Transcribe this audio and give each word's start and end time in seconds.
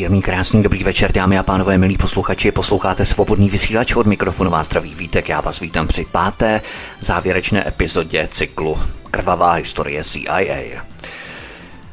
Příjemný, 0.00 0.22
krásný, 0.22 0.62
dobrý 0.62 0.84
večer, 0.84 1.12
dámy 1.12 1.38
a 1.38 1.42
pánové, 1.42 1.78
milí 1.78 1.96
posluchači. 1.96 2.52
Posloucháte 2.52 3.04
svobodný 3.04 3.50
vysílač 3.50 3.94
od 3.96 4.06
mikrofonu 4.06 4.50
vás 4.50 4.66
zdraví 4.66 4.94
Vítek. 4.94 5.28
Já 5.28 5.40
vás 5.40 5.60
vítám 5.60 5.88
při 5.88 6.06
páté 6.12 6.60
závěrečné 7.00 7.68
epizodě 7.68 8.28
cyklu 8.30 8.78
Krvavá 9.10 9.52
historie 9.52 10.04
CIA. 10.04 10.82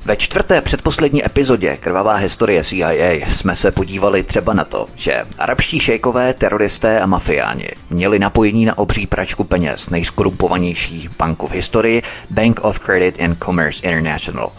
Ve 0.06 0.16
čtvrté 0.16 0.62
předposlední 0.62 1.26
epizodě 1.26 1.78
Krvavá 1.78 2.16
historie 2.16 2.64
CIA 2.64 3.28
jsme 3.28 3.56
se 3.56 3.72
podívali 3.72 4.24
třeba 4.24 4.54
na 4.54 4.64
to, 4.64 4.88
že 4.96 5.26
arabští 5.38 5.80
šejkové, 5.80 6.34
teroristé 6.34 7.00
a 7.00 7.06
mafiáni 7.06 7.70
měli 7.90 8.20
napojení 8.20 8.66
na 8.66 8.78
obří 8.78 9.08
pračku 9.08 9.44
peněz 9.44 9.90
nejskorumpovanější 9.90 11.10
banku 11.20 11.48
v 11.48 11.52
historii 11.52 12.04
Bank 12.30 12.60
of 12.64 12.80
Credit 12.80 13.22
and 13.22 13.44
Commerce 13.44 13.84
International. 13.84 14.52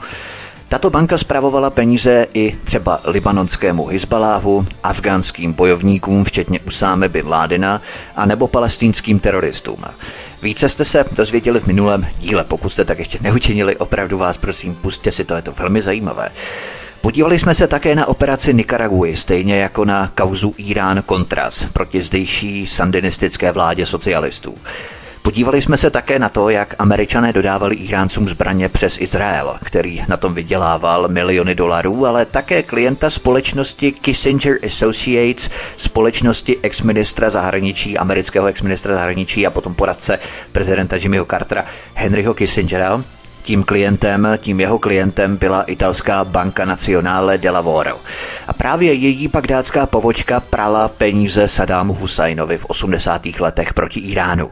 Tato 0.68 0.90
banka 0.90 1.18
spravovala 1.18 1.70
peníze 1.70 2.27
i 2.34 2.56
třeba 2.64 3.00
libanonskému 3.04 3.86
Hizbaláhu, 3.86 4.66
afgánským 4.82 5.52
bojovníkům, 5.52 6.24
včetně 6.24 6.60
Usáme 6.60 7.09
bin 7.09 7.28
Ládina, 7.28 7.82
a 8.16 8.26
nebo 8.26 8.48
palestinským 8.48 9.20
teroristům. 9.20 9.84
Více 10.42 10.68
jste 10.68 10.84
se 10.84 11.04
dozvěděli 11.12 11.60
v 11.60 11.66
minulém 11.66 12.06
díle, 12.18 12.45
pokud 12.45 12.68
jste 12.68 12.84
tak 12.84 12.98
ještě 12.98 13.18
neučinili, 13.20 13.76
opravdu 13.76 14.18
vás 14.18 14.38
prosím, 14.38 14.74
pusťte 14.74 15.12
si 15.12 15.24
to, 15.24 15.34
je 15.34 15.43
to 15.43 15.52
velmi 15.52 15.82
zajímavé. 15.82 16.28
Podívali 17.00 17.38
jsme 17.38 17.54
se 17.54 17.66
také 17.66 17.95
na 17.95 18.06
operaci 18.06 18.54
Nikaraguji, 18.54 19.16
stejně 19.16 19.56
jako 19.56 19.84
na 19.84 20.12
kauzu 20.15 20.54
Irán-Contras 20.59 21.68
proti 21.73 22.02
zdejší 22.02 22.66
sandinistické 22.66 23.52
vládě 23.52 23.87
socialistů. 23.87 24.54
Podívali 25.29 25.62
jsme 25.62 25.76
se 25.76 25.90
také 25.90 26.18
na 26.18 26.29
to, 26.29 26.51
jak 26.51 26.74
američané 26.79 27.32
dodávali 27.32 27.74
Iráncům 27.74 28.29
zbraně 28.29 28.68
přes 28.68 29.01
Izrael, 29.01 29.59
který 29.65 30.02
na 30.09 30.16
tom 30.16 30.34
vydělával 30.34 31.09
miliony 31.09 31.54
dolarů, 31.54 32.07
ale 32.07 32.26
také 32.26 32.62
klienta 32.62 33.10
společnosti 33.10 33.93
Kissinger 33.93 34.59
Associates, 34.66 35.51
společnosti 35.76 36.59
exministra 36.62 37.30
zahraničí, 37.30 37.99
amerického 37.99 38.46
exministra 38.46 38.95
zahraničí 38.95 39.46
a 39.46 39.51
potom 39.51 39.74
poradce 39.74 40.18
prezidenta 40.52 40.96
Jimmyho 40.96 41.24
Cartera 41.24 41.65
Henryho 41.95 42.34
Kissingera, 42.34 43.04
tím 43.43 43.65
klientem, 43.65 44.29
tím 44.38 44.60
jeho 44.60 44.79
klientem 44.79 45.37
byla 45.37 45.62
italská 45.62 46.24
banka 46.24 46.65
Nazionale 46.65 47.38
de 47.38 47.51
Lavoro. 47.51 48.01
A 48.46 48.52
právě 48.52 48.93
její 48.93 49.29
bagdátská 49.29 49.87
povočka 49.87 50.40
prala 50.40 50.88
peníze 50.88 51.49
Sadámu 51.49 51.95
Husajnovi 51.95 52.59
v 52.59 52.65
80. 52.65 53.26
letech 53.40 53.74
proti 53.74 54.01
Iránu. 54.01 54.51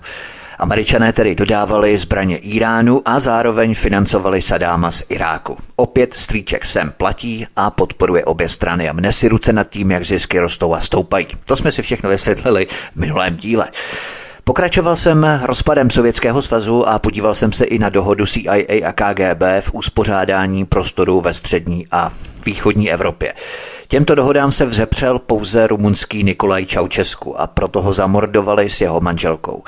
Američané 0.58 1.12
tedy 1.12 1.34
dodávali 1.34 1.98
zbraně 1.98 2.36
Iránu 2.36 3.02
a 3.04 3.18
zároveň 3.18 3.74
financovali 3.74 4.42
Sadáma 4.42 4.90
z 4.90 5.02
Iráku. 5.08 5.56
Opět 5.76 6.14
strýček 6.14 6.66
sem 6.66 6.92
platí 6.96 7.46
a 7.56 7.70
podporuje 7.70 8.24
obě 8.24 8.48
strany 8.48 8.88
a 8.88 8.92
mne 8.92 9.12
si 9.12 9.28
ruce 9.28 9.52
nad 9.52 9.68
tím, 9.70 9.90
jak 9.90 10.04
zisky 10.04 10.38
rostou 10.38 10.74
a 10.74 10.80
stoupají. 10.80 11.26
To 11.44 11.56
jsme 11.56 11.72
si 11.72 11.82
všechno 11.82 12.10
vysvětlili 12.10 12.66
v 12.92 12.96
minulém 12.96 13.36
díle. 13.36 13.68
Pokračoval 14.44 14.96
jsem 14.96 15.40
rozpadem 15.42 15.90
Sovětského 15.90 16.42
svazu 16.42 16.88
a 16.88 16.98
podíval 16.98 17.34
jsem 17.34 17.52
se 17.52 17.64
i 17.64 17.78
na 17.78 17.88
dohodu 17.88 18.26
CIA 18.26 18.88
a 18.88 18.92
KGB 18.92 19.42
v 19.60 19.74
uspořádání 19.74 20.64
prostoru 20.64 21.20
ve 21.20 21.34
střední 21.34 21.86
a 21.90 22.12
východní 22.46 22.92
Evropě. 22.92 23.34
Těmto 23.88 24.14
dohodám 24.14 24.52
se 24.52 24.64
vzepřel 24.64 25.18
pouze 25.18 25.66
rumunský 25.66 26.24
Nikolaj 26.24 26.66
Čaučesku 26.66 27.40
a 27.40 27.46
proto 27.46 27.82
ho 27.82 27.92
zamordovali 27.92 28.70
s 28.70 28.80
jeho 28.80 29.00
manželkou. 29.00 29.62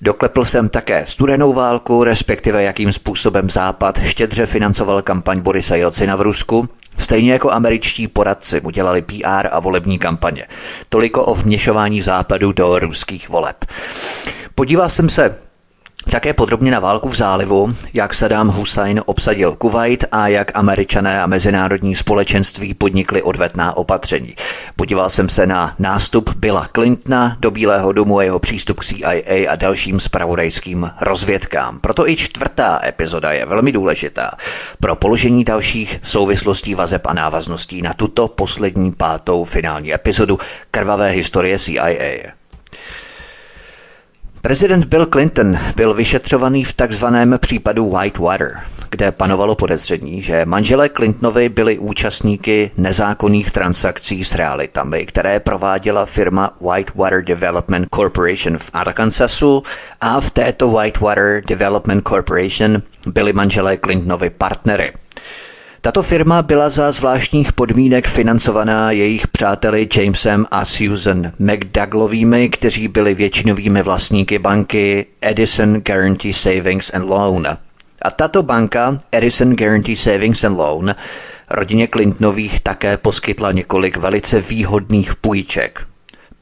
Doklepl 0.00 0.44
jsem 0.44 0.68
také 0.68 1.06
studenou 1.06 1.52
válku, 1.52 2.04
respektive 2.04 2.62
jakým 2.62 2.92
způsobem 2.92 3.50
Západ 3.50 4.02
štědře 4.02 4.46
financoval 4.46 5.02
kampaň 5.02 5.40
Borisa 5.40 5.76
Jelcina 5.76 6.16
v 6.16 6.20
Rusku, 6.20 6.68
Stejně 6.98 7.32
jako 7.32 7.50
američtí 7.50 8.08
poradci 8.08 8.60
mu 8.60 8.70
dělali 8.70 9.02
PR 9.02 9.48
a 9.50 9.60
volební 9.60 9.98
kampaně. 9.98 10.46
Toliko 10.88 11.24
o 11.24 11.34
vměšování 11.34 12.02
západu 12.02 12.52
do 12.52 12.78
ruských 12.78 13.28
voleb. 13.28 13.56
Podíval 14.54 14.88
jsem 14.88 15.08
se 15.08 15.38
také 16.10 16.32
podrobně 16.32 16.70
na 16.70 16.80
válku 16.80 17.08
v 17.08 17.16
zálivu, 17.16 17.74
jak 17.94 18.14
Saddam 18.14 18.48
Hussein 18.48 19.02
obsadil 19.06 19.56
Kuwait 19.56 20.04
a 20.12 20.28
jak 20.28 20.50
američané 20.54 21.22
a 21.22 21.26
mezinárodní 21.26 21.94
společenství 21.94 22.74
podnikly 22.74 23.22
odvetná 23.22 23.76
opatření. 23.76 24.34
Podíval 24.76 25.10
jsem 25.10 25.28
se 25.28 25.46
na 25.46 25.74
nástup 25.78 26.34
Billa 26.36 26.68
Clintona 26.74 27.36
do 27.40 27.50
Bílého 27.50 27.92
domu 27.92 28.18
a 28.18 28.22
jeho 28.22 28.38
přístup 28.38 28.80
k 28.80 28.84
CIA 28.84 29.52
a 29.52 29.56
dalším 29.56 30.00
spravodajským 30.00 30.90
rozvědkám. 31.00 31.78
Proto 31.80 32.08
i 32.08 32.16
čtvrtá 32.16 32.80
epizoda 32.84 33.32
je 33.32 33.46
velmi 33.46 33.72
důležitá 33.72 34.30
pro 34.80 34.96
položení 34.96 35.44
dalších 35.44 36.00
souvislostí 36.02 36.74
vazeb 36.74 37.06
a 37.06 37.12
návazností 37.12 37.82
na 37.82 37.94
tuto 37.94 38.28
poslední 38.28 38.92
pátou 38.92 39.44
finální 39.44 39.94
epizodu 39.94 40.38
krvavé 40.70 41.10
historie 41.10 41.58
CIA. 41.58 42.37
Prezident 44.48 44.84
Bill 44.84 45.06
Clinton 45.06 45.58
byl 45.76 45.94
vyšetřovaný 45.94 46.64
v 46.64 46.72
takzvaném 46.72 47.38
případu 47.38 47.96
Whitewater, 47.98 48.60
kde 48.90 49.12
panovalo 49.12 49.54
podezření, 49.54 50.22
že 50.22 50.44
manželé 50.44 50.88
Clintonovi 50.88 51.48
byli 51.48 51.78
účastníky 51.78 52.70
nezákonných 52.76 53.50
transakcí 53.52 54.24
s 54.24 54.34
realitami, 54.34 55.06
které 55.06 55.40
prováděla 55.40 56.06
firma 56.06 56.54
Whitewater 56.60 57.24
Development 57.24 57.88
Corporation 57.94 58.58
v 58.58 58.70
Arkansasu. 58.72 59.62
A 60.00 60.20
v 60.20 60.30
této 60.30 60.70
Whitewater 60.70 61.42
Development 61.46 62.08
Corporation 62.08 62.82
byli 63.06 63.32
manželé 63.32 63.76
Clintonovi 63.76 64.30
partnery– 64.30 64.92
tato 65.80 66.02
firma 66.02 66.42
byla 66.42 66.70
za 66.70 66.92
zvláštních 66.92 67.52
podmínek 67.52 68.08
financovaná 68.08 68.90
jejich 68.90 69.28
přáteli 69.28 69.88
Jamesem 69.96 70.46
a 70.50 70.64
Susan 70.64 71.32
McDouglovými, 71.38 72.48
kteří 72.48 72.88
byli 72.88 73.14
většinovými 73.14 73.82
vlastníky 73.82 74.38
banky 74.38 75.06
Edison 75.20 75.80
Guarantee 75.80 76.34
Savings 76.34 76.94
and 76.94 77.08
Loan. 77.08 77.46
A 78.02 78.10
tato 78.10 78.42
banka, 78.42 78.98
Edison 79.12 79.56
Guarantee 79.56 79.96
Savings 79.96 80.44
and 80.44 80.56
Loan, 80.56 80.94
rodině 81.50 81.88
Clintonových 81.88 82.60
také 82.60 82.96
poskytla 82.96 83.52
několik 83.52 83.96
velice 83.96 84.40
výhodných 84.40 85.14
půjček. 85.14 85.86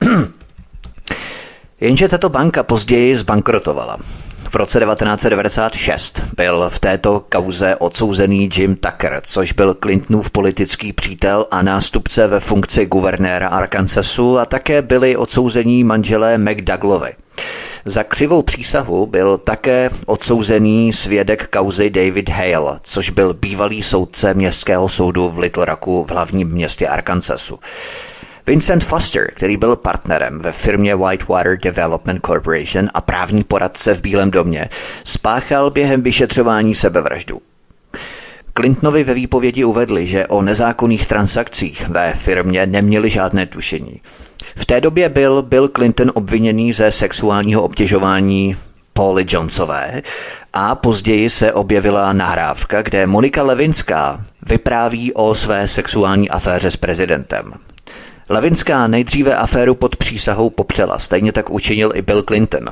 Jenže 1.80 2.08
tato 2.08 2.28
banka 2.28 2.62
později 2.62 3.16
zbankrotovala. 3.16 3.98
V 4.50 4.54
roce 4.54 4.80
1996 4.80 6.22
byl 6.36 6.70
v 6.70 6.78
této 6.78 7.24
kauze 7.28 7.76
odsouzený 7.76 8.50
Jim 8.56 8.76
Tucker, 8.76 9.20
což 9.24 9.52
byl 9.52 9.74
Clintonův 9.74 10.30
politický 10.30 10.92
přítel 10.92 11.46
a 11.50 11.62
nástupce 11.62 12.26
ve 12.26 12.40
funkci 12.40 12.86
guvernéra 12.86 13.48
Arkansasu 13.48 14.38
a 14.38 14.46
také 14.46 14.82
byli 14.82 15.16
odsouzení 15.16 15.84
manželé 15.84 16.38
McDougalovi. 16.38 17.12
Za 17.84 18.02
křivou 18.02 18.42
přísahu 18.42 19.06
byl 19.06 19.38
také 19.38 19.90
odsouzený 20.06 20.92
svědek 20.92 21.48
kauzy 21.52 21.90
David 21.90 22.28
Hale, 22.28 22.78
což 22.82 23.10
byl 23.10 23.34
bývalý 23.34 23.82
soudce 23.82 24.34
městského 24.34 24.88
soudu 24.88 25.28
v 25.28 25.38
Little 25.38 25.64
Rocku 25.64 26.04
v 26.04 26.10
hlavním 26.10 26.48
městě 26.48 26.88
Arkansasu. 26.88 27.58
Vincent 28.48 28.84
Foster, 28.84 29.30
který 29.34 29.56
byl 29.56 29.76
partnerem 29.76 30.38
ve 30.38 30.52
firmě 30.52 30.96
Whitewater 30.96 31.58
Development 31.58 32.20
Corporation 32.26 32.88
a 32.94 33.00
právní 33.00 33.44
poradce 33.44 33.94
v 33.94 34.02
Bílém 34.02 34.30
domě, 34.30 34.68
spáchal 35.04 35.70
během 35.70 36.02
vyšetřování 36.02 36.74
sebevraždu. 36.74 37.40
Clintonovi 38.56 39.04
ve 39.04 39.14
výpovědi 39.14 39.64
uvedli, 39.64 40.06
že 40.06 40.26
o 40.26 40.42
nezákonných 40.42 41.08
transakcích 41.08 41.88
ve 41.88 42.12
firmě 42.12 42.66
neměli 42.66 43.10
žádné 43.10 43.46
tušení. 43.46 44.00
V 44.56 44.66
té 44.66 44.80
době 44.80 45.08
byl 45.08 45.42
Bill 45.42 45.68
Clinton 45.68 46.10
obviněný 46.14 46.72
ze 46.72 46.92
sexuálního 46.92 47.62
obtěžování 47.62 48.56
Pauly 48.92 49.26
Jonesové 49.28 50.02
a 50.52 50.74
později 50.74 51.30
se 51.30 51.52
objevila 51.52 52.12
nahrávka, 52.12 52.82
kde 52.82 53.06
Monika 53.06 53.42
Levinská 53.42 54.24
vypráví 54.42 55.12
o 55.12 55.34
své 55.34 55.68
sexuální 55.68 56.30
aféře 56.30 56.70
s 56.70 56.76
prezidentem. 56.76 57.52
Levinská 58.28 58.86
nejdříve 58.86 59.36
aféru 59.36 59.74
pod 59.74 59.96
přísahou 59.96 60.50
popřela, 60.50 60.98
stejně 60.98 61.32
tak 61.32 61.50
učinil 61.50 61.92
i 61.94 62.02
Bill 62.02 62.22
Clinton. 62.22 62.68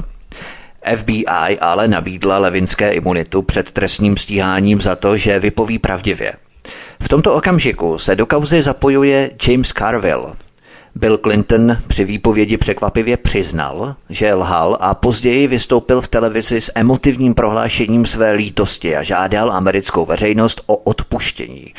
FBI 0.96 1.58
ale 1.60 1.88
nabídla 1.88 2.38
Levinské 2.38 2.92
imunitu 2.92 3.42
před 3.42 3.72
trestním 3.72 4.16
stíháním 4.16 4.80
za 4.80 4.96
to, 4.96 5.16
že 5.16 5.38
vypoví 5.38 5.78
pravdivě. 5.78 6.32
V 7.02 7.08
tomto 7.08 7.34
okamžiku 7.34 7.98
se 7.98 8.16
do 8.16 8.26
kauzy 8.26 8.62
zapojuje 8.62 9.30
James 9.48 9.68
Carville, 9.68 10.32
Bill 10.96 11.18
Clinton 11.18 11.76
při 11.86 12.04
výpovědi 12.04 12.56
překvapivě 12.56 13.16
přiznal, 13.16 13.94
že 14.08 14.34
lhal 14.34 14.78
a 14.80 14.94
později 14.94 15.46
vystoupil 15.46 16.00
v 16.00 16.08
televizi 16.08 16.60
s 16.60 16.72
emotivním 16.74 17.34
prohlášením 17.34 18.06
své 18.06 18.32
lítosti 18.32 18.96
a 18.96 19.02
žádal 19.02 19.52
americkou 19.52 20.06
veřejnost 20.06 20.62
o 20.66 20.76
odpuštění. 20.76 21.74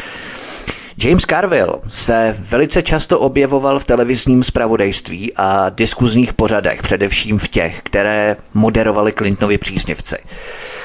James 0.97 1.25
Carville 1.25 1.73
se 1.87 2.35
velice 2.39 2.83
často 2.83 3.19
objevoval 3.19 3.79
v 3.79 3.83
televizním 3.83 4.43
zpravodajství 4.43 5.33
a 5.35 5.69
diskuzních 5.69 6.33
pořadech, 6.33 6.81
především 6.81 7.39
v 7.39 7.47
těch, 7.47 7.81
které 7.83 8.37
moderovali 8.53 9.13
Clintonovi 9.13 9.57
příznivci. 9.57 10.15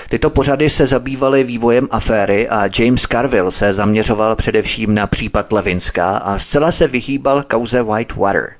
Tyto 0.08 0.30
pořady 0.30 0.70
se 0.70 0.86
zabývaly 0.86 1.44
vývojem 1.44 1.88
aféry 1.90 2.48
a 2.48 2.68
James 2.78 3.02
Carville 3.02 3.50
se 3.50 3.72
zaměřoval 3.72 4.36
především 4.36 4.94
na 4.94 5.06
případ 5.06 5.52
Levinska 5.52 6.16
a 6.16 6.38
zcela 6.38 6.72
se 6.72 6.88
vyhýbal 6.88 7.42
kauze 7.42 7.82
Whitewater. 7.82 8.59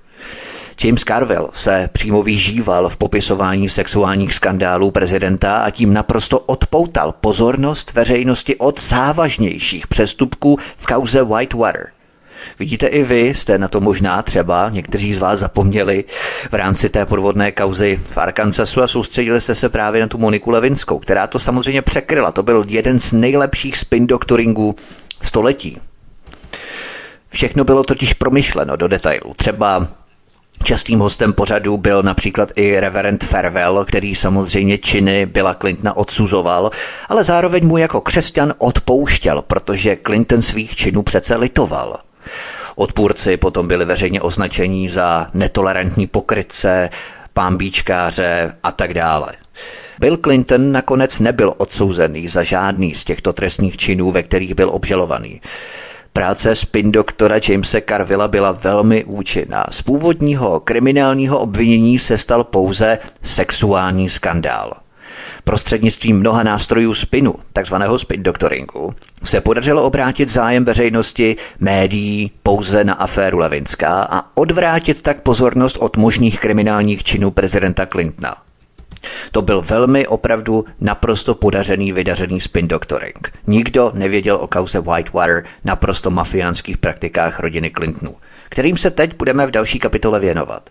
James 0.84 1.04
Carville 1.04 1.48
se 1.52 1.88
přímo 1.92 2.22
vyžíval 2.22 2.88
v 2.88 2.96
popisování 2.96 3.68
sexuálních 3.68 4.34
skandálů 4.34 4.90
prezidenta 4.90 5.54
a 5.54 5.70
tím 5.70 5.94
naprosto 5.94 6.38
odpoutal 6.38 7.14
pozornost 7.20 7.92
veřejnosti 7.94 8.56
od 8.56 8.80
závažnějších 8.80 9.86
přestupků 9.86 10.58
v 10.76 10.86
kauze 10.86 11.24
Whitewater– 11.24 11.86
Vidíte 12.58 12.86
i 12.86 13.02
vy, 13.02 13.34
jste 13.34 13.58
na 13.58 13.68
to 13.68 13.80
možná 13.80 14.22
třeba, 14.22 14.68
někteří 14.68 15.14
z 15.14 15.18
vás 15.18 15.38
zapomněli 15.38 16.04
v 16.50 16.54
rámci 16.54 16.88
té 16.88 17.06
podvodné 17.06 17.52
kauzy 17.52 18.00
v 18.10 18.18
Arkansasu 18.18 18.82
a 18.82 18.86
soustředili 18.86 19.40
jste 19.40 19.54
se 19.54 19.68
právě 19.68 20.00
na 20.00 20.08
tu 20.08 20.18
Moniku 20.18 20.50
Levinskou, 20.50 20.98
která 20.98 21.26
to 21.26 21.38
samozřejmě 21.38 21.82
překryla. 21.82 22.32
To 22.32 22.42
byl 22.42 22.64
jeden 22.68 23.00
z 23.00 23.12
nejlepších 23.12 23.78
spin 23.78 24.06
doktoringů 24.06 24.76
století. 25.22 25.80
Všechno 27.28 27.64
bylo 27.64 27.84
totiž 27.84 28.14
promyšleno 28.14 28.76
do 28.76 28.88
detailu. 28.88 29.34
Třeba 29.36 29.88
Častým 30.64 30.98
hostem 30.98 31.32
pořadu 31.32 31.76
byl 31.76 32.02
například 32.02 32.48
i 32.56 32.80
reverend 32.80 33.24
Farwell, 33.24 33.84
který 33.84 34.14
samozřejmě 34.14 34.78
činy 34.78 35.26
Billa 35.26 35.54
Clintona 35.54 35.96
odsuzoval, 35.96 36.70
ale 37.08 37.24
zároveň 37.24 37.66
mu 37.66 37.76
jako 37.76 38.00
křesťan 38.00 38.54
odpouštěl, 38.58 39.42
protože 39.42 39.98
Clinton 40.06 40.42
svých 40.42 40.76
činů 40.76 41.02
přece 41.02 41.36
litoval. 41.36 41.98
Odpůrci 42.76 43.36
potom 43.36 43.68
byli 43.68 43.84
veřejně 43.84 44.20
označení 44.20 44.88
za 44.88 45.26
netolerantní 45.34 46.06
pokrytce, 46.06 46.90
pámbíčkáře 47.34 48.54
a 48.62 48.72
tak 48.72 48.94
dále. 48.94 49.32
Bill 49.98 50.16
Clinton 50.16 50.72
nakonec 50.72 51.20
nebyl 51.20 51.54
odsouzený 51.56 52.28
za 52.28 52.42
žádný 52.42 52.94
z 52.94 53.04
těchto 53.04 53.32
trestních 53.32 53.76
činů, 53.76 54.10
ve 54.10 54.22
kterých 54.22 54.54
byl 54.54 54.70
obžalovaný. 54.70 55.40
Práce 56.12 56.54
spin 56.54 56.92
doktora 56.92 57.36
Jamesa 57.48 57.78
Carvilla 57.88 58.28
byla 58.28 58.52
velmi 58.52 59.04
účinná. 59.04 59.64
Z 59.70 59.82
původního 59.82 60.60
kriminálního 60.60 61.38
obvinění 61.38 61.98
se 61.98 62.18
stal 62.18 62.44
pouze 62.44 62.98
sexuální 63.22 64.08
skandál. 64.08 64.72
Prostřednictvím 65.44 66.18
mnoha 66.18 66.42
nástrojů 66.42 66.94
spinu, 66.94 67.34
takzvaného 67.52 67.98
spin 67.98 68.22
doktoringu, 68.22 68.94
se 69.24 69.40
podařilo 69.40 69.84
obrátit 69.84 70.28
zájem 70.28 70.64
veřejnosti, 70.64 71.36
médií 71.60 72.30
pouze 72.42 72.84
na 72.84 72.94
aféru 72.94 73.38
Levinská 73.38 74.02
a 74.02 74.36
odvrátit 74.36 75.02
tak 75.02 75.20
pozornost 75.20 75.76
od 75.76 75.96
možných 75.96 76.40
kriminálních 76.40 77.04
činů 77.04 77.30
prezidenta 77.30 77.86
Clintona. 77.86 78.36
To 79.32 79.42
byl 79.42 79.60
velmi 79.60 80.06
opravdu 80.06 80.64
naprosto 80.80 81.34
podařený, 81.34 81.92
vydařený 81.92 82.40
spin 82.40 82.68
doctoring. 82.68 83.32
Nikdo 83.46 83.92
nevěděl 83.94 84.36
o 84.36 84.46
kauze 84.46 84.80
Whitewater, 84.80 85.44
naprosto 85.64 86.10
mafiánských 86.10 86.78
praktikách 86.78 87.40
rodiny 87.40 87.70
Clintonů, 87.70 88.16
kterým 88.50 88.76
se 88.76 88.90
teď 88.90 89.16
budeme 89.16 89.46
v 89.46 89.50
další 89.50 89.78
kapitole 89.78 90.20
věnovat. 90.20 90.70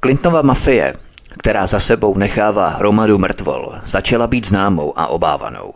Clintonova 0.00 0.42
mafie 0.42 0.94
která 1.38 1.66
za 1.66 1.80
sebou 1.80 2.18
nechává 2.18 2.68
hromadu 2.68 3.18
mrtvol, 3.18 3.72
začala 3.84 4.26
být 4.26 4.46
známou 4.46 4.98
a 4.98 5.06
obávanou. 5.06 5.74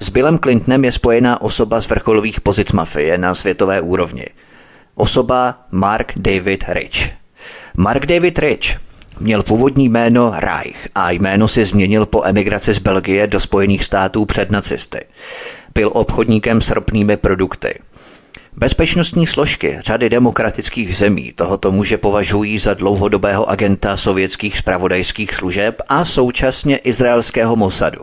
S 0.00 0.08
Billem 0.08 0.38
Clintonem 0.38 0.84
je 0.84 0.92
spojená 0.92 1.42
osoba 1.42 1.80
z 1.80 1.88
vrcholových 1.88 2.40
pozic 2.40 2.72
mafie 2.72 3.18
na 3.18 3.34
světové 3.34 3.80
úrovni. 3.80 4.26
Osoba 4.94 5.58
Mark 5.70 6.12
David 6.16 6.64
Rich. 6.68 7.10
Mark 7.76 8.06
David 8.06 8.38
Rich 8.38 8.87
měl 9.20 9.42
původní 9.42 9.88
jméno 9.88 10.32
Reich 10.36 10.88
a 10.94 11.10
jméno 11.10 11.48
si 11.48 11.64
změnil 11.64 12.06
po 12.06 12.24
emigraci 12.24 12.74
z 12.74 12.78
Belgie 12.78 13.26
do 13.26 13.40
Spojených 13.40 13.84
států 13.84 14.24
před 14.24 14.50
nacisty. 14.50 15.00
Byl 15.74 15.90
obchodníkem 15.94 16.60
s 16.60 16.70
ropnými 16.70 17.16
produkty. 17.16 17.74
Bezpečnostní 18.56 19.26
složky 19.26 19.78
řady 19.80 20.10
demokratických 20.10 20.96
zemí 20.96 21.32
tohoto 21.36 21.70
muže 21.70 21.98
považují 21.98 22.58
za 22.58 22.74
dlouhodobého 22.74 23.50
agenta 23.50 23.96
sovětských 23.96 24.58
spravodajských 24.58 25.34
služeb 25.34 25.82
a 25.88 26.04
současně 26.04 26.76
izraelského 26.76 27.56
Mossadu. 27.56 28.00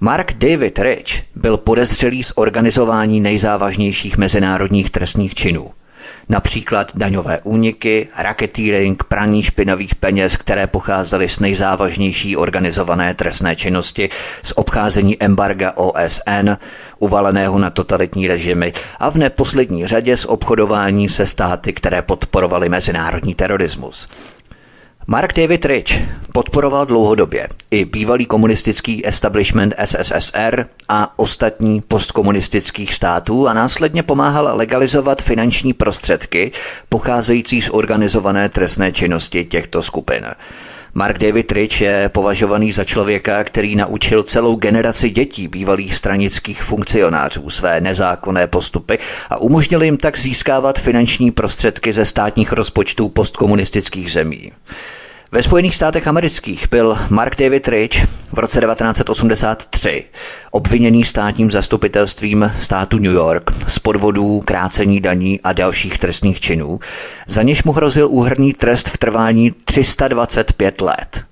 Mark 0.00 0.32
David 0.32 0.78
Rich 0.78 1.22
byl 1.34 1.56
podezřelý 1.56 2.24
z 2.24 2.32
organizování 2.34 3.20
nejzávažnějších 3.20 4.16
mezinárodních 4.16 4.90
trestních 4.90 5.34
činů– 5.34 5.70
například 6.28 6.92
daňové 6.96 7.40
úniky, 7.42 8.08
raketýring, 8.16 9.04
praní 9.04 9.42
špinavých 9.42 9.94
peněz, 9.94 10.36
které 10.36 10.66
pocházely 10.66 11.28
z 11.28 11.40
nejzávažnější 11.40 12.36
organizované 12.36 13.14
trestné 13.14 13.56
činnosti, 13.56 14.08
z 14.42 14.52
obcházení 14.56 15.22
embarga 15.22 15.72
OSN, 15.76 16.50
uvaleného 16.98 17.58
na 17.58 17.70
totalitní 17.70 18.28
režimy 18.28 18.72
a 18.98 19.10
v 19.10 19.16
neposlední 19.16 19.86
řadě 19.86 20.16
z 20.16 20.24
obchodování 20.24 21.08
se 21.08 21.26
státy, 21.26 21.72
které 21.72 22.02
podporovaly 22.02 22.68
mezinárodní 22.68 23.34
terorismus. 23.34 24.08
Mark 25.06 25.32
David 25.32 25.64
Rich 25.64 26.02
podporoval 26.32 26.86
dlouhodobě 26.86 27.48
i 27.70 27.84
bývalý 27.84 28.26
komunistický 28.26 29.06
establishment 29.06 29.74
SSSR 29.84 30.66
a 30.88 31.18
ostatní 31.18 31.80
postkomunistických 31.80 32.94
států 32.94 33.48
a 33.48 33.52
následně 33.52 34.02
pomáhal 34.02 34.56
legalizovat 34.56 35.22
finanční 35.22 35.72
prostředky 35.72 36.52
pocházející 36.88 37.62
z 37.62 37.70
organizované 37.70 38.48
trestné 38.48 38.92
činnosti 38.92 39.44
těchto 39.44 39.82
skupin. 39.82 40.26
Mark 40.96 41.18
David 41.18 41.52
Rich 41.52 41.80
je 41.80 42.08
považovaný 42.08 42.72
za 42.72 42.84
člověka, 42.84 43.44
který 43.44 43.76
naučil 43.76 44.22
celou 44.22 44.56
generaci 44.56 45.10
dětí 45.10 45.48
bývalých 45.48 45.94
stranických 45.94 46.62
funkcionářů 46.62 47.50
své 47.50 47.80
nezákonné 47.80 48.46
postupy 48.46 48.98
a 49.30 49.36
umožnil 49.36 49.82
jim 49.82 49.96
tak 49.96 50.18
získávat 50.18 50.78
finanční 50.78 51.30
prostředky 51.30 51.92
ze 51.92 52.04
státních 52.04 52.52
rozpočtů 52.52 53.08
postkomunistických 53.08 54.12
zemí. 54.12 54.52
Ve 55.34 55.42
Spojených 55.42 55.76
státech 55.76 56.06
amerických 56.06 56.68
byl 56.70 56.98
Mark 57.10 57.36
David 57.36 57.68
Rich 57.68 58.06
v 58.32 58.38
roce 58.38 58.60
1983 58.60 60.04
obviněný 60.50 61.04
státním 61.04 61.50
zastupitelstvím 61.50 62.52
státu 62.56 62.98
New 62.98 63.12
York 63.12 63.50
z 63.66 63.78
podvodů, 63.78 64.40
krácení 64.44 65.00
daní 65.00 65.40
a 65.40 65.52
dalších 65.52 65.98
trestných 65.98 66.40
činů, 66.40 66.80
za 67.26 67.42
něž 67.42 67.64
mu 67.64 67.72
hrozil 67.72 68.08
úhrný 68.10 68.52
trest 68.52 68.88
v 68.88 68.98
trvání 68.98 69.50
325 69.64 70.80
let. 70.80 71.24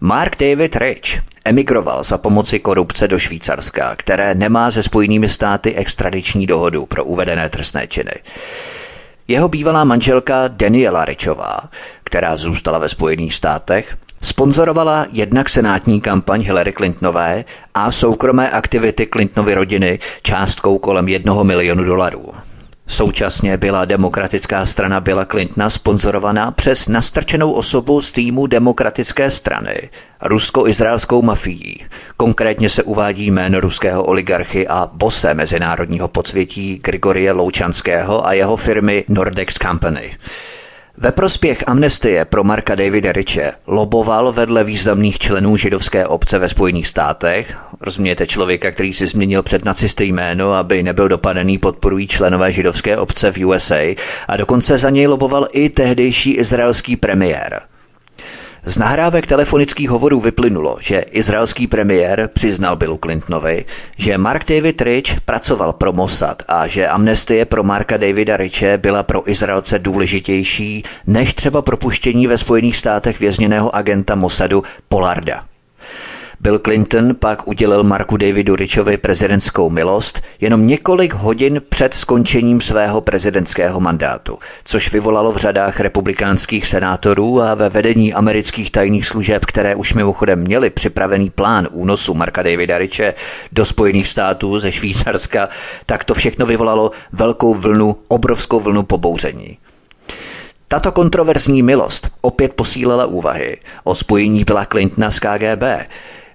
Mark 0.00 0.36
David 0.38 0.76
Rich 0.76 1.20
emigroval 1.44 2.02
za 2.02 2.18
pomoci 2.18 2.58
korupce 2.58 3.08
do 3.08 3.18
Švýcarska, 3.18 3.96
které 3.96 4.34
nemá 4.34 4.70
se 4.70 4.82
Spojenými 4.82 5.28
státy 5.28 5.74
extradiční 5.74 6.46
dohodu 6.46 6.86
pro 6.86 7.04
uvedené 7.04 7.48
trestné 7.48 7.86
činy. 7.86 8.12
Jeho 9.30 9.48
bývalá 9.48 9.84
manželka 9.84 10.48
Daniela 10.48 11.04
Richová, 11.04 11.60
která 12.10 12.36
zůstala 12.36 12.78
ve 12.78 12.88
Spojených 12.88 13.34
státech, 13.34 13.96
sponzorovala 14.22 15.06
jednak 15.12 15.48
senátní 15.48 16.00
kampaň 16.00 16.42
Hillary 16.42 16.72
Clintonové 16.72 17.44
a 17.74 17.90
soukromé 17.90 18.50
aktivity 18.50 19.06
Clintonovy 19.06 19.54
rodiny 19.54 19.98
částkou 20.22 20.78
kolem 20.78 21.08
jednoho 21.08 21.44
milionu 21.44 21.84
dolarů. 21.84 22.22
Současně 22.86 23.56
byla 23.56 23.84
demokratická 23.84 24.66
strana 24.66 25.00
Billa 25.00 25.24
Clintona 25.24 25.70
sponzorovaná 25.70 26.50
přes 26.50 26.88
nastrčenou 26.88 27.52
osobu 27.52 28.00
z 28.00 28.12
týmu 28.12 28.46
demokratické 28.46 29.30
strany, 29.30 29.90
rusko-izraelskou 30.22 31.22
mafií. 31.22 31.84
Konkrétně 32.16 32.68
se 32.68 32.82
uvádí 32.82 33.30
jméno 33.30 33.60
ruského 33.60 34.04
oligarchy 34.04 34.68
a 34.68 34.88
bose 34.92 35.34
mezinárodního 35.34 36.08
podsvětí 36.08 36.80
Grigorie 36.84 37.32
Loučanského 37.32 38.26
a 38.26 38.32
jeho 38.32 38.56
firmy 38.56 39.04
Nordex 39.08 39.54
Company. 39.54 40.16
Ve 41.02 41.12
prospěch 41.12 41.64
amnestie 41.66 42.24
pro 42.24 42.44
Marka 42.44 42.74
Davida 42.74 43.12
Riche 43.12 43.52
loboval 43.66 44.32
vedle 44.32 44.64
významných 44.64 45.18
členů 45.18 45.56
židovské 45.56 46.06
obce 46.06 46.38
ve 46.38 46.48
Spojených 46.48 46.88
státech. 46.88 47.56
Rozumějete 47.80 48.26
člověka, 48.26 48.70
který 48.70 48.92
si 48.92 49.06
změnil 49.06 49.42
před 49.42 49.64
nacisty 49.64 50.04
jméno, 50.04 50.52
aby 50.52 50.82
nebyl 50.82 51.08
dopadený 51.08 51.58
podporují 51.58 52.08
členové 52.08 52.52
židovské 52.52 52.96
obce 52.96 53.32
v 53.32 53.44
USA 53.44 53.96
a 54.28 54.36
dokonce 54.36 54.78
za 54.78 54.90
něj 54.90 55.06
loboval 55.06 55.48
i 55.52 55.68
tehdejší 55.68 56.32
izraelský 56.32 56.96
premiér. 56.96 57.60
Z 58.64 58.78
nahrávek 58.78 59.26
telefonických 59.26 59.90
hovorů 59.90 60.20
vyplynulo, 60.20 60.76
že 60.80 61.00
izraelský 61.00 61.66
premiér 61.66 62.30
přiznal 62.32 62.76
Billu 62.76 62.98
Clintonovi, 63.04 63.64
že 63.96 64.18
Mark 64.18 64.48
David 64.48 64.82
Rich 64.82 65.20
pracoval 65.20 65.72
pro 65.72 65.92
Mossad 65.92 66.42
a 66.48 66.66
že 66.66 66.88
amnestie 66.88 67.44
pro 67.44 67.62
Marka 67.62 67.96
Davida 67.96 68.36
Riche 68.36 68.78
byla 68.78 69.02
pro 69.02 69.30
Izraelce 69.30 69.78
důležitější 69.78 70.82
než 71.06 71.34
třeba 71.34 71.62
propuštění 71.62 72.26
ve 72.26 72.38
Spojených 72.38 72.76
státech 72.76 73.20
vězněného 73.20 73.74
agenta 73.76 74.14
Mossadu 74.14 74.62
Polarda. 74.88 75.49
Bill 76.42 76.58
Clinton 76.58 77.14
pak 77.14 77.48
udělil 77.48 77.82
Marku 77.82 78.16
Davidu 78.16 78.56
Richovi 78.56 78.96
prezidentskou 78.96 79.70
milost 79.70 80.22
jenom 80.40 80.66
několik 80.66 81.14
hodin 81.14 81.62
před 81.68 81.94
skončením 81.94 82.60
svého 82.60 83.00
prezidentského 83.00 83.80
mandátu, 83.80 84.38
což 84.64 84.92
vyvolalo 84.92 85.32
v 85.32 85.36
řadách 85.36 85.80
republikánských 85.80 86.66
senátorů 86.66 87.42
a 87.42 87.54
ve 87.54 87.68
vedení 87.68 88.14
amerických 88.14 88.70
tajných 88.70 89.06
služeb, 89.06 89.44
které 89.44 89.74
už 89.74 89.94
mimochodem 89.94 90.38
měli 90.38 90.70
připravený 90.70 91.30
plán 91.30 91.68
únosu 91.70 92.14
Marka 92.14 92.42
Davida 92.42 92.78
Riche 92.78 93.14
do 93.52 93.66
Spojených 93.66 94.08
států 94.08 94.58
ze 94.58 94.72
Švýcarska, 94.72 95.48
tak 95.86 96.04
to 96.04 96.14
všechno 96.14 96.46
vyvolalo 96.46 96.90
velkou 97.12 97.54
vlnu, 97.54 97.96
obrovskou 98.08 98.60
vlnu 98.60 98.82
pobouření. 98.82 99.56
Tato 100.68 100.92
kontroverzní 100.92 101.62
milost 101.62 102.10
opět 102.20 102.52
posílila 102.52 103.06
úvahy 103.06 103.58
o 103.84 103.94
spojení 103.94 104.44
Billa 104.44 104.64
Clintona 104.64 105.10
s 105.10 105.18
KGB, 105.18 105.62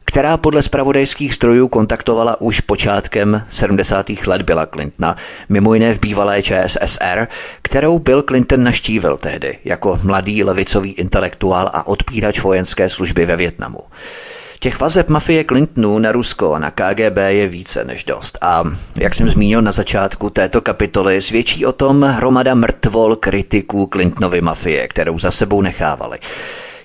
která 0.05 0.37
podle 0.37 0.61
spravodajských 0.61 1.33
strojů 1.33 1.67
kontaktovala 1.67 2.41
už 2.41 2.59
počátkem 2.59 3.41
70. 3.49 4.05
let 4.25 4.41
Billa 4.41 4.65
Clintona, 4.65 5.15
mimo 5.49 5.73
jiné 5.73 5.93
v 5.93 5.99
bývalé 5.99 6.43
ČSSR, 6.43 7.27
kterou 7.61 7.99
Bill 7.99 8.21
Clinton 8.21 8.63
naštívil 8.63 9.17
tehdy 9.17 9.57
jako 9.65 9.99
mladý 10.03 10.43
levicový 10.43 10.91
intelektuál 10.91 11.71
a 11.73 11.87
odpírač 11.87 12.41
vojenské 12.41 12.89
služby 12.89 13.25
ve 13.25 13.35
Větnamu. 13.35 13.79
Těch 14.59 14.79
vazeb 14.79 15.09
mafie 15.09 15.43
Clintonů 15.43 15.99
na 15.99 16.11
Rusko 16.11 16.53
a 16.53 16.59
na 16.59 16.71
KGB 16.71 17.17
je 17.27 17.47
více 17.47 17.83
než 17.83 18.03
dost. 18.03 18.37
A 18.41 18.63
jak 18.95 19.15
jsem 19.15 19.29
zmínil 19.29 19.61
na 19.61 19.71
začátku 19.71 20.29
této 20.29 20.61
kapitoly, 20.61 21.21
svědčí 21.21 21.65
o 21.65 21.71
tom 21.71 22.01
hromada 22.03 22.55
mrtvol 22.55 23.15
kritiků 23.15 23.89
Clintonovy 23.93 24.41
mafie, 24.41 24.87
kterou 24.87 25.19
za 25.19 25.31
sebou 25.31 25.61
nechávali. 25.61 26.19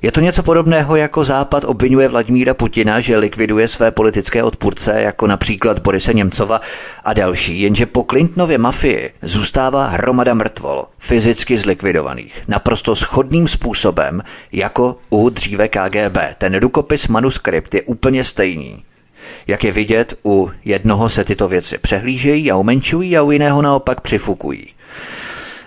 Je 0.02 0.12
to 0.12 0.20
něco 0.20 0.42
podobného, 0.42 0.96
jako 0.96 1.24
Západ 1.24 1.64
obvinuje 1.64 2.08
Vladimíra 2.08 2.54
Putina, 2.54 3.00
že 3.00 3.16
likviduje 3.16 3.68
své 3.68 3.90
politické 3.90 4.42
odpůrce, 4.42 5.02
jako 5.02 5.26
například 5.26 5.78
Borise 5.78 6.14
Němcova 6.14 6.60
a 7.04 7.12
další, 7.12 7.60
jenže 7.60 7.86
po 7.86 8.04
Clintonově 8.10 8.58
mafii 8.58 9.10
zůstává 9.22 9.86
hromada 9.86 10.34
mrtvol, 10.34 10.84
fyzicky 10.98 11.58
zlikvidovaných, 11.58 12.42
naprosto 12.48 12.96
schodným 12.96 13.48
způsobem, 13.48 14.22
jako 14.52 14.96
u 15.10 15.30
dříve 15.30 15.68
KGB. 15.68 16.18
Ten 16.38 16.58
rukopis 16.58 17.08
manuskript 17.08 17.74
je 17.74 17.82
úplně 17.82 18.24
stejný. 18.24 18.82
Jak 19.46 19.64
je 19.64 19.72
vidět, 19.72 20.18
u 20.24 20.50
jednoho 20.64 21.08
se 21.08 21.24
tyto 21.24 21.48
věci 21.48 21.78
přehlížejí 21.78 22.50
a 22.50 22.56
umenčují 22.56 23.16
a 23.16 23.22
u 23.22 23.30
jiného 23.30 23.62
naopak 23.62 24.00
přifukují. 24.00 24.66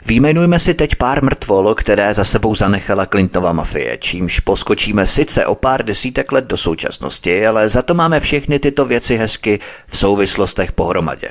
Výjmenujme 0.05 0.59
si 0.59 0.73
teď 0.73 0.95
pár 0.95 1.23
mrtvol, 1.23 1.75
které 1.75 2.13
za 2.13 2.23
sebou 2.23 2.55
zanechala 2.55 3.05
Clintonova 3.05 3.53
mafie, 3.53 3.97
čímž 3.97 4.39
poskočíme 4.39 5.07
sice 5.07 5.45
o 5.45 5.55
pár 5.55 5.85
desítek 5.85 6.31
let 6.31 6.45
do 6.45 6.57
současnosti, 6.57 7.47
ale 7.47 7.69
za 7.69 7.81
to 7.81 7.93
máme 7.93 8.19
všechny 8.19 8.59
tyto 8.59 8.85
věci 8.85 9.17
hezky 9.17 9.59
v 9.87 9.97
souvislostech 9.97 10.71
pohromadě. 10.71 11.29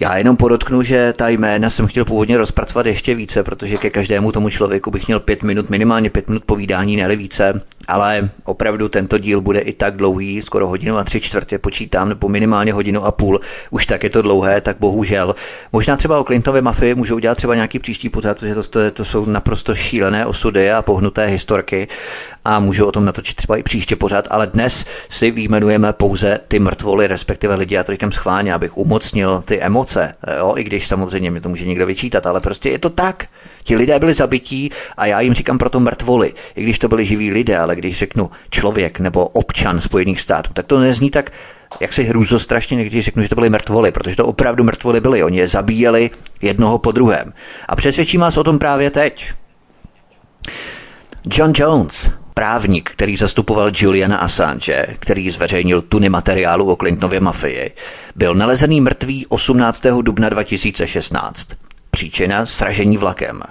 Já 0.00 0.16
jenom 0.16 0.36
podotknu, 0.36 0.82
že 0.82 1.12
ta 1.12 1.28
jména 1.28 1.70
jsem 1.70 1.86
chtěl 1.86 2.04
původně 2.04 2.36
rozpracovat 2.36 2.86
ještě 2.86 3.14
více, 3.14 3.42
protože 3.42 3.76
ke 3.76 3.90
každému 3.90 4.32
tomu 4.32 4.50
člověku 4.50 4.90
bych 4.90 5.06
měl 5.06 5.20
pět 5.20 5.42
minut, 5.42 5.70
minimálně 5.70 6.10
pět 6.10 6.28
minut 6.28 6.44
povídání, 6.44 6.96
ne 6.96 7.16
více, 7.16 7.62
ale 7.88 8.30
opravdu 8.44 8.88
tento 8.88 9.18
díl 9.18 9.40
bude 9.40 9.60
i 9.60 9.72
tak 9.72 9.96
dlouhý, 9.96 10.42
skoro 10.42 10.68
hodinu 10.68 10.98
a 10.98 11.04
tři 11.04 11.20
čtvrtě 11.20 11.58
počítám, 11.58 12.08
nebo 12.08 12.28
minimálně 12.28 12.72
hodinu 12.72 13.04
a 13.04 13.12
půl. 13.12 13.40
Už 13.70 13.86
tak 13.86 14.02
je 14.02 14.10
to 14.10 14.22
dlouhé, 14.22 14.60
tak 14.60 14.76
bohužel. 14.80 15.34
Možná 15.72 15.96
třeba 15.96 16.18
o 16.18 16.24
Clintonově 16.24 16.62
mafii 16.62 16.94
můžou 16.94 17.16
udělat 17.16 17.34
třeba 17.34 17.54
nějaký 17.54 17.78
příští 17.78 18.08
pořad, 18.08 18.38
protože 18.38 18.54
to, 18.54 18.62
to, 18.62 18.90
to 18.90 19.04
jsou 19.04 19.24
naprosto 19.24 19.74
šílené 19.74 20.26
osudy 20.26 20.70
a 20.70 20.82
pohnuté 20.82 21.26
historky 21.26 21.88
a 22.48 22.58
můžu 22.58 22.86
o 22.86 22.92
tom 22.92 23.04
natočit 23.04 23.36
třeba 23.36 23.56
i 23.56 23.62
příště 23.62 23.96
pořád, 23.96 24.28
ale 24.30 24.46
dnes 24.46 24.86
si 25.08 25.30
výjmenujeme 25.30 25.92
pouze 25.92 26.40
ty 26.48 26.58
mrtvoly, 26.58 27.06
respektive 27.06 27.54
lidi, 27.54 27.74
já 27.74 27.84
to 27.84 27.92
říkám 27.92 28.12
schválně, 28.12 28.54
abych 28.54 28.76
umocnil 28.76 29.42
ty 29.42 29.60
emoce, 29.60 30.14
jo? 30.38 30.54
i 30.56 30.64
když 30.64 30.88
samozřejmě 30.88 31.30
mi 31.30 31.40
to 31.40 31.48
může 31.48 31.66
někdo 31.66 31.86
vyčítat, 31.86 32.26
ale 32.26 32.40
prostě 32.40 32.70
je 32.70 32.78
to 32.78 32.90
tak. 32.90 33.26
Ti 33.64 33.76
lidé 33.76 33.98
byli 33.98 34.14
zabití 34.14 34.70
a 34.96 35.06
já 35.06 35.20
jim 35.20 35.34
říkám 35.34 35.58
proto 35.58 35.80
mrtvoly, 35.80 36.34
i 36.56 36.62
když 36.62 36.78
to 36.78 36.88
byli 36.88 37.04
živí 37.04 37.32
lidé, 37.32 37.58
ale 37.58 37.76
když 37.76 37.98
řeknu 37.98 38.30
člověk 38.50 39.00
nebo 39.00 39.26
občan 39.26 39.80
Spojených 39.80 40.20
států, 40.20 40.52
tak 40.52 40.66
to 40.66 40.80
nezní 40.80 41.10
tak 41.10 41.32
jak 41.80 41.92
si 41.92 42.04
hrůzo 42.04 42.38
strašně, 42.38 42.84
když 42.84 43.04
řeknu, 43.04 43.22
že 43.22 43.28
to 43.28 43.34
byly 43.34 43.50
mrtvoly, 43.50 43.92
protože 43.92 44.16
to 44.16 44.26
opravdu 44.26 44.64
mrtvoly 44.64 45.00
byly. 45.00 45.22
Oni 45.22 45.38
je 45.38 45.48
zabíjeli 45.48 46.10
jednoho 46.42 46.78
po 46.78 46.92
druhém. 46.92 47.32
A 47.68 47.76
přesvědčím 47.76 48.20
vás 48.20 48.36
o 48.36 48.44
tom 48.44 48.58
právě 48.58 48.90
teď. 48.90 49.32
John 51.24 51.52
Jones, 51.56 52.10
právník, 52.38 52.90
který 52.90 53.16
zastupoval 53.16 53.70
Juliana 53.74 54.18
Assange, 54.18 54.86
který 54.98 55.30
zveřejnil 55.30 55.82
tuny 55.82 56.08
materiálu 56.08 56.72
o 56.72 56.76
Clintonově 56.76 57.20
mafii, 57.20 57.70
byl 58.16 58.34
nalezený 58.34 58.80
mrtvý 58.80 59.26
18. 59.26 59.86
dubna 60.02 60.28
2016. 60.28 61.48
Příčina 61.90 62.46
sražení 62.46 62.96
vlakem. 62.96 63.42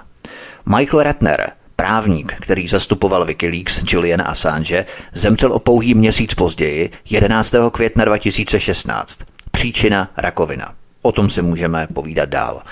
Michael 0.76 1.02
Ratner, 1.02 1.50
právník, 1.76 2.34
který 2.40 2.68
zastupoval 2.68 3.24
Wikileaks 3.24 3.82
Julian 3.86 4.22
Assange, 4.26 4.86
zemřel 5.12 5.52
o 5.52 5.58
pouhý 5.58 5.94
měsíc 5.94 6.34
později, 6.34 6.90
11. 7.10 7.54
května 7.72 8.04
2016. 8.04 9.18
Příčina 9.50 10.10
rakovina. 10.16 10.74
O 11.02 11.12
tom 11.12 11.30
si 11.30 11.42
můžeme 11.42 11.86
povídat 11.94 12.28
dál. 12.28 12.62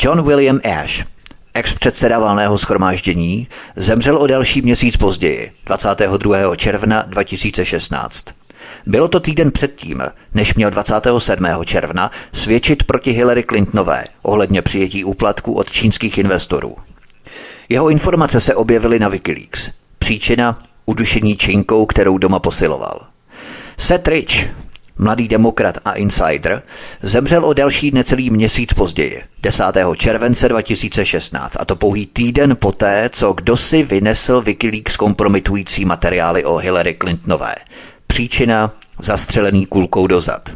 John 0.00 0.26
William 0.26 0.60
Ash, 0.64 1.15
ex-předseda 1.56 2.18
valného 2.18 2.58
schromáždění, 2.58 3.48
zemřel 3.76 4.18
o 4.18 4.26
další 4.26 4.62
měsíc 4.62 4.96
později, 4.96 5.52
22. 5.66 6.56
června 6.56 7.04
2016. 7.08 8.24
Bylo 8.86 9.08
to 9.08 9.20
týden 9.20 9.50
předtím, 9.50 10.02
než 10.34 10.54
měl 10.54 10.70
27. 10.70 11.46
června 11.64 12.10
svědčit 12.32 12.84
proti 12.84 13.12
Hillary 13.12 13.44
Clintonové 13.44 14.04
ohledně 14.22 14.62
přijetí 14.62 15.04
úplatku 15.04 15.52
od 15.52 15.72
čínských 15.72 16.18
investorů. 16.18 16.76
Jeho 17.68 17.88
informace 17.88 18.40
se 18.40 18.54
objevily 18.54 18.98
na 18.98 19.08
Wikileaks. 19.08 19.70
Příčina 19.98 20.58
udušení 20.86 21.36
činkou, 21.36 21.86
kterou 21.86 22.18
doma 22.18 22.38
posiloval. 22.38 23.06
Seth 23.76 24.08
Rich, 24.08 24.48
mladý 24.98 25.28
demokrat 25.28 25.78
a 25.84 25.92
insider, 25.92 26.62
zemřel 27.02 27.44
o 27.44 27.52
další 27.52 27.90
necelý 27.90 28.30
měsíc 28.30 28.72
později, 28.72 29.22
10. 29.42 29.64
července 29.96 30.48
2016, 30.48 31.56
a 31.60 31.64
to 31.64 31.76
pouhý 31.76 32.06
týden 32.06 32.56
poté, 32.60 33.10
co 33.12 33.32
kdosi 33.32 33.82
vynesl 33.82 34.40
Wikileaks 34.40 34.96
kompromitující 34.96 35.84
materiály 35.84 36.44
o 36.44 36.56
Hillary 36.56 36.96
Clintonové. 37.00 37.54
Příčina 38.06 38.70
zastřelený 39.02 39.66
kulkou 39.66 40.06
dozad. 40.06 40.50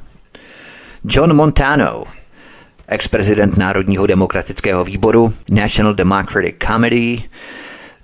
John 1.05 1.35
Montano, 1.35 2.05
ex-prezident 2.89 3.57
Národního 3.57 4.07
demokratického 4.07 4.85
výboru 4.85 5.35
National 5.51 5.95
Democratic 5.95 6.57
Committee, 6.67 7.29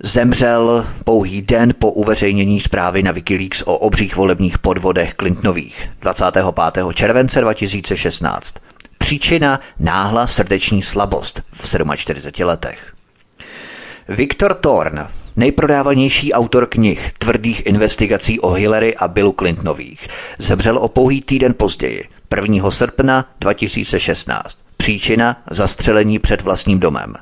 zemřel 0.03 0.87
pouhý 1.03 1.41
den 1.41 1.73
po 1.79 1.91
uveřejnění 1.91 2.61
zprávy 2.61 3.03
na 3.03 3.11
Wikileaks 3.11 3.61
o 3.61 3.77
obřích 3.77 4.15
volebních 4.15 4.59
podvodech 4.59 5.15
Clintonových 5.15 5.89
25. 6.01 6.45
července 6.93 7.41
2016. 7.41 8.55
Příčina 8.97 9.59
náhla 9.79 10.27
srdeční 10.27 10.81
slabost 10.81 11.41
v 11.53 11.95
47 11.95 12.47
letech. 12.47 12.93
Viktor 14.09 14.53
Thorn, 14.53 15.07
nejprodávanější 15.35 16.33
autor 16.33 16.65
knih 16.65 17.11
tvrdých 17.19 17.65
investigací 17.65 18.39
o 18.39 18.51
Hillary 18.51 18.95
a 18.95 19.07
Billu 19.07 19.35
Clintonových, 19.39 20.07
zemřel 20.37 20.77
o 20.77 20.87
pouhý 20.87 21.21
týden 21.21 21.53
později, 21.53 22.09
1. 22.35 22.71
srpna 22.71 23.25
2016. 23.39 24.59
Příčina 24.77 25.43
zastřelení 25.51 26.19
před 26.19 26.41
vlastním 26.41 26.79
domem. 26.79 27.13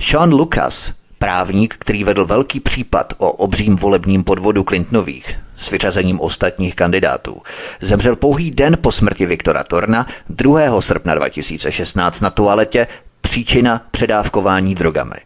Sean 0.00 0.34
Lucas, 0.34 0.92
právník, 1.18 1.76
který 1.78 2.04
vedl 2.04 2.26
velký 2.26 2.60
případ 2.60 3.12
o 3.18 3.30
obřím 3.30 3.76
volebním 3.76 4.24
podvodu 4.24 4.64
Clintonových 4.68 5.38
s 5.56 5.70
vyřazením 5.70 6.20
ostatních 6.20 6.74
kandidátů, 6.74 7.42
zemřel 7.80 8.16
pouhý 8.16 8.50
den 8.50 8.78
po 8.80 8.92
smrti 8.92 9.26
Viktora 9.26 9.64
Torna 9.64 10.06
2. 10.28 10.80
srpna 10.80 11.14
2016 11.14 12.20
na 12.20 12.30
toaletě 12.30 12.86
příčina 13.20 13.82
předávkování 13.90 14.74
drogami. 14.74 15.16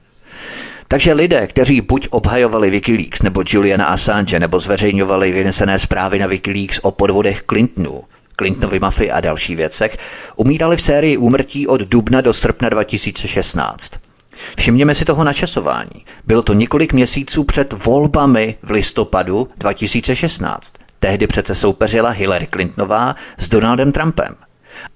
Takže 0.89 1.13
lidé, 1.13 1.47
kteří 1.47 1.81
buď 1.81 2.09
obhajovali 2.11 2.71
Wikileaks 2.71 3.23
nebo 3.23 3.43
Juliana 3.47 3.85
Assange 3.85 4.41
nebo 4.41 4.61
zveřejňovali 4.61 5.33
vynesené 5.33 5.79
zprávy 5.79 6.19
na 6.19 6.27
Wikileaks 6.27 6.81
o 6.83 6.91
podvodech 6.91 7.43
Clintonů, 7.51 8.03
Clintonovi 8.37 8.79
mafii 8.79 9.11
a 9.11 9.21
další 9.21 9.57
věcech, 9.57 9.99
umírali 10.37 10.77
v 10.77 10.83
sérii 10.83 11.17
úmrtí 11.17 11.67
od 11.67 11.81
dubna 11.81 12.21
do 12.21 12.35
srpna 12.35 12.69
2016. 12.69 14.10
Všimněme 14.59 14.95
si 14.95 15.05
toho 15.05 15.25
načasování. 15.25 16.05
Bylo 16.27 16.43
to 16.43 16.53
několik 16.53 16.93
měsíců 16.93 17.45
před 17.45 17.85
volbami 17.85 18.55
v 18.63 18.71
listopadu 18.71 19.49
2016. 19.59 20.75
Tehdy 21.01 21.27
přece 21.27 21.55
soupeřila 21.55 22.11
Hillary 22.11 22.49
Clintonová 22.53 23.17
s 23.39 23.49
Donaldem 23.49 23.93
Trumpem. 23.93 24.35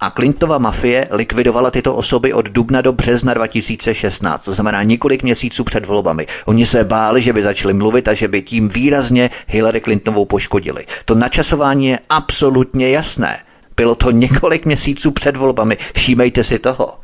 A 0.00 0.10
Clintonova 0.10 0.58
mafie 0.58 1.08
likvidovala 1.10 1.70
tyto 1.70 1.94
osoby 1.94 2.32
od 2.32 2.48
dubna 2.48 2.80
do 2.80 2.92
března 2.92 3.34
2016, 3.34 4.44
to 4.44 4.52
znamená 4.52 4.82
několik 4.82 5.22
měsíců 5.22 5.64
před 5.64 5.86
volbami. 5.86 6.26
Oni 6.44 6.66
se 6.66 6.84
báli, 6.84 7.22
že 7.22 7.32
by 7.32 7.42
začali 7.42 7.74
mluvit 7.74 8.08
a 8.08 8.14
že 8.14 8.28
by 8.28 8.42
tím 8.42 8.68
výrazně 8.68 9.30
Hillary 9.46 9.80
Clintonovou 9.80 10.24
poškodili. 10.24 10.86
To 11.04 11.14
načasování 11.14 11.86
je 11.86 11.98
absolutně 12.10 12.90
jasné. 12.90 13.38
Bylo 13.76 13.94
to 13.94 14.10
několik 14.10 14.66
měsíců 14.66 15.10
před 15.10 15.36
volbami, 15.36 15.78
všímejte 15.94 16.44
si 16.44 16.58
toho. 16.58 17.03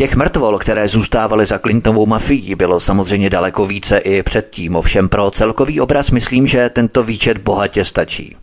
Těch 0.00 0.16
mrtvol, 0.16 0.58
které 0.58 0.88
zůstávaly 0.88 1.46
za 1.46 1.58
Clintonovou 1.58 2.06
mafií, 2.06 2.54
bylo 2.54 2.80
samozřejmě 2.80 3.30
daleko 3.30 3.66
více 3.66 3.98
i 3.98 4.22
předtím, 4.22 4.76
ovšem 4.76 5.08
pro 5.08 5.30
celkový 5.30 5.80
obraz 5.80 6.10
myslím, 6.10 6.46
že 6.46 6.70
tento 6.70 7.02
výčet 7.02 7.38
bohatě 7.38 7.84
stačí. 7.84 8.36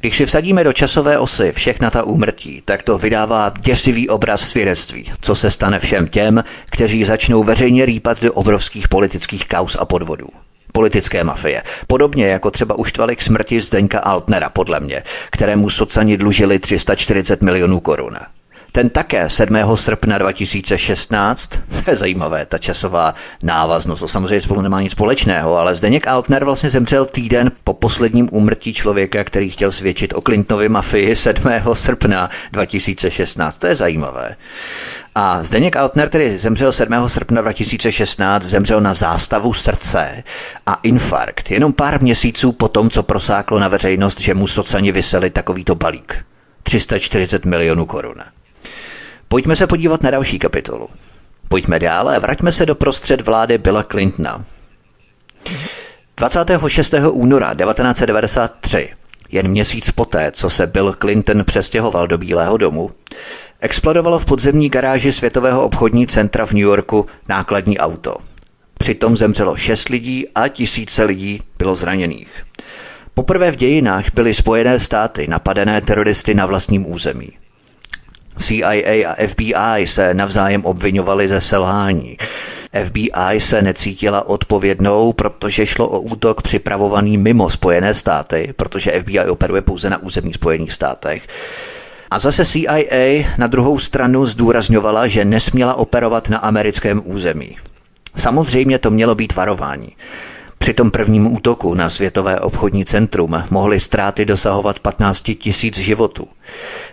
Když 0.00 0.16
si 0.16 0.26
vsadíme 0.26 0.64
do 0.64 0.72
časové 0.72 1.18
osy 1.18 1.52
všechna 1.52 1.90
ta 1.90 2.02
úmrtí, 2.02 2.62
tak 2.64 2.82
to 2.82 2.98
vydává 2.98 3.52
děsivý 3.60 4.08
obraz 4.08 4.40
svědectví, 4.40 5.12
co 5.20 5.34
se 5.34 5.50
stane 5.50 5.78
všem 5.78 6.08
těm, 6.08 6.44
kteří 6.70 7.04
začnou 7.04 7.44
veřejně 7.44 7.86
rýpat 7.86 8.22
do 8.22 8.32
obrovských 8.32 8.88
politických 8.88 9.48
kaus 9.48 9.76
a 9.80 9.84
podvodů 9.84 10.28
politické 10.72 11.24
mafie. 11.24 11.62
Podobně 11.86 12.26
jako 12.26 12.50
třeba 12.50 12.78
uštvali 12.78 13.16
k 13.16 13.22
smrti 13.22 13.60
Zdeňka 13.60 13.98
Altnera, 13.98 14.50
podle 14.50 14.80
mě, 14.80 15.02
kterému 15.30 15.70
socani 15.70 16.16
dlužili 16.16 16.58
340 16.58 17.42
milionů 17.42 17.80
korun. 17.80 18.18
Ten 18.76 18.90
také 18.90 19.28
7. 19.28 19.56
srpna 19.74 20.18
2016, 20.18 21.46
to 21.84 21.90
je 21.90 21.96
zajímavé, 21.96 22.46
ta 22.46 22.58
časová 22.58 23.14
návaznost, 23.42 24.00
to 24.00 24.08
samozřejmě 24.08 24.40
spolu 24.40 24.60
nemá 24.60 24.82
nic 24.82 24.92
společného, 24.92 25.58
ale 25.58 25.74
Zdeněk 25.74 26.06
Altner 26.06 26.44
vlastně 26.44 26.70
zemřel 26.70 27.04
týden 27.04 27.52
po 27.64 27.74
posledním 27.74 28.28
úmrtí 28.32 28.74
člověka, 28.74 29.24
který 29.24 29.50
chtěl 29.50 29.70
svědčit 29.70 30.14
o 30.14 30.20
Clintonově 30.20 30.68
mafii 30.68 31.16
7. 31.16 31.42
srpna 31.72 32.30
2016. 32.52 33.58
To 33.58 33.66
je 33.66 33.74
zajímavé. 33.74 34.36
A 35.14 35.44
Zdeněk 35.44 35.76
Altner 35.76 36.08
tedy 36.08 36.38
zemřel 36.38 36.72
7. 36.72 37.08
srpna 37.08 37.42
2016, 37.42 38.42
zemřel 38.42 38.80
na 38.80 38.94
zástavu 38.94 39.52
srdce 39.52 40.22
a 40.66 40.78
infarkt, 40.82 41.50
jenom 41.50 41.72
pár 41.72 42.02
měsíců 42.02 42.52
po 42.52 42.68
tom, 42.68 42.90
co 42.90 43.02
prosáklo 43.02 43.58
na 43.58 43.68
veřejnost, 43.68 44.20
že 44.20 44.34
mu 44.34 44.46
socani 44.46 44.92
vyseli 44.92 45.30
takovýto 45.30 45.74
balík. 45.74 46.24
340 46.62 47.44
milionů 47.44 47.86
korun. 47.86 48.35
Pojďme 49.28 49.56
se 49.56 49.66
podívat 49.66 50.02
na 50.02 50.10
další 50.10 50.38
kapitolu. 50.38 50.88
Pojďme 51.48 51.78
dále, 51.78 52.18
vraťme 52.18 52.52
se 52.52 52.66
do 52.66 52.74
prostřed 52.74 53.20
vlády 53.20 53.58
Billa 53.58 53.82
Clintona. 53.82 54.44
26. 56.16 56.94
února 57.10 57.54
1993, 57.54 58.88
jen 59.30 59.48
měsíc 59.48 59.90
poté, 59.90 60.32
co 60.32 60.50
se 60.50 60.66
Bill 60.66 60.92
Clinton 60.92 61.44
přestěhoval 61.44 62.06
do 62.06 62.18
Bílého 62.18 62.56
domu, 62.56 62.90
explodovalo 63.60 64.18
v 64.18 64.24
podzemní 64.24 64.68
garáži 64.68 65.12
Světového 65.12 65.64
obchodní 65.64 66.06
centra 66.06 66.46
v 66.46 66.52
New 66.52 66.62
Yorku 66.62 67.06
nákladní 67.28 67.78
auto. 67.78 68.16
Přitom 68.78 69.16
zemřelo 69.16 69.56
šest 69.56 69.88
lidí 69.88 70.26
a 70.34 70.48
tisíce 70.48 71.04
lidí 71.04 71.42
bylo 71.58 71.74
zraněných. 71.74 72.42
Poprvé 73.14 73.50
v 73.50 73.56
dějinách 73.56 74.04
byly 74.14 74.34
Spojené 74.34 74.78
státy 74.78 75.26
napadené 75.28 75.80
teroristy 75.80 76.34
na 76.34 76.46
vlastním 76.46 76.92
území. 76.92 77.28
CIA 78.38 79.10
a 79.10 79.26
FBI 79.26 79.86
se 79.86 80.14
navzájem 80.14 80.64
obvinovali 80.64 81.28
ze 81.28 81.40
selhání. 81.40 82.16
FBI 82.84 83.40
se 83.40 83.62
necítila 83.62 84.28
odpovědnou, 84.28 85.12
protože 85.12 85.66
šlo 85.66 85.88
o 85.88 86.00
útok 86.00 86.42
připravovaný 86.42 87.18
mimo 87.18 87.50
Spojené 87.50 87.94
státy, 87.94 88.54
protože 88.56 89.00
FBI 89.00 89.20
operuje 89.20 89.62
pouze 89.62 89.90
na 89.90 90.02
území 90.02 90.32
Spojených 90.32 90.72
státech. 90.72 91.26
A 92.10 92.18
zase 92.18 92.44
CIA 92.44 93.24
na 93.38 93.46
druhou 93.46 93.78
stranu 93.78 94.26
zdůrazňovala, 94.26 95.06
že 95.06 95.24
nesměla 95.24 95.74
operovat 95.74 96.28
na 96.28 96.38
americkém 96.38 97.02
území. 97.04 97.56
Samozřejmě 98.16 98.78
to 98.78 98.90
mělo 98.90 99.14
být 99.14 99.34
varování. 99.34 99.88
Při 100.58 100.74
tom 100.74 100.90
prvním 100.90 101.34
útoku 101.34 101.74
na 101.74 101.88
Světové 101.88 102.40
obchodní 102.40 102.84
centrum 102.84 103.44
mohly 103.50 103.80
ztráty 103.80 104.24
dosahovat 104.24 104.78
15 104.78 105.22
tisíc 105.38 105.78
životů. 105.78 106.28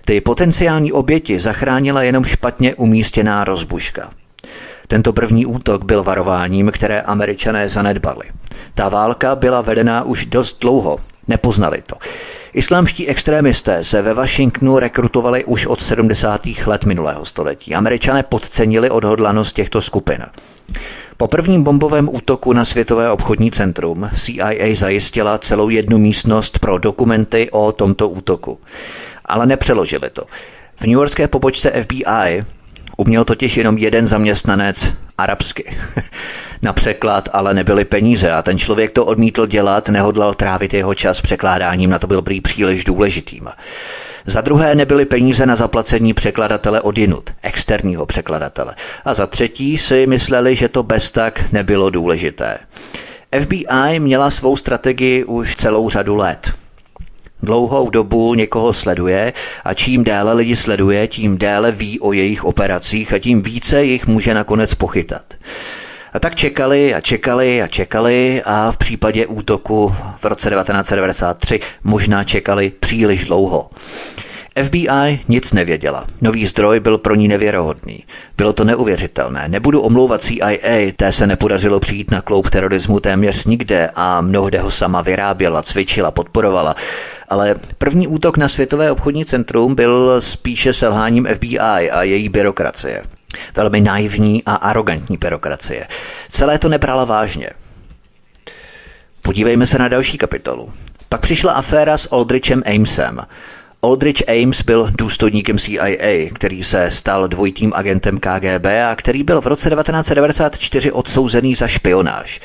Ty 0.05 0.22
potenciální 0.22 0.91
oběti 0.91 1.39
zachránila 1.39 2.04
jenom 2.04 2.26
špatně 2.26 2.76
umístěná 2.76 3.43
rozbuška. 3.43 4.10
Tento 4.88 5.13
první 5.13 5.45
útok 5.45 5.86
byl 5.86 6.04
varováním, 6.04 6.71
které 6.71 7.02
američané 7.02 7.69
zanedbali. 7.69 8.26
Ta 8.73 8.89
válka 8.89 9.36
byla 9.36 9.62
vedená 9.62 10.04
už 10.04 10.26
dost 10.26 10.60
dlouho, 10.62 10.99
nepoznali 11.28 11.82
to. 11.82 11.95
Islámští 12.54 13.08
extrémisté 13.08 13.84
se 13.84 14.02
ve 14.02 14.13
Washingtonu 14.13 14.80
rekrutovali 14.80 15.45
už 15.45 15.65
od 15.65 15.84
70. 15.84 16.41
let 16.65 16.86
minulého 16.86 17.26
století. 17.26 17.76
Američané 17.76 18.23
podcenili 18.23 18.89
odhodlanost 18.89 19.56
těchto 19.56 19.82
skupin. 19.82 20.26
Po 21.17 21.28
prvním 21.28 21.63
bombovém 21.63 22.10
útoku 22.12 22.54
na 22.54 22.65
Světové 22.65 23.12
obchodní 23.12 23.52
centrum 23.52 24.10
CIA 24.13 24.76
zajistila 24.76 25.38
celou 25.38 25.69
jednu 25.69 25.97
místnost 25.97 26.60
pro 26.60 26.78
dokumenty 26.78 27.49
o 27.52 27.71
tomto 27.71 28.10
útoku. 28.10 28.60
Ale 29.26 29.45
nepřeložili 29.45 30.10
to. 30.10 30.23
V 30.76 30.82
New 30.82 30.93
Yorkské 30.93 31.28
pobočce 31.28 31.84
FBI 31.84 32.43
uměl 32.97 33.26
totiž 33.26 33.58
jenom 33.58 33.78
jeden 33.78 34.08
zaměstnanec 34.08 34.93
arabsky. 35.17 35.78
na 36.62 36.73
překlad 36.73 37.30
ale 37.34 37.54
nebyly 37.54 37.86
peníze 37.86 38.32
a 38.32 38.41
ten 38.41 38.60
člověk 38.60 38.91
to 38.91 39.06
odmítl 39.06 39.47
dělat, 39.47 39.89
nehodlal 39.89 40.34
trávit 40.34 40.73
jeho 40.73 40.95
čas 40.95 41.21
překládáním, 41.21 41.89
na 41.89 41.99
to 41.99 42.08
byl 42.08 42.21
prý 42.21 42.41
příliš 42.41 42.84
důležitým. 42.84 43.49
Za 44.26 44.42
druhé 44.42 44.76
nebyly 44.76 45.06
peníze 45.06 45.46
na 45.46 45.56
zaplacení 45.56 46.14
překladatele 46.14 46.82
odinut, 46.82 47.30
externího 47.42 48.06
překladatele. 48.06 48.76
A 49.06 49.14
za 49.14 49.28
třetí 49.28 49.78
si 49.78 50.08
mysleli, 50.08 50.56
že 50.56 50.70
to 50.70 50.84
bez 50.84 51.12
tak 51.12 51.52
nebylo 51.52 51.90
důležité. 51.90 52.58
FBI 53.42 54.00
měla 54.00 54.30
svou 54.30 54.58
strategii 54.58 55.24
už 55.24 55.56
celou 55.56 55.90
řadu 55.90 56.16
let. 56.16 56.54
Dlouhou 57.44 57.90
dobu 57.90 58.34
někoho 58.34 58.74
sleduje 58.74 59.34
a 59.64 59.74
čím 59.74 60.04
déle 60.04 60.34
lidi 60.34 60.56
sleduje, 60.56 61.08
tím 61.08 61.38
déle 61.38 61.72
ví 61.72 62.00
o 62.00 62.14
jejich 62.14 62.44
operacích 62.44 63.14
a 63.14 63.20
tím 63.20 63.42
více 63.42 63.84
jich 63.84 64.08
může 64.08 64.34
nakonec 64.34 64.74
pochytat. 64.74 65.24
A 66.13 66.19
tak 66.19 66.36
čekali 66.36 66.93
a 66.93 67.02
čekali 67.02 67.62
a 67.62 67.67
čekali 67.67 68.41
a 68.45 68.71
v 68.71 68.78
případě 68.78 69.28
útoku 69.28 69.95
v 70.17 70.26
roce 70.26 70.49
1993 70.49 71.60
možná 71.84 72.23
čekali 72.23 72.71
příliš 72.80 73.26
dlouho. 73.26 73.69
FBI 74.63 75.19
nic 75.28 75.54
nevěděla. 75.54 76.06
Nový 76.21 76.47
zdroj 76.47 76.80
byl 76.80 76.97
pro 76.97 77.15
ní 77.15 77.28
nevěrohodný. 77.28 78.04
Bylo 78.38 78.54
to 78.54 78.63
neuvěřitelné. 78.63 79.47
Nebudu 79.47 79.82
omlouvat 79.82 80.21
CIA, 80.21 80.91
té 80.97 81.12
se 81.12 81.28
nepodařilo 81.28 81.80
přijít 81.80 82.12
na 82.12 82.21
kloub 82.21 82.49
terorismu 82.49 82.99
téměř 82.99 83.45
nikde 83.45 83.89
a 83.95 84.21
mnohde 84.21 84.60
ho 84.60 84.71
sama 84.71 85.02
vyráběla, 85.02 85.63
cvičila, 85.63 86.12
podporovala. 86.12 86.76
Ale 87.30 87.56
první 87.78 88.08
útok 88.08 88.38
na 88.38 88.48
Světové 88.48 88.92
obchodní 88.92 89.26
centrum 89.26 89.76
byl 89.76 90.22
spíše 90.22 90.74
selháním 90.74 91.28
FBI 91.36 91.60
a 91.60 92.04
její 92.04 92.30
byrokracie. 92.30 93.04
Velmi 93.56 93.82
naivní 93.82 94.44
a 94.46 94.56
arrogantní 94.56 95.18
byrokracie. 95.18 95.88
Celé 96.30 96.60
to 96.60 96.70
nebrala 96.70 97.06
vážně. 97.06 97.50
Podívejme 99.22 99.66
se 99.66 99.80
na 99.80 99.88
další 99.88 100.18
kapitolu. 100.18 100.74
Pak 101.10 101.22
přišla 101.22 101.54
aféra 101.54 101.98
s 101.98 102.14
Aldrichem 102.14 102.64
Amesem. 102.76 103.22
Aldrich 103.82 104.30
Ames 104.30 104.62
byl 104.62 104.92
důstojníkem 104.98 105.58
CIA, 105.58 106.30
který 106.34 106.64
se 106.64 106.90
stal 106.90 107.28
dvojitým 107.28 107.74
agentem 107.76 108.20
KGB 108.20 108.66
a 108.92 108.96
který 108.96 109.24
byl 109.24 109.42
v 109.42 109.48
roce 109.48 109.70
1994 109.70 110.92
odsouzený 110.92 111.56
za 111.56 111.68
špionáž. 111.68 112.42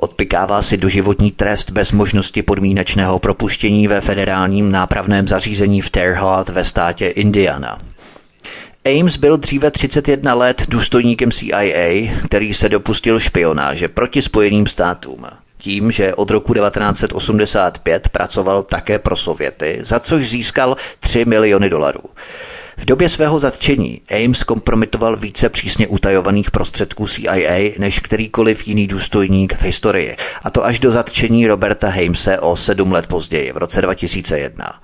Odpikává 0.00 0.62
si 0.62 0.76
doživotní 0.76 1.30
trest 1.30 1.70
bez 1.70 1.92
možnosti 1.92 2.42
podmínečného 2.42 3.18
propuštění 3.18 3.88
ve 3.88 4.00
federálním 4.00 4.72
nápravném 4.72 5.28
zařízení 5.28 5.80
v 5.80 5.90
Terre 5.90 6.14
Haute 6.14 6.52
ve 6.52 6.64
státě 6.64 7.08
Indiana. 7.08 7.78
Ames 8.84 9.16
byl 9.16 9.36
dříve 9.36 9.70
31 9.70 10.34
let 10.34 10.62
důstojníkem 10.68 11.32
CIA, 11.32 12.10
který 12.26 12.54
se 12.54 12.68
dopustil 12.68 13.20
špionáže 13.20 13.88
proti 13.88 14.22
Spojeným 14.22 14.66
státům. 14.66 15.26
Tím, 15.58 15.90
že 15.90 16.14
od 16.14 16.30
roku 16.30 16.54
1985 16.54 18.08
pracoval 18.08 18.62
také 18.62 18.98
pro 18.98 19.16
Sověty, 19.16 19.78
za 19.82 20.00
což 20.00 20.28
získal 20.28 20.76
3 21.00 21.24
miliony 21.24 21.70
dolarů. 21.70 22.02
V 22.78 22.84
době 22.84 23.08
svého 23.08 23.38
zatčení 23.38 24.00
Ames 24.10 24.42
kompromitoval 24.42 25.16
více 25.16 25.48
přísně 25.48 25.86
utajovaných 25.86 26.50
prostředků 26.50 27.06
CIA 27.06 27.72
než 27.78 27.98
kterýkoliv 27.98 28.68
jiný 28.68 28.86
důstojník 28.86 29.52
v 29.52 29.62
historii, 29.62 30.16
a 30.42 30.50
to 30.50 30.64
až 30.64 30.78
do 30.78 30.90
zatčení 30.90 31.46
Roberta 31.46 31.88
Hamese 31.88 32.38
o 32.38 32.56
sedm 32.56 32.92
let 32.92 33.06
později, 33.06 33.52
v 33.52 33.56
roce 33.56 33.82
2001. 33.82 34.80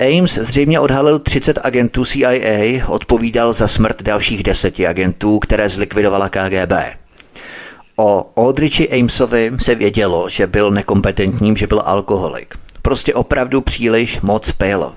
Ames 0.00 0.34
zřejmě 0.34 0.80
odhalil 0.80 1.18
30 1.18 1.58
agentů 1.62 2.04
CIA, 2.04 2.86
odpovídal 2.88 3.52
za 3.52 3.68
smrt 3.68 4.02
dalších 4.02 4.42
deseti 4.42 4.86
agentů, 4.86 5.38
které 5.38 5.68
zlikvidovala 5.68 6.28
KGB. 6.28 6.72
O 7.96 8.30
Aldrichi 8.36 9.00
Amesovi 9.00 9.52
se 9.58 9.74
vědělo, 9.74 10.28
že 10.28 10.46
byl 10.46 10.70
nekompetentním, 10.70 11.56
že 11.56 11.66
byl 11.66 11.82
alkoholik. 11.84 12.54
Prostě 12.82 13.14
opravdu 13.14 13.60
příliš 13.60 14.20
moc 14.20 14.52
pil. 14.52 14.92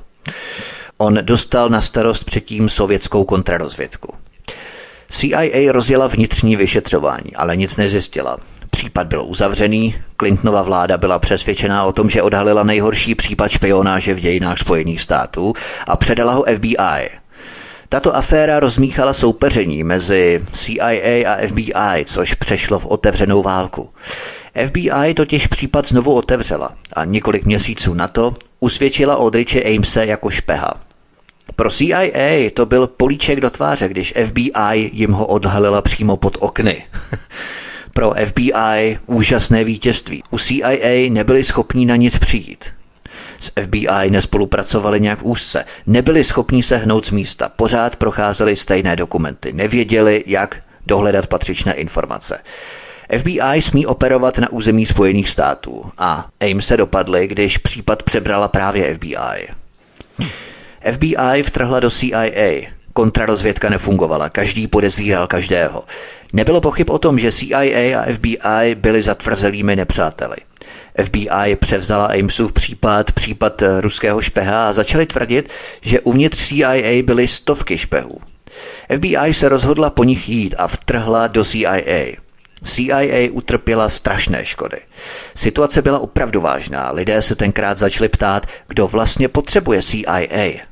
On 1.01 1.19
dostal 1.21 1.69
na 1.69 1.81
starost 1.81 2.23
předtím 2.23 2.69
sovětskou 2.69 3.23
kontrarozvědku. 3.23 4.13
CIA 5.09 5.71
rozjela 5.71 6.07
vnitřní 6.07 6.55
vyšetřování, 6.55 7.35
ale 7.35 7.57
nic 7.57 7.77
nezjistila. 7.77 8.37
Případ 8.71 9.07
byl 9.07 9.23
uzavřený, 9.25 9.95
Clintonova 10.19 10.61
vláda 10.61 10.97
byla 10.97 11.19
přesvědčená 11.19 11.85
o 11.85 11.93
tom, 11.93 12.09
že 12.09 12.21
odhalila 12.21 12.63
nejhorší 12.63 13.15
případ 13.15 13.51
špionáže 13.51 14.13
v 14.13 14.19
dějinách 14.19 14.59
Spojených 14.59 15.01
států 15.01 15.53
a 15.87 15.97
předala 15.97 16.33
ho 16.33 16.45
FBI. 16.55 17.09
Tato 17.89 18.15
aféra 18.15 18.59
rozmíchala 18.59 19.13
soupeření 19.13 19.83
mezi 19.83 20.45
CIA 20.51 21.33
a 21.33 21.47
FBI, 21.47 22.05
což 22.05 22.33
přešlo 22.33 22.79
v 22.79 22.85
otevřenou 22.85 23.41
válku. 23.43 23.89
FBI 24.65 25.13
totiž 25.13 25.47
případ 25.47 25.87
znovu 25.87 26.13
otevřela 26.13 26.69
a 26.93 27.05
několik 27.05 27.45
měsíců 27.45 27.93
na 27.93 28.07
to 28.07 28.33
usvědčila 28.59 29.15
Aldriche 29.15 29.63
Amese 29.63 30.05
jako 30.05 30.29
špeha. 30.29 30.90
Pro 31.55 31.69
CIA 31.69 32.49
to 32.53 32.65
byl 32.65 32.87
políček 32.87 33.41
do 33.41 33.49
tváře, 33.49 33.87
když 33.87 34.13
FBI 34.25 34.89
jim 34.93 35.11
ho 35.11 35.25
odhalila 35.25 35.81
přímo 35.81 36.17
pod 36.17 36.37
okny. 36.39 36.85
Pro 37.93 38.13
FBI 38.25 38.99
úžasné 39.05 39.63
vítězství. 39.63 40.23
U 40.29 40.37
CIA 40.37 41.09
nebyli 41.09 41.43
schopni 41.43 41.85
na 41.85 41.95
nic 41.95 42.19
přijít. 42.19 42.73
S 43.39 43.51
FBI 43.61 44.09
nespolupracovali 44.09 44.99
nějak 44.99 45.19
úzce, 45.21 45.65
nebyli 45.87 46.23
schopni 46.23 46.63
se 46.63 46.77
hnout 46.77 47.05
z 47.05 47.11
místa, 47.11 47.49
pořád 47.55 47.95
procházeli 47.95 48.55
stejné 48.55 48.95
dokumenty, 48.95 49.53
nevěděli, 49.53 50.23
jak 50.27 50.61
dohledat 50.85 51.27
patřičné 51.27 51.73
informace. 51.73 52.39
FBI 53.17 53.61
smí 53.61 53.85
operovat 53.85 54.37
na 54.37 54.51
území 54.51 54.85
Spojených 54.85 55.29
států 55.29 55.91
a 55.97 56.27
AIM 56.39 56.61
se 56.61 56.77
dopadly, 56.77 57.27
když 57.27 57.57
případ 57.57 58.03
přebrala 58.03 58.47
právě 58.47 58.95
FBI. 58.95 59.47
FBI 60.91 61.43
vtrhla 61.43 61.79
do 61.79 61.89
CIA. 61.89 62.69
Kontrarozvědka 62.93 63.69
nefungovala, 63.69 64.29
každý 64.29 64.67
podezíral 64.67 65.27
každého. 65.27 65.83
Nebylo 66.33 66.61
pochyb 66.61 66.89
o 66.89 66.97
tom, 66.97 67.19
že 67.19 67.31
CIA 67.31 67.99
a 67.99 68.13
FBI 68.13 68.75
byli 68.75 69.01
zatvrzelými 69.01 69.75
nepřáteli. 69.75 70.35
FBI 71.03 71.55
převzala 71.55 72.05
Amesův 72.05 72.53
případ, 72.53 73.11
případ 73.11 73.63
ruského 73.79 74.21
špeha 74.21 74.69
a 74.69 74.73
začali 74.73 75.05
tvrdit, 75.05 75.49
že 75.81 75.99
uvnitř 75.99 76.47
CIA 76.47 77.03
byly 77.03 77.27
stovky 77.27 77.77
špehů. 77.77 78.21
FBI 78.95 79.33
se 79.33 79.49
rozhodla 79.49 79.89
po 79.89 80.03
nich 80.03 80.29
jít 80.29 80.55
a 80.57 80.67
vtrhla 80.67 81.27
do 81.27 81.45
CIA. 81.45 82.15
CIA 82.63 83.29
utrpěla 83.31 83.89
strašné 83.89 84.45
škody. 84.45 84.77
Situace 85.35 85.81
byla 85.81 85.99
opravdu 85.99 86.41
vážná. 86.41 86.91
Lidé 86.91 87.21
se 87.21 87.35
tenkrát 87.35 87.77
začali 87.77 88.09
ptát, 88.09 88.47
kdo 88.67 88.87
vlastně 88.87 89.27
potřebuje 89.27 89.81
CIA. 89.81 90.70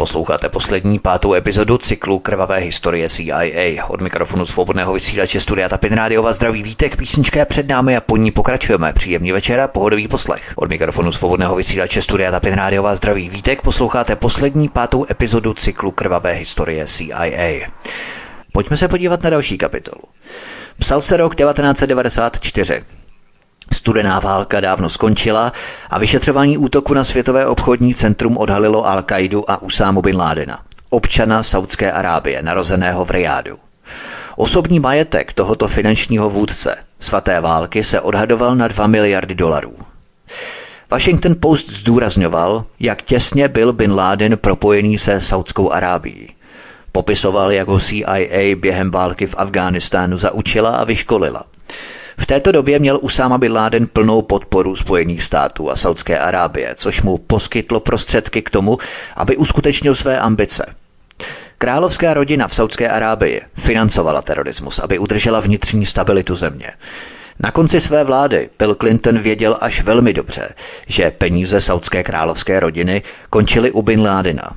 Posloucháte 0.00 0.48
poslední 0.48 0.98
pátou 0.98 1.34
epizodu 1.34 1.78
cyklu 1.78 2.18
Krvavé 2.18 2.58
historie 2.58 3.08
CIA. 3.08 3.86
Od 3.88 4.00
mikrofonu 4.00 4.46
svobodného 4.46 4.92
vysílače 4.92 5.40
Studia 5.40 5.68
Tapin 5.68 5.92
Rádiova 5.92 6.32
zdraví 6.32 6.62
vítek, 6.62 6.96
písnička 6.96 7.38
je 7.38 7.44
před 7.44 7.68
námi 7.68 7.96
a 7.96 8.00
po 8.00 8.16
ní 8.16 8.30
pokračujeme. 8.30 8.92
Příjemný 8.92 9.32
večer 9.32 9.60
a 9.60 9.68
pohodový 9.68 10.08
poslech. 10.08 10.52
Od 10.56 10.70
mikrofonu 10.70 11.12
svobodného 11.12 11.56
vysílače 11.56 12.02
Studia 12.02 12.30
Tapin 12.30 12.54
Rádiova 12.54 12.94
zdraví 12.94 13.28
vítek 13.28 13.62
posloucháte 13.62 14.16
poslední 14.16 14.68
pátou 14.68 15.06
epizodu 15.10 15.54
cyklu 15.54 15.90
Krvavé 15.90 16.32
historie 16.32 16.86
CIA. 16.86 17.68
Pojďme 18.52 18.76
se 18.76 18.88
podívat 18.88 19.22
na 19.22 19.30
další 19.30 19.58
kapitolu. 19.58 20.02
Psal 20.78 21.00
se 21.00 21.16
rok 21.16 21.34
1994. 21.34 22.82
Studená 23.72 24.20
válka 24.20 24.60
dávno 24.60 24.88
skončila 24.88 25.52
a 25.90 25.98
vyšetřování 25.98 26.58
útoku 26.58 26.94
na 26.94 27.04
Světové 27.04 27.46
obchodní 27.46 27.94
centrum 27.94 28.36
odhalilo 28.36 28.82
Al-Qaidu 28.84 29.44
a 29.48 29.62
Usámu 29.62 30.02
bin 30.02 30.16
Ládena, 30.16 30.60
občana 30.90 31.42
Saudské 31.42 31.92
Arábie, 31.92 32.42
narozeného 32.42 33.04
v 33.04 33.10
Riádu. 33.10 33.58
Osobní 34.36 34.80
majetek 34.80 35.32
tohoto 35.32 35.68
finančního 35.68 36.30
vůdce 36.30 36.76
svaté 37.00 37.40
války 37.40 37.84
se 37.84 38.00
odhadoval 38.00 38.56
na 38.56 38.68
2 38.68 38.86
miliardy 38.86 39.34
dolarů. 39.34 39.74
Washington 40.90 41.34
Post 41.40 41.70
zdůrazňoval, 41.70 42.64
jak 42.80 43.02
těsně 43.02 43.48
byl 43.48 43.72
Bin 43.72 43.92
Laden 43.92 44.36
propojený 44.36 44.98
se 44.98 45.20
Saudskou 45.20 45.70
Arábií. 45.72 46.28
Popisoval, 46.92 47.52
jak 47.52 47.68
ho 47.68 47.80
CIA 47.80 48.56
během 48.56 48.90
války 48.90 49.26
v 49.26 49.34
Afghánistánu 49.38 50.16
zaučila 50.16 50.70
a 50.70 50.84
vyškolila– 50.84 51.44
v 52.20 52.26
této 52.26 52.52
době 52.52 52.78
měl 52.78 52.98
Usáma 53.02 53.38
Bin 53.38 53.52
Laden 53.52 53.86
plnou 53.86 54.22
podporu 54.22 54.76
Spojených 54.76 55.22
států 55.22 55.70
a 55.70 55.76
Saudské 55.76 56.18
Arábie, 56.18 56.74
což 56.74 57.02
mu 57.02 57.18
poskytlo 57.18 57.80
prostředky 57.80 58.42
k 58.42 58.50
tomu, 58.50 58.78
aby 59.16 59.36
uskutečnil 59.36 59.94
své 59.94 60.20
ambice. 60.20 60.74
Královská 61.58 62.14
rodina 62.14 62.48
v 62.48 62.54
Saudské 62.54 62.88
Arábii 62.88 63.42
financovala 63.54 64.22
terorismus, 64.22 64.78
aby 64.78 64.98
udržela 64.98 65.40
vnitřní 65.40 65.86
stabilitu 65.86 66.34
země. 66.34 66.72
Na 67.38 67.50
konci 67.50 67.80
své 67.80 68.04
vlády 68.04 68.48
Bill 68.58 68.74
Clinton 68.74 69.18
věděl 69.18 69.56
až 69.60 69.82
velmi 69.82 70.12
dobře, 70.12 70.48
že 70.86 71.10
peníze 71.10 71.60
saudské 71.60 72.02
královské 72.02 72.60
rodiny 72.60 73.02
končily 73.30 73.70
u 73.70 73.82
Bin 73.82 74.02
Ládina, 74.02 74.56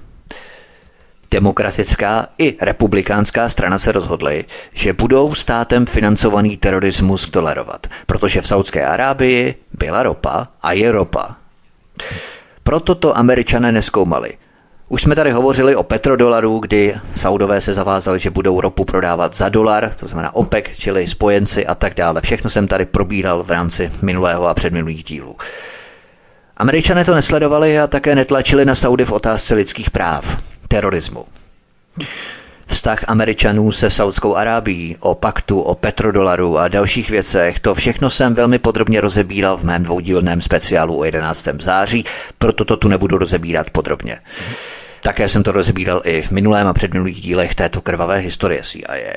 Demokratická 1.33 2.27
i 2.37 2.57
republikánská 2.61 3.49
strana 3.49 3.79
se 3.79 3.91
rozhodly, 3.91 4.45
že 4.73 4.93
budou 4.93 5.33
státem 5.33 5.85
financovaný 5.85 6.57
terorismus 6.57 7.29
tolerovat, 7.29 7.87
protože 8.05 8.41
v 8.41 8.47
Saudské 8.47 8.85
Arábii 8.85 9.55
byla 9.73 10.03
ropa 10.03 10.47
a 10.61 10.71
je 10.73 10.91
ropa. 10.91 11.35
Proto 12.63 12.95
to 12.95 13.17
američané 13.17 13.71
neskoumali. 13.71 14.33
Už 14.89 15.01
jsme 15.01 15.15
tady 15.15 15.31
hovořili 15.31 15.75
o 15.75 15.83
petrodolaru, 15.83 16.59
kdy 16.59 16.95
Saudové 17.13 17.61
se 17.61 17.73
zavázali, 17.73 18.19
že 18.19 18.29
budou 18.29 18.61
ropu 18.61 18.85
prodávat 18.85 19.35
za 19.35 19.49
dolar, 19.49 19.93
to 19.99 20.07
znamená 20.07 20.35
OPEC, 20.35 20.65
čili 20.77 21.07
spojenci 21.07 21.65
a 21.65 21.75
tak 21.75 21.93
dále. 21.93 22.21
Všechno 22.21 22.49
jsem 22.49 22.67
tady 22.67 22.85
probíral 22.85 23.43
v 23.43 23.51
rámci 23.51 23.91
minulého 24.01 24.47
a 24.47 24.53
předminulých 24.53 25.03
dílů. 25.03 25.35
Američané 26.57 27.05
to 27.05 27.15
nesledovali 27.15 27.79
a 27.79 27.87
také 27.87 28.15
netlačili 28.15 28.65
na 28.65 28.75
Saudy 28.75 29.05
v 29.05 29.11
otázce 29.11 29.55
lidských 29.55 29.91
práv 29.91 30.52
terorismu. 30.73 31.25
Vztah 32.67 33.03
Američanů 33.07 33.71
se 33.71 33.89
Saudskou 33.89 34.35
Arábií, 34.35 34.97
o 34.99 35.15
paktu, 35.15 35.61
o 35.61 35.75
petrodolaru 35.75 36.57
a 36.57 36.67
dalších 36.67 37.09
věcech, 37.09 37.59
to 37.59 37.75
všechno 37.75 38.09
jsem 38.09 38.33
velmi 38.33 38.59
podrobně 38.59 39.01
rozebíral 39.01 39.57
v 39.57 39.63
mém 39.63 39.83
dvoudílném 39.83 40.41
speciálu 40.41 40.99
o 40.99 41.03
11. 41.03 41.47
září, 41.59 42.05
proto 42.37 42.65
to 42.65 42.77
tu 42.77 42.87
nebudu 42.87 43.17
rozebírat 43.17 43.69
podrobně. 43.69 44.19
Také 45.01 45.29
jsem 45.29 45.43
to 45.43 45.51
rozebíral 45.51 46.01
i 46.05 46.21
v 46.21 46.31
minulém 46.31 46.67
a 46.67 46.73
předminulých 46.73 47.21
dílech 47.21 47.55
této 47.55 47.81
krvavé 47.81 48.17
historie 48.17 48.61
CIA. 48.63 49.13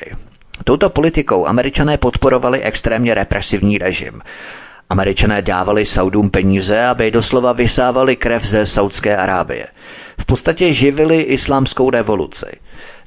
Touto 0.65 0.91
politikou 0.91 1.47
američané 1.47 1.99
podporovali 1.99 2.63
extrémně 2.63 3.15
represivní 3.15 3.79
režim. 3.79 4.23
Američané 4.91 5.43
dávali 5.43 5.85
Saudům 5.85 6.31
peníze, 6.31 6.87
aby 6.87 7.11
doslova 7.11 7.53
vysávali 7.53 8.17
krev 8.17 8.45
ze 8.45 8.67
Saudské 8.67 9.17
Arábie. 9.17 9.67
V 10.19 10.25
podstatě 10.25 10.73
živili 10.73 11.23
islámskou 11.23 11.91
revoluci. 11.91 12.47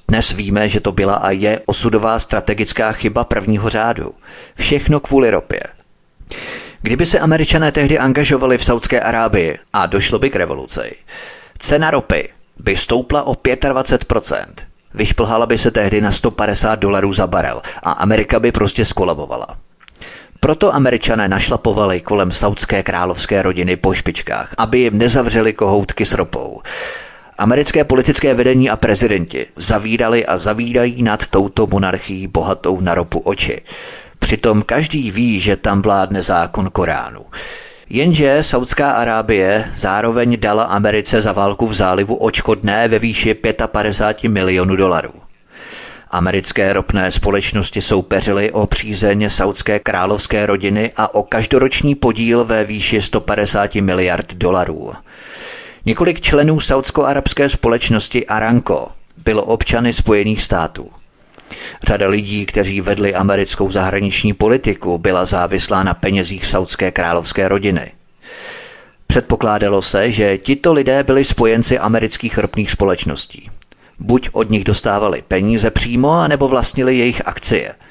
Dnes 0.07 0.31
víme, 0.31 0.69
že 0.69 0.79
to 0.79 0.91
byla 0.91 1.15
a 1.15 1.31
je 1.31 1.61
osudová 1.65 2.19
strategická 2.19 2.91
chyba 2.91 3.23
prvního 3.23 3.69
řádu. 3.69 4.13
Všechno 4.55 4.99
kvůli 4.99 5.31
ropě. 5.31 5.63
Kdyby 6.81 7.05
se 7.05 7.19
američané 7.19 7.71
tehdy 7.71 7.99
angažovali 7.99 8.57
v 8.57 8.63
Saudské 8.63 9.01
Arábii 9.01 9.59
a 9.73 9.85
došlo 9.85 10.19
by 10.19 10.29
k 10.29 10.35
revoluci, 10.35 10.95
cena 11.59 11.91
ropy 11.91 12.29
by 12.57 12.77
stoupla 12.77 13.23
o 13.23 13.33
25%. 13.33 14.45
Vyšplhala 14.93 15.45
by 15.45 15.57
se 15.57 15.71
tehdy 15.71 16.01
na 16.01 16.11
150 16.11 16.75
dolarů 16.75 17.13
za 17.13 17.27
barel 17.27 17.61
a 17.83 17.91
Amerika 17.91 18.39
by 18.39 18.51
prostě 18.51 18.85
skolabovala. 18.85 19.57
Proto 20.39 20.75
američané 20.75 21.27
našlapovali 21.27 21.99
kolem 21.99 22.31
saudské 22.31 22.83
královské 22.83 23.41
rodiny 23.41 23.75
po 23.75 23.93
špičkách, 23.93 24.55
aby 24.57 24.79
jim 24.79 24.97
nezavřeli 24.97 25.53
kohoutky 25.53 26.05
s 26.05 26.13
ropou. 26.13 26.61
Americké 27.37 27.83
politické 27.83 28.33
vedení 28.33 28.69
a 28.69 28.75
prezidenti 28.75 29.45
zavírali 29.55 30.25
a 30.25 30.37
zavídají 30.37 31.03
nad 31.03 31.27
touto 31.27 31.67
monarchií 31.67 32.27
bohatou 32.27 32.79
na 32.79 32.95
ropu 32.95 33.19
oči. 33.19 33.61
Přitom 34.19 34.63
každý 34.63 35.11
ví, 35.11 35.39
že 35.39 35.55
tam 35.55 35.81
vládne 35.81 36.21
zákon 36.21 36.69
Koránu. 36.69 37.25
Jenže 37.89 38.43
Saudská 38.43 38.91
Arábie 38.91 39.71
zároveň 39.75 40.39
dala 40.39 40.63
Americe 40.63 41.21
za 41.21 41.31
válku 41.31 41.67
v 41.67 41.73
zálivu 41.73 42.15
očkodné 42.15 42.87
ve 42.87 42.99
výši 42.99 43.33
55 43.33 44.29
milionů 44.29 44.75
dolarů. 44.75 45.28
Americké 46.11 46.73
ropné 46.73 47.11
společnosti 47.11 47.81
soupeřily 47.81 48.51
o 48.51 48.67
přízeň 48.67 49.29
saudské 49.29 49.79
královské 49.79 50.45
rodiny 50.45 50.91
a 50.97 51.13
o 51.13 51.23
každoroční 51.23 51.95
podíl 51.95 52.45
ve 52.45 52.63
výši 52.63 53.01
150 53.01 53.75
miliard 53.75 54.33
dolarů. 54.33 54.91
Několik 55.85 56.21
členů 56.21 56.59
saudsko-arabské 56.59 57.49
společnosti 57.49 58.27
Aranko 58.27 58.87
bylo 59.17 59.43
občany 59.43 59.93
Spojených 59.93 60.43
států. 60.43 60.89
Řada 61.83 62.07
lidí, 62.07 62.45
kteří 62.45 62.81
vedli 62.81 63.15
americkou 63.15 63.71
zahraniční 63.71 64.33
politiku, 64.33 64.97
byla 64.97 65.25
závislá 65.25 65.83
na 65.83 65.93
penězích 65.93 66.45
saudské 66.45 66.91
královské 66.91 67.47
rodiny. 67.47 67.91
Předpokládalo 69.07 69.81
se, 69.81 70.11
že 70.11 70.37
tito 70.37 70.73
lidé 70.73 71.03
byli 71.03 71.25
spojenci 71.25 71.79
amerických 71.79 72.37
ropných 72.37 72.71
společností. 72.71 73.49
Buď 73.99 74.29
od 74.31 74.49
nich 74.49 74.63
dostávali 74.63 75.23
peníze 75.27 75.71
přímo, 75.71 76.11
anebo 76.11 76.47
vlastnili 76.47 76.97
jejich 76.97 77.27
akcie– 77.27 77.73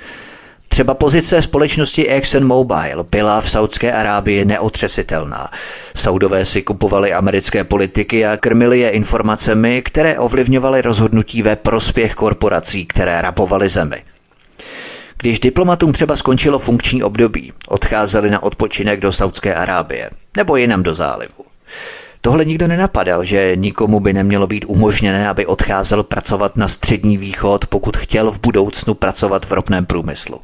Třeba 0.79 0.94
pozice 0.94 1.42
společnosti 1.42 2.09
ExxonMobil 2.09 3.07
byla 3.11 3.40
v 3.40 3.51
Saudské 3.51 3.92
Arábii 3.92 4.44
neotřesitelná. 4.44 5.51
Saudové 5.97 6.44
si 6.44 6.62
kupovali 6.62 7.12
americké 7.12 7.64
politiky 7.64 8.27
a 8.27 8.37
krmili 8.37 8.81
je 8.81 8.90
informacemi, 8.90 9.83
které 9.83 10.18
ovlivňovaly 10.18 10.83
rozhodnutí 10.83 11.42
ve 11.42 11.57
prospěch 11.57 12.14
korporací, 12.14 12.87
které 12.87 13.23
rabovaly 13.23 13.68
zemi. 13.68 14.03
Když 15.18 15.40
diplomatům 15.40 15.92
třeba 15.92 16.16
skončilo 16.16 16.59
funkční 16.59 17.03
období, 17.03 17.53
odcházeli 17.68 18.31
na 18.31 18.42
odpočinek 18.42 19.01
do 19.01 19.12
Saudské 19.12 19.55
Arábie 19.55 20.11
nebo 20.37 20.57
jinam 20.57 20.83
do 20.83 20.94
zálivu. 20.94 21.44
Tohle 22.29 22.45
nikdo 22.45 22.69
nenapadal, 22.69 23.25
že 23.25 23.57
nikomu 23.57 24.01
by 24.01 24.12
nemělo 24.12 24.47
být 24.47 24.64
umožněné, 24.69 25.29
aby 25.29 25.47
odcházel 25.47 26.03
pracovat 26.03 26.57
na 26.57 26.69
střední 26.69 27.17
východ, 27.19 27.67
pokud 27.67 27.97
chtěl 27.97 28.31
v 28.31 28.41
budoucnu 28.41 28.95
pracovat 28.95 29.47
v 29.47 29.53
ropném 29.53 29.87
průmyslu. 29.87 30.41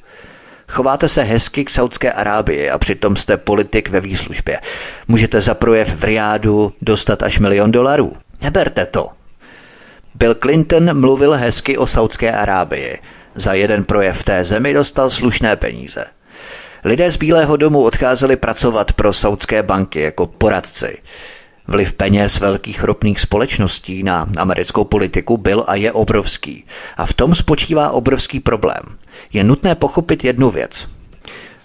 Chováte 0.69 1.09
se 1.09 1.23
hezky 1.23 1.65
k 1.65 1.71
Saudské 1.71 2.13
Arábii 2.13 2.71
a 2.71 2.79
přitom 2.79 3.17
jste 3.17 3.37
politik 3.37 3.89
ve 3.89 4.01
výslužbě. 4.01 4.61
Můžete 5.09 5.41
za 5.41 5.55
projev 5.55 5.95
v 5.95 6.05
Riádu 6.05 6.73
dostat 6.83 7.23
až 7.23 7.39
milion 7.39 7.73
dolarů. 7.73 8.13
Neberte 8.41 8.87
to. 8.87 9.09
Bill 10.15 10.35
Clinton 10.35 11.01
mluvil 11.01 11.33
hezky 11.33 11.79
o 11.79 11.87
Saudské 11.87 12.33
Arábii. 12.33 12.99
Za 13.35 13.53
jeden 13.53 13.85
projev 13.85 14.19
v 14.19 14.25
té 14.25 14.45
zemi 14.45 14.75
dostal 14.75 15.11
slušné 15.11 15.57
peníze. 15.57 16.05
Lidé 16.85 17.13
z 17.13 17.17
Bílého 17.17 17.57
domu 17.57 17.83
odcházeli 17.83 18.37
pracovat 18.37 18.93
pro 18.93 19.13
saudské 19.13 19.63
banky 19.63 20.01
jako 20.01 20.27
poradci. 20.27 20.99
Vliv 21.67 21.93
peněz 21.93 22.41
velkých 22.41 22.85
ropných 22.85 23.21
společností 23.21 24.03
na 24.03 24.29
americkou 24.37 24.85
politiku 24.85 25.37
byl 25.37 25.65
a 25.67 25.75
je 25.75 25.93
obrovský. 25.93 26.65
A 26.97 27.07
v 27.07 27.13
tom 27.13 27.35
spočívá 27.35 27.91
obrovský 27.91 28.41
problém. 28.41 28.83
Je 29.33 29.45
nutné 29.45 29.75
pochopit 29.75 30.25
jednu 30.25 30.51
věc. 30.51 30.89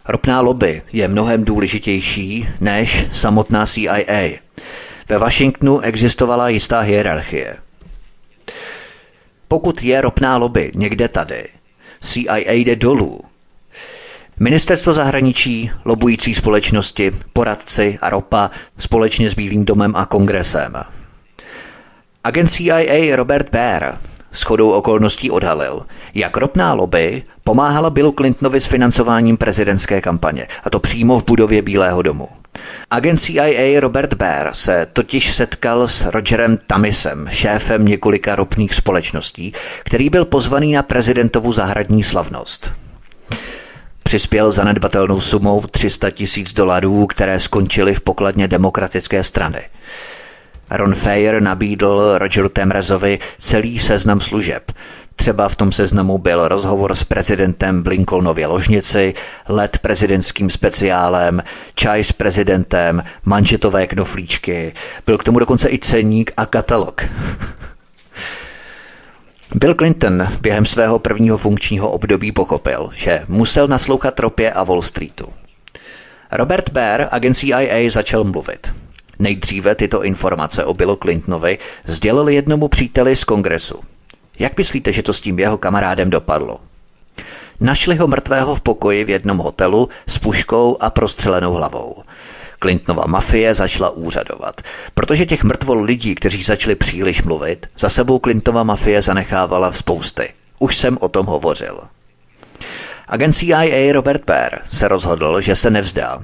Ropná 0.07 0.41
lobby 0.41 0.81
je 0.93 1.07
mnohem 1.07 1.43
důležitější 1.43 2.47
než 2.61 3.07
samotná 3.11 3.65
CIA. 3.65 4.39
Ve 5.09 5.17
Washingtonu 5.17 5.79
existovala 5.79 6.49
jistá 6.49 6.79
hierarchie. 6.79 7.57
Pokud 9.47 9.83
je 9.83 10.01
ropná 10.01 10.37
lobby 10.37 10.71
někde 10.75 11.07
tady, 11.07 11.47
CIA 11.99 12.51
jde 12.51 12.75
dolů 12.75 13.28
Ministerstvo 14.41 14.93
zahraničí, 14.93 15.71
lobující 15.85 16.35
společnosti, 16.35 17.11
poradci 17.33 17.99
a 18.01 18.09
ropa 18.09 18.51
společně 18.77 19.29
s 19.29 19.33
Bílým 19.33 19.65
domem 19.65 19.95
a 19.95 20.05
kongresem. 20.05 20.73
Agent 22.23 22.51
CIA 22.51 23.15
Robert 23.15 23.49
Baer 23.51 23.97
s 24.31 24.43
chodou 24.43 24.69
okolností 24.69 25.31
odhalil, 25.31 25.85
jak 26.13 26.37
ropná 26.37 26.73
lobby 26.73 27.23
pomáhala 27.43 27.89
Billu 27.89 28.11
Clintonovi 28.11 28.61
s 28.61 28.67
financováním 28.67 29.37
prezidentské 29.37 30.01
kampaně, 30.01 30.47
a 30.63 30.69
to 30.69 30.79
přímo 30.79 31.19
v 31.19 31.25
budově 31.25 31.61
Bílého 31.61 32.01
domu. 32.01 32.29
Agent 32.91 33.21
CIA 33.21 33.79
Robert 33.79 34.13
Baer 34.13 34.49
se 34.53 34.87
totiž 34.93 35.33
setkal 35.33 35.87
s 35.87 36.05
Rogerem 36.05 36.57
Tamisem, 36.67 37.27
šéfem 37.31 37.85
několika 37.85 38.35
ropných 38.35 38.73
společností, 38.73 39.53
který 39.83 40.09
byl 40.09 40.25
pozvaný 40.25 40.73
na 40.73 40.83
prezidentovu 40.83 41.51
zahradní 41.51 42.03
slavnost. 42.03 42.88
Přispěl 44.09 44.51
zanedbatelnou 44.51 45.21
sumou 45.21 45.61
300 45.61 46.11
tisíc 46.11 46.53
dolarů, 46.53 47.07
které 47.07 47.39
skončily 47.39 47.93
v 47.93 48.01
pokladně 48.01 48.47
demokratické 48.47 49.23
strany. 49.23 49.61
Ron 50.71 50.95
Fayer 50.95 51.41
nabídl 51.41 52.17
Rogeru 52.17 52.49
Temrezovi 52.49 53.19
celý 53.37 53.79
seznam 53.79 54.21
služeb. 54.21 54.71
Třeba 55.15 55.49
v 55.49 55.55
tom 55.55 55.71
seznamu 55.71 56.17
byl 56.17 56.47
rozhovor 56.47 56.95
s 56.95 57.03
prezidentem 57.03 57.83
v 57.83 57.87
Lincolnově 57.87 58.47
ložnici, 58.47 59.13
let 59.47 59.79
prezidentským 59.81 60.49
speciálem, 60.49 61.43
čaj 61.75 62.03
s 62.03 62.11
prezidentem, 62.11 63.03
manžetové 63.25 63.87
knoflíčky. 63.87 64.73
Byl 65.05 65.17
k 65.17 65.23
tomu 65.23 65.39
dokonce 65.39 65.69
i 65.69 65.79
ceník 65.79 66.31
a 66.37 66.45
katalog. 66.45 67.01
Bill 69.55 69.75
Clinton 69.75 70.27
během 70.41 70.65
svého 70.65 70.99
prvního 70.99 71.37
funkčního 71.37 71.91
období 71.91 72.31
pochopil, 72.31 72.89
že 72.95 73.23
musel 73.27 73.67
naslouchat 73.67 74.19
ropě 74.19 74.51
a 74.51 74.63
Wall 74.63 74.81
Streetu. 74.81 75.27
Robert 76.31 76.69
Baer, 76.69 77.07
agent 77.11 77.35
CIA, 77.35 77.89
začal 77.89 78.23
mluvit. 78.23 78.73
Nejdříve 79.19 79.75
tyto 79.75 80.03
informace 80.03 80.65
o 80.65 80.73
Billu 80.73 80.95
Clintonovi 80.95 81.57
sdělil 81.85 82.29
jednomu 82.29 82.67
příteli 82.67 83.15
z 83.15 83.23
kongresu. 83.23 83.79
Jak 84.39 84.57
myslíte, 84.57 84.91
že 84.91 85.03
to 85.03 85.13
s 85.13 85.21
tím 85.21 85.39
jeho 85.39 85.57
kamarádem 85.57 86.09
dopadlo? 86.09 86.59
Našli 87.59 87.95
ho 87.95 88.07
mrtvého 88.07 88.55
v 88.55 88.61
pokoji 88.61 89.03
v 89.03 89.09
jednom 89.09 89.37
hotelu 89.37 89.89
s 90.07 90.17
puškou 90.17 90.77
a 90.79 90.89
prostřelenou 90.89 91.53
hlavou. 91.53 92.03
Clintonova 92.59 93.03
mafie 93.07 93.55
začala 93.55 93.89
úřadovat. 93.89 94.61
Protože 94.93 95.25
těch 95.25 95.43
mrtvol 95.43 95.81
lidí, 95.81 96.15
kteří 96.15 96.43
začali 96.43 96.75
příliš 96.75 97.23
mluvit, 97.23 97.67
za 97.79 97.89
sebou 97.89 98.19
Clintonova 98.19 98.63
mafie 98.63 99.01
zanechávala 99.01 99.71
v 99.71 99.77
spousty. 99.77 100.29
Už 100.59 100.77
jsem 100.77 100.97
o 101.01 101.09
tom 101.09 101.25
hovořil. 101.25 101.79
Agent 103.07 103.35
CIA 103.35 103.93
Robert 103.93 104.25
Pear 104.25 104.59
se 104.63 104.87
rozhodl, 104.87 105.41
že 105.41 105.55
se 105.55 105.69
nevzdá. 105.69 106.19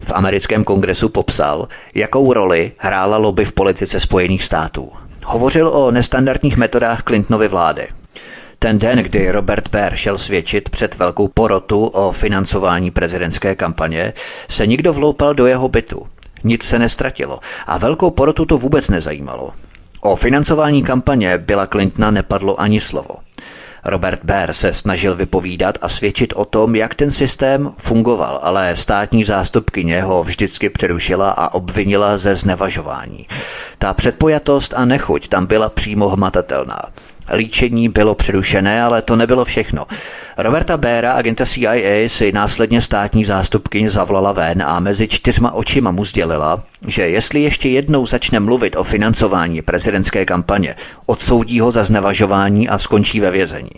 V 0.00 0.12
americkém 0.12 0.64
kongresu 0.64 1.08
popsal, 1.08 1.68
jakou 1.94 2.32
roli 2.32 2.72
hrála 2.78 3.16
lobby 3.16 3.44
v 3.44 3.52
politice 3.52 4.00
Spojených 4.00 4.44
států. 4.44 4.92
Hovořil 5.24 5.68
o 5.68 5.90
nestandardních 5.90 6.56
metodách 6.56 7.02
Clintonovy 7.02 7.48
vlády. 7.48 7.88
Ten 8.60 8.78
den, 8.78 8.98
kdy 8.98 9.30
Robert 9.30 9.68
Baer 9.68 9.96
šel 9.96 10.18
svědčit 10.18 10.68
před 10.68 10.94
velkou 10.94 11.28
porotu 11.28 11.86
o 11.86 12.12
financování 12.12 12.90
prezidentské 12.90 13.54
kampaně, 13.54 14.12
se 14.48 14.66
někdo 14.66 14.92
vloupal 14.92 15.34
do 15.34 15.46
jeho 15.46 15.68
bytu. 15.68 16.06
Nic 16.44 16.62
se 16.62 16.78
nestratilo 16.78 17.40
a 17.66 17.78
velkou 17.78 18.10
porotu 18.10 18.46
to 18.46 18.58
vůbec 18.58 18.88
nezajímalo. 18.88 19.52
O 20.00 20.16
financování 20.16 20.82
kampaně 20.82 21.38
byla 21.38 21.66
Clintona 21.66 22.10
nepadlo 22.10 22.60
ani 22.60 22.80
slovo. 22.80 23.14
Robert 23.84 24.24
Baer 24.24 24.52
se 24.52 24.72
snažil 24.72 25.14
vypovídat 25.14 25.78
a 25.80 25.88
svědčit 25.88 26.32
o 26.36 26.44
tom, 26.44 26.74
jak 26.74 26.94
ten 26.94 27.10
systém 27.10 27.72
fungoval, 27.76 28.40
ale 28.42 28.76
státní 28.76 29.24
zástupkyně 29.24 30.02
ho 30.02 30.22
vždycky 30.24 30.70
přerušila 30.70 31.30
a 31.30 31.54
obvinila 31.54 32.16
ze 32.16 32.34
znevažování. 32.34 33.26
Ta 33.78 33.94
předpojatost 33.94 34.74
a 34.76 34.84
nechuť 34.84 35.28
tam 35.28 35.46
byla 35.46 35.68
přímo 35.68 36.08
hmatatelná. 36.08 36.82
Líčení 37.34 37.88
bylo 37.88 38.14
přerušené, 38.14 38.82
ale 38.82 39.02
to 39.02 39.16
nebylo 39.16 39.44
všechno. 39.44 39.86
Roberta 40.36 40.76
Béra, 40.76 41.12
agenta 41.12 41.46
CIA, 41.46 42.08
si 42.08 42.32
následně 42.32 42.80
státní 42.80 43.24
zástupkyň 43.24 43.88
zavolala 43.88 44.32
ven 44.32 44.62
a 44.62 44.80
mezi 44.80 45.08
čtyřma 45.08 45.52
očima 45.52 45.90
mu 45.90 46.04
sdělila, 46.04 46.62
že 46.86 47.08
jestli 47.08 47.42
ještě 47.42 47.68
jednou 47.68 48.06
začne 48.06 48.40
mluvit 48.40 48.76
o 48.76 48.84
financování 48.84 49.62
prezidentské 49.62 50.24
kampaně, 50.24 50.74
odsoudí 51.06 51.60
ho 51.60 51.70
za 51.70 51.84
znevažování 51.84 52.68
a 52.68 52.78
skončí 52.78 53.20
ve 53.20 53.30
vězení. 53.30 53.70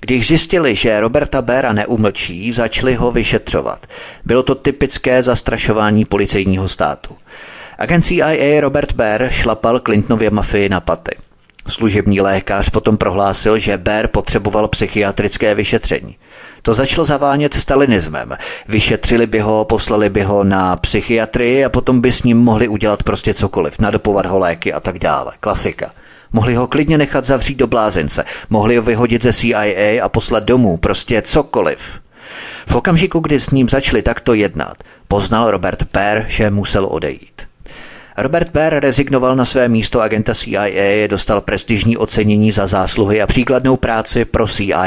Když 0.00 0.26
zjistili, 0.26 0.74
že 0.74 1.00
Roberta 1.00 1.42
Béra 1.42 1.72
neumlčí, 1.72 2.52
začali 2.52 2.94
ho 2.94 3.12
vyšetřovat. 3.12 3.86
Bylo 4.24 4.42
to 4.42 4.54
typické 4.54 5.22
zastrašování 5.22 6.04
policejního 6.04 6.68
státu. 6.68 7.16
Agent 7.78 8.04
CIA 8.04 8.60
Robert 8.60 8.92
Baer 8.92 9.28
šlapal 9.30 9.80
Clintonově 9.80 10.30
mafii 10.30 10.68
na 10.68 10.80
paty. 10.80 11.16
Služební 11.66 12.20
lékař 12.20 12.70
potom 12.70 12.96
prohlásil, 12.96 13.58
že 13.58 13.78
Bér 13.78 14.06
potřeboval 14.06 14.68
psychiatrické 14.68 15.54
vyšetření. 15.54 16.16
To 16.62 16.74
začalo 16.74 17.04
zavánět 17.04 17.54
stalinismem. 17.54 18.36
Vyšetřili 18.68 19.26
by 19.26 19.40
ho, 19.40 19.64
poslali 19.64 20.10
by 20.10 20.22
ho 20.22 20.44
na 20.44 20.76
psychiatrii 20.76 21.64
a 21.64 21.68
potom 21.68 22.00
by 22.00 22.12
s 22.12 22.22
ním 22.22 22.38
mohli 22.38 22.68
udělat 22.68 23.02
prostě 23.02 23.34
cokoliv, 23.34 23.78
nadopovat 23.78 24.26
ho 24.26 24.38
léky 24.38 24.72
a 24.72 24.80
tak 24.80 24.98
dále. 24.98 25.32
Klasika. 25.40 25.90
Mohli 26.32 26.54
ho 26.54 26.66
klidně 26.66 26.98
nechat 26.98 27.24
zavřít 27.24 27.58
do 27.58 27.66
blázence, 27.66 28.24
mohli 28.50 28.76
ho 28.76 28.82
vyhodit 28.82 29.22
ze 29.22 29.32
CIA 29.32 30.04
a 30.04 30.08
poslat 30.08 30.44
domů, 30.44 30.76
prostě 30.76 31.22
cokoliv. 31.22 31.78
V 32.66 32.74
okamžiku, 32.74 33.20
kdy 33.20 33.40
s 33.40 33.50
ním 33.50 33.68
začali 33.68 34.02
takto 34.02 34.34
jednat, 34.34 34.76
poznal 35.08 35.50
Robert 35.50 35.84
Per, 35.92 36.24
že 36.28 36.50
musel 36.50 36.86
odejít. 36.90 37.42
Robert 38.18 38.50
Baer 38.50 38.80
rezignoval 38.80 39.36
na 39.36 39.44
své 39.44 39.68
místo 39.68 40.00
agenta 40.00 40.34
CIA, 40.34 41.08
dostal 41.08 41.40
prestižní 41.40 41.96
ocenění 41.96 42.52
za 42.52 42.66
zásluhy 42.66 43.22
a 43.22 43.26
příkladnou 43.26 43.76
práci 43.76 44.24
pro 44.24 44.46
CIA. 44.46 44.86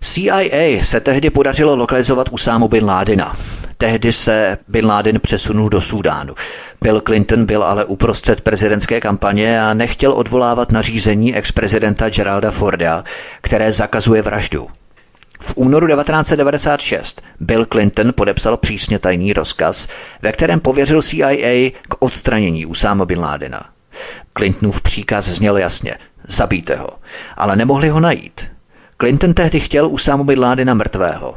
CIA 0.00 0.82
se 0.82 1.00
tehdy 1.00 1.30
podařilo 1.30 1.76
lokalizovat 1.76 2.28
Usámu 2.30 2.68
bin 2.68 2.84
Ládina. 2.84 3.36
tehdy 3.78 4.12
se 4.12 4.58
Bin 4.68 4.86
Laden 4.86 5.20
přesunul 5.20 5.68
do 5.68 5.80
Súdánu. 5.80 6.34
Bill 6.82 7.00
Clinton 7.00 7.44
byl 7.44 7.62
ale 7.62 7.84
uprostřed 7.84 8.40
prezidentské 8.40 9.00
kampaně 9.00 9.62
a 9.62 9.74
nechtěl 9.74 10.12
odvolávat 10.12 10.72
nařízení 10.72 11.34
ex-prezidenta 11.34 12.08
Geralda 12.08 12.50
Forda, 12.50 13.04
které 13.40 13.72
zakazuje 13.72 14.22
vraždu. 14.22 14.68
V 15.42 15.52
únoru 15.56 15.86
1996 15.86 17.22
Bill 17.40 17.66
Clinton 17.66 18.12
podepsal 18.16 18.56
přísně 18.56 18.98
tajný 18.98 19.32
rozkaz, 19.32 19.88
ve 20.22 20.32
kterém 20.32 20.60
pověřil 20.60 21.02
CIA 21.02 21.70
k 21.88 21.94
odstranění 21.98 22.66
Usáma 22.66 23.04
Bin 23.04 23.20
Ládena. 23.20 23.68
Clintonův 24.36 24.82
příkaz 24.82 25.24
zněl 25.24 25.56
jasně, 25.58 25.94
zabijte 26.28 26.76
ho, 26.76 26.88
ale 27.36 27.56
nemohli 27.56 27.88
ho 27.88 28.00
najít. 28.00 28.50
Clinton 29.00 29.34
tehdy 29.34 29.60
chtěl 29.60 29.86
Usámu 29.86 30.24
Bin 30.24 30.40
Ládena 30.40 30.74
mrtvého. 30.74 31.34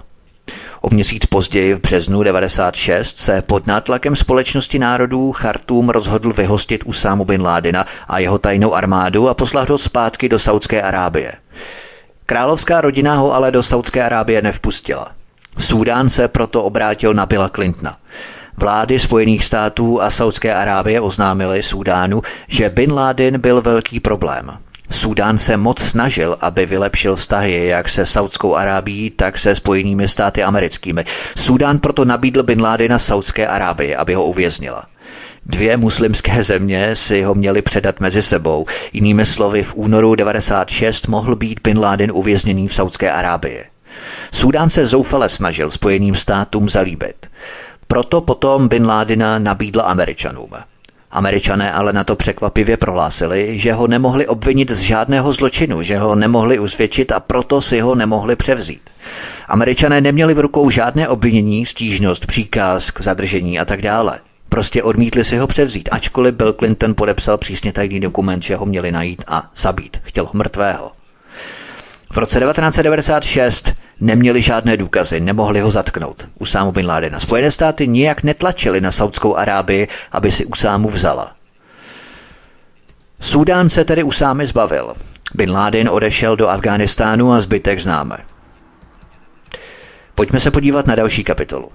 O 0.82 0.90
měsíc 0.90 1.26
později 1.26 1.74
v 1.74 1.82
březnu 1.82 2.24
96 2.24 3.18
se 3.18 3.42
pod 3.42 3.68
nátlakem 3.68 4.16
společnosti 4.16 4.80
národů 4.80 5.32
Chartum 5.32 5.90
rozhodl 5.90 6.34
vyhostit 6.34 6.84
Usámu 6.84 7.26
Bin 7.26 7.42
Ládena 7.42 7.86
a 8.08 8.20
jeho 8.20 8.38
tajnou 8.38 8.74
armádu 8.74 9.30
a 9.30 9.34
poslat 9.34 9.70
ho 9.70 9.78
zpátky 9.78 10.30
do 10.30 10.40
Saudské 10.40 10.82
Arábie. 10.82 11.34
Královská 12.26 12.82
rodina 12.82 13.16
ho 13.16 13.34
ale 13.34 13.52
do 13.52 13.64
Saudské 13.64 14.04
Arábie 14.04 14.42
nevpustila. 14.42 15.12
Súdán 15.58 16.10
se 16.10 16.28
proto 16.28 16.64
obrátil 16.64 17.14
na 17.14 17.26
Billa 17.26 17.50
Clintona. 17.50 17.98
Vlády 18.58 19.00
Spojených 19.00 19.46
států 19.46 20.02
a 20.02 20.12
Saudské 20.12 20.54
Arábie 20.54 21.02
oznámily 21.02 21.64
Súdánu, 21.64 22.22
že 22.48 22.70
Bin 22.70 22.94
Laden 22.94 23.40
byl 23.42 23.62
velký 23.62 24.00
problém. 24.00 24.58
Súdán 24.92 25.38
se 25.38 25.58
moc 25.58 25.82
snažil, 25.82 26.38
aby 26.42 26.66
vylepšil 26.66 27.16
vztahy 27.16 27.68
jak 27.68 27.90
se 27.90 28.06
Saudskou 28.06 28.56
Arábií, 28.56 29.10
tak 29.10 29.38
se 29.38 29.56
Spojenými 29.56 30.08
státy 30.08 30.44
americkými. 30.44 31.06
Súdán 31.38 31.80
proto 31.80 32.06
nabídl 32.06 32.44
Bin 32.44 32.62
Ládena 32.62 33.00
Saudské 33.00 33.48
Arábii, 33.48 33.96
aby 33.96 34.14
ho 34.14 34.26
uvěznila. 34.26 34.86
Dvě 35.46 35.78
muslimské 35.78 36.44
země 36.44 36.96
si 36.96 37.24
ho 37.24 37.36
měly 37.36 37.62
předat 37.62 38.00
mezi 38.00 38.22
sebou. 38.22 38.66
Jinými 38.94 39.26
slovy, 39.26 39.64
v 39.64 39.76
únoru 39.76 40.16
96 40.16 41.08
mohl 41.08 41.36
být 41.36 41.60
Bin 41.64 41.80
Laden 41.80 42.12
uvězněný 42.14 42.68
v 42.68 42.74
Saudské 42.74 43.12
Arábii. 43.12 43.64
Súdán 44.32 44.70
se 44.70 44.86
zoufale 44.86 45.30
snažil 45.30 45.72
Spojeným 45.72 46.16
státům 46.16 46.70
zalíbit. 46.70 47.16
Proto 47.88 48.22
potom 48.22 48.68
Bin 48.68 48.86
Ládina 48.86 49.40
nabídl 49.40 49.82
Američanům. 49.82 50.50
Američané 51.12 51.72
ale 51.72 51.94
na 51.94 52.04
to 52.04 52.16
překvapivě 52.16 52.78
prohlásili, 52.78 53.60
že 53.60 53.74
ho 53.74 53.88
nemohli 53.88 54.28
obvinit 54.28 54.72
z 54.72 54.80
žádného 54.80 55.34
zločinu, 55.34 55.82
že 55.82 55.98
ho 55.98 56.16
nemohli 56.16 56.60
usvědčit 56.60 57.12
a 57.12 57.20
proto 57.20 57.62
si 57.62 57.80
ho 57.80 57.96
nemohli 57.96 58.36
převzít. 58.36 58.82
Američané 59.48 60.02
neměli 60.02 60.34
v 60.34 60.40
rukou 60.40 60.70
žádné 60.70 61.08
obvinění, 61.08 61.66
stížnost, 61.66 62.26
příkaz 62.26 62.92
k 62.92 63.02
zadržení 63.02 63.60
a 63.60 63.66
tak 63.66 63.82
dále. 63.82 64.20
Prostě 64.56 64.84
odmítli 64.84 65.24
si 65.24 65.38
ho 65.38 65.48
převzít, 65.48 65.90
ačkoliv 65.92 66.36
Bill 66.36 66.54
Clinton 66.54 66.96
podepsal 66.96 67.38
přísně 67.38 67.74
tajný 67.74 68.00
dokument, 68.00 68.44
že 68.44 68.56
ho 68.56 68.66
měli 68.66 68.92
najít 68.92 69.24
a 69.28 69.50
zabít. 69.56 69.98
Chtěl 70.04 70.26
ho 70.26 70.32
mrtvého. 70.34 70.92
V 72.12 72.18
roce 72.18 72.40
1996 72.40 73.74
neměli 74.00 74.42
žádné 74.42 74.78
důkazy, 74.78 75.20
nemohli 75.20 75.60
ho 75.60 75.72
zatknout. 75.72 76.28
Usámu 76.40 76.72
Bin 76.72 76.88
Ládena. 76.88 77.20
Spojené 77.20 77.52
státy 77.52 77.88
nijak 77.88 78.24
netlačili 78.24 78.82
na 78.82 78.92
Saudskou 78.92 79.36
Arábii, 79.36 79.88
aby 80.12 80.32
si 80.32 80.46
Usámu 80.46 80.90
vzala. 80.90 81.32
Súdán 83.20 83.70
se 83.70 83.86
tedy 83.86 84.04
Usámy 84.04 84.48
zbavil. 84.48 84.94
Bin 85.34 85.52
Laden 85.52 85.90
odešel 85.90 86.36
do 86.36 86.50
Afghánistánu 86.50 87.34
a 87.34 87.42
zbytek 87.42 87.80
známe. 87.80 88.18
Pojďme 90.16 90.40
se 90.40 90.52
podívat 90.52 90.88
na 90.88 90.96
další 90.96 91.24
kapitolu. 91.24 91.70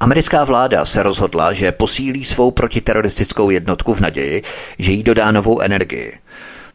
Americká 0.00 0.44
vláda 0.44 0.84
se 0.84 1.02
rozhodla, 1.02 1.52
že 1.52 1.72
posílí 1.72 2.24
svou 2.24 2.50
protiteroristickou 2.50 3.50
jednotku 3.50 3.94
v 3.94 4.00
naději, 4.00 4.42
že 4.78 4.92
jí 4.92 5.02
dodá 5.02 5.30
novou 5.30 5.60
energii. 5.60 6.18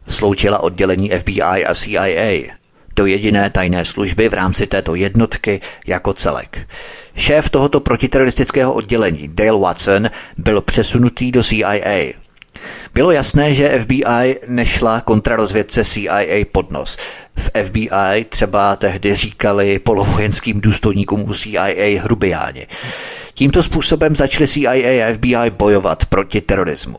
Sloučila 0.08 0.58
oddělení 0.58 1.10
FBI 1.10 1.64
a 1.64 1.74
CIA 1.74 2.42
do 2.96 3.06
jediné 3.06 3.50
tajné 3.50 3.84
služby 3.84 4.28
v 4.28 4.34
rámci 4.34 4.66
této 4.66 4.94
jednotky 4.94 5.60
jako 5.86 6.12
celek. 6.12 6.68
Šéf 7.16 7.50
tohoto 7.50 7.80
protiteroristického 7.80 8.72
oddělení, 8.72 9.28
Dale 9.32 9.60
Watson, 9.60 10.10
byl 10.36 10.60
přesunutý 10.60 11.32
do 11.32 11.42
CIA. 11.42 12.12
Bylo 12.94 13.10
jasné, 13.10 13.54
že 13.54 13.78
FBI 13.80 14.40
nešla 14.46 15.00
kontrarozvědce 15.00 15.84
CIA 15.84 16.44
pod 16.52 16.70
nos. 16.70 16.98
V 17.36 17.50
FBI 17.64 18.24
třeba 18.28 18.76
tehdy 18.76 19.14
říkali 19.14 19.78
polovojenským 19.78 20.60
důstojníkům 20.60 21.30
u 21.30 21.34
CIA 21.34 22.02
hrubiáni. 22.02 22.66
Tímto 23.34 23.62
způsobem 23.62 24.16
začaly 24.16 24.48
CIA 24.48 24.72
a 24.72 25.14
FBI 25.14 25.50
bojovat 25.58 26.04
proti 26.04 26.40
terorismu. 26.40 26.98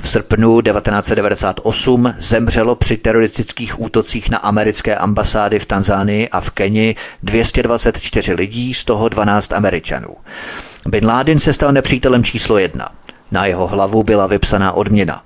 V 0.00 0.08
srpnu 0.08 0.60
1998 0.60 2.14
zemřelo 2.18 2.74
při 2.74 2.96
teroristických 2.96 3.80
útocích 3.80 4.30
na 4.30 4.38
americké 4.38 4.96
ambasády 4.96 5.58
v 5.58 5.66
Tanzánii 5.66 6.28
a 6.28 6.40
v 6.40 6.50
Keni 6.50 6.96
224 7.22 8.32
lidí, 8.32 8.74
z 8.74 8.84
toho 8.84 9.08
12 9.08 9.52
Američanů. 9.52 10.16
Bin 10.86 11.06
Laden 11.06 11.38
se 11.38 11.52
stal 11.52 11.72
nepřítelem 11.72 12.24
číslo 12.24 12.58
jedna. 12.58 12.88
Na 13.32 13.46
jeho 13.46 13.66
hlavu 13.66 14.02
byla 14.02 14.26
vypsaná 14.26 14.72
odměna. 14.72 15.22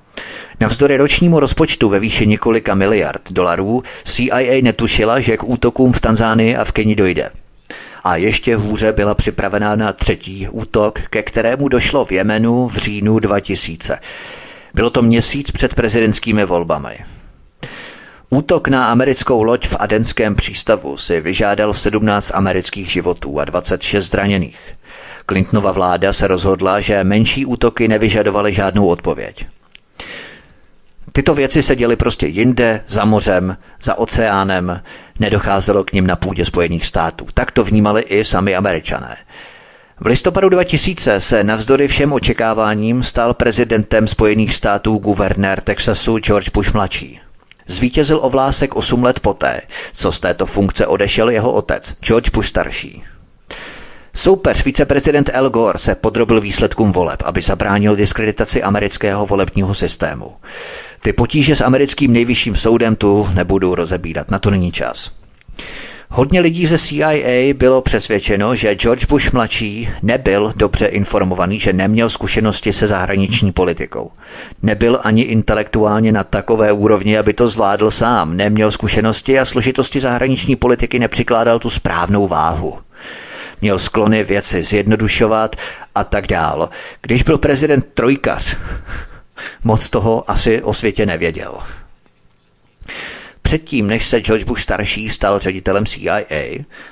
Navzdory 0.61 0.97
ročnímu 0.97 1.41
rozpočtu 1.41 1.89
ve 1.89 2.01
výši 2.01 2.27
několika 2.27 2.75
miliard 2.75 3.23
dolarů 3.31 3.83
CIA 4.05 4.63
netušila, 4.63 5.21
že 5.21 5.37
k 5.37 5.45
útokům 5.45 5.93
v 5.93 6.01
Tanzánii 6.01 6.57
a 6.57 6.65
v 6.65 6.73
Keni 6.73 6.97
dojde. 6.97 7.31
A 8.05 8.17
ještě 8.17 8.57
hůře 8.57 8.93
byla 8.93 9.15
připravená 9.15 9.77
na 9.77 9.93
třetí 9.93 10.49
útok, 10.51 11.01
ke 11.01 11.23
kterému 11.23 11.69
došlo 11.69 12.05
v 12.05 12.13
Jemenu 12.13 12.69
v 12.69 12.77
říjnu 12.77 13.19
2000. 13.19 13.99
Bylo 14.75 14.91
to 14.91 15.03
měsíc 15.03 15.51
před 15.51 15.75
prezidentskými 15.75 16.45
volbami. 16.45 16.99
Útok 18.31 18.69
na 18.69 18.87
americkou 18.91 19.43
loď 19.43 19.67
v 19.67 19.77
Adenském 19.79 20.35
přístavu 20.35 20.97
si 20.97 21.21
vyžádal 21.21 21.75
17 21.75 22.31
amerických 22.35 22.93
životů 22.93 23.41
a 23.41 23.45
26 23.45 24.11
zraněných. 24.11 24.59
Clintonova 25.27 25.73
vláda 25.73 26.13
se 26.13 26.27
rozhodla, 26.27 26.81
že 26.81 27.05
menší 27.05 27.47
útoky 27.47 27.89
nevyžadovaly 27.89 28.53
žádnou 28.53 28.87
odpověď. 28.87 29.47
Tyto 31.13 31.35
věci 31.35 31.63
se 31.63 31.77
děly 31.77 31.97
prostě 31.97 32.27
jinde, 32.27 32.83
za 32.87 33.05
mořem, 33.05 33.57
za 33.83 33.99
oceánem, 33.99 34.83
nedocházelo 35.19 35.85
k 35.85 35.93
ním 35.93 36.07
na 36.07 36.17
půdě 36.17 36.45
Spojených 36.45 36.87
států. 36.87 37.27
Tak 37.35 37.51
to 37.51 37.65
vnímali 37.65 38.03
i 38.03 38.25
sami 38.25 38.57
američané. 38.57 39.17
V 40.01 40.07
listopadu 40.07 40.49
2000 40.49 41.21
se 41.21 41.45
navzdory 41.45 41.89
všem 41.89 42.13
očekáváním 42.13 43.03
stal 43.03 43.35
prezidentem 43.35 44.09
Spojených 44.09 44.55
států 44.55 44.97
guvernér 44.97 45.61
Texasu 45.61 46.19
George 46.19 46.49
Bush 46.49 46.75
mladší. 46.75 47.21
Zvítězil 47.67 48.19
o 48.23 48.31
vlásek 48.31 48.77
8 48.77 49.05
let 49.05 49.21
poté, 49.21 49.61
co 49.93 50.13
z 50.13 50.21
této 50.21 50.47
funkce 50.47 50.87
odešel 50.87 51.31
jeho 51.31 51.53
otec, 51.53 51.97
George 52.01 52.31
Bush 52.31 52.49
starší. 52.49 53.05
Soupeř 54.17 54.65
viceprezident 54.65 55.31
Al 55.35 55.51
Gore 55.51 55.79
se 55.79 55.95
podrobil 55.95 56.41
výsledkům 56.41 56.93
voleb, 56.93 57.23
aby 57.25 57.43
zabránil 57.43 57.97
diskreditaci 57.97 58.63
amerického 58.63 59.27
volebního 59.27 59.75
systému. 59.75 60.33
Ty 61.03 61.13
potíže 61.13 61.57
s 61.57 61.61
americkým 61.61 62.13
nejvyšším 62.13 62.57
soudem 62.57 62.97
tu 62.97 63.29
nebudu 63.35 63.75
rozebírat, 63.75 64.31
na 64.31 64.39
to 64.39 64.51
není 64.51 64.73
čas. 64.73 65.11
Hodně 66.09 66.41
lidí 66.41 66.67
ze 66.67 66.79
CIA 66.79 67.55
bylo 67.55 67.83
přesvědčeno, 67.83 68.55
že 68.55 68.75
George 68.75 69.07
Bush 69.07 69.33
mladší 69.33 69.89
nebyl 70.03 70.53
dobře 70.57 70.87
informovaný, 70.87 71.61
že 71.61 71.73
neměl 71.73 72.09
zkušenosti 72.11 72.73
se 72.73 72.87
zahraniční 72.87 73.53
politikou. 73.53 74.11
Nebyl 74.63 75.01
ani 75.03 75.23
intelektuálně 75.23 76.13
na 76.13 76.25
takové 76.25 76.73
úrovni, 76.73 77.19
aby 77.19 77.35
to 77.35 77.49
zvládl 77.49 77.91
sám. 77.91 78.37
Neměl 78.37 78.71
zkušenosti 78.71 79.39
a 79.39 79.45
složitosti 79.45 80.01
zahraniční 80.01 80.57
politiky 80.57 80.99
nepřikládal 80.99 81.59
tu 81.59 81.71
správnou 81.71 82.27
váhu. 82.27 82.86
Měl 83.61 83.79
sklony 83.79 84.25
věci 84.25 84.63
zjednodušovat 84.63 85.57
a 85.95 86.05
tak 86.05 86.27
dál. 86.27 86.71
Když 87.03 87.23
byl 87.23 87.39
prezident 87.39 87.87
trojkař, 87.95 88.57
moc 89.65 89.91
toho 89.91 90.31
asi 90.31 90.63
o 90.63 90.75
světě 90.75 91.07
nevěděl. 91.07 91.59
Předtím, 93.47 93.87
než 93.87 94.09
se 94.09 94.21
George 94.21 94.45
Bush 94.45 94.63
starší 94.63 95.11
stal 95.11 95.39
ředitelem 95.39 95.87
CIA, 95.87 96.21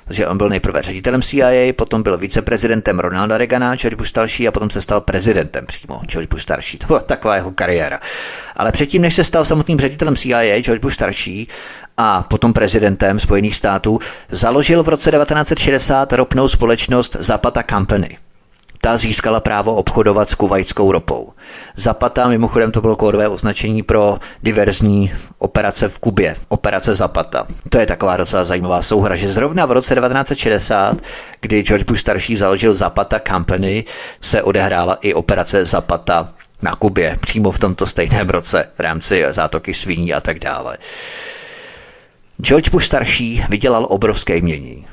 protože 0.05 0.27
on 0.27 0.39
byl 0.39 0.49
nejprve 0.49 0.83
ředitelem 0.83 1.23
CIA, 1.23 1.73
potom 1.73 2.03
byl 2.03 2.19
viceprezidentem 2.19 3.01
Ronalda 3.01 3.39
Reagana, 3.39 3.77
George 3.77 3.97
Bush 3.97 4.09
starší 4.09 4.49
a 4.49 4.51
potom 4.51 4.71
se 4.71 4.81
stal 4.81 5.01
prezidentem 5.01 5.67
přímo, 5.67 6.01
George 6.07 6.29
Bush 6.29 6.43
starší. 6.43 6.79
To 6.79 6.87
byla 6.87 6.99
taková 6.99 7.37
jeho 7.37 7.51
kariéra. 7.51 8.01
Ale 8.57 8.73
předtím, 8.73 9.03
než 9.03 9.15
se 9.15 9.25
stal 9.25 9.45
samotným 9.45 9.81
ředitelem 9.81 10.17
CIA, 10.17 10.61
George 10.61 10.81
Bush 10.81 10.95
starší 10.95 11.49
a 11.97 12.23
potom 12.23 12.53
prezidentem 12.53 13.21
Spojených 13.21 13.57
států, 13.57 13.99
založil 14.31 14.83
v 14.83 14.89
roce 14.89 15.11
1960 15.11 16.13
ropnou 16.13 16.49
společnost 16.49 17.17
Zapata 17.21 17.63
Company– 17.63 18.19
Ta 18.85 18.97
získala 18.97 19.41
právo 19.41 19.75
obchodovat 19.75 20.29
s 20.29 20.35
kuvajskou 20.35 20.93
ropou. 20.93 21.33
Zapata, 21.77 22.29
mimochodem 22.29 22.73
to 22.73 22.81
bylo 22.81 22.97
kódové 22.97 23.29
označení 23.29 23.83
pro 23.83 24.19
diverzní 24.43 25.13
operace 25.39 25.89
v 25.89 25.99
Kubě, 25.99 26.37
operace 26.49 26.95
Zapata. 26.95 27.47
To 27.69 27.79
je 27.79 27.87
taková 27.87 28.17
docela 28.17 28.45
zajímavá 28.45 28.83
souhra, 28.83 29.17
že 29.17 29.33
zrovna 29.33 29.67
v 29.67 29.73
roce 29.73 29.95
1960, 29.95 30.97
kdy 31.41 31.63
George 31.63 31.85
Bush 31.85 32.01
starší 32.01 32.37
založil 32.37 32.75
Zapata 32.75 33.21
Company, 33.29 33.85
se 34.21 34.43
odehrála 34.43 34.95
i 34.95 35.15
operace 35.15 35.65
Zapata 35.65 36.33
na 36.63 36.75
Kubě, 36.75 37.19
přímo 37.21 37.51
v 37.51 37.59
tomto 37.59 37.87
stejném 37.87 38.31
roce, 38.31 38.69
v 38.77 38.81
rámci 38.81 39.25
zátoky 39.31 39.75
svíní 39.75 40.15
a 40.15 40.21
tak 40.21 40.39
dále. 40.39 40.79
George 42.43 42.69
Bush 42.69 42.87
starší 42.87 43.45
vydělal 43.49 43.87
obrovské 43.91 44.41
mění. 44.41 44.87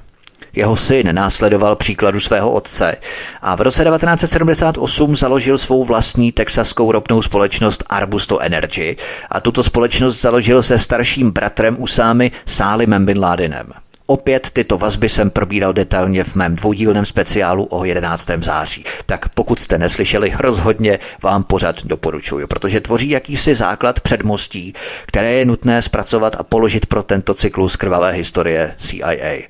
Jeho 0.53 0.75
syn 0.75 1.15
následoval 1.15 1.75
příkladu 1.75 2.19
svého 2.19 2.51
otce 2.51 2.97
a 3.41 3.55
v 3.55 3.61
roce 3.61 3.83
1978 3.83 5.15
založil 5.15 5.57
svou 5.57 5.85
vlastní 5.85 6.31
texaskou 6.31 6.91
ropnou 6.91 7.21
společnost 7.21 7.83
Arbusto 7.89 8.39
Energy 8.39 8.97
a 9.29 9.39
tuto 9.39 9.63
společnost 9.63 10.21
založil 10.21 10.63
se 10.63 10.79
starším 10.79 11.31
bratrem 11.31 11.75
Usámy 11.79 12.31
Sálimem 12.45 13.05
Bin 13.05 13.19
Ladenem. 13.19 13.73
Opět 14.11 14.49
tyto 14.53 14.77
vazby 14.77 15.09
jsem 15.09 15.29
probíral 15.29 15.73
detailně 15.73 16.23
v 16.23 16.35
mém 16.35 16.55
dvoudílném 16.55 17.05
speciálu 17.05 17.67
o 17.69 17.85
11. 17.85 18.29
září. 18.41 18.85
Tak 19.05 19.29
pokud 19.29 19.59
jste 19.59 19.77
neslyšeli, 19.77 20.33
rozhodně 20.39 20.99
vám 21.23 21.43
pořad 21.43 21.85
doporučuji, 21.85 22.47
protože 22.47 22.81
tvoří 22.81 23.09
jakýsi 23.09 23.55
základ 23.55 23.99
předmostí, 23.99 24.73
které 25.05 25.33
je 25.33 25.45
nutné 25.45 25.81
zpracovat 25.81 26.35
a 26.39 26.43
položit 26.43 26.85
pro 26.85 27.03
tento 27.03 27.33
cyklus 27.33 27.75
krvavé 27.75 28.11
historie 28.11 28.75
CIA. 28.77 29.47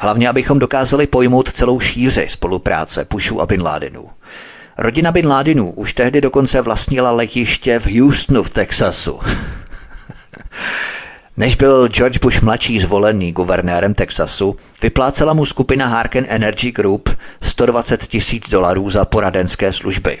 Hlavně, 0.00 0.28
abychom 0.28 0.58
dokázali 0.58 1.06
pojmout 1.06 1.52
celou 1.52 1.80
šíři 1.80 2.26
spolupráce 2.30 3.04
Pushu 3.04 3.40
a 3.40 3.46
Bin 3.46 3.62
Ládinu. 3.62 4.08
Rodina 4.78 5.12
Bin 5.12 5.28
Ládinu 5.28 5.70
už 5.70 5.92
tehdy 5.92 6.20
dokonce 6.20 6.60
vlastnila 6.60 7.10
letiště 7.10 7.78
v 7.78 8.00
Houstonu 8.00 8.42
v 8.42 8.50
Texasu. 8.50 9.20
Než 11.36 11.56
byl 11.56 11.88
George 11.88 12.18
Bush 12.18 12.42
mladší 12.42 12.80
zvolený 12.80 13.32
guvernérem 13.32 13.94
Texasu, 13.94 14.56
vyplácela 14.82 15.32
mu 15.32 15.46
skupina 15.46 15.86
Harken 15.86 16.26
Energy 16.28 16.72
Group 16.72 17.10
120 17.42 18.06
tisíc 18.06 18.48
dolarů 18.48 18.90
za 18.90 19.04
poradenské 19.04 19.72
služby. 19.72 20.18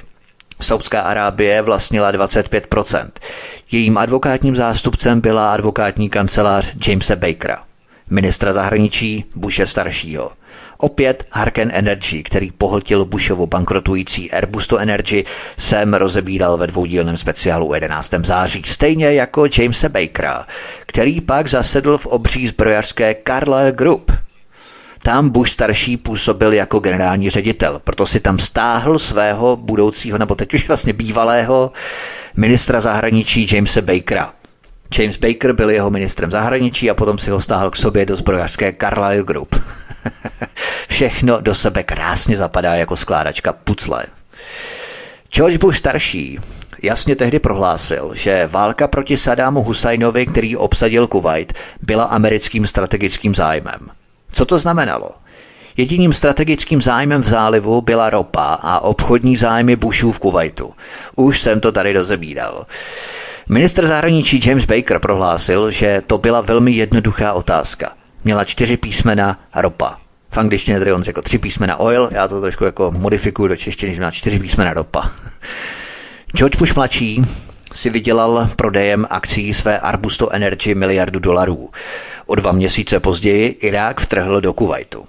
Saudská 0.60 1.00
Arábie 1.00 1.62
vlastnila 1.62 2.12
25%. 2.12 3.08
Jejím 3.70 3.98
advokátním 3.98 4.56
zástupcem 4.56 5.20
byla 5.20 5.52
advokátní 5.52 6.10
kancelář 6.10 6.88
Jamesa 6.88 7.16
Bakera 7.16 7.67
ministra 8.10 8.52
zahraničí 8.52 9.24
Bushe 9.36 9.66
staršího. 9.66 10.30
Opět 10.78 11.26
Harken 11.30 11.70
Energy, 11.74 12.22
který 12.22 12.50
pohltil 12.50 13.04
Bushovu 13.04 13.46
bankrotující 13.46 14.30
Airbusto 14.30 14.78
Energy, 14.78 15.24
jsem 15.58 15.94
rozebíral 15.94 16.56
ve 16.56 16.66
dvoudílném 16.66 17.16
speciálu 17.16 17.74
11. 17.74 18.14
září, 18.24 18.62
stejně 18.66 19.12
jako 19.12 19.46
Jamesa 19.58 19.88
Bakera, 19.88 20.46
který 20.86 21.20
pak 21.20 21.48
zasedl 21.48 21.98
v 21.98 22.06
obří 22.06 22.48
zbrojařské 22.48 23.16
Carlyle 23.26 23.72
Group. 23.72 24.12
Tam 25.02 25.30
Bush 25.30 25.50
starší 25.50 25.96
působil 25.96 26.52
jako 26.52 26.78
generální 26.78 27.30
ředitel, 27.30 27.80
proto 27.84 28.06
si 28.06 28.20
tam 28.20 28.38
stáhl 28.38 28.98
svého 28.98 29.56
budoucího, 29.56 30.18
nebo 30.18 30.34
teď 30.34 30.54
už 30.54 30.68
vlastně 30.68 30.92
bývalého 30.92 31.72
ministra 32.36 32.80
zahraničí 32.80 33.46
Jamesa 33.52 33.80
Bakera. 33.80 34.32
James 34.98 35.16
Baker 35.16 35.52
byl 35.52 35.70
jeho 35.70 35.90
ministrem 35.90 36.30
zahraničí 36.30 36.90
a 36.90 36.94
potom 36.94 37.18
si 37.18 37.30
ho 37.30 37.40
stáhl 37.40 37.70
k 37.70 37.76
sobě 37.76 38.06
do 38.06 38.16
zbrojařské 38.16 38.74
Carlyle 38.80 39.22
Group. 39.22 39.56
Všechno 40.88 41.40
do 41.40 41.54
sebe 41.54 41.82
krásně 41.82 42.36
zapadá 42.36 42.74
jako 42.74 42.96
skládačka 42.96 43.52
pucle. 43.52 44.04
George 45.30 45.56
Bush 45.56 45.78
starší 45.78 46.38
jasně 46.82 47.16
tehdy 47.16 47.38
prohlásil, 47.38 48.10
že 48.14 48.46
válka 48.46 48.88
proti 48.88 49.16
Sadámu 49.16 49.62
Husajnovi, 49.62 50.26
který 50.26 50.56
obsadil 50.56 51.06
Kuwait, 51.06 51.52
byla 51.82 52.04
americkým 52.04 52.66
strategickým 52.66 53.34
zájmem. 53.34 53.88
Co 54.32 54.44
to 54.44 54.58
znamenalo? 54.58 55.10
Jediným 55.76 56.12
strategickým 56.12 56.82
zájmem 56.82 57.22
v 57.22 57.28
zálivu 57.28 57.80
byla 57.80 58.10
ropa 58.10 58.58
a 58.62 58.80
obchodní 58.80 59.36
zájmy 59.36 59.76
Bushů 59.76 60.12
v 60.12 60.18
Kuwaitu. 60.18 60.74
Už 61.16 61.40
jsem 61.40 61.60
to 61.60 61.72
tady 61.72 61.92
rozebíral. 61.92 62.66
Ministr 63.50 63.86
zahraničí 63.86 64.40
James 64.46 64.64
Baker 64.64 64.98
prohlásil, 64.98 65.70
že 65.70 66.02
to 66.06 66.18
byla 66.18 66.40
velmi 66.40 66.72
jednoduchá 66.72 67.32
otázka. 67.32 67.92
Měla 68.24 68.44
čtyři 68.44 68.76
písmena 68.76 69.40
ropa. 69.56 69.98
V 70.30 70.38
angličtině 70.38 70.78
tedy 70.78 70.92
on 70.92 71.02
řekl 71.02 71.22
tři 71.22 71.38
písmena 71.38 71.76
oil, 71.76 72.08
já 72.12 72.28
to 72.28 72.40
trošku 72.40 72.64
jako 72.64 72.90
modifikuju 72.90 73.48
do 73.48 73.56
češtiny, 73.56 73.92
že 73.92 73.98
měla 73.98 74.10
čtyři 74.10 74.38
písmena 74.38 74.72
ropa. 74.72 75.10
George 76.36 76.56
Bush 76.58 76.74
mladší 76.76 77.22
si 77.72 77.90
vydělal 77.90 78.50
prodejem 78.56 79.06
akcí 79.10 79.54
své 79.54 79.78
Arbusto 79.78 80.30
Energy 80.30 80.74
miliardu 80.74 81.20
dolarů. 81.20 81.70
O 82.26 82.34
dva 82.34 82.52
měsíce 82.52 83.00
později 83.00 83.48
Irák 83.48 84.00
vtrhl 84.00 84.40
do 84.40 84.52
Kuwaitu. 84.52 85.04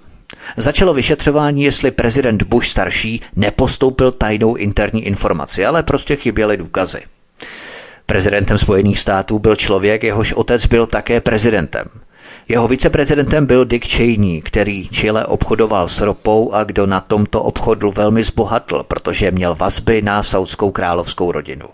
Začalo 0.56 0.94
vyšetřování, 0.94 1.62
jestli 1.62 1.90
prezident 1.90 2.42
Bush 2.42 2.66
starší 2.66 3.20
nepostoupil 3.36 4.12
tajnou 4.12 4.54
interní 4.54 5.06
informaci, 5.06 5.66
ale 5.66 5.82
prostě 5.82 6.16
chyběly 6.16 6.56
důkazy. 6.56 7.00
Prezidentem 8.10 8.58
Spojených 8.58 9.00
států 9.00 9.38
byl 9.38 9.56
člověk, 9.56 10.02
jehož 10.02 10.32
otec 10.32 10.66
byl 10.66 10.86
také 10.86 11.20
prezidentem. 11.20 11.86
Jeho 12.48 12.68
viceprezidentem 12.68 13.46
byl 13.46 13.64
Dick 13.64 13.86
Cheney, 13.86 14.42
který 14.42 14.88
Chile 14.88 15.26
obchodoval 15.26 15.88
s 15.88 16.00
ropou 16.00 16.52
a 16.52 16.64
kdo 16.64 16.86
na 16.86 17.00
tomto 17.00 17.42
obchodu 17.42 17.90
velmi 17.90 18.22
zbohatl, 18.22 18.82
protože 18.88 19.30
měl 19.30 19.54
vazby 19.54 20.02
na 20.02 20.22
saudskou 20.22 20.70
královskou 20.70 21.32
rodinu. 21.32 21.66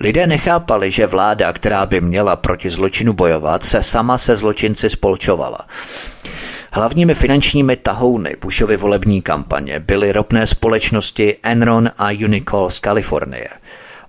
Lidé 0.00 0.26
nechápali, 0.26 0.90
že 0.90 1.06
vláda, 1.06 1.52
která 1.52 1.86
by 1.86 2.00
měla 2.00 2.36
proti 2.36 2.70
zločinu 2.70 3.12
bojovat, 3.12 3.64
se 3.64 3.82
sama 3.82 4.18
se 4.18 4.36
zločinci 4.36 4.90
spolčovala. 4.90 5.58
Hlavními 6.72 7.14
finančními 7.14 7.76
tahouny 7.76 8.36
Bushovy 8.40 8.76
volební 8.76 9.22
kampaně 9.22 9.80
byly 9.80 10.12
ropné 10.12 10.46
společnosti 10.46 11.36
Enron 11.42 11.90
a 11.98 12.10
Unicol 12.10 12.70
z 12.70 12.78
Kalifornie– 12.78 13.48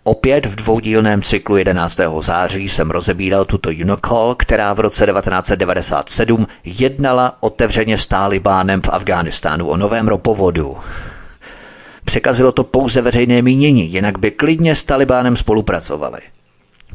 Opět 0.07 0.45
v 0.45 0.55
dvoudílném 0.55 1.21
cyklu 1.21 1.57
11. 1.57 1.99
září 2.19 2.69
jsem 2.69 2.91
rozebíral 2.91 3.45
tuto 3.45 3.69
Unocall, 3.69 4.35
která 4.35 4.73
v 4.73 4.79
roce 4.79 5.05
1997 5.05 6.47
jednala 6.63 7.33
otevřeně 7.39 7.97
s 7.97 8.07
Talibánem 8.07 8.81
v 8.81 8.89
Afghánistánu 8.89 9.67
o 9.67 9.77
novém 9.77 10.07
ropovodu. 10.07 10.77
Překazilo 12.05 12.51
to 12.51 12.63
pouze 12.63 13.01
veřejné 13.01 13.41
mínění, 13.41 13.91
jinak 13.91 14.19
by 14.19 14.31
klidně 14.31 14.75
s 14.75 14.83
Talibánem 14.83 15.37
spolupracovali. 15.37 16.19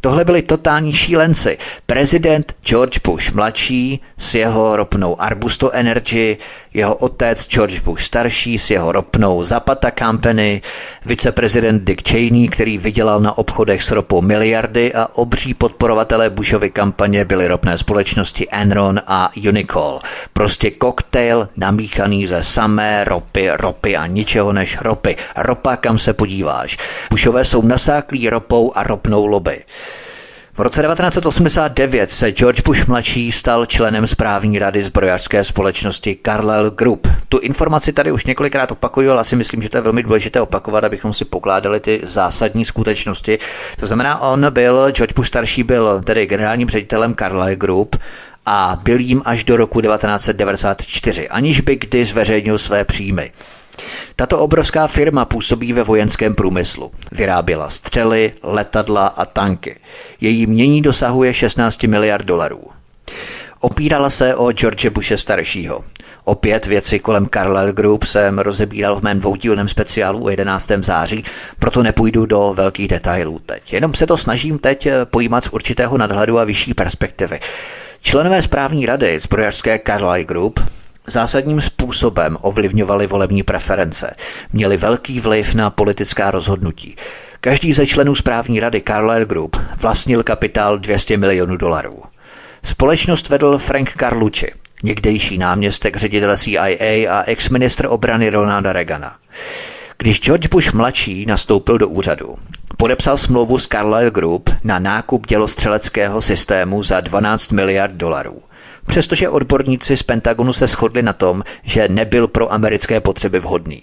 Tohle 0.00 0.24
byli 0.24 0.42
totální 0.42 0.92
šílenci. 0.92 1.58
Prezident 1.86 2.54
George 2.64 2.98
Bush 3.04 3.32
mladší 3.32 4.00
s 4.18 4.34
jeho 4.34 4.76
ropnou 4.76 5.20
Arbusto 5.20 5.70
Energy, 5.70 6.38
jeho 6.74 6.94
otec 6.94 7.48
George 7.48 7.80
Bush 7.80 8.02
starší 8.02 8.58
s 8.58 8.70
jeho 8.70 8.92
ropnou 8.92 9.44
Zapata 9.44 9.90
Company, 9.98 10.62
viceprezident 11.06 11.82
Dick 11.82 12.08
Cheney, 12.08 12.48
který 12.48 12.78
vydělal 12.78 13.20
na 13.20 13.38
obchodech 13.38 13.82
s 13.82 13.90
ropou 13.90 14.22
miliardy 14.22 14.94
a 14.94 15.08
obří 15.14 15.54
podporovatelé 15.54 16.30
Bushovy 16.30 16.70
kampaně 16.70 17.24
byly 17.24 17.46
ropné 17.46 17.78
společnosti 17.78 18.46
Enron 18.50 19.00
a 19.06 19.30
Unicol. 19.48 20.00
Prostě 20.32 20.70
koktejl 20.70 21.48
namíchaný 21.56 22.26
ze 22.26 22.42
samé 22.42 23.04
ropy, 23.04 23.50
ropy 23.50 23.96
a 23.96 24.06
ničeho 24.06 24.52
než 24.52 24.78
ropy. 24.80 25.16
Ropa, 25.36 25.76
kam 25.76 25.98
se 25.98 26.12
podíváš. 26.12 26.78
Bushové 27.10 27.44
jsou 27.44 27.62
nasáklí 27.62 28.28
ropou 28.28 28.72
a 28.74 28.82
ropnou 28.82 29.26
lobby. 29.26 29.62
V 30.60 30.62
roce 30.62 30.82
1989 30.82 32.10
se 32.10 32.30
George 32.30 32.60
Bush 32.60 32.86
mladší 32.86 33.32
stal 33.32 33.66
členem 33.66 34.06
správní 34.06 34.58
rady 34.58 34.82
zbrojařské 34.82 35.44
společnosti 35.44 36.18
Carlyle 36.26 36.70
Group. 36.70 37.08
Tu 37.28 37.38
informaci 37.38 37.92
tady 37.92 38.12
už 38.12 38.24
několikrát 38.24 38.72
opakuju, 38.72 39.10
ale 39.10 39.24
si 39.24 39.36
myslím, 39.36 39.62
že 39.62 39.68
to 39.68 39.76
je 39.76 39.80
velmi 39.80 40.02
důležité 40.02 40.40
opakovat, 40.40 40.84
abychom 40.84 41.12
si 41.12 41.24
pokládali 41.24 41.80
ty 41.80 42.00
zásadní 42.02 42.64
skutečnosti. 42.64 43.38
To 43.80 43.86
znamená, 43.86 44.20
on 44.20 44.46
byl, 44.50 44.90
George 44.90 45.12
Bush 45.12 45.28
starší 45.28 45.62
byl 45.62 46.02
tedy 46.04 46.26
generálním 46.26 46.68
ředitelem 46.68 47.14
Carlyle 47.14 47.56
Group, 47.56 47.96
a 48.46 48.78
byl 48.84 49.00
jím 49.00 49.22
až 49.24 49.44
do 49.44 49.56
roku 49.56 49.80
1994, 49.80 51.28
aniž 51.28 51.60
by 51.60 51.76
kdy 51.76 52.04
zveřejnil 52.04 52.58
své 52.58 52.84
příjmy. 52.84 53.32
Tato 54.16 54.38
obrovská 54.38 54.86
firma 54.86 55.24
působí 55.24 55.72
ve 55.72 55.82
vojenském 55.82 56.34
průmyslu. 56.34 56.90
Vyráběla 57.12 57.70
střely, 57.70 58.32
letadla 58.42 59.06
a 59.06 59.24
tanky. 59.24 59.76
Její 60.20 60.46
mění 60.46 60.82
dosahuje 60.82 61.34
16 61.34 61.82
miliard 61.82 62.26
dolarů. 62.26 62.60
Opírala 63.60 64.10
se 64.10 64.34
o 64.34 64.52
George 64.52 64.86
Bushe 64.86 65.16
staršího. 65.16 65.80
Opět 66.24 66.66
věci 66.66 66.98
kolem 66.98 67.26
Carlyle 67.26 67.72
Group 67.72 68.04
jsem 68.04 68.38
rozebíral 68.38 69.00
v 69.00 69.02
mém 69.02 69.20
dvoudílném 69.20 69.68
speciálu 69.68 70.28
11. 70.28 70.70
září, 70.80 71.24
proto 71.58 71.82
nepůjdu 71.82 72.26
do 72.26 72.54
velkých 72.56 72.88
detailů 72.88 73.38
teď. 73.46 73.72
Jenom 73.72 73.94
se 73.94 74.06
to 74.06 74.16
snažím 74.16 74.58
teď 74.58 74.88
pojímat 75.04 75.44
z 75.44 75.48
určitého 75.48 75.98
nadhledu 75.98 76.38
a 76.38 76.44
vyšší 76.44 76.74
perspektivy. 76.74 77.40
Členové 78.02 78.42
správní 78.42 78.86
rady 78.86 79.18
zbrojařské 79.18 79.80
Carlyle 79.86 80.24
Group 80.24 80.60
zásadním 81.10 81.60
způsobem 81.60 82.36
ovlivňovali 82.40 83.06
volební 83.06 83.42
preference, 83.42 84.14
měli 84.52 84.76
velký 84.76 85.20
vliv 85.20 85.54
na 85.54 85.70
politická 85.70 86.30
rozhodnutí. 86.30 86.96
Každý 87.40 87.72
ze 87.72 87.86
členů 87.86 88.14
správní 88.14 88.60
rady 88.60 88.82
Carlyle 88.86 89.24
Group 89.24 89.56
vlastnil 89.76 90.22
kapitál 90.22 90.78
200 90.78 91.16
milionů 91.16 91.56
dolarů. 91.56 92.02
Společnost 92.62 93.28
vedl 93.28 93.58
Frank 93.58 93.92
Carlucci, 94.00 94.52
někdejší 94.82 95.38
náměstek 95.38 95.96
ředitele 95.96 96.38
CIA 96.38 97.10
a 97.10 97.22
ex-ministr 97.26 97.86
obrany 97.86 98.30
Ronalda 98.30 98.72
Reagana. 98.72 99.16
Když 99.98 100.20
George 100.20 100.48
Bush 100.48 100.72
mladší 100.72 101.26
nastoupil 101.26 101.78
do 101.78 101.88
úřadu, 101.88 102.36
podepsal 102.76 103.16
smlouvu 103.16 103.58
s 103.58 103.66
Carlyle 103.66 104.10
Group 104.10 104.50
na 104.64 104.78
nákup 104.78 105.26
dělostřeleckého 105.26 106.20
systému 106.20 106.82
za 106.82 107.00
12 107.00 107.52
miliard 107.52 107.92
dolarů. 107.94 108.42
Přestože 108.90 109.28
odborníci 109.28 109.96
z 109.96 110.02
Pentagonu 110.02 110.52
se 110.52 110.66
shodli 110.66 111.02
na 111.02 111.12
tom, 111.12 111.42
že 111.62 111.88
nebyl 111.88 112.28
pro 112.28 112.52
americké 112.52 113.00
potřeby 113.00 113.40
vhodný. 113.40 113.82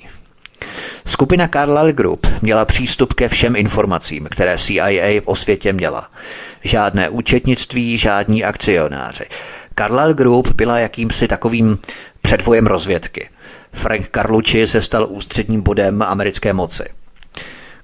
Skupina 1.05 1.47
Carlyle 1.47 1.93
Group 1.93 2.27
měla 2.41 2.65
přístup 2.65 3.13
ke 3.13 3.27
všem 3.27 3.55
informacím, 3.55 4.27
které 4.31 4.57
CIA 4.57 5.21
o 5.25 5.35
světě 5.35 5.73
měla. 5.73 6.11
Žádné 6.63 7.09
účetnictví, 7.09 7.97
žádní 7.97 8.43
akcionáři. 8.43 9.25
Carlyle 9.75 10.13
Group 10.13 10.51
byla 10.51 10.79
jakýmsi 10.79 11.27
takovým 11.27 11.77
předvojem 12.21 12.67
rozvědky. 12.67 13.27
Frank 13.73 14.09
Carlucci 14.15 14.67
se 14.67 14.81
stal 14.81 15.07
ústředním 15.09 15.61
bodem 15.61 16.01
americké 16.01 16.53
moci. 16.53 16.83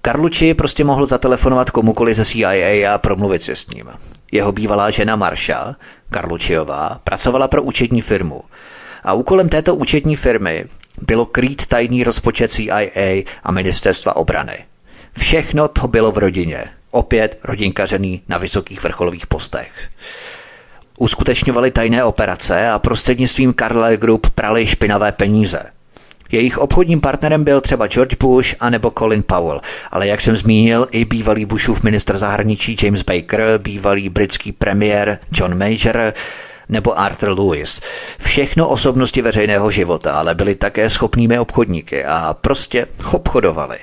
Carlucci 0.05 0.53
prostě 0.53 0.83
mohl 0.83 1.05
zatelefonovat 1.05 1.71
komukoli 1.71 2.13
ze 2.13 2.25
CIA 2.25 2.93
a 2.93 2.97
promluvit 2.97 3.41
si 3.41 3.55
s 3.55 3.67
ním. 3.67 3.89
Jeho 4.31 4.51
bývalá 4.51 4.89
žena 4.89 5.15
Marsha, 5.15 5.75
Carlucciová, 6.13 6.99
pracovala 7.03 7.47
pro 7.47 7.63
účetní 7.63 8.01
firmu. 8.01 8.43
A 9.03 9.13
úkolem 9.13 9.49
této 9.49 9.75
účetní 9.75 10.15
firmy 10.15 10.65
bylo 11.01 11.25
krýt 11.25 11.65
tajný 11.65 12.03
rozpočet 12.03 12.51
CIA 12.51 13.23
a 13.43 13.51
ministerstva 13.51 14.15
obrany. 14.15 14.65
Všechno 15.17 15.67
to 15.67 15.87
bylo 15.87 16.11
v 16.11 16.17
rodině. 16.17 16.65
Opět 16.91 17.39
rodinkařený 17.43 18.21
na 18.27 18.37
vysokých 18.37 18.83
vrcholových 18.83 19.27
postech. 19.27 19.89
Uskutečňovali 20.97 21.71
tajné 21.71 22.03
operace 22.03 22.69
a 22.69 22.79
prostřednictvím 22.79 23.53
Carlyle 23.53 23.97
Group 23.97 24.29
prali 24.29 24.67
špinavé 24.67 25.11
peníze. 25.11 25.72
Jejich 26.33 26.57
obchodním 26.57 27.01
partnerem 27.01 27.43
byl 27.43 27.61
třeba 27.61 27.87
George 27.87 28.15
Bush 28.19 28.55
anebo 28.59 28.91
Colin 28.91 29.23
Powell, 29.23 29.61
ale 29.91 30.07
jak 30.07 30.21
jsem 30.21 30.35
zmínil, 30.35 30.87
i 30.91 31.05
bývalý 31.05 31.45
Bushův 31.45 31.83
ministr 31.83 32.17
zahraničí 32.17 32.77
James 32.83 33.01
Baker, 33.01 33.57
bývalý 33.57 34.09
britský 34.09 34.51
premiér 34.51 35.19
John 35.31 35.57
Major, 35.57 36.13
nebo 36.69 36.99
Arthur 36.99 37.39
Lewis. 37.39 37.81
Všechno 38.19 38.69
osobnosti 38.69 39.21
veřejného 39.21 39.71
života, 39.71 40.13
ale 40.13 40.35
byli 40.35 40.55
také 40.55 40.89
schopnými 40.89 41.39
obchodníky 41.39 42.05
a 42.05 42.35
prostě 42.41 42.87
obchodovali. 43.11 43.77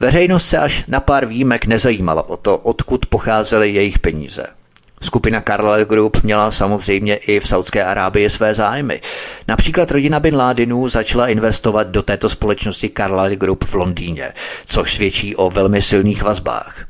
Veřejnost 0.00 0.48
se 0.48 0.58
až 0.58 0.84
na 0.88 1.00
pár 1.00 1.26
výjimek 1.26 1.66
nezajímala 1.66 2.28
o 2.28 2.36
to, 2.36 2.56
odkud 2.56 3.06
pocházely 3.06 3.72
jejich 3.72 3.98
peníze. 3.98 4.57
Skupina 5.02 5.40
Carlyle 5.40 5.84
Group 5.84 6.22
měla 6.22 6.50
samozřejmě 6.50 7.16
i 7.16 7.40
v 7.40 7.48
Saudské 7.48 7.84
Arábii 7.84 8.30
své 8.30 8.54
zájmy. 8.54 9.00
Například 9.48 9.90
rodina 9.90 10.20
Bin 10.20 10.36
Ládinů 10.36 10.88
začala 10.88 11.28
investovat 11.28 11.86
do 11.86 12.02
této 12.02 12.28
společnosti 12.28 12.90
Carlyle 12.96 13.36
Group 13.36 13.64
v 13.64 13.74
Londýně, 13.74 14.32
což 14.66 14.94
svědčí 14.94 15.36
o 15.36 15.50
velmi 15.50 15.82
silných 15.82 16.22
vazbách. 16.22 16.86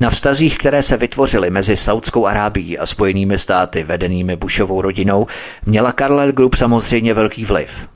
Na 0.00 0.10
vztazích, 0.10 0.58
které 0.58 0.82
se 0.82 0.96
vytvořily 0.96 1.50
mezi 1.50 1.76
Saudskou 1.76 2.26
Arábií 2.26 2.78
a 2.78 2.86
Spojenými 2.86 3.38
státy 3.38 3.82
vedenými 3.82 4.36
Bushovou 4.36 4.82
rodinou, 4.82 5.26
měla 5.66 5.92
Carlyle 5.92 6.32
Group 6.32 6.54
samozřejmě 6.54 7.14
velký 7.14 7.44
vliv. 7.44 7.88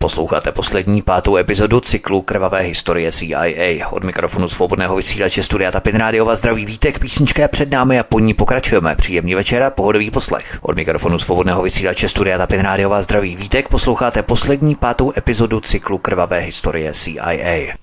Posloucháte 0.00 0.52
poslední 0.52 1.02
pátou 1.02 1.36
epizodu 1.36 1.80
cyklu 1.80 2.22
Krvavé 2.22 2.60
historie 2.60 3.12
CIA. 3.12 3.88
Od 3.90 4.04
mikrofonu 4.04 4.48
svobodného 4.48 4.96
vysílače 4.96 5.42
Studia 5.42 5.70
Tapin 5.70 5.96
Rádiova 5.96 6.36
zdraví 6.36 6.66
vítek, 6.66 6.98
písnička 6.98 7.42
je 7.42 7.48
před 7.48 7.70
námi 7.70 7.98
a 7.98 8.02
po 8.02 8.18
ní 8.18 8.34
pokračujeme. 8.34 8.96
Příjemný 8.96 9.34
večer 9.34 9.62
a 9.62 9.70
pohodový 9.70 10.10
poslech. 10.10 10.58
Od 10.62 10.76
mikrofonu 10.76 11.18
svobodného 11.18 11.62
vysílače 11.62 12.08
Studia 12.08 12.38
Tapin 12.38 12.60
Rádiova 12.60 13.02
zdraví 13.02 13.36
vítek, 13.36 13.68
posloucháte 13.68 14.22
poslední 14.22 14.74
pátou 14.74 15.12
epizodu 15.16 15.60
cyklu 15.60 15.98
Krvavé 15.98 16.38
historie 16.38 16.92
CIA. 16.92 17.74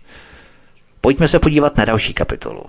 Pojďme 1.02 1.28
se 1.28 1.40
podívat 1.40 1.78
na 1.78 1.86
další 1.86 2.14
kapitolu. 2.14 2.64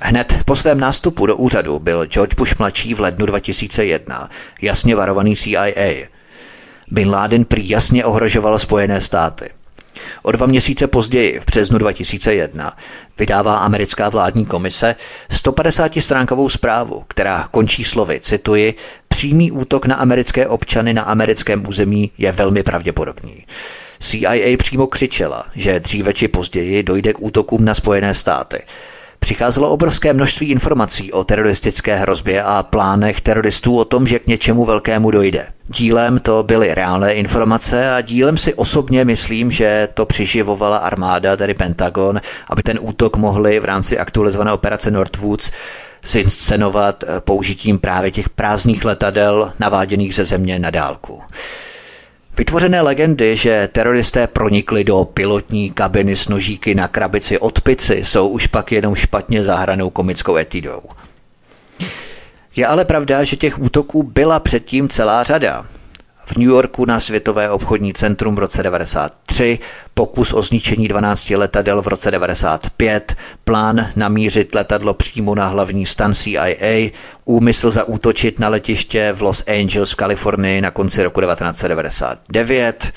Hned 0.00 0.34
po 0.44 0.56
svém 0.56 0.80
nástupu 0.80 1.26
do 1.26 1.36
úřadu 1.36 1.78
byl 1.78 2.06
George 2.06 2.34
Bush 2.34 2.58
mladší 2.58 2.94
v 2.94 3.00
lednu 3.00 3.26
2001 3.26 4.30
jasně 4.62 4.96
varovaný 4.96 5.36
CIA. 5.36 6.06
Bin 6.90 7.10
Laden 7.10 7.44
prý 7.44 7.68
jasně 7.68 8.04
ohrožoval 8.04 8.58
Spojené 8.58 9.00
státy. 9.00 9.50
O 10.22 10.32
dva 10.32 10.46
měsíce 10.46 10.86
později, 10.86 11.40
v 11.40 11.46
březnu 11.46 11.78
2001, 11.78 12.76
vydává 13.18 13.56
americká 13.56 14.08
vládní 14.08 14.46
komise 14.46 14.96
150-stránkovou 15.30 16.48
zprávu, 16.48 17.04
která 17.08 17.48
končí 17.50 17.84
slovy, 17.84 18.20
cituji, 18.20 18.74
přímý 19.08 19.52
útok 19.52 19.86
na 19.86 19.96
americké 19.96 20.48
občany 20.48 20.94
na 20.94 21.02
americkém 21.02 21.68
území 21.68 22.10
je 22.18 22.32
velmi 22.32 22.62
pravděpodobný. 22.62 23.46
CIA 24.00 24.56
přímo 24.56 24.86
křičela, 24.86 25.46
že 25.54 25.80
dříve 25.80 26.12
či 26.12 26.28
později 26.28 26.82
dojde 26.82 27.12
k 27.12 27.22
útokům 27.22 27.64
na 27.64 27.74
Spojené 27.74 28.14
státy. 28.14 28.62
Přicházelo 29.18 29.70
obrovské 29.70 30.12
množství 30.12 30.50
informací 30.50 31.12
o 31.12 31.24
teroristické 31.24 31.96
hrozbě 31.96 32.42
a 32.42 32.62
plánech 32.62 33.20
teroristů 33.20 33.78
o 33.78 33.84
tom, 33.84 34.06
že 34.06 34.18
k 34.18 34.26
něčemu 34.26 34.64
velkému 34.64 35.10
dojde. 35.10 35.46
Dílem 35.68 36.18
to 36.18 36.42
byly 36.42 36.74
reálné 36.74 37.14
informace 37.14 37.94
a 37.94 38.00
dílem 38.00 38.38
si 38.38 38.54
osobně 38.54 39.04
myslím, 39.04 39.50
že 39.50 39.88
to 39.94 40.06
přiživovala 40.06 40.76
armáda, 40.76 41.36
tedy 41.36 41.54
Pentagon, 41.54 42.20
aby 42.48 42.62
ten 42.62 42.78
útok 42.80 43.16
mohli 43.16 43.60
v 43.60 43.64
rámci 43.64 43.98
aktualizované 43.98 44.52
operace 44.52 44.90
Northwoods 44.90 45.52
zinscenovat 46.04 47.04
použitím 47.20 47.78
právě 47.78 48.10
těch 48.10 48.28
prázdných 48.28 48.84
letadel 48.84 49.52
naváděných 49.58 50.14
ze 50.14 50.24
země 50.24 50.58
na 50.58 50.70
dálku. 50.70 51.22
Vytvořené 52.38 52.80
legendy, 52.80 53.36
že 53.36 53.68
teroristé 53.72 54.26
pronikli 54.26 54.84
do 54.84 55.04
pilotní 55.04 55.70
kabiny 55.70 56.16
s 56.16 56.28
nožíky 56.28 56.74
na 56.74 56.88
krabici 56.88 57.38
od 57.38 57.60
pici, 57.60 57.94
jsou 58.04 58.28
už 58.28 58.46
pak 58.46 58.72
jenom 58.72 58.94
špatně 58.94 59.44
zahranou 59.44 59.90
komickou 59.90 60.36
etidou. 60.36 60.82
Je 62.56 62.66
ale 62.66 62.84
pravda, 62.84 63.24
že 63.24 63.36
těch 63.36 63.58
útoků 63.58 64.02
byla 64.02 64.40
předtím 64.40 64.88
celá 64.88 65.24
řada 65.24 65.66
v 66.26 66.36
New 66.36 66.48
Yorku 66.48 66.84
na 66.84 67.00
Světové 67.00 67.50
obchodní 67.50 67.92
centrum 67.92 68.34
v 68.36 68.38
roce 68.38 68.62
93, 68.62 69.58
pokus 69.94 70.32
o 70.32 70.42
zničení 70.42 70.88
12 70.88 71.30
letadel 71.30 71.82
v 71.82 71.86
roce 71.86 72.10
95, 72.10 73.16
plán 73.44 73.90
namířit 73.96 74.54
letadlo 74.54 74.94
přímo 74.94 75.34
na 75.34 75.48
hlavní 75.48 75.86
stan 75.86 76.14
CIA, 76.14 76.90
úmysl 77.24 77.70
zaútočit 77.70 78.38
na 78.38 78.48
letiště 78.48 79.12
v 79.16 79.22
Los 79.22 79.44
Angeles, 79.46 79.94
Kalifornii 79.94 80.60
na 80.60 80.70
konci 80.70 81.02
roku 81.02 81.20
1999, 81.20 82.92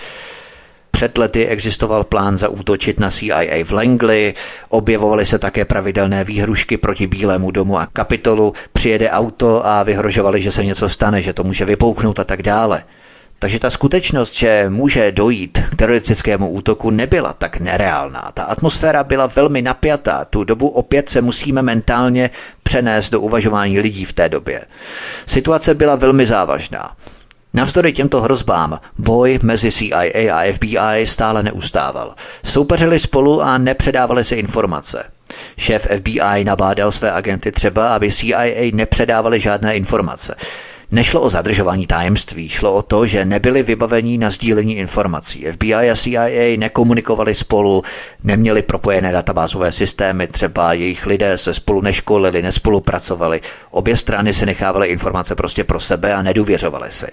před 0.91 1.17
lety 1.17 1.47
existoval 1.47 2.03
plán 2.03 2.37
zaútočit 2.37 2.99
na 2.99 3.11
CIA 3.11 3.63
v 3.63 3.71
Langley, 3.71 4.33
objevovaly 4.69 5.25
se 5.25 5.39
také 5.39 5.65
pravidelné 5.65 6.23
výhrušky 6.23 6.77
proti 6.77 7.07
Bílému 7.07 7.51
domu 7.51 7.79
a 7.79 7.87
kapitolu, 7.93 8.53
přijede 8.73 9.09
auto 9.09 9.65
a 9.65 9.83
vyhrožovali, 9.83 10.41
že 10.41 10.51
se 10.51 10.65
něco 10.65 10.89
stane, 10.89 11.21
že 11.21 11.33
to 11.33 11.43
může 11.43 11.65
vypouchnout 11.65 12.19
a 12.19 12.23
tak 12.23 12.41
dále. 12.41 12.83
Takže 13.39 13.59
ta 13.59 13.69
skutečnost, 13.69 14.35
že 14.35 14.65
může 14.69 15.11
dojít 15.11 15.63
k 15.71 15.75
teroristickému 15.75 16.49
útoku, 16.49 16.89
nebyla 16.89 17.33
tak 17.33 17.59
nereálná. 17.59 18.31
Ta 18.33 18.43
atmosféra 18.43 19.03
byla 19.03 19.27
velmi 19.27 19.61
napjatá. 19.61 20.25
Tu 20.25 20.43
dobu 20.43 20.67
opět 20.67 21.09
se 21.09 21.21
musíme 21.21 21.61
mentálně 21.61 22.29
přenést 22.63 23.09
do 23.09 23.21
uvažování 23.21 23.79
lidí 23.79 24.05
v 24.05 24.13
té 24.13 24.29
době. 24.29 24.61
Situace 25.25 25.73
byla 25.73 25.95
velmi 25.95 26.25
závažná. 26.25 26.95
Navzdory 27.53 27.93
těmto 27.93 28.21
hrozbám 28.21 28.79
boj 28.97 29.39
mezi 29.43 29.71
CIA 29.71 30.33
a 30.33 30.53
FBI 30.53 31.05
stále 31.05 31.43
neustával. 31.43 32.15
Soupeřili 32.43 32.99
spolu 32.99 33.41
a 33.41 33.57
nepředávali 33.57 34.23
si 34.23 34.35
informace. 34.35 35.11
Šéf 35.57 35.87
FBI 35.97 36.43
nabádal 36.43 36.91
své 36.91 37.11
agenty 37.11 37.51
třeba, 37.51 37.95
aby 37.95 38.11
CIA 38.11 38.71
nepředávali 38.73 39.39
žádné 39.39 39.75
informace. 39.75 40.35
Nešlo 40.91 41.21
o 41.21 41.29
zadržování 41.29 41.87
tajemství, 41.87 42.49
šlo 42.49 42.73
o 42.73 42.81
to, 42.81 43.05
že 43.05 43.25
nebyli 43.25 43.63
vybavení 43.63 44.17
na 44.17 44.29
sdílení 44.29 44.77
informací. 44.77 45.45
FBI 45.51 45.73
a 45.73 45.95
CIA 45.95 46.57
nekomunikovali 46.57 47.35
spolu, 47.35 47.83
neměli 48.23 48.61
propojené 48.61 49.11
databázové 49.11 49.71
systémy, 49.71 50.27
třeba 50.27 50.73
jejich 50.73 51.05
lidé 51.05 51.37
se 51.37 51.53
spolu 51.53 51.81
neškolili, 51.81 52.41
nespolupracovali. 52.41 53.41
Obě 53.71 53.97
strany 53.97 54.33
si 54.33 54.45
nechávaly 54.45 54.87
informace 54.87 55.35
prostě 55.35 55.63
pro 55.63 55.79
sebe 55.79 56.13
a 56.13 56.21
nedůvěřovaly 56.21 56.91
si. 56.91 57.07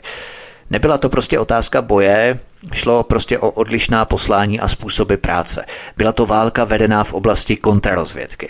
Nebyla 0.71 0.99
to 0.99 1.09
prostě 1.09 1.39
otázka 1.39 1.83
boje, 1.83 2.39
šlo 2.73 3.03
prostě 3.03 3.39
o 3.39 3.51
odlišná 3.51 4.05
poslání 4.05 4.61
a 4.61 4.69
způsoby 4.69 5.15
práce. 5.15 5.65
Byla 5.97 6.13
to 6.13 6.27
válka 6.27 6.65
vedená 6.65 7.05
v 7.05 7.15
oblasti 7.15 7.57
kontrarozvědky. 7.57 8.49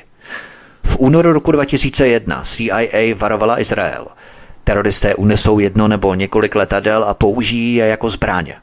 V 0.84 0.96
únoru 0.98 1.32
roku 1.32 1.52
2001 1.52 2.42
CIA 2.44 3.14
varovala 3.16 3.60
Izrael– 3.60 4.06
Teroristé 4.66 5.14
unesou 5.14 5.58
jedno 5.58 5.88
nebo 5.88 6.14
několik 6.14 6.54
letadel 6.54 7.04
a 7.04 7.14
použijí 7.14 7.74
je 7.74 7.86
jako 7.86 8.10
zbraně. 8.10 8.54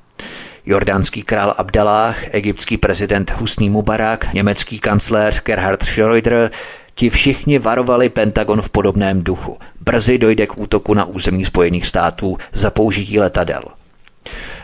Jordánský 0.66 1.24
král 1.24 1.56
Abdallah, 1.58 2.18
egyptský 2.32 2.78
prezident 2.78 3.34
Husný 3.38 3.70
Mubarak, 3.70 4.34
německý 4.34 4.80
kancléř 4.80 5.44
Gerhard 5.44 5.84
Schröder, 5.84 6.50
ti 6.96 7.10
všichni 7.10 7.60
varovali 7.60 8.10
Pentagon 8.10 8.62
v 8.62 8.70
podobném 8.70 9.24
duchu. 9.24 9.58
Brzy 9.80 10.18
dojde 10.18 10.48
k 10.48 10.58
útoku 10.58 10.94
na 10.94 11.06
území 11.06 11.46
Spojených 11.46 11.88
států 11.88 12.38
za 12.54 12.70
použití 12.70 13.20
letadel. 13.20 13.64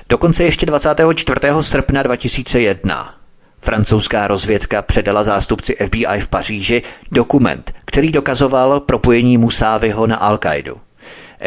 Dokonce 0.10 0.44
ještě 0.44 0.66
24. 0.66 1.40
srpna 1.62 2.04
2001 2.04 3.16
francouzská 3.62 4.28
rozvědka 4.28 4.82
předala 4.82 5.24
zástupci 5.24 5.76
FBI 5.86 6.20
v 6.20 6.28
Paříži 6.28 6.82
dokument, 7.12 7.74
který 7.86 8.12
dokazoval 8.12 8.80
propojení 8.80 9.38
Musávyho 9.38 10.08
na 10.08 10.32
Al-Qaidu. 10.32 10.76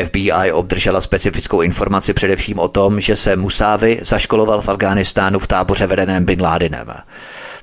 FBI 0.05 0.53
obdržela 0.53 1.01
specifickou 1.01 1.63
informaci 1.63 2.13
především 2.13 2.59
o 2.59 2.69
tom, 2.69 3.01
že 3.01 3.17
se 3.17 3.37
Musávy 3.37 3.99
zaškoloval 4.03 4.61
v 4.61 4.69
Afghánistánu 4.69 5.39
v 5.39 5.47
táboře 5.47 5.87
vedeném 5.87 6.25
Bin 6.25 6.43
Ládinem. 6.43 6.95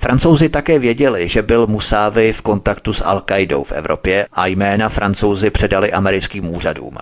Francouzi 0.02 0.50
také 0.50 0.80
věděli, 0.80 1.28
že 1.28 1.42
byl 1.42 1.68
Musávy 1.68 2.34
v 2.34 2.42
kontaktu 2.42 2.94
s 2.94 3.04
Al-Qaidou 3.04 3.64
v 3.64 3.72
Evropě 3.72 4.28
a 4.34 4.48
jména 4.48 4.90
francouzi 4.90 5.50
předali 5.50 5.92
americkým 5.92 6.56
úřadům. 6.56 6.98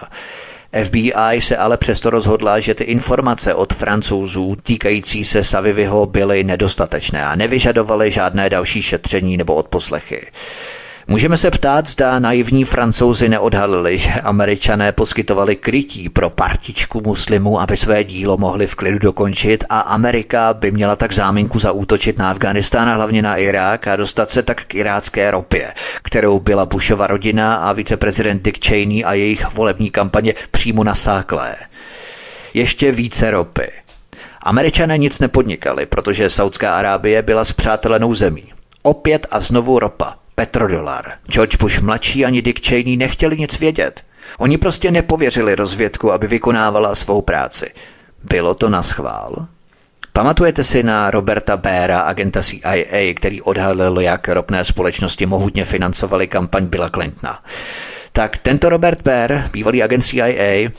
FBI 0.83 1.41
se 1.41 1.57
ale 1.57 1.77
přesto 1.77 2.09
rozhodla, 2.09 2.59
že 2.59 2.75
ty 2.75 2.83
informace 2.83 3.53
od 3.53 3.73
francouzů 3.73 4.55
týkající 4.63 5.25
se 5.25 5.43
Savivyho 5.43 6.05
byly 6.05 6.43
nedostatečné 6.43 7.25
a 7.25 7.35
nevyžadovaly 7.35 8.11
žádné 8.11 8.49
další 8.49 8.81
šetření 8.81 9.37
nebo 9.37 9.55
odposlechy. 9.55 10.27
Můžeme 11.09 11.37
se 11.37 11.51
ptát, 11.51 11.87
zda 11.87 12.19
naivní 12.19 12.63
francouzi 12.65 13.29
neodhalili, 13.29 13.97
že 13.97 14.11
američané 14.11 14.91
poskytovali 14.91 15.55
krytí 15.55 16.09
pro 16.09 16.29
partičku 16.29 17.01
muslimů, 17.01 17.61
aby 17.61 17.77
své 17.77 18.03
dílo 18.03 18.37
mohli 18.37 18.67
v 18.67 18.75
klidu 18.75 18.99
dokončit 18.99 19.63
a 19.69 19.79
Amerika 19.79 20.53
by 20.53 20.71
měla 20.71 20.95
tak 20.95 21.13
záminku 21.13 21.59
zaútočit 21.59 22.17
na 22.17 22.31
Afganistán 22.31 22.89
a 22.89 22.95
hlavně 22.95 23.21
na 23.21 23.35
Irák 23.35 23.87
a 23.87 23.95
dostat 23.95 24.29
se 24.29 24.43
tak 24.43 24.63
k 24.65 24.75
irácké 24.75 25.31
ropě, 25.31 25.73
kterou 26.03 26.39
byla 26.39 26.65
Bushova 26.65 27.07
rodina 27.07 27.55
a 27.55 27.73
viceprezident 27.73 28.43
Dick 28.43 28.65
Cheney 28.65 29.03
a 29.05 29.13
jejich 29.13 29.53
volební 29.53 29.91
kampaně 29.91 30.33
přímo 30.51 30.83
nasáklé. 30.83 31.55
Ještě 32.53 32.91
více 32.91 33.31
ropy. 33.31 33.71
Američané 34.41 34.97
nic 34.97 35.19
nepodnikali, 35.19 35.85
protože 35.85 36.29
Saudská 36.29 36.75
Arábie 36.75 37.21
byla 37.21 37.45
spřátelenou 37.45 38.13
zemí. 38.13 38.53
Opět 38.83 39.27
a 39.31 39.39
znovu 39.39 39.79
ropa 39.79 40.15
petrodolar. 40.39 41.13
George 41.25 41.57
Bush 41.57 41.81
mladší 41.81 42.25
ani 42.25 42.41
Dick 42.41 42.65
Cheney 42.65 42.97
nechtěli 42.97 43.37
nic 43.37 43.59
vědět. 43.59 44.03
Oni 44.37 44.57
prostě 44.57 44.91
nepověřili 44.91 45.55
rozvědku, 45.55 46.11
aby 46.11 46.27
vykonávala 46.27 46.95
svou 46.95 47.21
práci. 47.21 47.71
Bylo 48.23 48.55
to 48.55 48.69
na 48.69 48.83
schvál? 48.83 49.47
Pamatujete 50.13 50.63
si 50.63 50.83
na 50.83 51.11
Roberta 51.11 51.57
Béra, 51.57 51.99
agenta 51.99 52.41
CIA, 52.41 53.13
který 53.15 53.41
odhalil, 53.41 53.99
jak 53.99 54.27
ropné 54.27 54.63
společnosti 54.63 55.25
mohutně 55.25 55.65
financovaly 55.65 56.27
kampaň 56.27 56.65
Billa 56.65 56.89
Clintona? 56.89 57.43
Tak 58.11 58.37
tento 58.37 58.69
Robert 58.69 59.01
Bear, 59.01 59.49
bývalý 59.53 59.83
agent 59.83 60.03
CIA, 60.03 60.69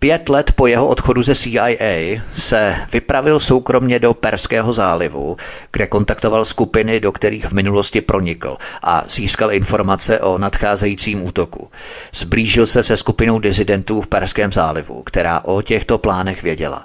Pět 0.00 0.28
let 0.28 0.52
po 0.52 0.66
jeho 0.66 0.88
odchodu 0.88 1.22
ze 1.22 1.34
CIA 1.34 2.20
se 2.32 2.76
vypravil 2.92 3.40
soukromně 3.40 3.98
do 3.98 4.14
Perského 4.14 4.72
zálivu, 4.72 5.36
kde 5.72 5.86
kontaktoval 5.86 6.44
skupiny, 6.44 7.00
do 7.00 7.12
kterých 7.12 7.44
v 7.44 7.52
minulosti 7.52 8.00
pronikl 8.00 8.56
a 8.82 9.04
získal 9.08 9.52
informace 9.52 10.20
o 10.20 10.38
nadcházejícím 10.38 11.24
útoku. 11.24 11.70
Zblížil 12.14 12.66
se 12.66 12.82
se 12.82 12.96
skupinou 12.96 13.38
dizidentů 13.38 14.00
v 14.00 14.06
Perském 14.06 14.52
zálivu, 14.52 15.02
která 15.02 15.40
o 15.44 15.62
těchto 15.62 15.98
plánech 15.98 16.42
věděla. 16.42 16.84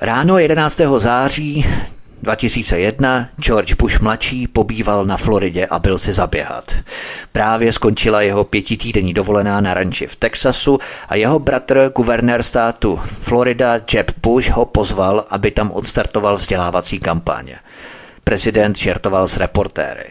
Ráno 0.00 0.38
11. 0.38 0.80
září 0.98 1.66
2001 2.22 3.28
George 3.40 3.74
Bush 3.74 4.00
mladší 4.00 4.46
pobýval 4.46 5.04
na 5.04 5.16
Floridě 5.16 5.66
a 5.66 5.78
byl 5.78 5.98
si 5.98 6.12
zaběhat. 6.12 6.74
Právě 7.32 7.72
skončila 7.72 8.22
jeho 8.22 8.44
pětitýdenní 8.44 9.14
dovolená 9.14 9.60
na 9.60 9.74
ranči 9.74 10.06
v 10.06 10.16
Texasu 10.16 10.78
a 11.08 11.14
jeho 11.16 11.38
bratr, 11.38 11.92
guvernér 11.96 12.42
státu 12.42 13.00
Florida 13.04 13.80
Jeb 13.94 14.10
Bush 14.22 14.50
ho 14.50 14.64
pozval, 14.64 15.24
aby 15.30 15.50
tam 15.50 15.70
odstartoval 15.70 16.36
vzdělávací 16.36 16.98
kampaně. 16.98 17.58
Prezident 18.24 18.78
žertoval 18.78 19.28
s 19.28 19.36
reportéry. 19.36 20.04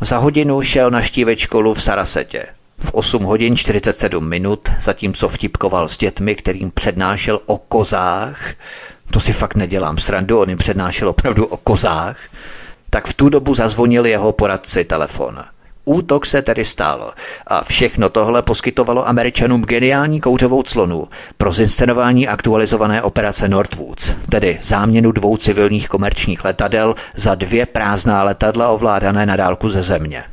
Za 0.00 0.18
hodinu 0.18 0.62
šel 0.62 0.90
naštívit 0.90 1.38
školu 1.38 1.74
v 1.74 1.82
Sarasetě. 1.82 2.46
V 2.78 2.94
8 2.94 3.22
hodin 3.22 3.56
47 3.56 4.28
minut, 4.28 4.68
zatímco 4.80 5.28
vtipkoval 5.28 5.88
s 5.88 5.98
dětmi, 5.98 6.34
kterým 6.34 6.70
přednášel 6.70 7.40
o 7.46 7.58
kozách, 7.58 8.54
to 9.10 9.20
si 9.20 9.32
fakt 9.32 9.54
nedělám 9.54 9.98
srandu, 9.98 10.40
on 10.40 10.48
jim 10.48 10.58
přednášel 10.58 11.08
opravdu 11.08 11.46
o 11.46 11.56
kozách, 11.56 12.16
tak 12.90 13.06
v 13.06 13.14
tu 13.14 13.28
dobu 13.28 13.54
zazvonil 13.54 14.06
jeho 14.06 14.32
poradci 14.32 14.84
telefon. 14.84 15.44
Útok 15.84 16.26
se 16.26 16.42
tedy 16.42 16.64
stál 16.64 17.12
a 17.46 17.64
všechno 17.64 18.08
tohle 18.08 18.42
poskytovalo 18.42 19.08
američanům 19.08 19.62
geniální 19.62 20.20
kouřovou 20.20 20.62
clonu 20.62 21.08
pro 21.38 21.52
zinscenování 21.52 22.28
aktualizované 22.28 23.02
operace 23.02 23.48
Northwoods, 23.48 24.12
tedy 24.30 24.58
záměnu 24.62 25.12
dvou 25.12 25.36
civilních 25.36 25.88
komerčních 25.88 26.44
letadel 26.44 26.94
za 27.14 27.34
dvě 27.34 27.66
prázdná 27.66 28.22
letadla 28.22 28.68
ovládané 28.68 29.26
na 29.26 29.36
dálku 29.36 29.68
ze 29.68 29.82
země. 29.82 30.24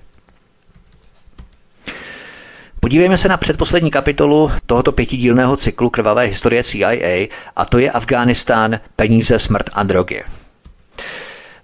Podívejme 2.83 3.17
se 3.17 3.27
na 3.27 3.37
předposlední 3.37 3.91
kapitolu 3.91 4.51
tohoto 4.65 4.91
pětidílného 4.91 5.55
cyklu 5.55 5.89
krvavé 5.89 6.23
historie 6.23 6.63
CIA 6.63 7.27
a 7.55 7.65
to 7.65 7.79
je 7.79 7.91
Afghánistán, 7.91 8.79
peníze, 8.95 9.39
smrt 9.39 9.69
a 9.73 9.83
drogy. 9.83 10.23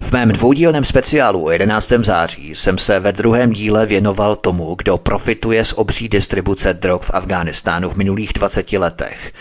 V 0.00 0.12
mém 0.12 0.28
dvoudílném 0.28 0.84
speciálu 0.84 1.44
o 1.44 1.50
11. 1.50 1.92
září 2.02 2.54
jsem 2.54 2.78
se 2.78 3.00
ve 3.00 3.12
druhém 3.12 3.52
díle 3.52 3.86
věnoval 3.86 4.36
tomu, 4.36 4.74
kdo 4.74 4.98
profituje 4.98 5.64
z 5.64 5.72
obří 5.72 6.08
distribuce 6.08 6.74
drog 6.74 7.02
v 7.02 7.10
Afghánistánu 7.14 7.90
v 7.90 7.96
minulých 7.96 8.32
20 8.32 8.72
letech. 8.72 9.32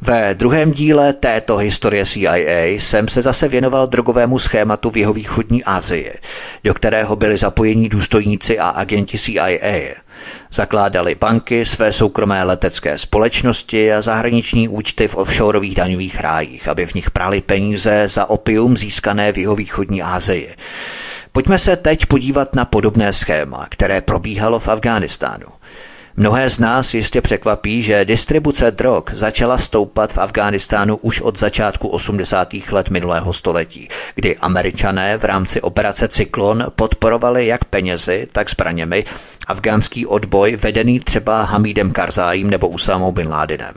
Ve 0.00 0.34
druhém 0.34 0.72
díle 0.72 1.12
této 1.12 1.56
historie 1.56 2.06
CIA 2.06 2.64
jsem 2.64 3.08
se 3.08 3.22
zase 3.22 3.48
věnoval 3.48 3.86
drogovému 3.86 4.38
schématu 4.38 4.90
v 4.90 4.96
jeho 4.96 5.12
východní 5.12 5.64
Asii, 5.64 6.14
do 6.64 6.74
kterého 6.74 7.16
byli 7.16 7.36
zapojení 7.36 7.88
důstojníci 7.88 8.58
a 8.58 8.68
agenti 8.68 9.18
CIA. 9.18 10.07
Zakládali 10.52 11.14
banky, 11.14 11.64
své 11.64 11.92
soukromé 11.92 12.44
letecké 12.44 12.98
společnosti 12.98 13.92
a 13.92 14.00
zahraniční 14.00 14.68
účty 14.68 15.08
v 15.08 15.16
offshoreových 15.16 15.74
daňových 15.74 16.20
rájích, 16.20 16.68
aby 16.68 16.86
v 16.86 16.94
nich 16.94 17.10
prali 17.10 17.40
peníze 17.40 18.08
za 18.08 18.30
opium 18.30 18.76
získané 18.76 19.32
v 19.32 19.38
jihovýchodní 19.38 20.02
Asii. 20.02 20.54
Pojďme 21.32 21.58
se 21.58 21.76
teď 21.76 22.06
podívat 22.06 22.54
na 22.54 22.64
podobné 22.64 23.12
schéma, 23.12 23.66
které 23.70 24.00
probíhalo 24.00 24.58
v 24.58 24.68
Afghánistánu. 24.68 25.57
Mnohé 26.18 26.50
z 26.50 26.58
nás 26.58 26.94
jistě 26.94 27.20
překvapí, 27.20 27.82
že 27.82 28.04
distribuce 28.04 28.70
drog 28.70 29.02
začala 29.12 29.58
stoupat 29.58 30.12
v 30.12 30.18
Afghánistánu 30.18 30.96
už 30.96 31.20
od 31.20 31.38
začátku 31.38 31.88
80. 31.88 32.54
let 32.70 32.90
minulého 32.90 33.32
století, 33.32 33.88
kdy 34.14 34.36
američané 34.36 35.18
v 35.18 35.24
rámci 35.24 35.60
operace 35.60 36.08
Cyklon 36.08 36.66
podporovali 36.76 37.46
jak 37.46 37.64
penězi, 37.64 38.28
tak 38.32 38.50
zbraněmi 38.50 39.04
afgánský 39.46 40.06
odboj 40.06 40.56
vedený 40.56 41.00
třeba 41.00 41.42
Hamidem 41.42 41.92
Karzájím 41.92 42.50
nebo 42.50 42.68
Usamou 42.68 43.12
bin 43.12 43.28
Ládinem. 43.28 43.74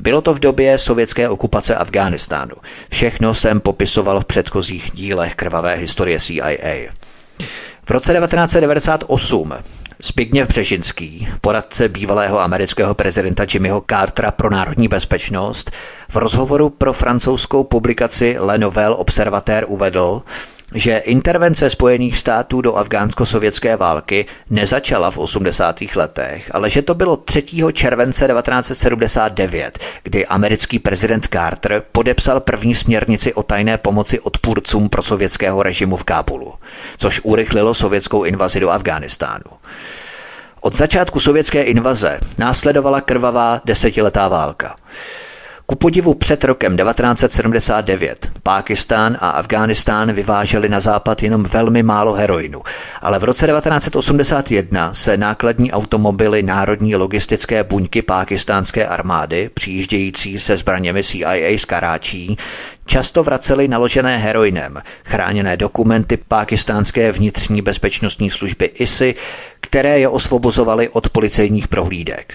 Bylo 0.00 0.20
to 0.20 0.34
v 0.34 0.40
době 0.40 0.78
sovětské 0.78 1.28
okupace 1.28 1.76
Afghánistánu. 1.76 2.54
Všechno 2.90 3.34
jsem 3.34 3.60
popisoval 3.60 4.20
v 4.20 4.24
předchozích 4.24 4.90
dílech 4.94 5.34
krvavé 5.34 5.74
historie 5.74 6.20
CIA. 6.20 6.90
V 7.84 7.90
roce 7.90 8.14
1998 8.14 9.54
Zbigněv 10.02 10.48
Břežinský, 10.48 11.28
poradce 11.40 11.88
bývalého 11.88 12.40
amerického 12.40 12.94
prezidenta 12.94 13.46
Jimmyho 13.52 13.84
Cartera 13.90 14.30
pro 14.30 14.50
národní 14.50 14.88
bezpečnost, 14.88 15.70
v 16.08 16.16
rozhovoru 16.16 16.70
pro 16.70 16.92
francouzskou 16.92 17.64
publikaci 17.64 18.36
Le 18.38 18.58
Nouvel 18.58 18.92
Observateur 18.92 19.64
uvedl, 19.68 20.22
že 20.74 20.96
intervence 20.96 21.70
Spojených 21.70 22.18
států 22.18 22.60
do 22.60 22.76
afgánsko-sovětské 22.76 23.76
války 23.76 24.26
nezačala 24.50 25.10
v 25.10 25.18
80. 25.18 25.80
letech, 25.96 26.50
ale 26.54 26.70
že 26.70 26.82
to 26.82 26.94
bylo 26.94 27.16
3. 27.16 27.44
července 27.72 28.28
1979, 28.28 29.78
kdy 30.02 30.26
americký 30.26 30.78
prezident 30.78 31.28
Carter 31.32 31.82
podepsal 31.92 32.40
první 32.40 32.74
směrnici 32.74 33.34
o 33.34 33.42
tajné 33.42 33.78
pomoci 33.78 34.20
odpůrcům 34.20 34.88
pro 34.88 35.02
sovětského 35.02 35.62
režimu 35.62 35.96
v 35.96 36.04
Kábulu, 36.04 36.54
což 36.98 37.20
urychlilo 37.24 37.74
sovětskou 37.74 38.24
invazi 38.24 38.60
do 38.60 38.70
Afghánistánu. 38.70 39.59
Od 40.60 40.74
začátku 40.74 41.20
sovětské 41.20 41.62
invaze 41.62 42.20
následovala 42.38 43.00
krvavá 43.00 43.60
desetiletá 43.64 44.28
válka. 44.28 44.76
Ku 45.70 45.76
podivu 45.76 46.14
před 46.14 46.44
rokem 46.44 46.76
1979 46.76 48.30
Pákistán 48.42 49.16
a 49.20 49.30
Afghánistán 49.30 50.12
vyváželi 50.12 50.68
na 50.68 50.80
západ 50.80 51.22
jenom 51.22 51.42
velmi 51.42 51.82
málo 51.82 52.12
heroinu, 52.12 52.62
ale 53.02 53.18
v 53.18 53.24
roce 53.24 53.46
1981 53.46 54.94
se 54.94 55.16
nákladní 55.16 55.72
automobily 55.72 56.42
Národní 56.42 56.96
logistické 56.96 57.64
buňky 57.64 58.02
pákistánské 58.02 58.86
armády, 58.86 59.50
přijíždějící 59.54 60.38
se 60.38 60.56
zbraněmi 60.56 61.02
CIA 61.02 61.58
z 61.58 61.64
Karáčí, 61.64 62.36
často 62.86 63.22
vraceli 63.22 63.68
naložené 63.68 64.18
heroinem, 64.18 64.82
chráněné 65.04 65.56
dokumenty 65.56 66.18
pákistánské 66.28 67.12
vnitřní 67.12 67.62
bezpečnostní 67.62 68.30
služby 68.30 68.66
ISI, 68.66 69.14
které 69.60 69.98
je 69.98 70.08
osvobozovaly 70.08 70.88
od 70.88 71.10
policejních 71.10 71.68
prohlídek. 71.68 72.34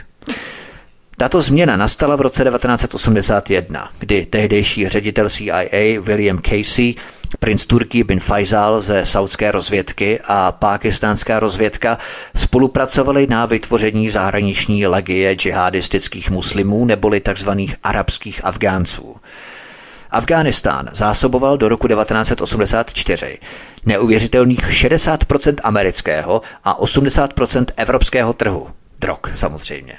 Tato 1.17 1.41
změna 1.41 1.77
nastala 1.77 2.15
v 2.15 2.21
roce 2.21 2.43
1981, 2.43 3.89
kdy 3.99 4.25
tehdejší 4.25 4.89
ředitel 4.89 5.29
CIA 5.29 6.01
William 6.01 6.39
Casey, 6.41 6.93
princ 7.39 7.65
Turkey 7.65 8.03
bin 8.03 8.19
Faisal 8.19 8.81
ze 8.81 9.05
saudské 9.05 9.51
rozvědky 9.51 10.19
a 10.23 10.51
pákistánská 10.51 11.39
rozvědka 11.39 11.97
spolupracovali 12.35 13.27
na 13.27 13.45
vytvoření 13.45 14.09
zahraniční 14.09 14.87
legie 14.87 15.35
džihadistických 15.35 16.29
muslimů 16.29 16.85
neboli 16.85 17.21
tzv. 17.21 17.49
arabských 17.83 18.45
Afgánců. 18.45 19.15
Afghánistán 20.11 20.89
zásoboval 20.93 21.57
do 21.57 21.69
roku 21.69 21.87
1984 21.87 23.39
neuvěřitelných 23.85 24.59
60% 24.59 25.55
amerického 25.63 26.41
a 26.63 26.81
80% 26.81 27.65
evropského 27.77 28.33
trhu. 28.33 28.69
Drog 28.99 29.19
samozřejmě. 29.35 29.93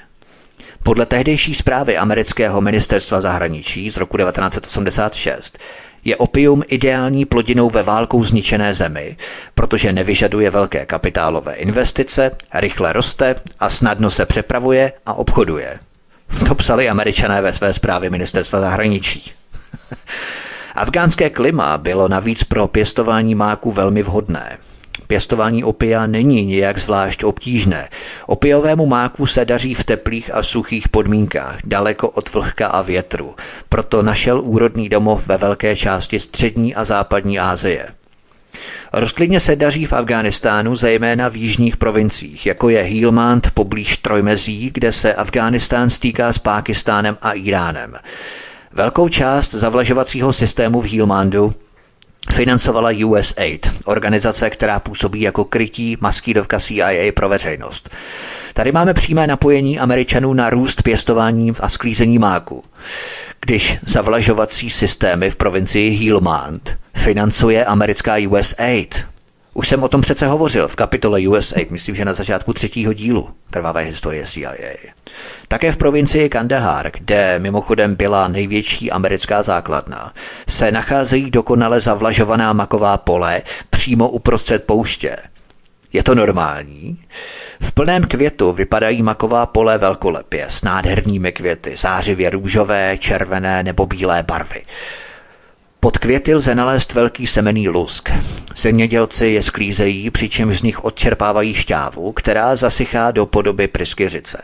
Podle 0.83 1.05
tehdejší 1.05 1.55
zprávy 1.55 1.97
amerického 1.97 2.61
ministerstva 2.61 3.21
zahraničí 3.21 3.89
z 3.89 3.97
roku 3.97 4.17
1986 4.17 5.59
je 6.03 6.15
opium 6.15 6.63
ideální 6.67 7.25
plodinou 7.25 7.69
ve 7.69 7.83
válkou 7.83 8.23
zničené 8.23 8.73
zemi, 8.73 9.17
protože 9.55 9.93
nevyžaduje 9.93 10.49
velké 10.49 10.85
kapitálové 10.85 11.53
investice, 11.53 12.31
rychle 12.53 12.93
roste 12.93 13.35
a 13.59 13.69
snadno 13.69 14.09
se 14.09 14.25
přepravuje 14.25 14.93
a 15.05 15.13
obchoduje. 15.13 15.79
To 16.47 16.55
psali 16.55 16.89
američané 16.89 17.41
ve 17.41 17.53
své 17.53 17.73
zprávě 17.73 18.09
ministerstva 18.09 18.59
zahraničí. 18.59 19.31
Afgánské 20.75 21.29
klima 21.29 21.77
bylo 21.77 22.07
navíc 22.07 22.43
pro 22.43 22.67
pěstování 22.67 23.35
máku 23.35 23.71
velmi 23.71 24.03
vhodné. 24.03 24.57
Pěstování 25.07 25.63
opia 25.63 26.07
není 26.07 26.45
nijak 26.45 26.77
zvlášť 26.77 27.23
obtížné. 27.23 27.89
Opiovému 28.27 28.85
máku 28.85 29.25
se 29.25 29.45
daří 29.45 29.73
v 29.73 29.83
teplých 29.83 30.33
a 30.33 30.43
suchých 30.43 30.89
podmínkách, 30.89 31.59
daleko 31.65 32.09
od 32.09 32.33
vlhka 32.33 32.67
a 32.67 32.81
větru. 32.81 33.35
Proto 33.69 34.01
našel 34.01 34.41
úrodný 34.41 34.89
domov 34.89 35.27
ve 35.27 35.37
velké 35.37 35.75
části 35.75 36.19
střední 36.19 36.75
a 36.75 36.85
západní 36.85 37.39
Asie. 37.39 37.87
Rostlině 38.93 39.39
se 39.39 39.55
daří 39.55 39.85
v 39.85 39.93
Afghánistánu, 39.93 40.75
zejména 40.75 41.29
v 41.29 41.35
jižních 41.35 41.77
provinciích, 41.77 42.45
jako 42.45 42.69
je 42.69 42.83
Helmand 42.83 43.51
poblíž 43.51 43.97
Trojmezí, 43.97 44.71
kde 44.73 44.91
se 44.91 45.13
Afghánistán 45.13 45.89
stýká 45.89 46.33
s 46.33 46.39
Pákistánem 46.39 47.17
a 47.21 47.31
Iránem. 47.31 47.95
Velkou 48.73 49.09
část 49.09 49.51
zavlažovacího 49.51 50.33
systému 50.33 50.81
v 50.81 50.97
Helmandu 50.97 51.53
financovala 52.31 52.89
USAID, 53.05 53.67
organizace, 53.85 54.49
která 54.49 54.79
působí 54.79 55.21
jako 55.21 55.45
krytí 55.45 55.97
maskýdovka 55.99 56.59
CIA 56.59 57.11
pro 57.15 57.29
veřejnost. 57.29 57.89
Tady 58.53 58.71
máme 58.71 58.93
přímé 58.93 59.27
napojení 59.27 59.79
Američanů 59.79 60.33
na 60.33 60.49
růst 60.49 60.81
pěstování 60.81 61.53
a 61.59 61.69
sklízení 61.69 62.19
máku. 62.19 62.63
Když 63.45 63.77
zavlažovací 63.85 64.69
systémy 64.69 65.29
v 65.29 65.35
provincii 65.35 66.07
Helmand 66.07 66.77
financuje 66.95 67.65
americká 67.65 68.15
USAID, 68.29 69.05
už 69.57 69.67
jsem 69.67 69.83
o 69.83 69.87
tom 69.87 70.01
přece 70.01 70.27
hovořil 70.27 70.67
v 70.67 70.75
kapitole 70.75 71.27
USAID, 71.27 71.71
myslím, 71.71 71.95
že 71.95 72.05
na 72.05 72.13
začátku 72.13 72.53
třetího 72.53 72.93
dílu 72.93 73.29
Krvavé 73.49 73.81
historie 73.81 74.25
CIA. 74.25 74.51
Také 75.47 75.71
v 75.71 75.77
provincii 75.77 76.29
Kandahar, 76.29 76.91
kde 76.91 77.39
mimochodem 77.39 77.95
byla 77.95 78.27
největší 78.27 78.91
americká 78.91 79.43
základna, 79.43 80.11
se 80.49 80.71
nacházejí 80.71 81.31
dokonale 81.31 81.81
zavlažovaná 81.81 82.53
maková 82.53 82.97
pole 82.97 83.41
přímo 83.69 84.09
uprostřed 84.09 84.63
pouště. 84.63 85.17
Je 85.93 86.03
to 86.03 86.15
normální? 86.15 87.03
V 87.61 87.71
plném 87.71 88.03
květu 88.03 88.51
vypadají 88.51 89.03
maková 89.03 89.45
pole 89.45 89.77
velkolepě 89.77 90.45
s 90.49 90.61
nádhernými 90.61 91.31
květy, 91.31 91.75
zářivě 91.77 92.29
růžové, 92.29 92.97
červené 92.97 93.63
nebo 93.63 93.85
bílé 93.85 94.23
barvy. 94.23 94.61
Pod 95.79 95.97
květy 95.97 96.35
lze 96.35 96.55
nalézt 96.55 96.93
velký 96.93 97.27
semený 97.27 97.69
lusk. 97.69 98.09
Zemědělci 98.55 99.27
je 99.27 99.41
sklízejí, 99.41 100.09
přičemž 100.09 100.59
z 100.59 100.61
nich 100.61 100.85
odčerpávají 100.85 101.53
šťávu, 101.53 102.11
která 102.11 102.55
zasychá 102.55 103.11
do 103.11 103.25
podoby 103.25 103.67
pryskyřice. 103.67 104.41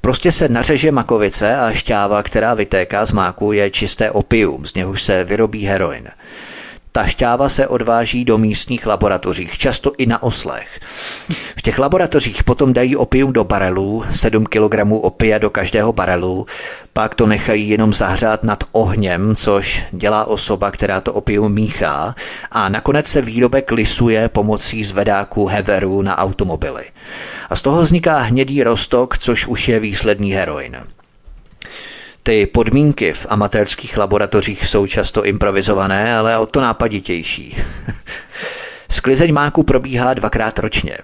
Prostě 0.00 0.32
se 0.32 0.48
nařeže 0.48 0.92
makovice 0.92 1.56
a 1.56 1.72
šťáva, 1.72 2.22
která 2.22 2.54
vytéká 2.54 3.04
z 3.06 3.12
máku, 3.12 3.52
je 3.52 3.70
čisté 3.70 4.10
opium, 4.10 4.66
z 4.66 4.74
něhož 4.74 5.02
se 5.02 5.24
vyrobí 5.24 5.64
heroin. 5.64 6.08
Ta 6.92 7.06
šťáva 7.06 7.48
se 7.48 7.68
odváží 7.68 8.24
do 8.24 8.38
místních 8.38 8.86
laboratořích, 8.86 9.58
často 9.58 9.92
i 9.98 10.06
na 10.06 10.22
oslech. 10.22 10.80
V 11.56 11.62
těch 11.62 11.78
laboratořích 11.78 12.44
potom 12.44 12.72
dají 12.72 12.96
opium 12.96 13.32
do 13.32 13.44
barelů, 13.44 14.04
7 14.10 14.46
kg 14.46 14.74
opia 14.90 15.38
do 15.38 15.50
každého 15.50 15.92
barelu, 15.92 16.46
pak 16.92 17.14
to 17.14 17.26
nechají 17.26 17.68
jenom 17.68 17.94
zahřát 17.94 18.42
nad 18.42 18.64
ohněm, 18.72 19.36
což 19.36 19.82
dělá 19.90 20.24
osoba, 20.24 20.70
která 20.70 21.00
to 21.00 21.12
opium 21.12 21.52
míchá 21.52 22.14
a 22.52 22.68
nakonec 22.68 23.06
se 23.06 23.22
výrobek 23.22 23.70
lisuje 23.70 24.28
pomocí 24.28 24.84
zvedáků 24.84 25.46
heveru 25.46 26.02
na 26.02 26.18
automobily. 26.18 26.84
A 27.50 27.56
z 27.56 27.62
toho 27.62 27.80
vzniká 27.82 28.18
hnědý 28.18 28.62
rostok, 28.62 29.18
což 29.18 29.46
už 29.46 29.68
je 29.68 29.80
výsledný 29.80 30.32
heroin. 30.32 30.76
Ty 32.22 32.46
podmínky 32.46 33.12
v 33.12 33.26
amatérských 33.28 33.98
laboratořích 33.98 34.66
jsou 34.66 34.86
často 34.86 35.24
improvizované, 35.24 36.16
ale 36.16 36.38
o 36.38 36.46
to 36.46 36.60
nápaditější. 36.60 37.56
Sklizeň 38.90 39.32
máku 39.32 39.62
probíhá 39.62 40.14
dvakrát 40.14 40.58
ročně. 40.58 40.98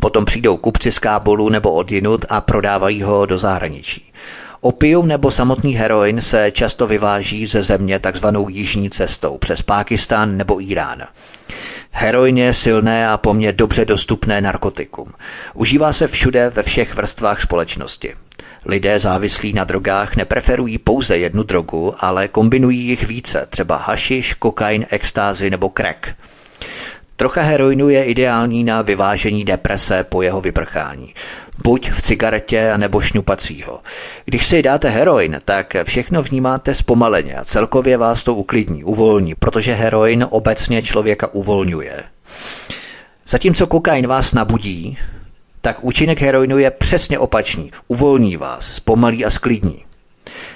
Potom 0.00 0.24
přijdou 0.24 0.56
kupci 0.56 0.92
z 0.92 0.98
Kábulu 0.98 1.48
nebo 1.48 1.72
odjinut 1.72 2.24
a 2.28 2.40
prodávají 2.40 3.02
ho 3.02 3.26
do 3.26 3.38
zahraničí. 3.38 4.12
Opium 4.60 5.08
nebo 5.08 5.30
samotný 5.30 5.74
heroin 5.74 6.20
se 6.20 6.50
často 6.50 6.86
vyváží 6.86 7.46
ze 7.46 7.62
země 7.62 7.98
takzvanou 7.98 8.48
jižní 8.48 8.90
cestou 8.90 9.38
přes 9.38 9.62
Pákistán 9.62 10.36
nebo 10.36 10.62
Irán. 10.62 11.02
Heroin 11.90 12.38
je 12.38 12.52
silné 12.52 13.08
a 13.08 13.16
poměrně 13.16 13.52
dobře 13.52 13.84
dostupné 13.84 14.40
narkotikum. 14.40 15.12
Užívá 15.54 15.92
se 15.92 16.08
všude 16.08 16.50
ve 16.50 16.62
všech 16.62 16.94
vrstvách 16.94 17.42
společnosti. 17.42 18.14
Lidé 18.64 18.98
závislí 18.98 19.52
na 19.52 19.64
drogách 19.64 20.16
nepreferují 20.16 20.78
pouze 20.78 21.18
jednu 21.18 21.42
drogu, 21.42 21.94
ale 21.98 22.28
kombinují 22.28 22.86
jich 22.86 23.06
více, 23.06 23.46
třeba 23.50 23.76
hašiš, 23.76 24.34
kokain, 24.34 24.86
extázy 24.90 25.50
nebo 25.50 25.72
crack. 25.76 26.06
Trocha 27.16 27.42
heroinu 27.42 27.88
je 27.88 28.04
ideální 28.04 28.64
na 28.64 28.82
vyvážení 28.82 29.44
deprese 29.44 30.04
po 30.04 30.22
jeho 30.22 30.40
vyprchání. 30.40 31.14
Buď 31.64 31.90
v 31.90 32.02
cigaretě 32.02 32.72
nebo 32.76 33.00
šňupacího. 33.00 33.80
Když 34.24 34.46
si 34.46 34.62
dáte 34.62 34.90
heroin, 34.90 35.40
tak 35.44 35.76
všechno 35.84 36.22
vnímáte 36.22 36.74
zpomaleně 36.74 37.34
a 37.34 37.44
celkově 37.44 37.96
vás 37.96 38.22
to 38.22 38.34
uklidní, 38.34 38.84
uvolní, 38.84 39.34
protože 39.34 39.74
heroin 39.74 40.26
obecně 40.30 40.82
člověka 40.82 41.34
uvolňuje. 41.34 42.02
Zatímco 43.26 43.66
kokain 43.66 44.06
vás 44.06 44.32
nabudí, 44.32 44.98
tak 45.62 45.84
účinek 45.84 46.20
heroinu 46.20 46.58
je 46.58 46.70
přesně 46.70 47.18
opačný. 47.18 47.72
Uvolní 47.88 48.36
vás, 48.36 48.74
zpomalí 48.74 49.24
a 49.24 49.30
sklidní. 49.30 49.84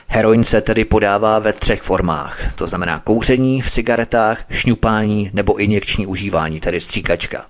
Heroin 0.09 0.45
se 0.45 0.61
tedy 0.61 0.85
podává 0.85 1.39
ve 1.39 1.53
třech 1.53 1.83
formách, 1.83 2.55
to 2.55 2.67
znamená 2.67 3.01
kouření 3.01 3.63
v 3.63 3.71
cigaretách, 3.71 4.45
šňupání 4.51 5.31
nebo 5.33 5.57
injekční 5.57 6.07
užívání, 6.07 6.61
tedy 6.61 6.81
stříkačka. 6.81 7.47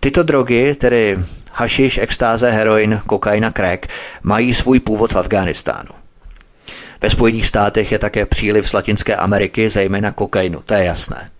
Tyto 0.00 0.22
drogy, 0.22 0.74
tedy 0.74 1.16
hašiš, 1.52 1.98
extáze, 1.98 2.50
heroin, 2.50 3.00
kokain 3.06 3.44
a 3.46 3.52
crack, 3.52 3.86
mají 4.22 4.54
svůj 4.54 4.80
původ 4.80 5.12
v 5.12 5.16
Afghánistánu. 5.16 5.90
Ve 7.00 7.10
Spojených 7.10 7.46
státech 7.46 7.92
je 7.92 7.98
také 7.98 8.26
příliv 8.26 8.68
z 8.68 8.72
Latinské 8.72 9.16
Ameriky, 9.16 9.68
zejména 9.68 10.12
kokainu, 10.12 10.62
to 10.66 10.74
je 10.74 10.84
jasné. 10.84 11.30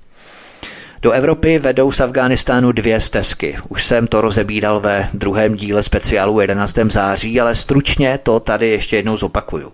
Do 1.05 1.12
Evropy 1.12 1.59
vedou 1.59 1.92
z 1.92 2.00
Afghánistánu 2.00 2.72
dvě 2.72 3.00
stezky. 3.00 3.57
Už 3.68 3.84
jsem 3.84 4.07
to 4.07 4.20
rozebíral 4.20 4.80
ve 4.80 5.09
druhém 5.14 5.55
díle 5.57 5.82
speciálu 5.82 6.40
11. 6.40 6.78
září, 6.88 7.40
ale 7.40 7.55
stručně 7.55 8.18
to 8.22 8.40
tady 8.40 8.68
ještě 8.68 8.96
jednou 8.96 9.16
zopakuju. 9.16 9.72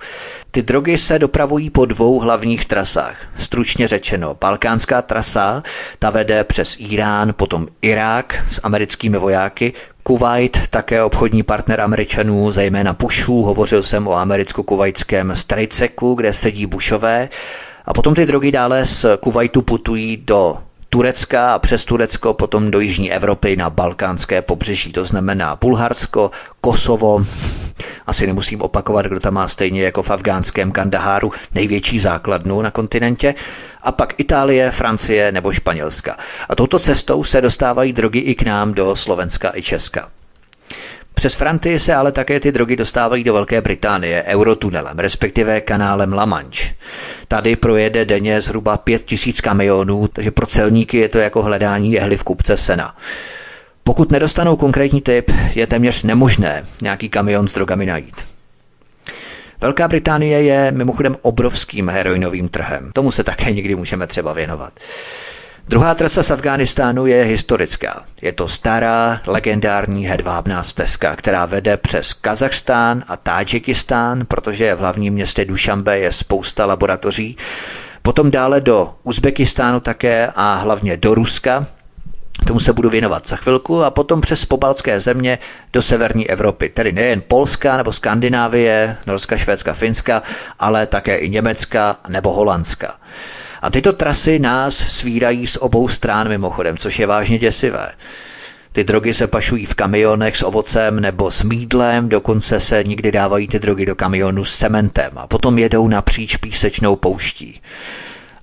Ty 0.50 0.62
drogy 0.62 0.98
se 0.98 1.18
dopravují 1.18 1.70
po 1.70 1.84
dvou 1.84 2.20
hlavních 2.20 2.64
trasách. 2.64 3.16
Stručně 3.36 3.88
řečeno, 3.88 4.36
balkánská 4.40 5.02
trasa, 5.02 5.62
ta 5.98 6.10
vede 6.10 6.44
přes 6.44 6.76
Irán, 6.78 7.32
potom 7.36 7.66
Irák 7.82 8.44
s 8.48 8.60
americkými 8.62 9.18
vojáky, 9.18 9.72
Kuwait, 10.02 10.68
také 10.70 11.02
obchodní 11.02 11.42
partner 11.42 11.80
Američanů, 11.80 12.50
zejména 12.50 12.92
Bushů, 12.92 13.42
hovořil 13.42 13.82
jsem 13.82 14.06
o 14.06 14.14
americko-kuvajském 14.14 15.36
Strejceku, 15.36 16.14
kde 16.14 16.32
sedí 16.32 16.66
Bushové, 16.66 17.28
a 17.84 17.94
potom 17.94 18.14
ty 18.14 18.26
drogy 18.26 18.52
dále 18.52 18.86
z 18.86 19.06
Kuwaitu 19.20 19.62
putují 19.62 20.16
do 20.16 20.58
Turecka 20.92 21.54
a 21.54 21.58
přes 21.58 21.84
Turecko 21.84 22.34
potom 22.34 22.70
do 22.70 22.80
Jižní 22.80 23.12
Evropy 23.12 23.56
na 23.56 23.70
balkánské 23.70 24.42
pobřeží, 24.42 24.92
to 24.92 25.04
znamená 25.04 25.56
Bulharsko, 25.56 26.30
Kosovo, 26.60 27.24
asi 28.06 28.26
nemusím 28.26 28.62
opakovat, 28.62 29.06
kdo 29.06 29.20
tam 29.20 29.34
má 29.34 29.48
stejně 29.48 29.82
jako 29.82 30.02
v 30.02 30.10
afgánském 30.10 30.72
Kandaháru 30.72 31.32
největší 31.54 31.98
základnu 31.98 32.62
na 32.62 32.70
kontinentě, 32.70 33.34
a 33.82 33.92
pak 33.92 34.20
Itálie, 34.20 34.70
Francie 34.70 35.32
nebo 35.32 35.52
Španělska. 35.52 36.16
A 36.48 36.54
touto 36.54 36.78
cestou 36.78 37.24
se 37.24 37.40
dostávají 37.40 37.92
drogy 37.92 38.18
i 38.18 38.34
k 38.34 38.42
nám 38.42 38.74
do 38.74 38.96
Slovenska 38.96 39.52
i 39.54 39.62
Česka. 39.62 40.08
Přes 41.14 41.34
Francii 41.34 41.78
se 41.78 41.94
ale 41.94 42.12
také 42.12 42.40
ty 42.40 42.52
drogy 42.52 42.76
dostávají 42.76 43.24
do 43.24 43.32
Velké 43.32 43.60
Británie 43.60 44.22
eurotunelem, 44.22 44.98
respektive 44.98 45.60
kanálem 45.60 46.12
La 46.12 46.24
Manche. 46.24 46.74
Tady 47.28 47.56
projede 47.56 48.04
denně 48.04 48.40
zhruba 48.40 48.76
5000 48.76 49.40
kamionů, 49.40 50.08
takže 50.08 50.30
pro 50.30 50.46
celníky 50.46 50.96
je 50.96 51.08
to 51.08 51.18
jako 51.18 51.42
hledání 51.42 51.92
jehly 51.92 52.16
v 52.16 52.24
kupce 52.24 52.56
sena. 52.56 52.96
Pokud 53.84 54.10
nedostanou 54.10 54.56
konkrétní 54.56 55.00
typ, 55.00 55.30
je 55.54 55.66
téměř 55.66 56.02
nemožné 56.02 56.66
nějaký 56.82 57.08
kamion 57.08 57.48
s 57.48 57.54
drogami 57.54 57.86
najít. 57.86 58.16
Velká 59.60 59.88
Británie 59.88 60.42
je 60.42 60.70
mimochodem 60.72 61.16
obrovským 61.22 61.88
heroinovým 61.88 62.48
trhem. 62.48 62.90
Tomu 62.92 63.10
se 63.10 63.24
také 63.24 63.52
někdy 63.52 63.74
můžeme 63.74 64.06
třeba 64.06 64.32
věnovat. 64.32 64.72
Druhá 65.70 65.94
trasa 65.94 66.22
z 66.22 66.30
Afghánistánu 66.30 67.06
je 67.06 67.24
historická. 67.24 68.04
Je 68.22 68.32
to 68.32 68.48
stará, 68.48 69.20
legendární 69.26 70.06
hedvábná 70.06 70.62
stezka, 70.62 71.16
která 71.16 71.46
vede 71.46 71.76
přes 71.76 72.12
Kazachstán 72.12 73.04
a 73.08 73.16
Tádžikistán, 73.16 74.26
protože 74.26 74.74
v 74.74 74.78
hlavním 74.78 75.14
městě 75.14 75.44
Dušanbe 75.44 75.98
je 75.98 76.12
spousta 76.12 76.66
laboratoří. 76.66 77.36
Potom 78.02 78.30
dále 78.30 78.60
do 78.60 78.94
Uzbekistánu 79.02 79.80
také 79.80 80.28
a 80.34 80.54
hlavně 80.54 80.96
do 80.96 81.14
Ruska, 81.14 81.66
Tomu 82.46 82.60
se 82.60 82.72
budu 82.72 82.90
věnovat 82.90 83.28
za 83.28 83.36
chvilku 83.36 83.84
a 83.84 83.90
potom 83.90 84.20
přes 84.20 84.44
pobaltské 84.44 85.00
země 85.00 85.38
do 85.72 85.82
severní 85.82 86.30
Evropy, 86.30 86.68
tedy 86.68 86.92
nejen 86.92 87.22
Polska 87.28 87.76
nebo 87.76 87.92
Skandinávie, 87.92 88.96
Norska, 89.06 89.36
Švédska, 89.36 89.72
Finska, 89.72 90.22
ale 90.58 90.86
také 90.86 91.16
i 91.16 91.28
Německa 91.28 91.96
nebo 92.08 92.32
Holandska. 92.32 92.94
A 93.60 93.70
tyto 93.70 93.92
trasy 93.92 94.38
nás 94.38 94.74
svírají 94.74 95.46
z 95.46 95.56
obou 95.56 95.88
strán 95.88 96.28
mimochodem, 96.28 96.76
což 96.76 96.98
je 96.98 97.06
vážně 97.06 97.38
děsivé. 97.38 97.92
Ty 98.72 98.84
drogy 98.84 99.14
se 99.14 99.26
pašují 99.26 99.66
v 99.66 99.74
kamionech 99.74 100.36
s 100.36 100.42
ovocem 100.42 101.00
nebo 101.00 101.30
s 101.30 101.42
mídlem, 101.42 102.08
dokonce 102.08 102.60
se 102.60 102.84
nikdy 102.84 103.12
dávají 103.12 103.48
ty 103.48 103.58
drogy 103.58 103.86
do 103.86 103.94
kamionu 103.94 104.44
s 104.44 104.56
cementem 104.56 105.10
a 105.16 105.26
potom 105.26 105.58
jedou 105.58 105.88
napříč 105.88 106.36
písečnou 106.36 106.96
pouští. 106.96 107.60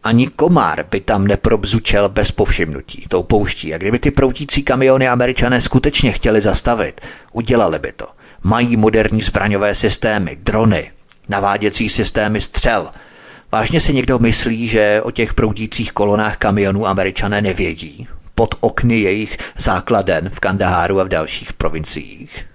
Ani 0.04 0.28
komár 0.28 0.86
by 0.92 1.02
tam 1.02 1.28
neprobzučel 1.28 2.10
bez 2.10 2.32
povšimnutí 2.32 3.06
tou 3.10 3.24
pouští. 3.24 3.74
A 3.74 3.78
kdyby 3.78 4.00
ty 4.00 4.12
proutící 4.12 4.64
kamiony 4.64 5.08
američané 5.08 5.62
skutečně 5.62 6.12
chtěli 6.12 6.42
zastavit, 6.42 7.02
udělali 7.32 7.80
by 7.80 7.92
to. 7.92 8.08
Mají 8.44 8.78
moderní 8.78 9.22
zbraňové 9.22 9.76
systémy, 9.76 10.38
drony, 10.42 10.92
naváděcí 11.30 11.90
systémy 11.90 12.42
střel– 12.42 12.90
Vážně 13.52 13.82
si 13.82 13.94
někdo 13.94 14.20
myslí, 14.20 14.68
že 14.68 15.02
o 15.04 15.12
těch 15.12 15.34
proudících 15.34 15.92
kolonách 15.92 16.38
kamionů 16.38 16.88
američané 16.88 17.42
nevědí? 17.42 18.08
Pod 18.36 18.56
okny 18.60 19.00
jejich 19.00 19.38
základen 19.58 20.30
v 20.30 20.40
Kandaháru 20.40 21.00
a 21.00 21.04
v 21.04 21.08
dalších 21.08 21.54
provinciích. 21.54 22.46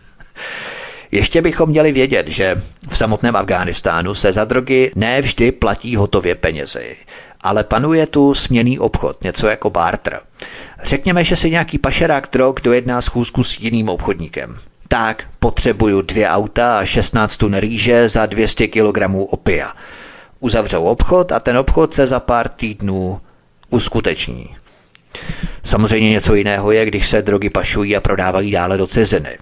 Ještě 1.10 1.42
bychom 1.42 1.70
měli 1.70 1.92
vědět, 1.92 2.28
že 2.28 2.62
v 2.88 2.96
samotném 2.96 3.36
Afghánistánu 3.36 4.14
se 4.14 4.32
za 4.32 4.44
drogy 4.44 4.92
ne 4.94 5.20
vždy 5.20 5.52
platí 5.52 5.96
hotově 5.96 6.34
penězi, 6.34 6.96
ale 7.40 7.64
panuje 7.64 8.06
tu 8.06 8.34
směný 8.34 8.78
obchod, 8.78 9.24
něco 9.24 9.46
jako 9.46 9.70
barter. 9.70 10.20
Řekněme, 10.84 11.24
že 11.24 11.36
si 11.36 11.50
nějaký 11.50 11.78
pašerák 11.78 12.28
drog 12.32 12.54
dojedná 12.62 13.00
schůzku 13.00 13.44
s 13.44 13.60
jiným 13.60 13.88
obchodníkem. 13.88 14.58
Tak 14.88 15.24
potřebuju 15.38 16.02
dvě 16.02 16.28
auta 16.28 16.78
a 16.78 16.84
16 16.84 17.36
tun 17.36 17.56
rýže 17.56 18.08
za 18.08 18.26
200 18.26 18.68
kg 18.68 18.98
opia 19.26 19.72
uzavřou 20.42 20.84
obchod 20.84 21.32
a 21.32 21.40
ten 21.40 21.56
obchod 21.56 21.94
se 21.94 22.06
za 22.06 22.20
pár 22.20 22.48
týdnů 22.48 23.20
uskuteční. 23.70 24.56
Samozřejmě 25.62 26.10
něco 26.10 26.34
jiného 26.34 26.72
je, 26.72 26.86
když 26.86 27.08
se 27.08 27.22
drogy 27.22 27.50
pašují 27.50 27.96
a 27.96 28.00
prodávají 28.00 28.50
dále 28.50 28.78
do 28.78 28.86
ciziny. 28.86 29.38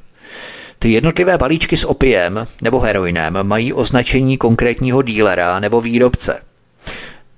Ty 0.79 0.93
jednotlivé 0.93 1.39
balíčky 1.39 1.77
s 1.77 1.85
opiem 1.85 2.47
nebo 2.63 2.81
heroinem 2.81 3.39
mají 3.43 3.73
označení 3.73 4.39
konkrétního 4.39 5.03
dílera 5.03 5.61
nebo 5.61 5.81
výrobce. 5.81 6.41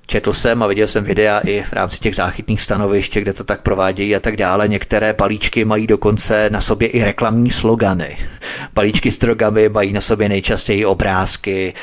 Četl 0.07 0.33
jsem 0.33 0.63
a 0.63 0.67
viděl 0.67 0.87
jsem 0.87 1.05
videa 1.05 1.41
i 1.41 1.63
v 1.63 1.73
rámci 1.73 1.99
těch 1.99 2.15
záchytných 2.15 2.63
stanovišť, 2.63 3.17
kde 3.17 3.33
to 3.33 3.45
tak 3.45 3.63
provádějí 3.63 4.17
a 4.17 4.21
tak 4.21 4.37
dále. 4.37 4.69
Některé 4.69 5.13
balíčky 5.13 5.65
mají 5.65 5.87
dokonce 5.87 6.51
na 6.51 6.61
sobě 6.61 6.89
i 6.89 7.05
reklamní 7.05 7.51
slogany. 7.51 8.17
Balíčky 8.75 9.11
s 9.11 9.19
drogami 9.19 9.69
mají 9.69 9.93
na 9.93 10.01
sobě 10.01 10.29
nejčastěji 10.29 10.87
obrázky, 10.87 11.75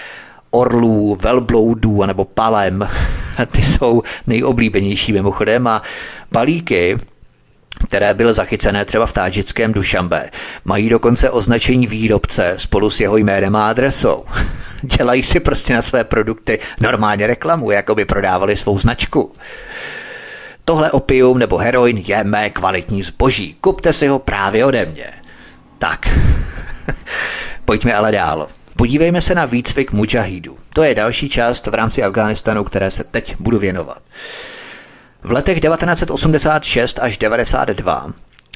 orlů, 0.51 1.15
velbloudů 1.21 2.05
nebo 2.05 2.25
palem. 2.25 2.89
Ty 3.51 3.61
jsou 3.61 4.03
nejoblíbenější 4.27 5.13
mimochodem 5.13 5.67
a 5.67 5.81
balíky, 6.31 6.97
které 7.87 8.13
byly 8.13 8.33
zachycené 8.33 8.85
třeba 8.85 9.05
v 9.05 9.13
tádžickém 9.13 9.73
Dušambe, 9.73 10.29
mají 10.65 10.89
dokonce 10.89 11.29
označení 11.29 11.87
výrobce 11.87 12.53
spolu 12.57 12.89
s 12.89 12.99
jeho 12.99 13.17
jménem 13.17 13.55
a 13.55 13.69
adresou. 13.69 14.25
Dělají 14.81 15.23
si 15.23 15.39
prostě 15.39 15.73
na 15.73 15.81
své 15.81 16.03
produkty 16.03 16.59
normálně 16.81 17.27
reklamu, 17.27 17.71
jako 17.71 17.95
by 17.95 18.05
prodávali 18.05 18.55
svou 18.55 18.79
značku. 18.79 19.31
Tohle 20.65 20.91
opium 20.91 21.39
nebo 21.39 21.57
heroin 21.57 21.97
je 21.97 22.23
mé 22.23 22.49
kvalitní 22.49 23.03
zboží. 23.03 23.55
Kupte 23.61 23.93
si 23.93 24.07
ho 24.07 24.19
právě 24.19 24.65
ode 24.65 24.85
mě. 24.85 25.13
Tak, 25.79 26.09
pojďme 27.65 27.93
ale 27.93 28.11
dál. 28.11 28.47
Podívejme 28.79 29.21
se 29.21 29.35
na 29.35 29.45
výcvik 29.45 29.91
mujahidů. 29.91 30.57
To 30.73 30.83
je 30.83 30.95
další 30.95 31.29
část 31.29 31.67
v 31.67 31.73
rámci 31.73 32.03
Afghánistánu, 32.03 32.63
které 32.63 32.91
se 32.91 33.03
teď 33.03 33.35
budu 33.39 33.59
věnovat. 33.59 34.01
V 35.23 35.31
letech 35.31 35.61
1986 35.61 36.99
až 37.01 37.17
92 37.17 38.13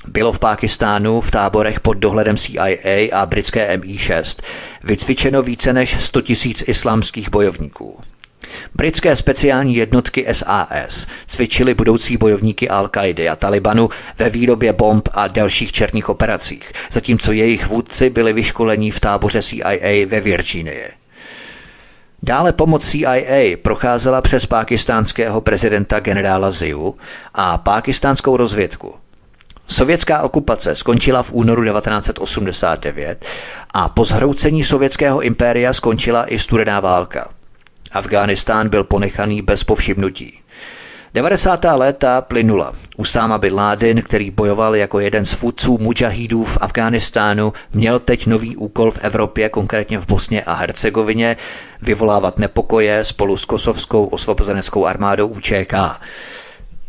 bylo 0.08 0.32
v 0.34 0.40
Pákistánu 0.40 1.22
v 1.22 1.32
táborech 1.32 1.80
pod 1.80 1.94
dohledem 1.94 2.38
CIA 2.38 3.08
a 3.12 3.26
britské 3.26 3.78
MI6 3.78 4.44
vycvičeno 4.84 5.42
více 5.42 5.74
než 5.74 6.06
100 6.06 6.20
000 6.20 6.30
islámských 6.68 7.30
bojovníků. 7.30 8.00
Britské 8.76 9.16
speciální 9.16 9.76
jednotky 9.76 10.26
SAS 10.32 11.08
cvičily 11.28 11.74
budoucí 11.74 12.18
bojovníky 12.18 12.70
al 12.70 12.88
qaidi 12.88 13.30
a 13.30 13.36
Talibanu 13.36 13.90
ve 14.18 14.30
výrobě 14.30 14.74
bomb 14.74 15.10
a 15.14 15.28
dalších 15.28 15.72
černých 15.72 16.10
operacích, 16.10 16.72
zatímco 16.92 17.32
jejich 17.32 17.68
vůdci 17.68 18.10
byli 18.10 18.34
vyškolení 18.34 18.92
v 18.92 19.00
táboře 19.00 19.42
CIA 19.42 20.06
ve 20.08 20.20
Virginii. 20.20 20.90
Dále 22.24 22.54
pomoc 22.54 22.90
CIA 22.90 23.58
procházela 23.62 24.22
přes 24.22 24.46
pákistánského 24.46 25.42
prezidenta 25.42 26.00
generála 26.00 26.52
Ziu 26.52 26.96
a 27.34 27.58
pákistánskou 27.58 28.38
rozvědku. 28.38 28.94
Sovětská 29.68 30.22
okupace 30.22 30.76
skončila 30.76 31.24
v 31.24 31.34
únoru 31.34 31.64
1989 31.64 33.26
a 33.74 33.90
po 33.90 34.06
zhroucení 34.06 34.64
sovětského 34.64 35.22
impéria 35.22 35.74
skončila 35.74 36.34
i 36.34 36.40
studená 36.40 36.80
válka– 36.80 37.30
Afghánistán 37.94 38.70
byl 38.70 38.84
ponechaný 38.84 39.42
bez 39.42 39.64
povšimnutí. 39.64 40.40
90. 41.14 41.66
léta 41.76 42.22
plynula. 42.22 42.74
Usáma 42.98 43.38
Bin 43.38 43.54
Laden, 43.54 44.02
který 44.02 44.32
bojoval 44.32 44.76
jako 44.76 45.00
jeden 45.00 45.26
z 45.26 45.42
vůdců 45.42 45.78
mujahidů 45.78 46.44
v 46.44 46.58
Afghánistánu, 46.62 47.54
měl 47.74 48.00
teď 48.00 48.28
nový 48.28 48.56
úkol 48.56 48.92
v 48.92 49.00
Evropě, 49.02 49.50
konkrétně 49.50 49.98
v 49.98 50.08
Bosně 50.08 50.44
a 50.44 50.54
Hercegovině, 50.54 51.38
vyvolávat 51.82 52.40
nepokoje 52.40 53.04
spolu 53.04 53.38
s 53.38 53.46
kosovskou 53.46 54.06
osvobozeneckou 54.06 54.86
armádou 54.86 55.28
UČK. 55.28 55.74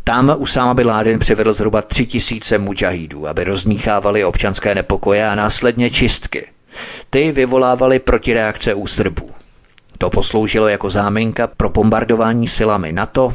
Tam 0.05 0.35
Usáma 0.39 0.75
Bin 0.75 0.87
Laden 0.87 1.19
přivedl 1.19 1.53
zhruba 1.53 1.83
tři 1.83 2.07
tisíce 2.07 2.59
mujahidů, 2.59 3.29
aby 3.29 3.45
rozmíchávali 3.45 4.25
občanské 4.25 4.75
nepokoje 4.75 5.29
a 5.29 5.35
následně 5.35 5.91
čistky. 5.91 6.47
Ty 7.11 7.33
vyvolávaly 7.33 7.99
protireakce 7.99 8.75
u 8.75 8.87
Srbů. 8.87 9.44
To 9.99 10.11
posloužilo 10.11 10.69
jako 10.69 10.91
záminka 10.91 11.47
pro 11.47 11.69
bombardování 11.69 12.49
silami 12.49 12.93
NATO 12.93 13.33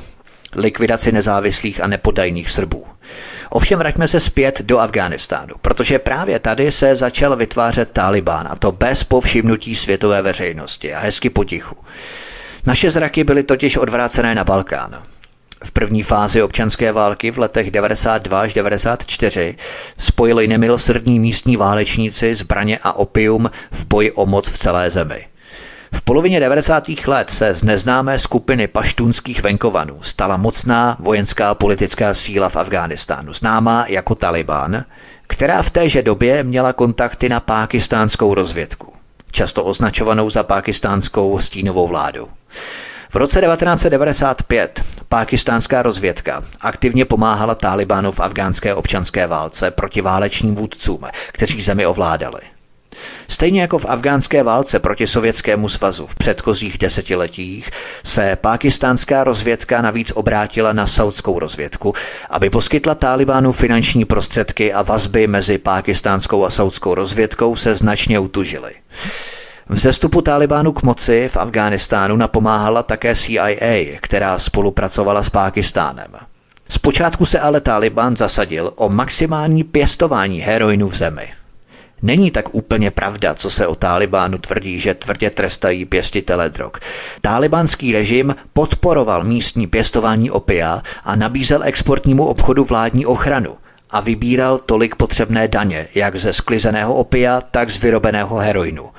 likvidaci 0.55 1.11
nezávislých 1.11 1.81
a 1.83 1.87
nepodajných 1.87 2.49
Srbů. 2.49 2.85
Ovšem 3.49 3.79
vraťme 3.79 4.07
se 4.07 4.19
zpět 4.19 4.61
do 4.61 4.79
Afghánistánu, 4.79 5.55
protože 5.61 5.99
právě 5.99 6.39
tady 6.39 6.71
se 6.71 6.95
začal 6.95 7.35
vytvářet 7.35 7.91
Taliban 7.91 8.47
a 8.51 8.55
to 8.55 8.71
bez 8.71 9.03
povšimnutí 9.03 9.75
světové 9.75 10.21
veřejnosti 10.21 10.93
a 10.93 10.99
hezky 10.99 11.29
potichu. 11.29 11.75
Naše 12.65 12.91
zraky 12.91 13.23
byly 13.23 13.43
totiž 13.43 13.77
odvrácené 13.77 14.35
na 14.35 14.43
Balkán. 14.43 15.01
V 15.63 15.71
první 15.71 16.03
fázi 16.03 16.41
občanské 16.41 16.91
války 16.91 17.31
v 17.31 17.37
letech 17.37 17.71
92 17.71 18.41
až 18.41 18.53
94 18.53 19.55
spojili 19.97 20.47
nemilosrdní 20.47 21.19
místní 21.19 21.57
válečníci 21.57 22.35
zbraně 22.35 22.79
a 22.83 22.93
opium 22.93 23.51
v 23.71 23.85
boji 23.85 24.11
o 24.11 24.25
moc 24.25 24.49
v 24.49 24.57
celé 24.57 24.89
zemi. 24.89 25.28
V 25.91 26.01
polovině 26.01 26.39
90. 26.39 26.89
let 27.07 27.29
se 27.29 27.53
z 27.53 27.63
neznámé 27.63 28.19
skupiny 28.19 28.67
paštunských 28.67 29.43
venkovanů 29.43 30.03
stala 30.03 30.37
mocná 30.37 30.97
vojenská 30.99 31.55
politická 31.55 32.13
síla 32.13 32.49
v 32.49 32.55
Afghánistánu, 32.55 33.33
známá 33.33 33.85
jako 33.87 34.15
Taliban, 34.15 34.85
která 35.27 35.61
v 35.61 35.69
téže 35.69 36.03
době 36.03 36.43
měla 36.43 36.73
kontakty 36.73 37.29
na 37.29 37.39
pákistánskou 37.39 38.33
rozvědku, 38.33 38.93
často 39.31 39.63
označovanou 39.63 40.29
za 40.29 40.43
pákistánskou 40.43 41.39
stínovou 41.39 41.87
vládu. 41.87 42.27
V 43.09 43.15
roce 43.15 43.41
1995 43.41 44.83
pákistánská 45.09 45.81
rozvědka 45.81 46.43
aktivně 46.61 47.05
pomáhala 47.05 47.55
Talibánu 47.55 48.11
v 48.11 48.19
afgánské 48.19 48.75
občanské 48.75 49.27
válce 49.27 49.71
proti 49.71 50.01
válečným 50.01 50.55
vůdcům, 50.55 51.05
kteří 51.31 51.61
zemi 51.61 51.85
ovládali. 51.85 52.41
Stejně 53.27 53.61
jako 53.61 53.79
v 53.79 53.85
afgánské 53.85 54.43
válce 54.43 54.79
proti 54.79 55.07
Sovětskému 55.07 55.69
svazu 55.69 56.07
v 56.07 56.15
předchozích 56.15 56.77
desetiletích 56.77 57.69
se 58.03 58.37
pákistánská 58.41 59.23
rozvědka 59.23 59.81
navíc 59.81 60.11
obrátila 60.15 60.73
na 60.73 60.87
saudskou 60.87 61.39
rozvědku, 61.39 61.93
aby 62.29 62.49
poskytla 62.49 62.95
Talibánu 62.95 63.51
finanční 63.51 64.05
prostředky 64.05 64.73
a 64.73 64.81
vazby 64.81 65.27
mezi 65.27 65.57
pákistánskou 65.57 66.45
a 66.45 66.49
saudskou 66.49 66.95
rozvědkou 66.95 67.55
se 67.55 67.75
značně 67.75 68.19
utužily. 68.19 68.71
V 69.69 69.77
zestupu 69.77 70.21
Talibánu 70.21 70.71
k 70.71 70.83
moci 70.83 71.29
v 71.31 71.37
Afghánistánu 71.37 72.15
napomáhala 72.15 72.83
také 72.83 73.15
CIA, 73.15 73.97
která 74.01 74.39
spolupracovala 74.39 75.23
s 75.23 75.29
Pákistánem. 75.29 76.11
Zpočátku 76.69 77.25
se 77.25 77.39
ale 77.39 77.61
Taliban 77.61 78.17
zasadil 78.17 78.73
o 78.75 78.89
maximální 78.89 79.63
pěstování 79.63 80.39
heroinu 80.39 80.87
v 80.87 80.95
zemi. 80.95 81.33
Není 82.01 82.31
tak 82.31 82.55
úplně 82.55 82.91
pravda, 82.91 83.33
co 83.33 83.49
se 83.49 83.67
o 83.67 83.75
Talibánu 83.75 84.37
tvrdí, 84.37 84.79
že 84.79 84.93
tvrdě 84.93 85.29
trestají 85.29 85.85
pěstitele 85.85 86.49
drog. 86.49 86.71
Talibanský 87.21 87.93
režim 87.93 88.35
podporoval 88.53 89.23
místní 89.23 89.67
pěstování 89.67 90.31
opia 90.31 90.81
a 91.03 91.15
nabízel 91.15 91.63
exportnímu 91.63 92.25
obchodu 92.25 92.63
vládní 92.63 93.05
ochranu 93.05 93.57
a 93.89 93.99
vybíral 93.99 94.57
tolik 94.57 94.95
potřebné 94.95 95.47
daně, 95.47 95.87
jak 95.95 96.15
ze 96.15 96.33
sklizeného 96.33 96.95
opia, 96.95 97.41
tak 97.41 97.69
z 97.69 97.81
vyrobeného 97.81 98.37
heroinu. 98.37 98.89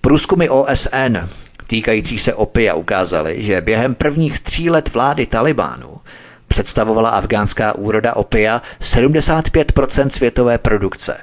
Průzkumy 0.00 0.48
OSN 0.48 1.18
týkající 1.66 2.18
se 2.18 2.34
opia 2.34 2.74
ukázaly, 2.74 3.42
že 3.42 3.60
během 3.60 3.94
prvních 3.94 4.40
tří 4.40 4.70
let 4.70 4.94
vlády 4.94 5.26
Talibánu 5.26 5.96
představovala 6.48 7.10
afgánská 7.10 7.74
úroda 7.74 8.16
opia 8.16 8.62
75% 8.80 10.08
světové 10.08 10.58
produkce. 10.58 11.16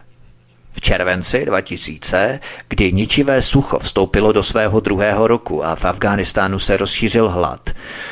Červenci 0.81 1.45
2000, 1.45 2.39
kdy 2.67 2.91
ničivé 2.91 3.41
sucho 3.41 3.79
vstoupilo 3.79 4.31
do 4.31 4.43
svého 4.43 4.79
druhého 4.79 5.27
roku 5.27 5.65
a 5.65 5.75
v 5.75 5.85
Afghánistánu 5.85 6.59
se 6.59 6.77
rozšířil 6.77 7.29
hlad, 7.29 7.69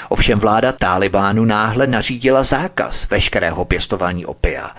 ovšem 0.10 0.40
vláda 0.40 0.72
Talibánu 0.72 1.46
náhle 1.46 1.88
nařídila 1.88 2.44
zákaz 2.44 3.10
veškerého 3.10 3.66
pěstování 3.66 4.26
opia. 4.26 4.72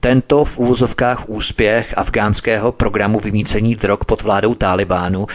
Tento 0.00 0.44
v 0.44 0.58
úvozovkách 0.58 1.28
úspěch 1.28 1.94
afgánského 1.96 2.72
programu 2.72 3.20
vymícení 3.20 3.76
drog 3.76 3.98
pod 4.06 4.22
vládou 4.22 4.54
Talibánu 4.54 5.26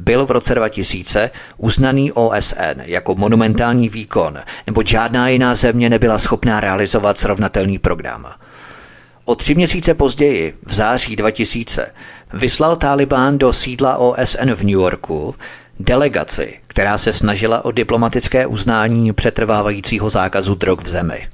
byl 0.00 0.26
v 0.26 0.30
roce 0.30 0.54
2000 0.54 1.30
uznaný 1.56 2.12
OSN 2.12 2.80
jako 2.82 3.14
monumentální 3.14 3.88
výkon, 3.88 4.38
nebo 4.66 4.82
žádná 4.86 5.28
jiná 5.28 5.54
země 5.54 5.90
nebyla 5.90 6.18
schopná 6.18 6.60
realizovat 6.60 7.18
srovnatelný 7.18 7.78
program. 7.78 8.26
O 9.28 9.34
tři 9.34 9.54
měsíce 9.54 9.94
později, 9.94 10.54
v 10.66 10.72
září 10.72 11.16
2000, 11.16 11.92
vyslal 12.32 12.76
Taliban 12.76 13.38
do 13.38 13.52
sídla 13.52 13.96
OSN 13.96 14.50
v 14.50 14.60
New 14.62 14.68
Yorku 14.68 15.34
delegaci, 15.80 16.60
která 16.66 16.98
se 16.98 17.12
snažila 17.12 17.64
o 17.64 17.70
diplomatické 17.70 18.46
uznání 18.46 19.12
přetrvávajícího 19.12 20.10
zákazu 20.10 20.54
drog 20.54 20.78
v 20.82 20.88
zemi. 20.88 21.28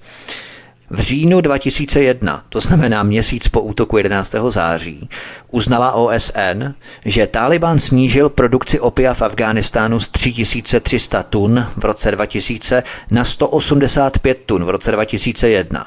V 0.90 1.00
říjnu 1.00 1.40
2001, 1.40 2.44
to 2.48 2.60
znamená 2.60 3.02
měsíc 3.02 3.48
po 3.48 3.60
útoku 3.60 3.96
11. 3.96 4.34
září, 4.48 5.08
uznala 5.50 5.92
OSN, 5.92 6.74
že 7.04 7.26
Taliban 7.26 7.78
snížil 7.78 8.28
produkci 8.28 8.80
opia 8.80 9.14
v 9.14 9.22
Afghánistánu 9.22 10.00
z 10.00 10.08
3300 10.08 11.22
tun 11.22 11.66
v 11.76 11.84
roce 11.84 12.10
2000 12.10 12.82
na 13.10 13.24
185 13.24 14.44
tun 14.44 14.64
v 14.64 14.70
roce 14.70 14.92
2001. 14.92 15.86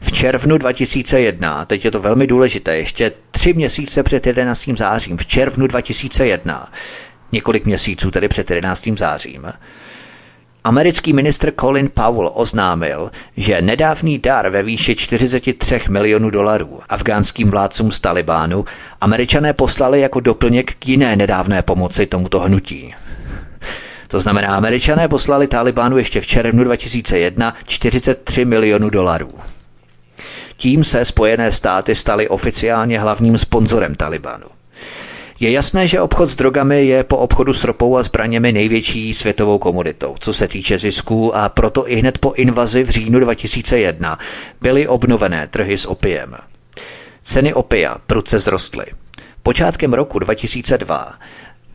V 0.00 0.12
červnu 0.12 0.58
2001, 0.58 1.64
teď 1.64 1.84
je 1.84 1.90
to 1.90 2.00
velmi 2.00 2.26
důležité, 2.26 2.76
ještě 2.76 3.12
tři 3.30 3.52
měsíce 3.52 4.02
před 4.02 4.26
11. 4.26 4.68
zářím, 4.76 5.16
v 5.16 5.26
červnu 5.26 5.66
2001, 5.66 6.72
několik 7.32 7.66
měsíců 7.66 8.10
tedy 8.10 8.28
před 8.28 8.50
11. 8.50 8.88
zářím, 8.96 9.46
Americký 10.66 11.12
ministr 11.12 11.52
Colin 11.60 11.90
Powell 11.94 12.30
oznámil, 12.34 13.10
že 13.36 13.62
nedávný 13.62 14.18
dar 14.18 14.48
ve 14.48 14.62
výši 14.62 14.96
43 14.96 15.80
milionů 15.88 16.30
dolarů 16.30 16.80
afgánským 16.88 17.50
vládcům 17.50 17.92
z 17.92 18.00
Talibánu 18.00 18.64
američané 19.00 19.52
poslali 19.52 20.00
jako 20.00 20.20
doplněk 20.20 20.74
k 20.74 20.88
jiné 20.88 21.16
nedávné 21.16 21.62
pomoci 21.62 22.06
tomuto 22.06 22.40
hnutí. 22.40 22.94
To 24.08 24.20
znamená, 24.20 24.56
američané 24.56 25.08
poslali 25.08 25.46
Talibánu 25.46 25.98
ještě 25.98 26.20
v 26.20 26.26
červnu 26.26 26.64
2001 26.64 27.54
43 27.64 28.44
milionů 28.44 28.90
dolarů. 28.90 29.30
Tím 30.56 30.84
se 30.84 31.04
Spojené 31.04 31.52
státy 31.52 31.94
staly 31.94 32.28
oficiálně 32.28 33.00
hlavním 33.00 33.38
sponzorem 33.38 33.94
Talibanu. 33.94 34.46
Je 35.40 35.50
jasné, 35.50 35.88
že 35.88 36.00
obchod 36.00 36.30
s 36.30 36.36
drogami 36.36 36.86
je 36.86 37.04
po 37.04 37.16
obchodu 37.16 37.54
s 37.54 37.64
ropou 37.64 37.96
a 37.96 38.02
zbraněmi 38.02 38.52
největší 38.52 39.14
světovou 39.14 39.58
komoditou, 39.58 40.16
co 40.20 40.32
se 40.32 40.48
týče 40.48 40.78
zisků 40.78 41.36
a 41.36 41.48
proto 41.48 41.90
i 41.90 41.96
hned 41.96 42.18
po 42.18 42.32
invazi 42.32 42.84
v 42.84 42.90
říjnu 42.90 43.20
2001 43.20 44.18
byly 44.60 44.88
obnovené 44.88 45.46
trhy 45.46 45.78
s 45.78 45.86
opiem. 45.86 46.34
Ceny 47.22 47.54
opia 47.54 47.96
prudce 48.06 48.38
zrostly. 48.38 48.84
Počátkem 49.42 49.94
roku 49.94 50.18
2002 50.18 51.14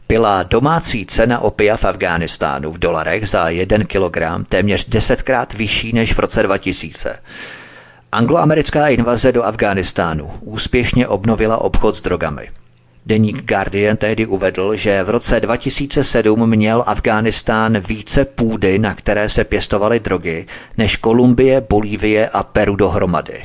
byla 0.07 0.43
domácí 0.43 1.05
cena 1.05 1.39
opia 1.39 1.77
v 1.77 1.85
Afghánistánu 1.85 2.71
v 2.71 2.79
dolarech 2.79 3.29
za 3.29 3.49
1 3.49 3.77
kg 3.77 4.47
téměř 4.49 4.89
desetkrát 4.89 5.53
vyšší 5.53 5.93
než 5.93 6.13
v 6.13 6.19
roce 6.19 6.43
2000. 6.43 7.19
Angloamerická 8.13 8.87
invaze 8.87 9.31
do 9.31 9.43
Afghánistánu 9.43 10.31
úspěšně 10.41 11.07
obnovila 11.07 11.57
obchod 11.57 11.95
s 11.95 12.01
drogami. 12.01 12.49
Deník 13.05 13.45
Guardian 13.45 13.97
tehdy 13.97 14.25
uvedl, 14.25 14.75
že 14.75 15.03
v 15.03 15.09
roce 15.09 15.39
2007 15.39 16.49
měl 16.49 16.83
Afghánistán 16.87 17.79
více 17.79 18.25
půdy, 18.25 18.79
na 18.79 18.95
které 18.95 19.29
se 19.29 19.43
pěstovaly 19.43 19.99
drogy, 19.99 20.45
než 20.77 20.95
Kolumbie, 20.95 21.61
Bolívie 21.69 22.29
a 22.29 22.43
Peru 22.43 22.75
dohromady. 22.75 23.43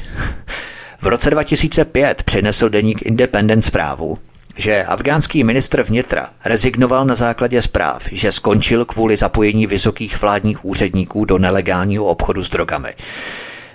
V 1.02 1.06
roce 1.06 1.30
2005 1.30 2.22
přinesl 2.22 2.68
deník 2.68 3.02
Independent 3.02 3.64
zprávu, 3.64 4.18
že 4.56 4.84
afgánský 4.84 5.44
ministr 5.44 5.82
vnitra 5.82 6.30
rezignoval 6.44 7.04
na 7.04 7.14
základě 7.14 7.62
zpráv, 7.62 8.08
že 8.12 8.32
skončil 8.32 8.84
kvůli 8.84 9.16
zapojení 9.16 9.66
vysokých 9.66 10.20
vládních 10.20 10.64
úředníků 10.64 11.24
do 11.24 11.38
nelegálního 11.38 12.04
obchodu 12.04 12.44
s 12.44 12.50
drogami. 12.50 12.94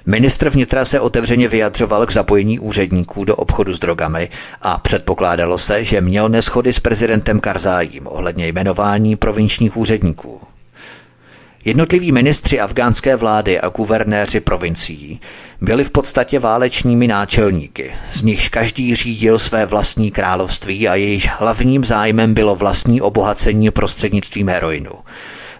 Ministr 0.06 0.49
vnitra 0.49 0.86
se 0.86 0.99
otevřeně 0.99 1.47
vyjadřoval 1.47 2.06
k 2.06 2.12
zapojení 2.12 2.60
úředníků 2.60 3.26
do 3.26 3.36
obchodu 3.36 3.74
s 3.74 3.80
drogami 3.80 4.30
a 4.62 4.78
předpokládalo 4.78 5.58
se, 5.58 5.84
že 5.84 6.02
měl 6.02 6.30
neschody 6.30 6.74
s 6.74 6.80
prezidentem 6.80 7.39
Karzájím 7.39 8.08
ohledně 8.08 8.47
jmenování 8.47 9.16
provinčních 9.16 9.78
úředníků. 9.78 10.41
Jednotliví 11.66 12.12
ministři 12.12 12.60
afgánské 12.60 13.16
vlády 13.16 13.60
a 13.60 13.70
guvernéři 13.70 14.39
provincií 14.39 15.20
byli 15.62 15.84
v 15.84 15.89
podstatě 15.89 16.39
válečními 16.39 17.08
náčelníky, 17.08 17.91
z 18.12 18.22
nichž 18.22 18.49
každý 18.49 18.95
řídil 18.95 19.39
své 19.39 19.66
vlastní 19.66 20.12
království 20.12 20.88
a 20.88 20.95
jejíž 20.95 21.28
hlavním 21.28 21.86
zájmem 21.86 22.34
bylo 22.34 22.56
vlastní 22.56 23.02
obohacení 23.02 23.72
prostřednictvím 23.72 24.49
heroinu. 24.49 24.91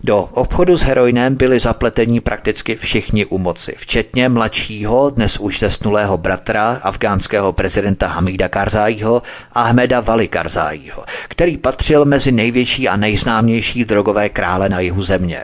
Do 0.04 0.18
obchodu 0.32 0.78
s 0.78 0.82
heroinem 0.82 1.36
byli 1.36 1.60
zapletení 1.60 2.20
prakticky 2.20 2.76
všichni 2.76 3.26
u 3.26 3.38
moci, 3.38 3.74
včetně 3.78 4.30
mladšího, 4.30 5.10
dnes 5.10 5.38
už 5.38 5.60
zesnulého 5.60 6.18
bratra 6.18 6.80
afgánského 6.84 7.54
prezidenta 7.54 8.08
Hamida 8.08 8.47
Karzájího, 8.47 9.22
Ahmeda 9.54 9.99
Vali 9.99 10.28
Karzájího, 10.28 11.04
který 11.28 11.58
patřil 11.58 12.06
mezi 12.06 12.32
největší 12.32 12.88
a 12.88 12.95
nejznámější 12.95 13.86
drogové 13.86 14.30
krále 14.30 14.70
na 14.70 14.80
jihu 14.80 15.02
země. 15.02 15.41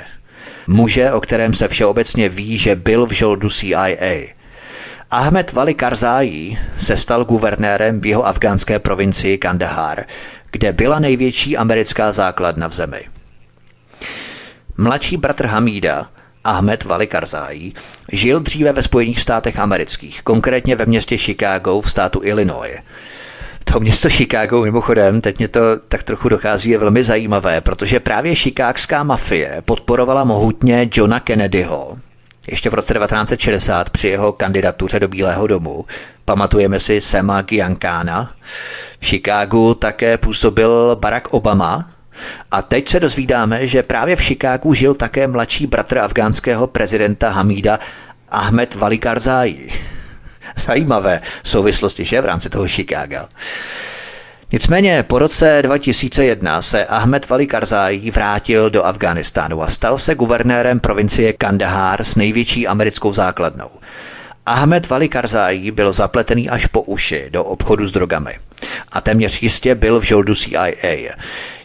muže, 0.67 1.11
o 1.11 1.21
kterém 1.21 1.53
se 1.53 1.67
všeobecně 1.67 2.29
ví, 2.29 2.57
že 2.57 2.75
byl 2.75 3.05
v 3.05 3.11
žoldu 3.11 3.49
CIA. 3.49 4.27
Ahmed 5.11 5.53
Vali 5.53 5.73
Karzai 5.73 6.57
se 6.77 6.97
stal 6.97 7.25
guvernérem 7.25 8.01
v 8.01 8.05
jeho 8.05 8.27
afgánské 8.27 8.79
provincii 8.79 9.37
Kandahar, 9.37 10.05
kde 10.51 10.73
byla 10.73 10.99
největší 10.99 11.57
americká 11.57 12.11
základna 12.11 12.67
v 12.67 12.73
zemi. 12.73 13.16
Mladší 14.79 15.17
bratr 15.17 15.45
Hamída, 15.45 16.07
Ahmed 16.43 16.83
Vali 16.83 17.07
Karzai, 17.07 17.71
žil 18.11 18.39
dříve 18.39 18.73
ve 18.73 18.81
Spojených 18.81 19.21
státech 19.21 19.59
amerických, 19.59 20.21
konkrétně 20.23 20.75
ve 20.75 20.85
městě 20.85 21.17
Chicago 21.17 21.81
v 21.81 21.91
státu 21.91 22.21
Illinois. 22.23 22.79
To 23.63 23.79
město 23.79 24.09
Chicago, 24.09 24.61
mimochodem, 24.61 25.21
teď 25.21 25.37
mě 25.37 25.47
to 25.47 25.59
tak 25.87 26.03
trochu 26.03 26.29
dochází, 26.29 26.69
je 26.69 26.77
velmi 26.77 27.03
zajímavé, 27.03 27.61
protože 27.61 27.99
právě 27.99 28.35
šikákská 28.35 29.03
mafie 29.03 29.61
podporovala 29.65 30.23
mohutně 30.23 30.89
Johna 30.93 31.19
Kennedyho, 31.19 31.97
ještě 32.47 32.69
v 32.69 32.73
roce 32.73 32.93
1960 32.93 33.89
při 33.89 34.07
jeho 34.07 34.31
kandidatuře 34.31 34.99
do 34.99 35.07
Bílého 35.07 35.47
domu. 35.47 35.85
Pamatujeme 36.25 36.79
si 36.79 37.01
Sema 37.01 37.41
Giancana. 37.41 38.31
V 38.99 39.05
Chicagu 39.05 39.73
také 39.73 40.17
působil 40.17 40.95
Barack 40.95 41.27
Obama, 41.27 41.89
a 42.51 42.61
teď 42.61 42.89
se 42.89 42.99
dozvídáme, 42.99 43.67
že 43.67 43.83
právě 43.83 44.15
v 44.15 44.21
Chicagu 44.21 44.73
žil 44.73 44.93
také 44.93 45.27
mladší 45.27 45.67
bratr 45.67 45.97
afgánského 45.97 46.67
prezidenta 46.67 47.29
Hamída 47.29 47.79
Ahmed 48.29 48.75
Vali 48.75 48.97
Karzai. 48.97 49.69
Zajímavé 50.55 51.21
souvislosti, 51.43 52.05
že 52.05 52.21
v 52.21 52.25
rámci 52.25 52.49
toho 52.49 52.67
Chicaga. 52.67 53.27
Nicméně 54.51 55.03
po 55.03 55.19
roce 55.19 55.59
2001 55.61 56.61
se 56.61 56.85
Ahmed 56.85 57.29
Vali 57.29 57.47
Karzai 57.47 58.11
vrátil 58.11 58.69
do 58.69 58.85
Afghánistánu 58.85 59.63
a 59.63 59.67
stal 59.67 59.97
se 59.97 60.15
guvernérem 60.15 60.79
provincie 60.79 61.33
Kandahar 61.33 62.03
s 62.03 62.15
největší 62.15 62.67
americkou 62.67 63.13
základnou. 63.13 63.69
Ahmed 64.45 64.89
Vali 64.89 65.09
Karzai 65.09 65.71
byl 65.71 65.91
zapletený 65.91 66.49
až 66.49 66.65
po 66.65 66.81
uši 66.81 67.25
do 67.29 67.43
obchodu 67.43 67.85
s 67.85 67.91
drogami 67.91 68.31
a 68.91 69.01
téměř 69.01 69.41
jistě 69.41 69.75
byl 69.75 69.99
v 69.99 70.03
žoldu 70.03 70.35
CIA. 70.35 71.15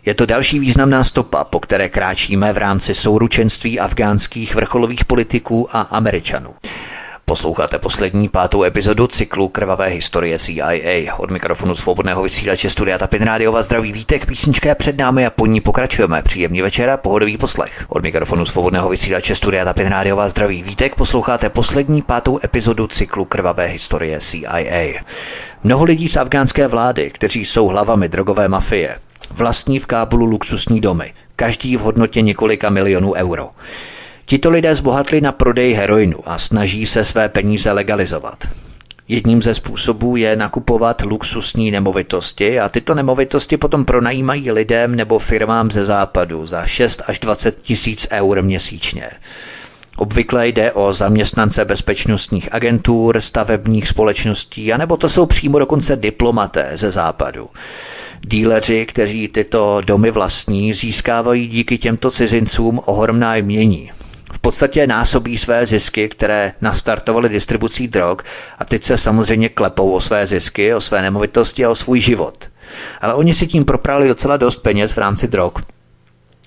Je 0.04 0.14
to 0.14 0.26
další 0.26 0.58
významná 0.58 1.04
stopa, 1.04 1.44
po 1.44 1.60
které 1.60 1.88
kráčíme 1.88 2.52
v 2.52 2.58
rámci 2.58 2.94
souručenství 2.94 3.80
afgánských 3.80 4.54
vrcholových 4.54 5.04
politiků 5.04 5.76
a 5.76 5.80
Američanů. 5.80 6.54
Posloucháte 7.24 7.78
poslední 7.78 8.28
pátou 8.28 8.64
epizodu 8.64 9.06
cyklu 9.06 9.48
Krvavé 9.48 9.86
historie 9.86 10.38
CIA. 10.38 11.14
Od 11.16 11.30
mikrofonu 11.30 11.74
svobodného 11.74 12.22
vysílače 12.22 12.70
Studia 12.70 12.98
Tapin 12.98 13.22
Rádiova 13.22 13.62
zdraví 13.62 13.92
vítek, 13.92 14.26
písnička 14.26 14.68
je 14.68 14.74
před 14.74 14.98
námi 14.98 15.26
a 15.26 15.30
po 15.30 15.46
ní 15.46 15.60
pokračujeme. 15.60 16.22
Příjemný 16.22 16.62
večer 16.62 16.90
a 16.90 16.96
pohodový 16.96 17.38
poslech. 17.38 17.84
Od 17.88 18.02
mikrofonu 18.02 18.44
svobodného 18.44 18.88
vysílače 18.88 19.34
Studia 19.34 19.64
Tapin 19.64 19.86
Rádiova 19.86 20.28
zdraví 20.28 20.62
vítek 20.62 20.94
posloucháte 20.94 21.48
poslední 21.48 22.02
pátou 22.02 22.40
epizodu 22.44 22.86
cyklu 22.86 23.24
Krvavé 23.24 23.66
historie 23.66 24.20
CIA. 24.20 25.00
Mnoho 25.62 25.84
lidí 25.84 26.08
z 26.08 26.16
afgánské 26.16 26.68
vlády, 26.68 27.10
kteří 27.14 27.44
jsou 27.44 27.66
hlavami 27.66 28.08
drogové 28.08 28.48
mafie, 28.48 28.98
vlastní 29.32 29.78
v 29.78 29.86
Kábulu 29.86 30.24
luxusní 30.24 30.80
domy, 30.80 31.14
každý 31.36 31.76
v 31.76 31.80
hodnotě 31.80 32.20
několika 32.20 32.70
milionů 32.70 33.12
euro. 33.12 33.50
Tito 34.26 34.50
lidé 34.50 34.74
zbohatli 34.74 35.20
na 35.20 35.32
prodej 35.32 35.72
heroinu 35.72 36.18
a 36.24 36.38
snaží 36.38 36.86
se 36.86 37.04
své 37.04 37.28
peníze 37.28 37.72
legalizovat. 37.72 38.48
Jedním 39.08 39.42
ze 39.42 39.54
způsobů 39.54 40.16
je 40.16 40.36
nakupovat 40.36 41.02
luxusní 41.02 41.70
nemovitosti 41.70 42.60
a 42.60 42.68
tyto 42.68 42.94
nemovitosti 42.94 43.56
potom 43.56 43.84
pronajímají 43.84 44.50
lidem 44.52 44.96
nebo 44.96 45.18
firmám 45.18 45.70
ze 45.70 45.84
západu 45.84 46.46
za 46.46 46.66
6 46.66 47.02
až 47.06 47.18
20 47.18 47.62
tisíc 47.62 48.06
eur 48.10 48.42
měsíčně. 48.42 49.10
Obvykle 49.96 50.48
jde 50.48 50.72
o 50.72 50.92
zaměstnance 50.92 51.64
bezpečnostních 51.64 52.54
agentur, 52.54 53.20
stavebních 53.20 53.88
společností, 53.88 54.72
anebo 54.72 54.96
to 54.96 55.08
jsou 55.08 55.26
přímo 55.26 55.58
dokonce 55.58 55.96
diplomaté 55.96 56.70
ze 56.74 56.90
západu. 56.90 57.48
Díleři, 58.26 58.86
kteří 58.86 59.28
tyto 59.28 59.80
domy 59.86 60.10
vlastní, 60.10 60.72
získávají 60.72 61.46
díky 61.46 61.78
těmto 61.78 62.10
cizincům 62.10 62.80
ohromná 62.84 63.36
jmění. 63.36 63.90
V 64.32 64.38
podstatě 64.38 64.86
násobí 64.86 65.38
své 65.38 65.66
zisky, 65.66 66.08
které 66.08 66.52
nastartovaly 66.60 67.28
distribucí 67.28 67.88
drog 67.88 68.18
a 68.58 68.64
teď 68.64 68.84
se 68.84 68.98
samozřejmě 68.98 69.48
klepou 69.48 69.92
o 69.92 70.00
své 70.00 70.26
zisky, 70.26 70.74
o 70.74 70.80
své 70.80 71.02
nemovitosti 71.02 71.64
a 71.64 71.70
o 71.70 71.74
svůj 71.74 72.00
život. 72.00 72.48
Ale 73.00 73.14
oni 73.14 73.34
si 73.34 73.46
tím 73.46 73.64
proprali 73.64 74.08
docela 74.08 74.36
dost 74.36 74.56
peněz 74.56 74.92
v 74.92 74.98
rámci 74.98 75.28
drog. 75.28 75.52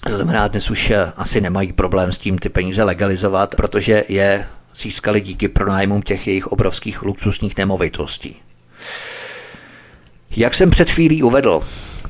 To 0.10 0.16
znamená, 0.16 0.48
dnes 0.48 0.70
už 0.70 0.92
eh, 0.92 1.12
asi 1.18 1.42
nemají 1.42 1.74
problém 1.74 2.12
s 2.12 2.18
tím 2.18 2.38
ty 2.38 2.50
peníze 2.50 2.84
legalizovat, 2.84 3.56
protože 3.56 4.04
je 4.10 4.48
získali 4.76 5.22
díky 5.22 5.48
pronájmům 5.48 6.02
těch 6.02 6.28
jejich 6.28 6.48
obrovských 6.48 7.02
luxusních 7.02 7.58
nemovitostí. 7.58 8.45
Jak 10.36 10.54
jsem 10.54 10.70
před 10.70 10.90
chvílí 10.90 11.24
uvedl, 11.24 11.62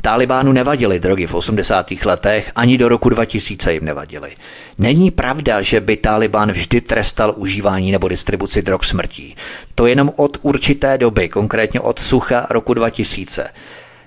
Talibánu 0.02 0.52
nevadily 0.52 1.00
drogy 1.00 1.28
v 1.28 1.34
80. 1.34 1.88
letech, 2.06 2.52
ani 2.56 2.78
do 2.78 2.90
roku 2.90 3.10
2000 3.10 3.74
jim 3.74 3.86
nevadily. 3.86 4.32
Není 4.78 5.12
pravda, 5.12 5.62
že 5.62 5.82
by 5.82 5.98
Taliban 5.98 6.52
vždy 6.52 6.82
trestal 6.82 7.34
užívání 7.38 7.92
nebo 7.92 8.08
distribuci 8.08 8.62
drog 8.62 8.84
smrtí. 8.84 9.36
To 9.76 9.88
jenom 9.88 10.12
od 10.16 10.38
určité 10.42 10.98
doby, 10.98 11.30
konkrétně 11.30 11.80
od 11.80 12.00
sucha 12.00 12.48
roku 12.50 12.74
2000. 12.74 13.50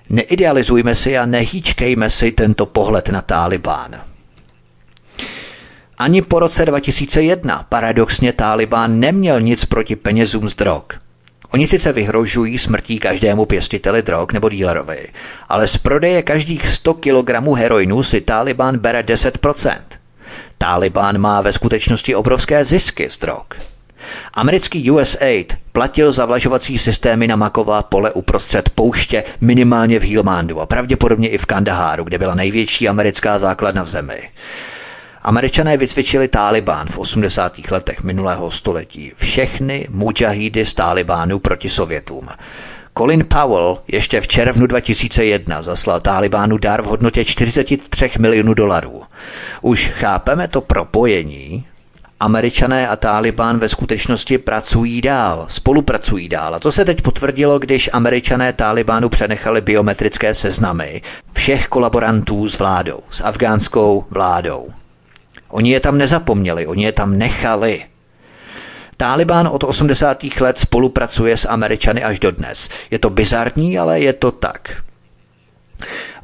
Neidealizujme 0.09 0.95
si 0.95 1.17
a 1.17 1.25
nehýčkejme 1.25 2.09
si 2.09 2.31
tento 2.31 2.65
pohled 2.65 3.09
na 3.09 3.21
Taliban. 3.21 4.01
Ani 5.97 6.21
po 6.21 6.39
roce 6.39 6.65
2001 6.65 7.65
paradoxně 7.69 8.33
Taliban 8.33 8.99
neměl 8.99 9.41
nic 9.41 9.65
proti 9.65 9.95
penězům 9.95 10.49
z 10.49 10.55
drog– 10.55 10.83
Oni 11.53 11.67
sice 11.67 11.93
vyhrožují 11.93 12.57
smrtí 12.57 12.99
každému 12.99 13.45
pěstiteli 13.45 14.01
drog 14.01 14.27
nebo 14.33 14.49
dílerovi, 14.49 15.07
ale 15.49 15.67
z 15.67 15.77
prodeje 15.77 16.21
každých 16.21 16.67
100 16.67 16.93
kg 16.93 17.29
heroinu 17.57 18.03
si 18.03 18.21
Taliban 18.21 18.77
bere 18.77 19.01
10%. 19.01 19.77
Taliban 20.57 21.17
má 21.17 21.41
ve 21.41 21.53
skutečnosti 21.53 22.15
obrovské 22.15 22.65
zisky 22.65 23.09
z 23.09 23.19
drog. 23.19 23.45
Americký 24.33 24.91
USAID 24.91 25.53
platil 25.71 26.11
zavlažovací 26.11 26.77
systémy 26.77 27.27
na 27.27 27.35
maková 27.35 27.83
pole 27.83 28.11
uprostřed 28.11 28.69
pouště 28.69 29.23
minimálně 29.41 29.99
v 29.99 30.03
Hilmandu 30.03 30.61
a 30.61 30.65
pravděpodobně 30.65 31.29
i 31.29 31.37
v 31.37 31.45
Kandaháru, 31.45 32.03
kde 32.03 32.17
byla 32.17 32.35
největší 32.35 32.89
americká 32.89 33.39
základna 33.39 33.83
v 33.83 33.87
zemi. 33.87 34.29
Američané 35.21 35.77
vycvičili 35.77 36.27
Taliban 36.27 36.87
v 36.87 36.97
80. 36.97 37.71
letech 37.71 38.03
minulého 38.03 38.51
století. 38.51 39.11
Všechny 39.17 39.87
mujahídy 39.89 40.65
z 40.65 40.73
Talibánu 40.73 41.39
proti 41.39 41.69
Sovětům. 41.69 42.27
Colin 42.97 43.25
Powell 43.27 43.77
ještě 43.87 44.21
v 44.21 44.27
červnu 44.27 44.67
2001 44.67 45.61
zaslal 45.61 45.99
Talibánu 45.99 46.57
dar 46.57 46.81
v 46.81 46.85
hodnotě 46.85 47.25
43 47.25 48.11
milionů 48.19 48.53
dolarů. 48.53 49.01
Už 49.61 49.87
chápeme 49.87 50.47
to 50.47 50.61
propojení? 50.61 51.65
Američané 52.19 52.87
a 52.87 52.95
Taliban 52.95 53.59
ve 53.59 53.69
skutečnosti 53.69 54.37
pracují 54.37 55.01
dál, 55.01 55.45
spolupracují 55.47 56.29
dál. 56.29 56.55
A 56.55 56.59
to 56.59 56.71
se 56.71 56.85
teď 56.85 57.01
potvrdilo, 57.01 57.59
když 57.59 57.89
američané 57.93 58.53
Talibánu 58.53 59.09
přenechali 59.09 59.61
biometrické 59.61 60.33
seznamy 60.33 61.01
všech 61.33 61.67
kolaborantů 61.67 62.47
s 62.47 62.59
vládou, 62.59 62.99
s 63.09 63.21
afgánskou 63.23 64.05
vládou. 64.09 64.67
Oni 65.49 65.71
je 65.71 65.79
tam 65.79 65.97
nezapomněli, 65.97 66.67
oni 66.67 66.83
je 66.83 66.91
tam 66.91 67.17
nechali. 67.17 67.85
Taliban 68.97 69.47
od 69.47 69.63
80. 69.63 70.23
let 70.39 70.57
spolupracuje 70.57 71.37
s 71.37 71.47
Američany 71.47 72.03
až 72.03 72.19
do 72.19 72.31
dnes. 72.31 72.69
Je 72.91 72.99
to 72.99 73.09
bizarní, 73.09 73.79
ale 73.79 73.99
je 73.99 74.13
to 74.13 74.31
tak. 74.31 74.83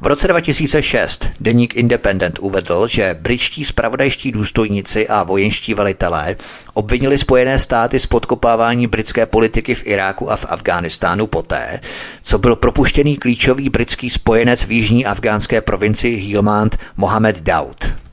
V 0.00 0.06
roce 0.06 0.28
2006 0.28 1.28
deník 1.40 1.76
Independent 1.76 2.38
uvedl, 2.38 2.86
že 2.88 3.16
britští 3.20 3.64
spravodajští 3.64 4.32
důstojníci 4.32 5.08
a 5.08 5.22
vojenští 5.22 5.74
velitelé 5.74 6.36
obvinili 6.74 7.18
Spojené 7.18 7.58
státy 7.58 7.98
z 7.98 8.06
podkopávání 8.06 8.86
britské 8.86 9.26
politiky 9.26 9.74
v 9.74 9.86
Iráku 9.86 10.30
a 10.30 10.36
v 10.36 10.46
Afghánistánu 10.48 11.26
poté, 11.26 11.80
co 12.22 12.38
byl 12.38 12.56
propuštěný 12.56 13.16
klíčový 13.16 13.68
britský 13.68 14.10
spojenec 14.10 14.64
v 14.64 14.72
jižní 14.72 15.06
afgánské 15.06 15.60
provincii 15.60 16.32
Helmand 16.32 16.78
Mohamed 16.96 17.42
Daud. 17.42 18.05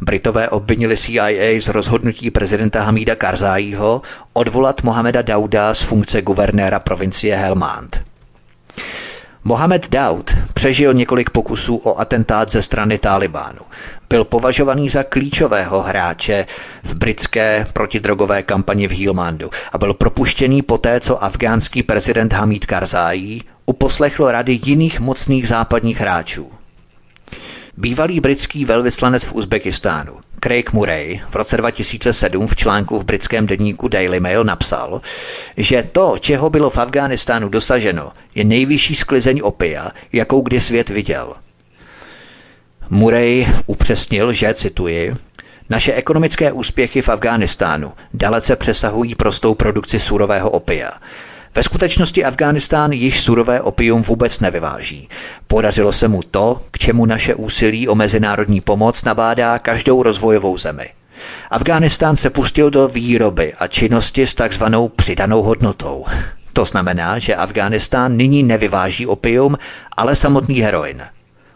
Britové 0.00 0.48
obvinili 0.48 0.96
CIA 0.96 1.60
z 1.60 1.68
rozhodnutí 1.68 2.30
prezidenta 2.30 2.82
Hamída 2.82 3.14
Karzájího 3.14 4.02
odvolat 4.32 4.82
Mohameda 4.82 5.22
Dauda 5.22 5.74
z 5.74 5.82
funkce 5.82 6.22
guvernéra 6.22 6.80
provincie 6.80 7.36
Helmand. 7.36 8.04
Mohamed 9.44 9.90
Daud 9.90 10.30
přežil 10.54 10.94
několik 10.94 11.30
pokusů 11.30 11.76
o 11.76 12.00
atentát 12.00 12.52
ze 12.52 12.62
strany 12.62 12.98
Talibánu. 12.98 13.60
Byl 14.08 14.24
považovaný 14.24 14.88
za 14.88 15.02
klíčového 15.02 15.82
hráče 15.82 16.46
v 16.82 16.94
britské 16.94 17.66
protidrogové 17.72 18.42
kampani 18.42 18.88
v 18.88 18.90
Hilmandu 18.90 19.50
a 19.72 19.78
byl 19.78 19.94
propuštěný 19.94 20.62
poté, 20.62 21.00
co 21.00 21.24
afgánský 21.24 21.82
prezident 21.82 22.32
Hamid 22.32 22.66
Karzai 22.66 23.40
uposlechl 23.66 24.30
rady 24.30 24.60
jiných 24.64 25.00
mocných 25.00 25.48
západních 25.48 26.00
hráčů. 26.00 26.50
Bývalý 27.78 28.20
britský 28.20 28.64
velvyslanec 28.64 29.24
v 29.24 29.34
Uzbekistánu, 29.34 30.12
Craig 30.40 30.72
Murray 30.72 31.20
v 31.30 31.34
roce 31.34 31.56
2007 31.56 32.46
v 32.46 32.56
článku 32.56 32.98
v 32.98 33.04
britském 33.04 33.46
denníku 33.46 33.88
Daily 33.88 34.20
Mail 34.20 34.44
napsal, 34.44 35.00
že 35.56 35.88
to, 35.92 36.16
čeho 36.20 36.50
bylo 36.50 36.70
v 36.70 36.78
Afghánistánu 36.78 37.48
dosaženo, 37.48 38.10
je 38.34 38.44
nejvyšší 38.44 38.94
sklizeň 38.94 39.40
opia, 39.44 39.90
jakou 40.12 40.40
kdy 40.40 40.60
svět 40.60 40.88
viděl. 40.88 41.34
Murray 42.90 43.46
upřesnil, 43.66 44.32
že, 44.32 44.54
cituji, 44.54 45.14
naše 45.70 45.92
ekonomické 45.94 46.52
úspěchy 46.52 47.02
v 47.02 47.08
Afghánistánu 47.08 47.92
dalece 48.14 48.56
přesahují 48.56 49.14
prostou 49.14 49.54
produkci 49.54 49.98
surového 49.98 50.50
opia. 50.50 50.90
Ve 51.56 51.62
skutečnosti 51.62 52.24
Afghánistán 52.24 52.92
již 52.92 53.20
surové 53.20 53.60
opium 53.60 54.02
vůbec 54.02 54.40
nevyváží. 54.40 55.08
Podařilo 55.46 55.92
se 55.92 56.08
mu 56.08 56.22
to, 56.22 56.60
k 56.70 56.78
čemu 56.78 57.06
naše 57.06 57.34
úsilí 57.34 57.88
o 57.88 57.94
mezinárodní 57.94 58.60
pomoc 58.60 59.04
nabádá 59.04 59.58
každou 59.58 60.02
rozvojovou 60.02 60.58
zemi. 60.58 60.88
Afghánistán 61.50 62.16
se 62.16 62.30
pustil 62.30 62.70
do 62.70 62.88
výroby 62.88 63.54
a 63.58 63.66
činnosti 63.66 64.26
s 64.26 64.34
takzvanou 64.34 64.88
přidanou 64.88 65.42
hodnotou. 65.42 66.04
To 66.52 66.64
znamená, 66.64 67.18
že 67.18 67.36
Afghánistán 67.36 68.16
nyní 68.16 68.42
nevyváží 68.42 69.06
opium, 69.06 69.58
ale 69.96 70.16
samotný 70.16 70.60
heroin. 70.60 71.02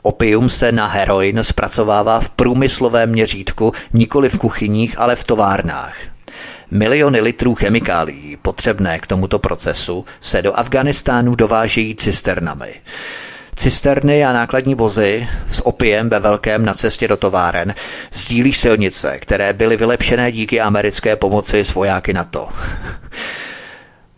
Opium 0.02 0.48
se 0.48 0.72
na 0.72 0.86
heroin 0.86 1.38
zpracovává 1.42 2.20
v 2.20 2.30
průmyslovém 2.30 3.10
měřítku, 3.10 3.72
nikoli 3.92 4.28
v 4.28 4.38
kuchyních, 4.38 4.98
ale 4.98 5.16
v 5.16 5.24
továrnách. 5.24 5.96
Miliony 6.72 7.20
litrů 7.20 7.54
chemikálií 7.54 8.36
potřebné 8.42 8.98
k 8.98 9.06
tomuto 9.06 9.38
procesu 9.38 10.04
se 10.20 10.42
do 10.42 10.58
Afganistánu 10.58 11.34
dovážejí 11.34 11.94
cisternami. 11.94 12.74
Cisterny 13.56 14.24
a 14.24 14.32
nákladní 14.32 14.74
vozy 14.74 15.28
s 15.50 15.66
opiem 15.66 16.08
ve 16.08 16.20
velkém 16.20 16.64
na 16.64 16.74
cestě 16.74 17.08
do 17.08 17.16
továren 17.16 17.74
sdílí 18.12 18.52
silnice, 18.52 19.18
které 19.18 19.52
byly 19.52 19.76
vylepšené 19.76 20.32
díky 20.32 20.60
americké 20.60 21.16
pomoci 21.16 21.58
s 21.58 21.74
vojáky 21.74 22.12
NATO. 22.12 22.48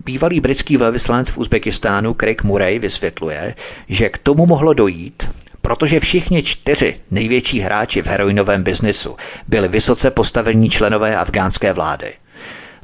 Bývalý 0.05 0.41
britský 0.41 0.77
velvyslanec 0.77 1.31
v 1.31 1.39
Uzbekistánu 1.39 2.15
Craig 2.15 2.43
Murray 2.43 2.79
vysvětluje, 2.79 3.55
že 3.89 4.09
k 4.09 4.19
tomu 4.19 4.47
mohlo 4.47 4.73
dojít, 4.73 5.31
protože 5.62 6.01
všichni 6.01 6.43
čtyři 6.43 6.97
největší 7.11 7.61
hráči 7.61 8.03
v 8.03 8.07
heroinovém 8.07 8.62
biznisu 8.62 9.16
byli 9.49 9.69
vysoce 9.69 10.11
postavení 10.11 10.70
členové 10.70 11.16
afgánské 11.16 11.73
vlády. 11.73 12.12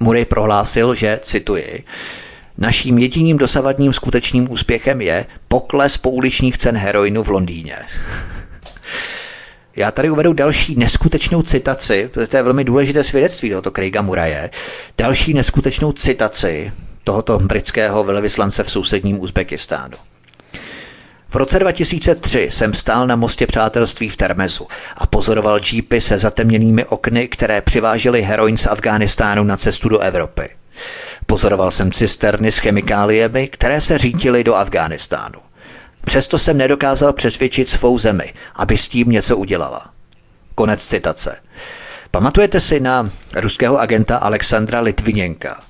Murray 0.00 0.24
prohlásil, 0.24 0.94
že, 0.94 1.18
cituji, 1.22 1.84
Naším 2.60 2.98
jediným 2.98 3.38
dosavadním 3.38 3.92
skutečným 3.92 4.52
úspěchem 4.52 5.00
je 5.00 5.26
pokles 5.48 5.96
pouličních 5.96 6.58
cen 6.58 6.76
heroinu 6.76 7.22
v 7.22 7.28
Londýně. 7.28 7.76
Já 9.76 9.90
tady 9.90 10.10
uvedu 10.10 10.32
další 10.32 10.76
neskutečnou 10.76 11.42
citaci, 11.42 12.10
to 12.28 12.36
je 12.36 12.42
velmi 12.42 12.64
důležité 12.64 13.04
svědectví 13.04 13.50
tohoto 13.50 13.70
Craiga 13.70 14.02
Muraje, 14.02 14.50
další 14.98 15.34
neskutečnou 15.34 15.92
citaci 15.92 16.72
tohoto 17.04 17.38
britského 17.38 18.04
velvyslance 18.04 18.64
v 18.64 18.70
sousedním 18.70 19.20
Uzbekistánu. 19.20 19.96
V 21.30 21.34
roce 21.34 21.58
2003 21.58 22.48
jsem 22.50 22.74
stál 22.74 23.06
na 23.06 23.16
mostě 23.16 23.46
přátelství 23.46 24.08
v 24.08 24.16
Termezu 24.16 24.68
a 24.96 25.06
pozoroval 25.06 25.60
jeepy 25.72 26.00
se 26.00 26.18
zatemněnými 26.18 26.84
okny, 26.84 27.28
které 27.28 27.60
přivážely 27.60 28.22
heroin 28.22 28.56
z 28.56 28.66
Afghánistánu 28.66 29.44
na 29.44 29.56
cestu 29.56 29.88
do 29.88 29.98
Evropy. 29.98 30.50
Pozoroval 31.26 31.70
jsem 31.70 31.92
cisterny 31.92 32.52
s 32.52 32.58
chemikáliemi, 32.58 33.48
které 33.48 33.80
se 33.80 33.98
řítily 33.98 34.44
do 34.44 34.54
Afghánistánu. 34.54 35.38
Přesto 36.04 36.38
jsem 36.38 36.58
nedokázal 36.58 37.12
přesvědčit 37.12 37.68
svou 37.68 37.98
zemi, 37.98 38.32
aby 38.54 38.78
s 38.78 38.88
tím 38.88 39.10
něco 39.10 39.36
udělala. 39.36 39.90
Konec 40.54 40.86
citace. 40.86 41.36
Pamatujete 42.10 42.60
si 42.60 42.80
na 42.80 43.10
ruského 43.34 43.80
agenta 43.80 44.16
Alexandra 44.16 44.80
Litviněnka, 44.80 45.60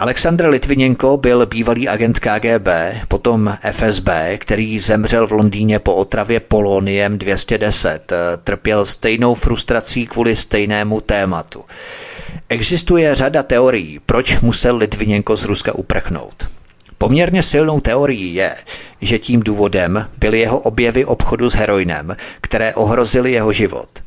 Aleksandr 0.00 0.46
Litvinenko 0.46 1.16
byl 1.16 1.46
bývalý 1.46 1.88
agent 1.88 2.18
KGB, 2.18 2.68
potom 3.08 3.58
FSB, 3.70 4.08
který 4.38 4.78
zemřel 4.78 5.26
v 5.26 5.32
Londýně 5.32 5.78
po 5.78 5.94
otravě 5.94 6.40
poloniem 6.40 7.18
210. 7.18 8.12
Trpěl 8.44 8.86
stejnou 8.86 9.34
frustrací 9.34 10.06
kvůli 10.06 10.36
stejnému 10.36 11.00
tématu. 11.00 11.64
Existuje 12.48 13.14
řada 13.14 13.42
teorií, 13.42 14.00
proč 14.06 14.40
musel 14.40 14.76
Litvinenko 14.76 15.36
z 15.36 15.44
Ruska 15.44 15.72
uprchnout. 15.74 16.48
Poměrně 16.98 17.42
silnou 17.42 17.80
teorií 17.80 18.34
je, 18.34 18.54
že 19.00 19.18
tím 19.18 19.40
důvodem 19.40 20.08
byly 20.18 20.38
jeho 20.40 20.58
objevy 20.58 21.04
obchodu 21.04 21.50
s 21.50 21.54
heroinem, 21.54 22.16
které 22.40 22.74
ohrozily 22.74 23.32
jeho 23.32 23.52
život– 23.52 23.88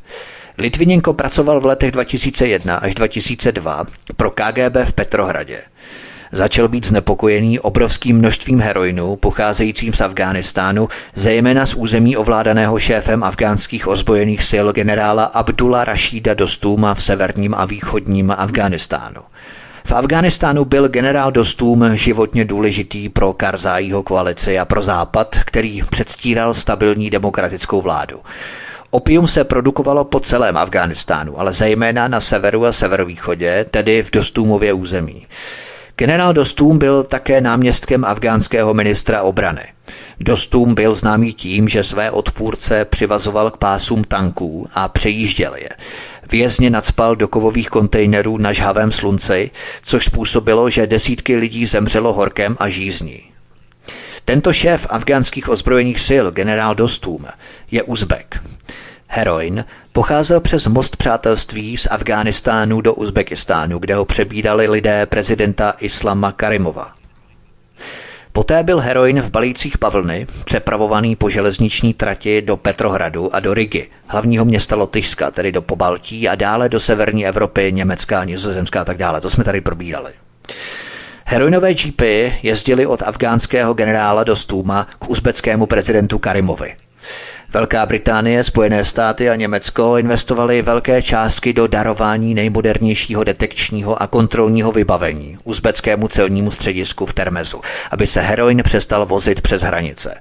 Litvinenko 0.58 1.14
pracoval 1.14 1.60
v 1.60 1.66
letech 1.66 1.92
2001 1.92 2.76
až 2.76 2.94
2002 2.94 3.84
pro 4.16 4.30
KGB 4.30 4.76
v 4.84 4.92
Petrohradě. 4.92 5.62
Začal 6.34 6.68
být 6.68 6.86
znepokojený 6.86 7.60
obrovským 7.60 8.18
množstvím 8.18 8.60
heroinu 8.60 9.16
pocházejícím 9.16 9.92
z 9.92 10.00
Afghánistánu, 10.00 10.88
zejména 11.14 11.66
z 11.66 11.74
území 11.74 12.16
ovládaného 12.16 12.78
šéfem 12.78 13.24
afgánských 13.24 13.88
ozbrojených 13.88 14.44
sil 14.50 14.66
generála 14.72 15.24
Abdullah 15.24 15.84
Rashida 15.86 16.34
Dostuma 16.34 16.94
v 16.94 17.02
severním 17.02 17.54
a 17.54 17.64
východním 17.64 18.30
Afghánistánu. 18.30 19.20
V 19.84 19.92
Afghánistánu 19.92 20.64
byl 20.64 20.88
generál 20.88 21.32
Dostum 21.32 21.96
životně 21.96 22.44
důležitý 22.44 23.08
pro 23.08 23.32
Karzájího 23.32 24.02
koalici 24.02 24.58
a 24.58 24.64
pro 24.64 24.82
Západ, 24.82 25.36
který 25.44 25.82
předstíral 25.90 26.54
stabilní 26.54 27.10
demokratickou 27.10 27.80
vládu. 27.80 28.20
Opium 28.90 29.28
se 29.28 29.44
produkovalo 29.44 30.04
po 30.04 30.20
celém 30.20 30.56
Afghánistánu, 30.56 31.40
ale 31.40 31.52
zejména 31.52 32.08
na 32.08 32.20
severu 32.20 32.66
a 32.66 32.72
severovýchodě, 32.72 33.66
tedy 33.70 34.02
v 34.02 34.10
Dostůmově 34.10 34.72
území. 34.72 35.26
Generál 35.96 36.32
Dostum 36.32 36.78
byl 36.78 37.02
také 37.02 37.40
náměstkem 37.40 38.04
afgánského 38.04 38.74
ministra 38.74 39.22
obrany. 39.22 39.62
Dostum 40.20 40.74
byl 40.74 40.94
známý 40.94 41.34
tím, 41.34 41.68
že 41.68 41.82
své 41.82 42.10
odpůrce 42.10 42.84
přivazoval 42.84 43.50
k 43.50 43.56
pásům 43.56 44.04
tanků 44.04 44.68
a 44.74 44.88
přejížděl 44.88 45.54
je. 45.54 45.68
Vězně 46.30 46.70
nadspal 46.70 47.16
do 47.16 47.28
kovových 47.28 47.68
kontejnerů 47.68 48.38
na 48.38 48.52
žhavém 48.52 48.92
slunci, 48.92 49.50
což 49.82 50.04
způsobilo, 50.04 50.70
že 50.70 50.86
desítky 50.86 51.36
lidí 51.36 51.66
zemřelo 51.66 52.12
horkem 52.12 52.56
a 52.60 52.68
žízní. 52.68 53.20
Tento 54.24 54.52
šéf 54.52 54.86
afgánských 54.90 55.48
ozbrojených 55.48 56.00
sil, 56.08 56.24
generál 56.30 56.74
Dostum, 56.74 57.26
je 57.70 57.82
Uzbek. 57.82 58.42
Heroin 59.06 59.64
pocházel 59.94 60.40
přes 60.40 60.66
most 60.66 60.96
přátelství 60.96 61.76
z 61.76 61.86
Afghánistánu 61.90 62.80
do 62.80 62.94
Uzbekistánu, 62.94 63.78
kde 63.78 63.94
ho 63.94 64.04
přebídali 64.04 64.68
lidé 64.68 65.06
prezidenta 65.06 65.74
Islama 65.80 66.32
Karimova. 66.32 66.94
Poté 68.32 68.62
byl 68.62 68.80
heroin 68.80 69.20
v 69.20 69.30
balících 69.30 69.78
pavlny 69.78 70.26
přepravovaný 70.44 71.16
po 71.16 71.30
železniční 71.30 71.94
trati 71.94 72.42
do 72.42 72.56
Petrohradu 72.56 73.34
a 73.34 73.40
do 73.40 73.54
Rigi, 73.54 73.88
hlavního 74.06 74.44
města 74.44 74.76
Lotyšska, 74.76 75.30
tedy 75.30 75.52
do 75.52 75.62
Pobaltí 75.62 76.28
a 76.28 76.34
dále 76.34 76.68
do 76.68 76.80
severní 76.80 77.26
Evropy, 77.26 77.72
Německá, 77.72 78.24
Nizozemská 78.24 78.80
a 78.80 78.84
tak 78.84 78.96
dále. 78.96 79.20
To 79.20 79.30
jsme 79.30 79.44
tady 79.44 79.60
probírali. 79.60 80.12
Heroinové 81.24 81.70
jeepy 81.70 82.38
jezdili 82.42 82.86
od 82.86 83.02
afgánského 83.02 83.74
generála 83.74 84.24
do 84.24 84.36
Stůma 84.36 84.86
k 84.98 85.10
uzbeckému 85.10 85.66
prezidentu 85.66 86.18
Karimovi. 86.18 86.74
Velká 87.54 87.86
Británie, 87.86 88.44
Spojené 88.44 88.84
státy 88.84 89.30
a 89.30 89.34
Německo 89.34 89.96
investovaly 89.96 90.62
velké 90.62 91.02
částky 91.02 91.52
do 91.52 91.66
darování 91.66 92.34
nejmodernějšího 92.34 93.24
detekčního 93.24 94.02
a 94.02 94.06
kontrolního 94.06 94.72
vybavení 94.72 95.38
uzbeckému 95.44 96.08
celnímu 96.08 96.50
středisku 96.50 97.06
v 97.06 97.14
Termezu, 97.14 97.60
aby 97.90 98.06
se 98.06 98.20
heroin 98.20 98.62
přestal 98.62 99.06
vozit 99.06 99.40
přes 99.40 99.62
hranice. 99.62 100.20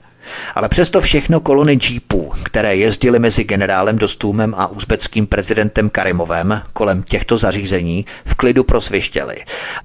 Ale 0.55 0.69
přesto 0.69 1.01
všechno 1.01 1.39
kolony 1.39 1.79
jeepů, 1.89 2.31
které 2.43 2.75
jezdily 2.75 3.19
mezi 3.19 3.43
generálem 3.43 3.97
Dostůmem 3.97 4.53
a 4.57 4.67
uzbeckým 4.67 5.27
prezidentem 5.27 5.89
Karimovem 5.89 6.61
kolem 6.73 7.03
těchto 7.03 7.37
zařízení, 7.37 8.05
v 8.25 8.35
klidu 8.35 8.63
prosvištěly. 8.63 9.35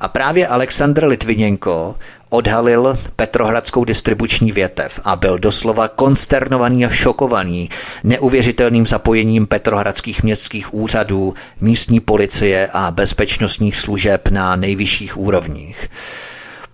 A 0.00 0.08
právě 0.08 0.48
Aleksandr 0.48 1.04
Litviněnko 1.04 1.94
odhalil 2.30 2.98
Petrohradskou 3.16 3.84
distribuční 3.84 4.52
větev 4.52 5.00
a 5.04 5.16
byl 5.16 5.38
doslova 5.38 5.88
konsternovaný 5.88 6.86
a 6.86 6.88
šokovaný 6.88 7.70
neuvěřitelným 8.04 8.86
zapojením 8.86 9.46
petrohradských 9.46 10.22
městských 10.22 10.74
úřadů, 10.74 11.34
místní 11.60 12.00
policie 12.00 12.68
a 12.72 12.90
bezpečnostních 12.90 13.76
služeb 13.76 14.28
na 14.28 14.56
nejvyšších 14.56 15.16
úrovních. 15.18 15.90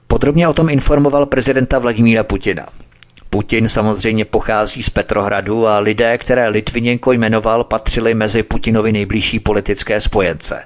Podrobně 0.06 0.48
o 0.48 0.52
tom 0.52 0.68
informoval 0.68 1.26
prezidenta 1.26 1.78
Vladimíra 1.78 2.24
Putina. 2.24 2.66
Putin 3.30 3.68
samozřejmě 3.68 4.24
pochází 4.24 4.82
z 4.82 4.90
Petrohradu 4.90 5.66
a 5.66 5.78
lidé, 5.78 6.18
které 6.18 6.48
Litviněnko 6.48 7.12
jmenoval, 7.12 7.64
patřili 7.64 8.14
mezi 8.14 8.42
Putinovi 8.42 8.92
nejbližší 8.92 9.40
politické 9.40 10.00
spojence. 10.00 10.62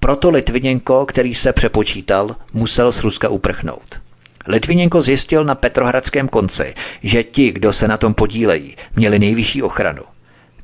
Proto 0.00 0.30
Litviněnko, 0.30 1.06
který 1.06 1.34
se 1.34 1.52
přepočítal, 1.52 2.36
musel 2.52 2.92
z 2.92 3.04
Ruska 3.04 3.28
uprchnout. 3.28 4.09
Litviněnko 4.46 5.02
zjistil 5.02 5.44
na 5.44 5.54
Petrohradském 5.54 6.28
konci, 6.28 6.74
že 7.02 7.22
ti, 7.22 7.52
kdo 7.52 7.72
se 7.72 7.88
na 7.88 7.96
tom 7.96 8.14
podílejí, 8.14 8.76
měli 8.96 9.18
nejvyšší 9.18 9.62
ochranu. 9.62 10.02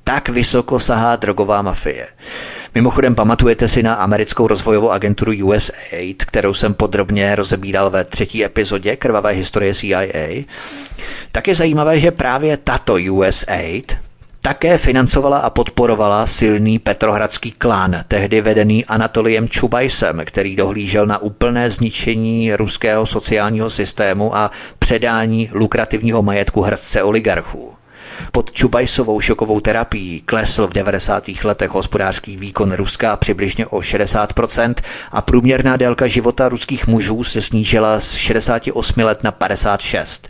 Tak 0.04 0.28
vysoko 0.28 0.78
sahá 0.78 1.16
drogová 1.16 1.62
mafie. 1.62 2.08
Mimochodem 2.74 3.14
pamatujete 3.14 3.68
si 3.68 3.82
na 3.82 3.94
americkou 3.94 4.46
rozvojovou 4.46 4.90
agenturu 4.90 5.32
USAID, 5.32 6.24
kterou 6.24 6.54
jsem 6.54 6.74
podrobně 6.74 7.34
rozebíral 7.34 7.90
ve 7.90 8.04
třetí 8.04 8.44
epizodě 8.44 8.96
Krvavé 8.96 9.32
historie 9.32 9.74
CIA? 9.74 10.44
Tak 11.32 11.48
je 11.48 11.54
zajímavé, 11.54 12.00
že 12.00 12.10
právě 12.10 12.56
tato 12.56 12.96
USAID 13.12 13.96
také 14.46 14.78
financovala 14.78 15.38
a 15.38 15.50
podporovala 15.50 16.26
silný 16.26 16.78
petrohradský 16.78 17.50
klán, 17.50 18.04
tehdy 18.08 18.40
vedený 18.40 18.84
Anatoliem 18.84 19.48
Čubajsem, 19.48 20.22
který 20.24 20.56
dohlížel 20.56 21.06
na 21.06 21.18
úplné 21.18 21.70
zničení 21.70 22.54
ruského 22.54 23.06
sociálního 23.06 23.70
systému 23.70 24.36
a 24.36 24.50
předání 24.78 25.50
lukrativního 25.52 26.22
majetku 26.22 26.62
hrdce 26.62 27.02
oligarchů. 27.02 27.74
Pod 28.32 28.52
Čubajsovou 28.52 29.20
šokovou 29.20 29.60
terapií 29.60 30.20
klesl 30.20 30.66
v 30.66 30.72
90. 30.72 31.24
letech 31.44 31.70
hospodářský 31.70 32.36
výkon 32.36 32.72
Ruska 32.72 33.16
přibližně 33.16 33.66
o 33.66 33.78
60% 33.78 34.74
a 35.12 35.22
průměrná 35.22 35.76
délka 35.76 36.06
života 36.06 36.48
ruských 36.48 36.86
mužů 36.86 37.24
se 37.24 37.42
snížila 37.42 38.00
z 38.00 38.14
68 38.14 39.00
let 39.00 39.24
na 39.24 39.32
56. 39.32 40.28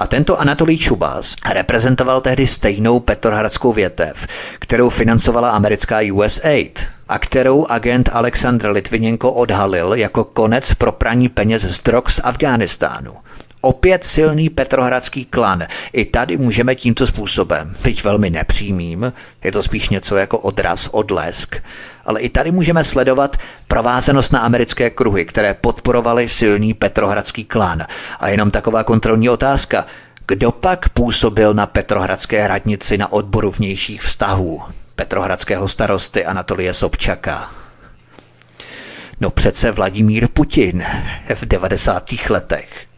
A 0.00 0.06
tento 0.06 0.40
Anatolij 0.40 0.78
Čubas 0.78 1.36
reprezentoval 1.52 2.20
tehdy 2.20 2.46
stejnou 2.46 3.00
petrohradskou 3.00 3.72
větev, 3.72 4.26
kterou 4.58 4.88
financovala 4.88 5.50
americká 5.50 5.98
USAID 6.12 6.84
a 7.08 7.18
kterou 7.18 7.66
agent 7.66 8.08
Aleksandr 8.12 8.68
Litvinenko 8.68 9.32
odhalil 9.32 9.94
jako 9.94 10.24
konec 10.24 10.74
pro 10.74 10.92
praní 10.92 11.28
peněz 11.28 11.62
z 11.62 11.82
drog 11.82 12.08
z 12.08 12.20
Afghánistánu. 12.24 13.12
Opět 13.60 14.04
silný 14.04 14.50
petrohradský 14.50 15.24
klan. 15.24 15.66
I 15.92 16.04
tady 16.04 16.36
můžeme 16.36 16.74
tímto 16.74 17.06
způsobem, 17.06 17.74
byť 17.82 18.04
velmi 18.04 18.30
nepřímým, 18.30 19.12
je 19.44 19.52
to 19.52 19.62
spíš 19.62 19.88
něco 19.88 20.16
jako 20.16 20.38
odraz, 20.38 20.88
odlesk, 20.92 21.56
ale 22.04 22.20
i 22.20 22.28
tady 22.28 22.50
můžeme 22.50 22.84
sledovat 22.84 23.36
provázenost 23.68 24.32
na 24.32 24.40
americké 24.40 24.90
kruhy, 24.90 25.24
které 25.24 25.54
podporovaly 25.54 26.28
silný 26.28 26.74
petrohradský 26.74 27.44
klan. 27.44 27.86
A 28.20 28.28
jenom 28.28 28.50
taková 28.50 28.84
kontrolní 28.84 29.28
otázka. 29.28 29.86
Kdo 30.26 30.52
pak 30.52 30.88
působil 30.88 31.54
na 31.54 31.66
petrohradské 31.66 32.48
radnici 32.48 32.98
na 32.98 33.12
odboru 33.12 33.50
vnějších 33.50 34.02
vztahů? 34.02 34.62
Petrohradského 34.96 35.68
starosty 35.68 36.24
Anatolie 36.24 36.74
Sobčaka. 36.74 37.50
No 39.20 39.30
přece 39.30 39.70
Vladimír 39.70 40.28
Putin 40.28 40.84
v 41.34 41.46
90. 41.46 42.10
letech. 42.28 42.89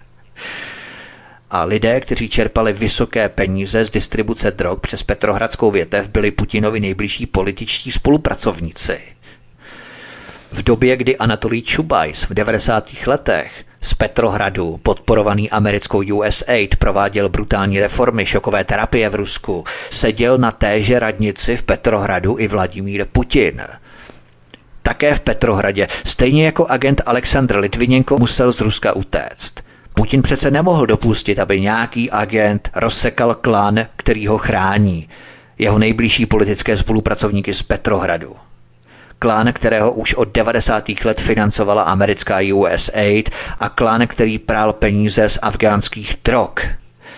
A 1.55 1.65
lidé, 1.65 2.01
kteří 2.01 2.29
čerpali 2.29 2.73
vysoké 2.73 3.29
peníze 3.29 3.85
z 3.85 3.91
distribuce 3.91 4.51
drog 4.51 4.81
přes 4.81 5.03
Petrohradskou 5.03 5.71
větev, 5.71 6.09
byli 6.09 6.31
Putinovi 6.31 6.81
nejbližší 6.81 7.27
političtí 7.27 7.93
spolupracovníci. 7.93 8.99
V 10.53 10.63
době, 10.63 10.97
kdy 10.97 11.17
Anatolí 11.17 11.63
Čubajs 11.63 12.23
v 12.23 12.35
90. 12.35 12.89
letech 13.07 13.65
z 13.81 13.95
Petrohradu, 13.95 14.81
podporovaný 14.83 15.51
americkou 15.51 15.99
USAID, 15.99 16.77
prováděl 16.77 17.29
brutální 17.29 17.81
reformy 17.81 18.27
šokové 18.27 18.65
terapie 18.65 19.09
v 19.09 19.15
Rusku, 19.15 19.65
seděl 19.91 20.39
na 20.39 20.51
téže 20.53 20.99
radnici 20.99 21.57
v 21.57 21.63
Petrohradu 21.63 22.39
i 22.39 22.49
Vladimír 22.49 23.07
Putin. 23.13 23.63
Také 24.83 25.15
v 25.15 25.21
Petrohradě, 25.21 25.89
stejně 26.05 26.45
jako 26.45 26.67
agent 26.67 27.01
Aleksandr 27.07 27.57
Litvinenko, 27.57 28.19
musel 28.19 28.53
z 28.53 28.61
Ruska 28.61 28.93
utéct– 28.93 29.63
Putin 29.95 30.23
přece 30.23 30.51
nemohl 30.51 30.87
dopustit, 30.87 31.39
aby 31.39 31.61
nějaký 31.61 32.11
agent 32.11 32.71
rozsekal 32.75 33.35
klan, 33.35 33.87
který 33.97 34.27
ho 34.27 34.39
chrání, 34.39 35.09
jeho 35.59 35.79
nejbližší 35.79 36.27
politické 36.27 36.77
spolupracovníky 36.77 37.55
z 37.55 37.63
Petrohradu. 37.63 38.37
Klán, 39.19 39.53
kterého 39.53 39.93
už 39.93 40.15
od 40.15 40.29
90. 40.29 40.85
let 41.05 41.21
financovala 41.21 41.83
americká 41.83 42.39
USAID 42.55 43.31
a 43.61 43.69
klán, 43.69 44.07
který 44.07 44.39
prál 44.39 44.73
peníze 44.73 45.29
z 45.29 45.39
afgánských 45.43 46.17
drog. 46.25 46.51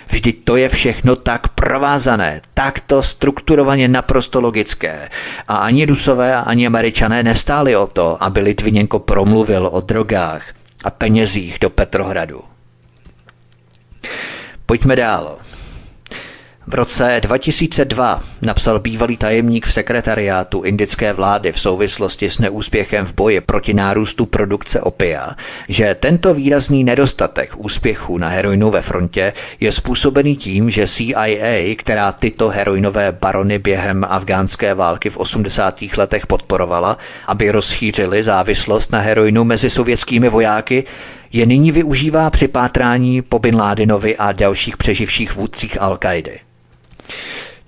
Vždyť 0.08 0.44
to 0.44 0.56
je 0.56 0.68
všechno 0.68 1.16
tak 1.16 1.48
provázané, 1.48 2.40
takto 2.54 3.02
strukturovaně 3.02 3.88
naprosto 3.88 4.40
logické. 4.40 5.08
A 5.48 5.56
ani 5.56 5.86
Rusové 5.86 6.36
ani 6.36 6.66
Američané 6.66 7.22
nestáli 7.22 7.76
o 7.76 7.86
to, 7.86 8.22
aby 8.24 8.40
Litvinenko 8.40 8.98
promluvil 8.98 9.68
o 9.72 9.80
drogách 9.80 10.42
a 10.84 10.90
penězích 10.90 11.58
do 11.60 11.70
Petrohradu. 11.70 12.53
Pojďme 14.66 14.96
dál. 14.96 15.38
V 16.66 16.74
roce 16.74 17.20
2002 17.22 18.22
napsal 18.42 18.78
bývalý 18.78 19.16
tajemník 19.16 19.66
v 19.66 19.72
sekretariátu 19.72 20.62
indické 20.62 21.12
vlády 21.12 21.52
v 21.52 21.60
souvislosti 21.60 22.30
s 22.30 22.38
neúspěchem 22.38 23.06
v 23.06 23.14
boji 23.14 23.40
proti 23.40 23.74
nárůstu 23.74 24.26
produkce 24.26 24.80
opia, 24.80 25.36
že 25.68 25.96
tento 26.00 26.34
výrazný 26.34 26.84
nedostatek 26.84 27.52
úspěchu 27.56 28.18
na 28.18 28.28
heroinu 28.28 28.70
ve 28.70 28.80
frontě 28.80 29.32
je 29.60 29.72
způsobený 29.72 30.36
tím, 30.36 30.70
že 30.70 30.86
CIA, 30.86 31.74
která 31.76 32.12
tyto 32.12 32.48
heroinové 32.48 33.12
barony 33.12 33.58
během 33.58 34.06
afgánské 34.08 34.74
války 34.74 35.10
v 35.10 35.16
80. 35.16 35.80
letech 35.96 36.26
podporovala, 36.26 36.98
aby 37.26 37.50
rozšířili 37.50 38.22
závislost 38.22 38.92
na 38.92 39.00
heroinu 39.00 39.44
mezi 39.44 39.70
sovětskými 39.70 40.28
vojáky, 40.28 40.84
je 41.34 41.46
nyní 41.46 41.72
využívá 41.72 42.30
při 42.30 42.48
pátrání 42.48 43.22
po 43.22 43.38
Bin 43.38 43.56
Ládinovi 43.56 44.16
a 44.16 44.32
dalších 44.32 44.76
přeživších 44.76 45.34
vůdcích 45.34 45.82
al 45.82 45.96
kaidy 45.96 46.40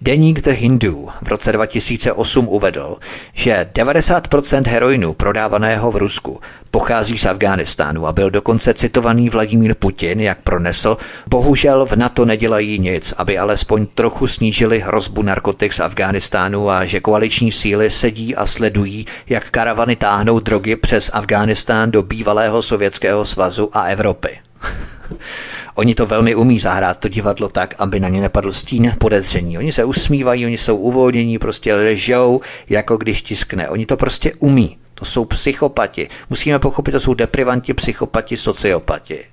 Deník 0.01 0.41
The 0.41 0.51
Hindu 0.51 1.09
v 1.23 1.29
roce 1.29 1.53
2008 1.53 2.49
uvedl, 2.49 2.97
že 3.33 3.69
90% 3.75 4.67
heroinu 4.67 5.15
prodávaného 5.15 5.91
v 5.91 5.97
Rusku 5.97 6.41
pochází 6.71 7.19
z 7.19 7.27
Afghánistánu 7.27 8.07
a 8.07 8.13
byl 8.13 8.31
dokonce 8.31 8.75
citovaný 8.75 9.31
Vladimír 9.31 9.75
Putin, 9.75 10.21
jak 10.21 10.43
pronesl, 10.43 10.97
bohužel 11.27 11.87
v 11.87 11.97
NATO 11.97 12.25
nedělají 12.25 12.79
nic, 12.79 13.15
aby 13.19 13.39
alespoň 13.39 13.87
trochu 13.87 14.27
snížili 14.27 14.81
hrozbu 14.81 15.23
narkotik 15.23 15.73
z 15.73 15.81
Afghánistánu 15.81 16.71
a 16.71 16.85
že 16.85 17.01
koaliční 17.01 17.53
síly 17.53 17.91
sedí 17.91 18.37
a 18.37 18.47
sledují, 18.47 19.07
jak 19.29 19.51
karavany 19.51 19.97
táhnou 19.97 20.41
drogy 20.41 20.77
přes 20.77 21.11
Afghánistán 21.15 21.91
do 21.91 22.03
bývalého 22.03 22.63
Sovětského 22.63 23.25
svazu 23.25 23.71
a 23.73 23.83
Evropy. 23.83 24.39
Oni 25.77 25.95
to 25.95 26.07
velmi 26.07 26.35
umí 26.35 26.61
zahrát 26.61 26.99
to 26.99 27.09
divadlo 27.09 27.49
tak, 27.49 27.75
aby 27.79 28.01
na 28.01 28.09
ně 28.09 28.21
nepadl 28.21 28.53
stín 28.53 28.93
podezření. 28.99 29.59
Oni 29.59 29.73
se 29.73 29.85
usmívají, 29.85 30.47
oni 30.47 30.59
jsou 30.59 30.77
uvolnění, 30.77 31.39
prostě 31.39 31.75
ležou, 31.75 32.41
jako 32.69 32.97
když 32.97 33.23
tiskne. 33.23 33.69
Oni 33.69 33.87
to 33.87 33.97
prostě 33.97 34.33
umí. 34.39 34.77
To 34.95 35.05
jsou 35.05 35.25
psychopati. 35.25 36.09
Musíme 36.31 36.59
pochopit, 36.59 36.93
to 36.93 37.01
jsou 37.01 37.15
deprivanti, 37.15 37.75
psychopati, 37.75 38.37
sociopati. 38.37 39.25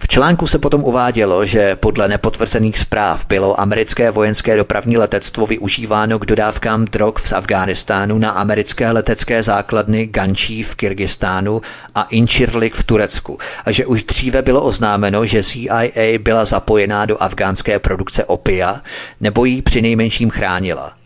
V 0.00 0.08
článku 0.08 0.46
se 0.46 0.58
potom 0.58 0.84
uvádělo, 0.84 1.46
že 1.46 1.76
podle 1.76 2.08
nepotvrzených 2.08 2.78
zpráv 2.78 3.26
bylo 3.26 3.60
americké 3.60 4.10
vojenské 4.10 4.56
dopravní 4.56 4.96
letectvo 4.96 5.46
využíváno 5.46 6.18
k 6.18 6.26
dodávkám 6.26 6.84
drog 6.84 7.14
z 7.24 7.32
Afghánistánu 7.32 8.18
na 8.18 8.30
americké 8.30 8.90
letecké 8.90 9.42
základny 9.42 10.06
Gančí 10.06 10.62
v 10.62 10.74
Kyrgyzstánu 10.74 11.62
a 11.94 12.02
Inčirlik 12.02 12.74
v 12.74 12.84
Turecku 12.84 13.38
a 13.64 13.72
že 13.72 13.86
už 13.86 14.02
dříve 14.02 14.42
bylo 14.42 14.62
oznámeno, 14.62 15.26
že 15.26 15.42
CIA 15.42 16.18
byla 16.18 16.44
zapojená 16.44 17.06
do 17.06 17.22
afgánské 17.22 17.78
produkce 17.78 18.24
opia 18.24 18.80
nebo 19.20 19.44
ji 19.44 19.62
přinejmenším 19.62 20.30
chránila 20.30 20.97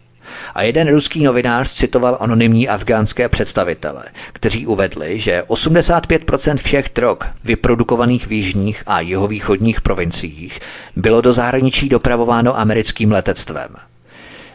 a 0.55 0.63
jeden 0.63 0.89
ruský 0.89 1.23
novinář 1.23 1.73
citoval 1.73 2.17
anonymní 2.21 2.69
afgánské 2.69 3.29
představitele, 3.29 4.05
kteří 4.33 4.67
uvedli, 4.67 5.19
že 5.19 5.43
85% 5.49 6.57
všech 6.57 6.91
drog 6.95 7.19
vyprodukovaných 7.45 8.27
v 8.27 8.33
jižních 8.33 8.83
a 8.87 9.01
jihovýchodních 9.01 9.81
provinciích 9.81 10.61
bylo 10.97 11.21
do 11.21 11.33
zahraničí 11.33 11.89
dopravováno 11.89 12.59
americkým 12.59 13.13
letectvem. 13.13 13.69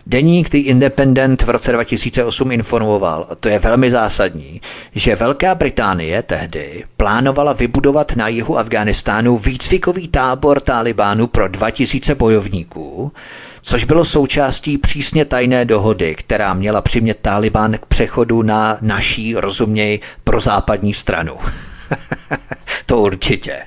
Deník 0.09 0.49
The 0.49 0.57
Independent 0.57 1.43
v 1.43 1.49
roce 1.49 1.71
2008 1.71 2.51
informoval, 2.51 3.27
to 3.39 3.49
je 3.49 3.59
velmi 3.59 3.91
zásadní, 3.91 4.61
že 4.95 5.15
Velká 5.15 5.55
Británie 5.55 6.23
tehdy 6.23 6.83
plánovala 6.97 7.53
vybudovat 7.53 8.15
na 8.15 8.27
jihu 8.27 8.57
Afghánistánu 8.57 9.37
výcvikový 9.37 10.07
tábor 10.07 10.59
Talibánu 10.59 11.27
pro 11.27 11.47
2000 11.47 12.15
bojovníků, 12.15 13.11
což 13.61 13.83
bylo 13.83 14.05
součástí 14.05 14.77
přísně 14.77 15.25
tajné 15.25 15.65
dohody, 15.65 16.15
která 16.15 16.53
měla 16.53 16.81
přimět 16.81 17.17
Taliban 17.21 17.77
k 17.77 17.85
přechodu 17.85 18.41
na 18.41 18.77
naší, 18.81 19.35
rozuměj, 19.35 19.99
prozápadní 20.23 20.93
stranu. 20.93 21.37
to 22.85 22.97
určitě. 22.97 23.59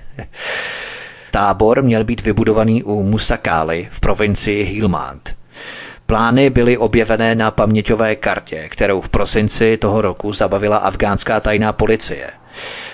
Tábor 1.31 1.83
měl 1.83 2.05
být 2.05 2.23
vybudovaný 2.23 2.83
u 2.83 3.03
Musakály 3.03 3.89
v 3.91 4.01
provincii 4.01 4.65
Hilmand. 4.65 5.37
Plány 6.07 6.51
byly 6.51 6.79
objevené 6.79 7.35
na 7.35 7.51
paměťové 7.51 8.17
kartě, 8.17 8.69
kterou 8.69 9.01
v 9.01 9.09
prosinci 9.09 9.77
toho 9.77 10.01
roku 10.01 10.33
zabavila 10.33 10.77
afgánská 10.77 11.41
tajná 11.41 11.73
policie. 11.73 12.31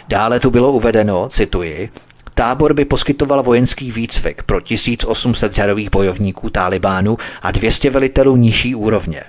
Dále 0.08 0.40
tu 0.40 0.50
bylo 0.50 0.72
uvedeno, 0.72 1.28
cituji, 1.28 1.90
Tábor 2.38 2.74
by 2.74 2.84
poskytoval 2.84 3.42
vojenský 3.42 3.92
výcvik 3.92 4.42
pro 4.42 4.60
1800 4.60 5.52
řadových 5.52 5.90
bojovníků 5.90 6.50
Talibánu 6.50 7.16
a 7.42 7.50
200 7.50 7.90
velitelů 7.90 8.36
nižší 8.36 8.74
úrovně. 8.74 9.22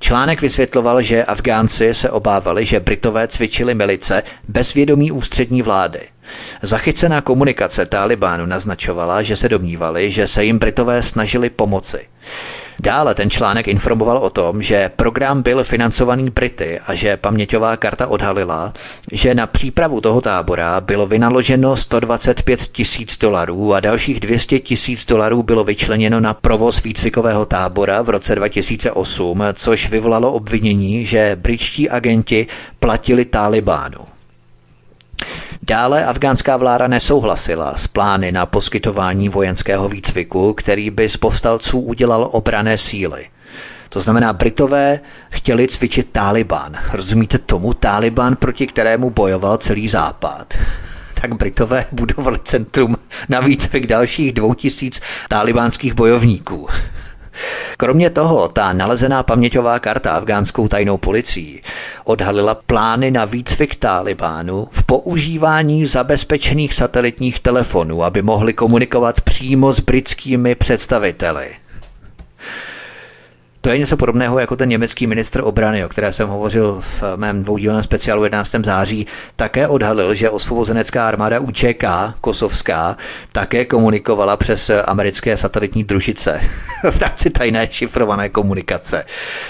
Článek 0.00 0.40
vysvětloval, 0.40 1.02
že 1.02 1.24
Afgánci 1.24 1.94
se 1.94 2.10
obávali, 2.10 2.64
že 2.64 2.80
Britové 2.80 3.28
cvičili 3.28 3.74
milice 3.74 4.22
bez 4.48 4.74
vědomí 4.74 5.12
ústřední 5.12 5.62
vlády. 5.62 6.00
Zachycená 6.62 7.20
komunikace 7.20 7.86
Talibánu 7.86 8.46
naznačovala, 8.46 9.22
že 9.22 9.36
se 9.36 9.48
domnívali, 9.48 10.10
že 10.10 10.26
se 10.26 10.44
jim 10.44 10.58
Britové 10.58 11.02
snažili 11.02 11.50
pomoci. 11.50 12.00
Dále 12.82 13.14
ten 13.14 13.30
článek 13.30 13.68
informoval 13.68 14.18
o 14.18 14.30
tom, 14.30 14.62
že 14.62 14.90
program 14.96 15.42
byl 15.42 15.64
financovaný 15.64 16.30
Brity 16.30 16.80
a 16.86 16.94
že 16.94 17.16
paměťová 17.16 17.76
karta 17.76 18.06
odhalila, 18.06 18.72
že 19.12 19.34
na 19.34 19.46
přípravu 19.46 20.00
toho 20.00 20.20
tábora 20.20 20.80
bylo 20.80 21.06
vynaloženo 21.06 21.76
125 21.76 22.60
tisíc 22.60 23.18
dolarů 23.18 23.74
a 23.74 23.80
dalších 23.80 24.20
200 24.20 24.58
tisíc 24.58 25.06
dolarů 25.06 25.42
bylo 25.42 25.64
vyčleněno 25.64 26.20
na 26.20 26.34
provoz 26.34 26.82
výcvikového 26.82 27.46
tábora 27.46 28.02
v 28.02 28.08
roce 28.08 28.34
2008, 28.34 29.44
což 29.54 29.90
vyvolalo 29.90 30.32
obvinění, 30.32 31.06
že 31.06 31.36
britští 31.40 31.90
agenti 31.90 32.46
platili 32.78 33.24
Talibánu. 33.24 34.19
Dále 35.70 36.04
afgánská 36.04 36.56
vláda 36.56 36.86
nesouhlasila 36.86 37.76
s 37.76 37.86
plány 37.86 38.32
na 38.32 38.46
poskytování 38.46 39.28
vojenského 39.28 39.88
výcviku, 39.88 40.52
který 40.52 40.90
by 40.90 41.08
z 41.08 41.16
povstalců 41.16 41.80
udělal 41.80 42.28
obrané 42.32 42.78
síly. 42.78 43.26
To 43.88 44.00
znamená, 44.00 44.32
Britové 44.32 45.00
chtěli 45.30 45.68
cvičit 45.68 46.08
Taliban. 46.12 46.76
Rozumíte 46.92 47.38
tomu? 47.38 47.72
Taliban, 47.74 48.36
proti 48.36 48.66
kterému 48.66 49.10
bojoval 49.10 49.58
celý 49.58 49.88
západ 49.88 50.58
tak 51.20 51.34
Britové 51.34 51.86
budovali 51.92 52.38
centrum 52.44 52.96
na 53.28 53.40
výcvik 53.40 53.86
dalších 53.86 54.32
dvou 54.32 54.54
tisíc 54.54 55.00
talibánských 55.28 55.94
bojovníků. 55.94 56.68
Kromě 57.76 58.10
toho, 58.10 58.48
ta 58.48 58.72
nalezená 58.72 59.22
paměťová 59.22 59.78
karta 59.78 60.10
afgánskou 60.10 60.68
tajnou 60.68 60.98
policií 60.98 61.62
odhalila 62.04 62.54
plány 62.54 63.10
na 63.10 63.24
výcvik 63.24 63.74
Talibánu 63.74 64.68
v 64.70 64.82
používání 64.82 65.86
zabezpečených 65.86 66.74
satelitních 66.74 67.40
telefonů, 67.40 68.04
aby 68.04 68.22
mohli 68.22 68.52
komunikovat 68.52 69.20
přímo 69.20 69.72
s 69.72 69.80
britskými 69.80 70.54
představiteli. 70.54 71.48
To 73.60 73.70
je 73.70 73.78
něco 73.78 73.96
podobného 73.96 74.38
jako 74.38 74.56
ten 74.56 74.68
německý 74.68 75.06
ministr 75.06 75.40
obrany, 75.44 75.84
o 75.84 75.88
které 75.88 76.12
jsem 76.12 76.28
hovořil 76.28 76.80
v 76.80 77.02
mém 77.16 77.42
dvoudílném 77.42 77.82
speciálu 77.82 78.24
11. 78.24 78.54
září, 78.64 79.06
také 79.36 79.68
odhalil, 79.68 80.14
že 80.14 80.30
osvobozenecká 80.30 81.08
armáda 81.08 81.40
UČK, 81.40 81.84
kosovská, 82.20 82.96
také 83.32 83.64
komunikovala 83.64 84.36
přes 84.36 84.70
americké 84.84 85.36
satelitní 85.36 85.84
družice 85.84 86.40
v 86.90 87.00
rámci 87.00 87.30
tajné 87.30 87.68
šifrované 87.70 88.28
komunikace. 88.28 89.04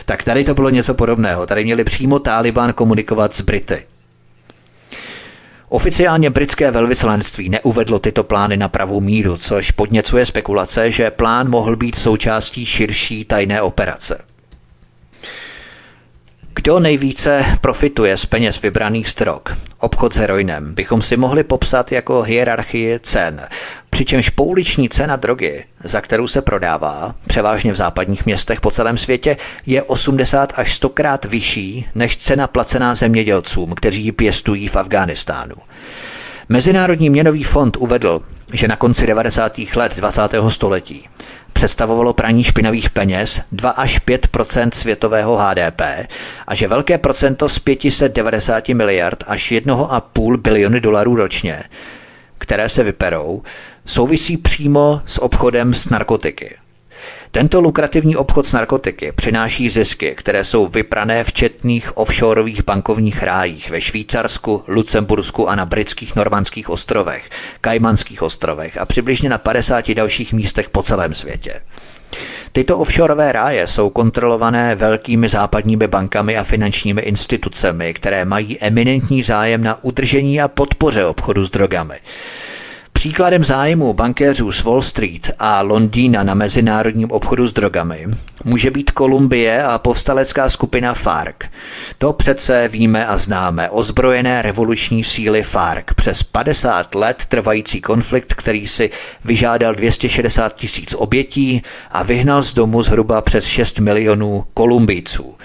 Tak 0.05 0.23
tady 0.23 0.45
to 0.45 0.55
bylo 0.55 0.71
něco 0.71 0.95
podobného. 0.95 1.47
Tady 1.47 1.65
měli 1.65 1.85
přímo 1.85 2.19
Taliban 2.19 2.73
komunikovat 2.73 3.35
s 3.35 3.41
Brity. 3.41 3.90
Oficiálně 5.73 6.31
britské 6.31 6.71
velvyslanectví 6.71 7.49
neuvedlo 7.49 7.99
tyto 7.99 8.25
plány 8.25 8.57
na 8.57 8.69
pravou 8.69 9.01
míru, 9.01 9.37
což 9.37 9.71
podněcuje 9.71 10.27
spekulace, 10.27 10.91
že 10.91 11.11
plán 11.11 11.51
mohl 11.51 11.77
být 11.77 11.99
součástí 11.99 12.67
širší 12.67 13.25
tajné 13.25 13.63
operace. 13.63 14.25
Kdo 16.61 16.81
nejvíce 16.81 17.45
profituje 17.61 18.17
z 18.17 18.27
peněz 18.27 18.63
vybraných 18.63 19.09
z 19.09 19.15
drog? 19.15 19.43
Obchod 19.79 20.13
s 20.13 20.17
heroinem 20.17 20.75
bychom 20.75 21.03
si 21.03 21.17
mohli 21.17 21.45
popsat 21.45 21.93
jako 21.93 22.23
hierarchii 22.23 22.99
cen, 23.03 23.47
přičemž 23.91 24.31
pouliční 24.31 24.89
cena 24.89 25.17
drogy, 25.17 25.65
za 25.85 26.01
kterou 26.01 26.27
se 26.27 26.43
prodává, 26.43 27.15
převážně 27.27 27.73
v 27.73 27.77
západních 27.77 28.27
městech 28.27 28.61
po 28.61 28.71
celém 28.71 28.99
světě, 28.99 29.37
je 29.67 29.83
80 29.83 30.53
až 30.57 30.75
100 30.75 30.89
krát 30.89 31.25
vyšší 31.25 31.87
než 31.95 32.17
cena 32.17 32.47
placená 32.47 32.95
zemědělcům, 32.95 33.75
kteří 33.75 34.05
ji 34.05 34.13
pěstují 34.13 34.69
v 34.69 34.77
Afghánistánu. 34.77 35.55
Mezinárodní 36.49 37.11
měnový 37.11 37.45
fond 37.45 37.77
uvedl, 37.77 38.21
že 38.53 38.69
na 38.69 38.77
konci 38.77 39.07
90. 39.07 39.59
let 39.77 39.93
20. 39.97 40.23
století 40.49 41.09
představovalo 41.53 42.13
praní 42.13 42.45
špinavých 42.45 42.91
peněz 42.91 43.43
2 43.53 43.71
až 43.71 44.01
5% 44.01 44.71
světového 44.73 45.37
HDP 45.37 45.81
a 46.47 46.55
že 46.55 46.69
velké 46.69 46.99
procento 46.99 47.49
z 47.49 47.59
590 47.59 48.69
miliard 48.69 49.25
až 49.27 49.53
1,5 49.53 50.37
biliony 50.37 50.81
dolarů 50.81 51.17
ročně, 51.17 51.63
které 52.39 52.69
se 52.69 52.85
vyperou, 52.85 53.43
souvisí 53.85 54.37
přímo 54.37 55.01
s 55.05 55.23
obchodem 55.23 55.75
s 55.75 55.89
narkotiky. 55.89 56.57
Tento 57.33 57.61
lukrativní 57.61 58.17
obchod 58.17 58.47
s 58.47 58.53
narkotiky 58.53 59.13
přináší 59.13 59.71
zisky, 59.71 60.15
které 60.19 60.45
jsou 60.45 60.67
vyprané 60.67 61.25
v 61.25 61.33
četných 61.33 61.97
offshoreových 61.97 62.65
bankovních 62.65 63.23
rájích 63.23 63.71
ve 63.71 63.81
Švýcarsku, 63.81 64.65
Lucembursku 64.69 65.49
a 65.49 65.55
na 65.55 65.67
britských 65.67 66.17
normandských 66.17 66.71
ostrovech, 66.71 67.31
Kajmanských 67.61 68.23
ostrovech 68.23 68.79
a 68.79 68.85
přibližně 68.85 69.29
na 69.29 69.39
50 69.39 69.91
dalších 69.95 70.33
místech 70.33 70.71
po 70.71 70.83
celém 70.83 71.15
světě. 71.15 71.61
Tyto 72.53 72.79
offshoreové 72.79 73.33
ráje 73.33 73.67
jsou 73.67 73.91
kontrolované 73.91 74.75
velkými 74.75 75.29
západními 75.29 75.87
bankami 75.87 76.37
a 76.37 76.43
finančními 76.43 77.01
institucemi, 77.01 77.95
které 77.95 78.25
mají 78.25 78.59
eminentní 78.61 79.23
zájem 79.23 79.65
na 79.65 79.85
udržení 79.85 80.41
a 80.41 80.49
podpoře 80.49 81.05
obchodu 81.05 81.45
s 81.45 81.51
drogami. 81.51 81.95
Příkladem 83.01 83.45
zájmu 83.45 83.95
bankéřů 83.95 84.53
z 84.53 84.65
Wall 84.65 84.83
Street 84.83 85.31
a 85.39 85.63
Londýna 85.63 86.23
na 86.23 86.35
mezinárodním 86.35 87.11
obchodu 87.11 87.47
s 87.47 87.53
drogami 87.53 88.07
může 88.45 88.71
být 88.71 88.91
Kolumbie 88.91 89.63
a 89.63 89.79
povstalecká 89.79 90.51
skupina 90.51 90.95
FARC. 90.95 91.37
To 91.99 92.13
přece 92.13 92.69
víme 92.69 93.07
a 93.07 93.17
známe. 93.17 93.71
Ozbrojené 93.71 94.43
revoluční 94.43 95.05
síly 95.05 95.43
FARC 95.43 95.85
přes 95.97 96.23
50 96.23 96.95
let 96.95 97.27
trvající 97.29 97.81
konflikt, 97.81 98.35
který 98.35 98.69
si 98.69 98.91
vyžádal 99.25 99.75
260 99.75 100.57
tisíc 100.57 100.95
obětí 100.95 101.63
a 101.91 102.03
vyhnal 102.03 102.43
z 102.43 102.55
domu 102.55 102.83
zhruba 102.83 103.21
přes 103.21 103.45
6 103.45 103.79
milionů 103.79 104.45
Kolumbijců. 104.55 105.37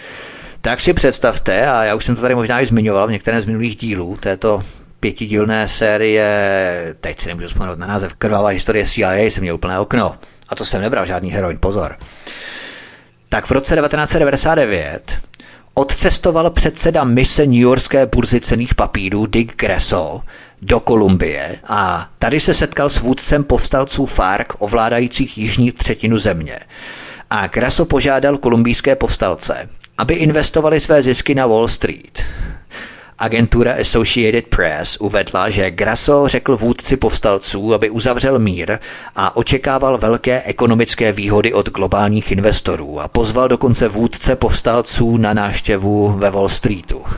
Tak 0.61 0.81
si 0.81 0.93
představte, 0.93 1.67
a 1.67 1.83
já 1.83 1.95
už 1.95 2.05
jsem 2.05 2.15
to 2.15 2.21
tady 2.21 2.35
možná 2.35 2.61
i 2.61 2.65
zmiňoval 2.65 3.07
v 3.07 3.11
některém 3.11 3.41
z 3.41 3.45
minulých 3.45 3.75
dílů 3.75 4.17
této 4.19 4.63
pětidílné 4.99 5.67
série, 5.67 6.95
teď 7.01 7.19
si 7.19 7.27
nemůžu 7.27 7.47
vzpomenout 7.47 7.79
na 7.79 7.87
název, 7.87 8.13
krvavá 8.13 8.49
historie 8.49 8.85
CIA, 8.85 9.13
jsem 9.13 9.41
měl 9.41 9.55
úplné 9.55 9.79
okno. 9.79 10.15
A 10.49 10.55
to 10.55 10.65
jsem 10.65 10.81
nebral 10.81 11.05
žádný 11.05 11.31
heroin, 11.31 11.57
pozor. 11.59 11.95
Tak 13.29 13.45
v 13.45 13.51
roce 13.51 13.75
1999 13.75 15.17
odcestoval 15.73 16.49
předseda 16.49 17.03
mise 17.03 17.45
New 17.45 17.55
Yorkské 17.55 18.05
burzy 18.05 18.41
cených 18.41 18.75
papírů 18.75 19.25
Dick 19.25 19.55
Gresso 19.55 20.21
do 20.61 20.79
Kolumbie 20.79 21.59
a 21.67 22.09
tady 22.19 22.39
se 22.39 22.53
setkal 22.53 22.89
s 22.89 22.99
vůdcem 22.99 23.43
povstalců 23.43 24.05
FARC 24.05 24.47
ovládajících 24.59 25.37
jižní 25.37 25.71
třetinu 25.71 26.19
země. 26.19 26.59
A 27.29 27.47
Gresso 27.47 27.85
požádal 27.85 28.37
kolumbijské 28.37 28.95
povstalce, 28.95 29.69
aby 29.97 30.13
investovali 30.13 30.79
své 30.79 31.01
zisky 31.01 31.35
na 31.35 31.47
Wall 31.47 31.67
Street. 31.67 32.23
Agentura 33.19 33.75
Associated 33.81 34.47
Press 34.47 34.97
uvedla, 34.97 35.49
že 35.49 35.71
Grasso 35.71 36.27
řekl 36.27 36.57
vůdci 36.57 36.97
povstalců, 36.97 37.73
aby 37.73 37.89
uzavřel 37.89 38.39
mír 38.39 38.77
a 39.15 39.37
očekával 39.37 39.97
velké 39.97 40.41
ekonomické 40.41 41.11
výhody 41.11 41.53
od 41.53 41.69
globálních 41.69 42.31
investorů 42.31 42.99
a 42.99 43.07
pozval 43.07 43.47
dokonce 43.47 43.87
vůdce 43.87 44.35
povstalců 44.35 45.17
na 45.17 45.33
náštěvu 45.33 46.09
ve 46.09 46.29
Wall 46.29 46.49
Streetu. 46.49 47.01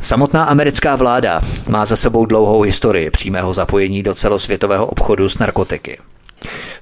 Samotná 0.00 0.44
americká 0.44 0.96
vláda 0.96 1.40
má 1.68 1.86
za 1.86 1.96
sebou 1.96 2.26
dlouhou 2.26 2.62
historii 2.62 3.10
přímého 3.10 3.54
zapojení 3.54 4.02
do 4.02 4.14
celosvětového 4.14 4.86
obchodu 4.86 5.28
s 5.28 5.38
narkotiky. 5.38 5.98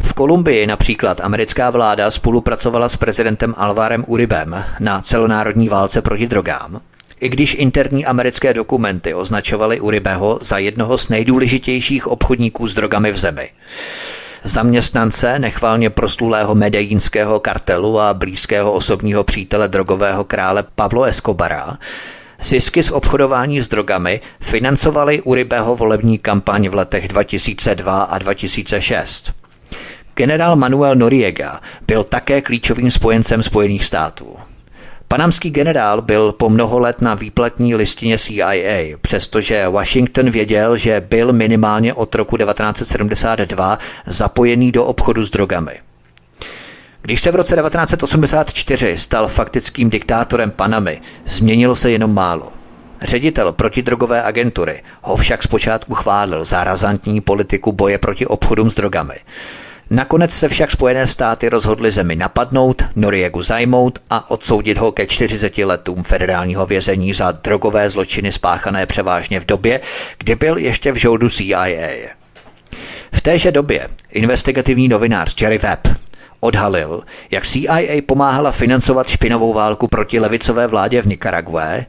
V 0.03 0.13
Kolumbii 0.13 0.67
například 0.67 1.21
americká 1.21 1.71
vláda 1.71 2.11
spolupracovala 2.11 2.89
s 2.89 2.97
prezidentem 2.97 3.55
Alvarem 3.57 4.05
Uribem 4.07 4.65
na 4.81 5.01
celonárodní 5.01 5.69
válce 5.69 6.03
proti 6.03 6.27
drogám, 6.27 6.81
i 7.21 7.29
když 7.29 7.55
interní 7.55 8.07
americké 8.07 8.55
dokumenty 8.55 9.15
označovaly 9.15 9.81
Uribeho 9.81 10.39
za 10.43 10.59
jednoho 10.59 10.99
z 10.99 11.09
nejdůležitějších 11.09 12.07
obchodníků 12.07 12.69
s 12.69 12.75
drogami 12.75 13.13
v 13.13 13.17
zemi. 13.17 13.51
Zaměstnance 14.45 15.39
nechvalně 15.39 15.91
proslulého 15.91 16.55
medejínského 16.55 17.41
kartelu 17.41 18.01
a 18.01 18.15
blízkého 18.15 18.73
osobního 18.73 19.25
přítele 19.25 19.69
drogového 19.69 20.25
krále 20.25 20.65
Pablo 20.75 21.05
Escobara 21.05 21.79
Zisky 22.41 22.83
z 22.83 22.91
obchodování 22.91 23.63
s 23.63 23.69
drogami 23.69 24.21
financovaly 24.41 25.23
Uribeho 25.23 25.77
volební 25.77 26.19
kampaň 26.19 26.69
v 26.69 26.75
letech 26.75 27.09
2002 27.09 28.03
a 28.03 28.19
2006. 28.19 29.46
Generál 30.17 30.57
Manuel 30.57 30.95
Noriega 30.95 31.61
byl 31.87 32.05
také 32.05 32.41
klíčovým 32.41 32.91
spojencem 32.91 33.43
Spojených 33.43 33.85
států. 33.85 34.37
Panamský 35.09 35.51
generál 35.51 36.03
byl 36.03 36.33
po 36.33 36.51
mnoho 36.51 36.79
let 36.79 37.01
na 37.01 37.15
výplatní 37.15 37.75
listině 37.75 38.19
CIA, 38.19 38.97
přestože 39.01 39.69
Washington 39.69 40.31
věděl, 40.31 40.77
že 40.77 41.07
byl 41.09 41.33
minimálně 41.33 41.95
od 41.95 42.15
roku 42.15 42.37
1972 42.37 43.79
zapojený 44.07 44.73
do 44.73 44.85
obchodu 44.85 45.25
s 45.25 45.31
drogami. 45.31 45.73
Když 47.03 47.21
se 47.21 47.31
v 47.31 47.35
roce 47.35 47.57
1984 47.57 48.97
stal 48.97 49.29
faktickým 49.29 49.91
diktátorem 49.91 50.51
Panamy, 50.51 51.01
změnilo 51.27 51.77
se 51.77 51.91
jenom 51.91 52.15
málo. 52.15 52.53
Ředitel 53.03 53.53
protidrogové 53.53 54.23
agentury 54.23 54.83
ho 55.03 55.17
však 55.17 55.43
zpočátku 55.43 55.95
chválil 55.95 56.45
za 56.45 56.65
razantní 56.65 57.21
politiku 57.21 57.73
boje 57.73 57.99
proti 57.99 58.27
obchodům 58.27 58.71
s 58.71 58.75
drogami. 58.75 59.15
Nakonec 59.91 60.31
se 60.31 60.49
však 60.49 60.71
Spojené 60.71 61.07
státy 61.07 61.49
rozhodly 61.49 61.91
zemi 61.91 62.17
napadnout, 62.17 62.85
Noriegu 62.97 63.43
zajmout 63.43 63.99
a 64.11 64.31
odsoudit 64.31 64.79
ho 64.79 64.93
ke 64.93 65.07
40 65.07 65.59
letům 65.59 66.03
federálního 66.03 66.67
vězení 66.67 67.13
za 67.13 67.33
drogové 67.33 67.91
zločiny 67.91 68.33
spáchané 68.33 68.87
převážně 68.87 69.41
v 69.41 69.47
době, 69.47 69.81
kdy 70.19 70.35
byl 70.35 70.57
ještě 70.57 70.93
v 70.93 70.97
žoldu 70.97 71.31
CIA. 71.31 71.67
V 73.13 73.21
téže 73.21 73.53
době 73.53 73.89
investigativní 74.11 74.89
novinář 74.89 75.43
Jerry 75.43 75.59
Webb 75.59 75.89
odhalil, 76.41 77.03
jak 77.31 77.47
CIA 77.47 78.03
pomáhala 78.07 78.53
financovat 78.53 79.09
špinovou 79.09 79.53
válku 79.53 79.89
proti 79.89 80.21
levicové 80.21 80.67
vládě 80.67 81.03
v 81.03 81.07
Nikaragué 81.07 81.87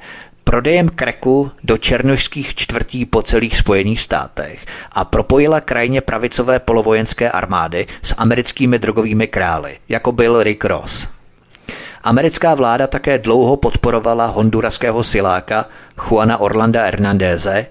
prodejem 0.47 0.89
kreku 0.89 1.51
do 1.63 1.77
černožských 1.77 2.55
čtvrtí 2.55 3.05
po 3.05 3.21
celých 3.21 3.57
Spojených 3.57 4.01
státech 4.01 4.65
a 4.91 5.05
propojila 5.05 5.61
krajně 5.61 6.01
pravicové 6.01 6.59
polovojenské 6.59 7.31
armády 7.31 7.87
s 8.01 8.15
americkými 8.17 8.79
drogovými 8.79 9.27
krály, 9.27 9.77
jako 9.89 10.11
byl 10.11 10.43
Rick 10.43 10.65
Ross. 10.65 11.07
Americká 12.03 12.55
vláda 12.55 12.87
také 12.87 13.17
dlouho 13.17 13.57
podporovala 13.57 14.25
honduraského 14.25 15.03
siláka 15.03 15.65
Juana 16.07 16.37
Orlanda 16.37 16.83
Hernandéze, 16.83 17.65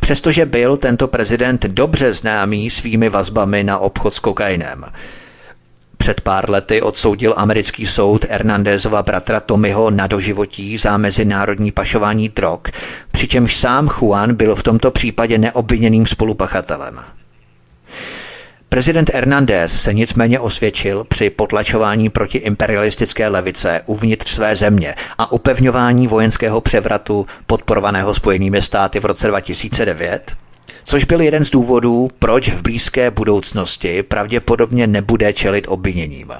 přestože 0.00 0.46
byl 0.46 0.76
tento 0.76 1.08
prezident 1.08 1.62
dobře 1.62 2.14
známý 2.14 2.70
svými 2.70 3.08
vazbami 3.08 3.64
na 3.64 3.78
obchod 3.78 4.14
s 4.14 4.18
kokainem– 4.18 4.84
před 6.02 6.20
pár 6.20 6.50
lety 6.50 6.82
odsoudil 6.82 7.34
americký 7.36 7.86
soud 7.86 8.24
Hernandezova 8.30 9.02
bratra 9.02 9.40
Tommyho 9.40 9.90
na 9.90 10.06
doživotí 10.06 10.76
za 10.76 10.96
mezinárodní 10.96 11.72
pašování 11.72 12.28
drog, 12.28 12.60
přičemž 13.12 13.56
sám 13.56 13.88
Juan 13.88 14.34
byl 14.34 14.54
v 14.54 14.62
tomto 14.62 14.90
případě 14.90 15.38
neobviněným 15.38 16.06
spolupachatelem. 16.06 17.00
Prezident 18.68 19.10
Hernández 19.14 19.82
se 19.82 19.94
nicméně 19.94 20.40
osvědčil 20.40 21.04
při 21.08 21.30
potlačování 21.30 22.10
proti 22.10 22.38
imperialistické 22.38 23.28
levice 23.28 23.80
uvnitř 23.86 24.30
své 24.30 24.56
země 24.56 24.94
a 25.18 25.32
upevňování 25.32 26.06
vojenského 26.06 26.60
převratu 26.60 27.26
podporovaného 27.46 28.14
Spojenými 28.14 28.62
státy 28.62 29.00
v 29.00 29.04
roce 29.04 29.28
2009 29.28 30.32
což 30.84 31.04
byl 31.04 31.20
jeden 31.20 31.44
z 31.44 31.50
důvodů, 31.50 32.10
proč 32.18 32.48
v 32.48 32.62
blízké 32.62 33.10
budoucnosti 33.10 34.02
pravděpodobně 34.02 34.86
nebude 34.86 35.32
čelit 35.32 35.64
obviněním. 35.68 36.32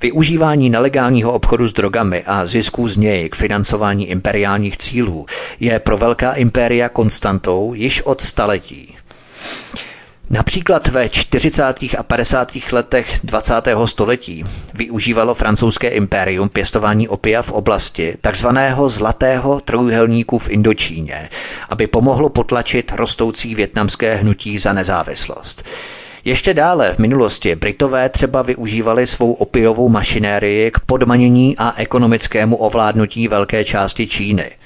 Využívání 0.00 0.70
nelegálního 0.70 1.32
obchodu 1.32 1.68
s 1.68 1.72
drogami 1.72 2.22
a 2.26 2.46
zisků 2.46 2.88
z 2.88 2.96
něj 2.96 3.28
k 3.28 3.34
financování 3.34 4.08
imperiálních 4.08 4.78
cílů 4.78 5.26
je 5.60 5.78
pro 5.78 5.98
velká 5.98 6.32
impéria 6.32 6.88
konstantou 6.88 7.74
již 7.74 8.02
od 8.02 8.20
staletí. 8.20 8.96
Například 10.30 10.88
ve 10.88 11.08
40. 11.08 11.62
a 11.98 12.02
50. 12.02 12.52
letech 12.72 13.20
20. 13.24 13.54
století 13.84 14.44
využívalo 14.74 15.34
francouzské 15.34 15.88
impérium 15.88 16.48
pěstování 16.48 17.08
opia 17.08 17.42
v 17.42 17.52
oblasti 17.52 18.16
takzvaného 18.20 18.88
zlatého 18.88 19.60
trojuhelníku 19.60 20.38
v 20.38 20.48
Indočíně, 20.48 21.28
aby 21.68 21.86
pomohlo 21.86 22.28
potlačit 22.28 22.92
rostoucí 22.96 23.54
větnamské 23.54 24.14
hnutí 24.14 24.58
za 24.58 24.72
nezávislost. 24.72 25.64
Ještě 26.24 26.54
dále 26.54 26.94
v 26.94 26.98
minulosti 26.98 27.54
Britové 27.54 28.08
třeba 28.08 28.42
využívali 28.42 29.06
svou 29.06 29.32
opiovou 29.32 29.88
mašinérii 29.88 30.70
k 30.70 30.80
podmanění 30.80 31.56
a 31.58 31.74
ekonomickému 31.76 32.56
ovládnutí 32.56 33.28
velké 33.28 33.64
části 33.64 34.06
Číny– 34.06 34.50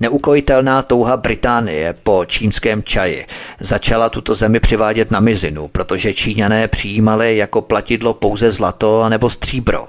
Neukojitelná 0.00 0.82
touha 0.82 1.16
Británie 1.16 1.94
po 2.02 2.24
čínském 2.24 2.82
čaji 2.82 3.26
začala 3.60 4.08
tuto 4.08 4.34
zemi 4.34 4.60
přivádět 4.60 5.10
na 5.10 5.20
mizinu, 5.20 5.68
protože 5.68 6.14
Číňané 6.14 6.68
přijímali 6.68 7.36
jako 7.36 7.62
platidlo 7.62 8.14
pouze 8.14 8.50
zlato 8.50 9.08
nebo 9.08 9.30
stříbro. 9.30 9.86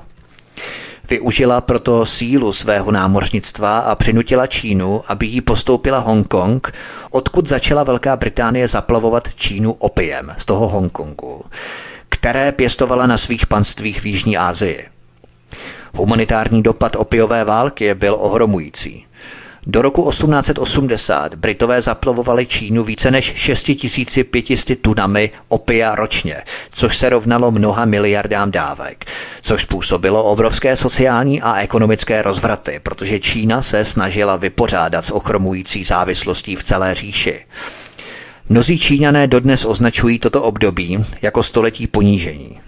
Využila 1.09 1.61
proto 1.61 2.05
sílu 2.05 2.53
svého 2.53 2.91
námořnictva 2.91 3.77
a 3.77 3.95
přinutila 3.95 4.47
Čínu, 4.47 5.01
aby 5.07 5.25
jí 5.25 5.41
postoupila 5.41 5.99
Hongkong, 5.99 6.73
odkud 7.11 7.47
začala 7.47 7.83
Velká 7.83 8.15
Británie 8.15 8.67
zaplavovat 8.67 9.35
Čínu 9.35 9.71
opiem 9.71 10.33
z 10.37 10.45
toho 10.45 10.67
Hongkongu, 10.67 11.45
které 12.09 12.51
pěstovala 12.51 13.07
na 13.07 13.17
svých 13.17 13.47
panstvích 13.47 14.01
v 14.01 14.05
Jižní 14.05 14.37
Asii. 14.37 14.85
Humanitární 15.93 16.63
dopad 16.63 16.95
opiové 16.95 17.43
války 17.43 17.93
byl 17.93 18.17
ohromující. 18.19 19.05
Do 19.67 19.81
roku 19.81 20.09
1880 20.09 21.35
Britové 21.35 21.81
zaplavovali 21.81 22.45
Čínu 22.45 22.83
více 22.83 23.11
než 23.11 23.33
6500 23.35 24.81
tunami 24.81 25.31
opia 25.47 25.95
ročně, 25.95 26.43
což 26.71 26.97
se 26.97 27.09
rovnalo 27.09 27.51
mnoha 27.51 27.85
miliardám 27.85 28.51
dávek, 28.51 29.05
což 29.41 29.61
způsobilo 29.61 30.23
obrovské 30.23 30.75
sociální 30.75 31.41
a 31.41 31.59
ekonomické 31.61 32.21
rozvraty, 32.21 32.79
protože 32.83 33.19
Čína 33.19 33.61
se 33.61 33.85
snažila 33.85 34.35
vypořádat 34.35 35.05
s 35.05 35.11
ochromující 35.11 35.83
závislostí 35.83 36.55
v 36.55 36.63
celé 36.63 36.95
říši. 36.95 37.45
Mnozí 38.49 38.79
Číňané 38.79 39.27
dodnes 39.27 39.65
označují 39.65 40.19
toto 40.19 40.43
období 40.43 41.05
jako 41.21 41.43
století 41.43 41.87
ponížení. 41.87 42.59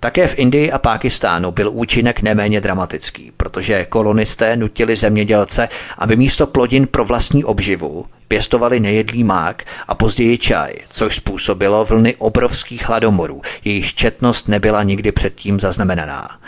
Také 0.00 0.26
v 0.26 0.38
Indii 0.38 0.72
a 0.72 0.78
Pákistánu 0.78 1.52
byl 1.52 1.70
účinek 1.70 2.22
neméně 2.22 2.60
dramatický, 2.60 3.32
protože 3.36 3.84
kolonisté 3.84 4.56
nutili 4.56 4.96
zemědělce, 4.96 5.68
aby 5.98 6.16
místo 6.16 6.46
plodin 6.46 6.86
pro 6.86 7.04
vlastní 7.04 7.44
obživu 7.44 8.06
pěstovali 8.28 8.80
nejedlý 8.80 9.24
mák 9.24 9.64
a 9.88 9.94
později 9.94 10.38
čaj, 10.38 10.74
což 10.90 11.16
způsobilo 11.16 11.84
vlny 11.84 12.16
obrovských 12.16 12.88
hladomorů, 12.88 13.42
jejichž 13.64 13.94
četnost 13.94 14.48
nebyla 14.48 14.82
nikdy 14.82 15.12
předtím 15.12 15.60
zaznamenaná. 15.60 16.40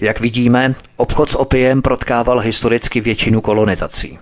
Jak 0.00 0.20
vidíme, 0.20 0.74
obchod 0.96 1.30
s 1.30 1.34
opiem 1.34 1.82
protkával 1.82 2.38
historicky 2.38 3.00
většinu 3.00 3.40
kolonizací. 3.40 4.18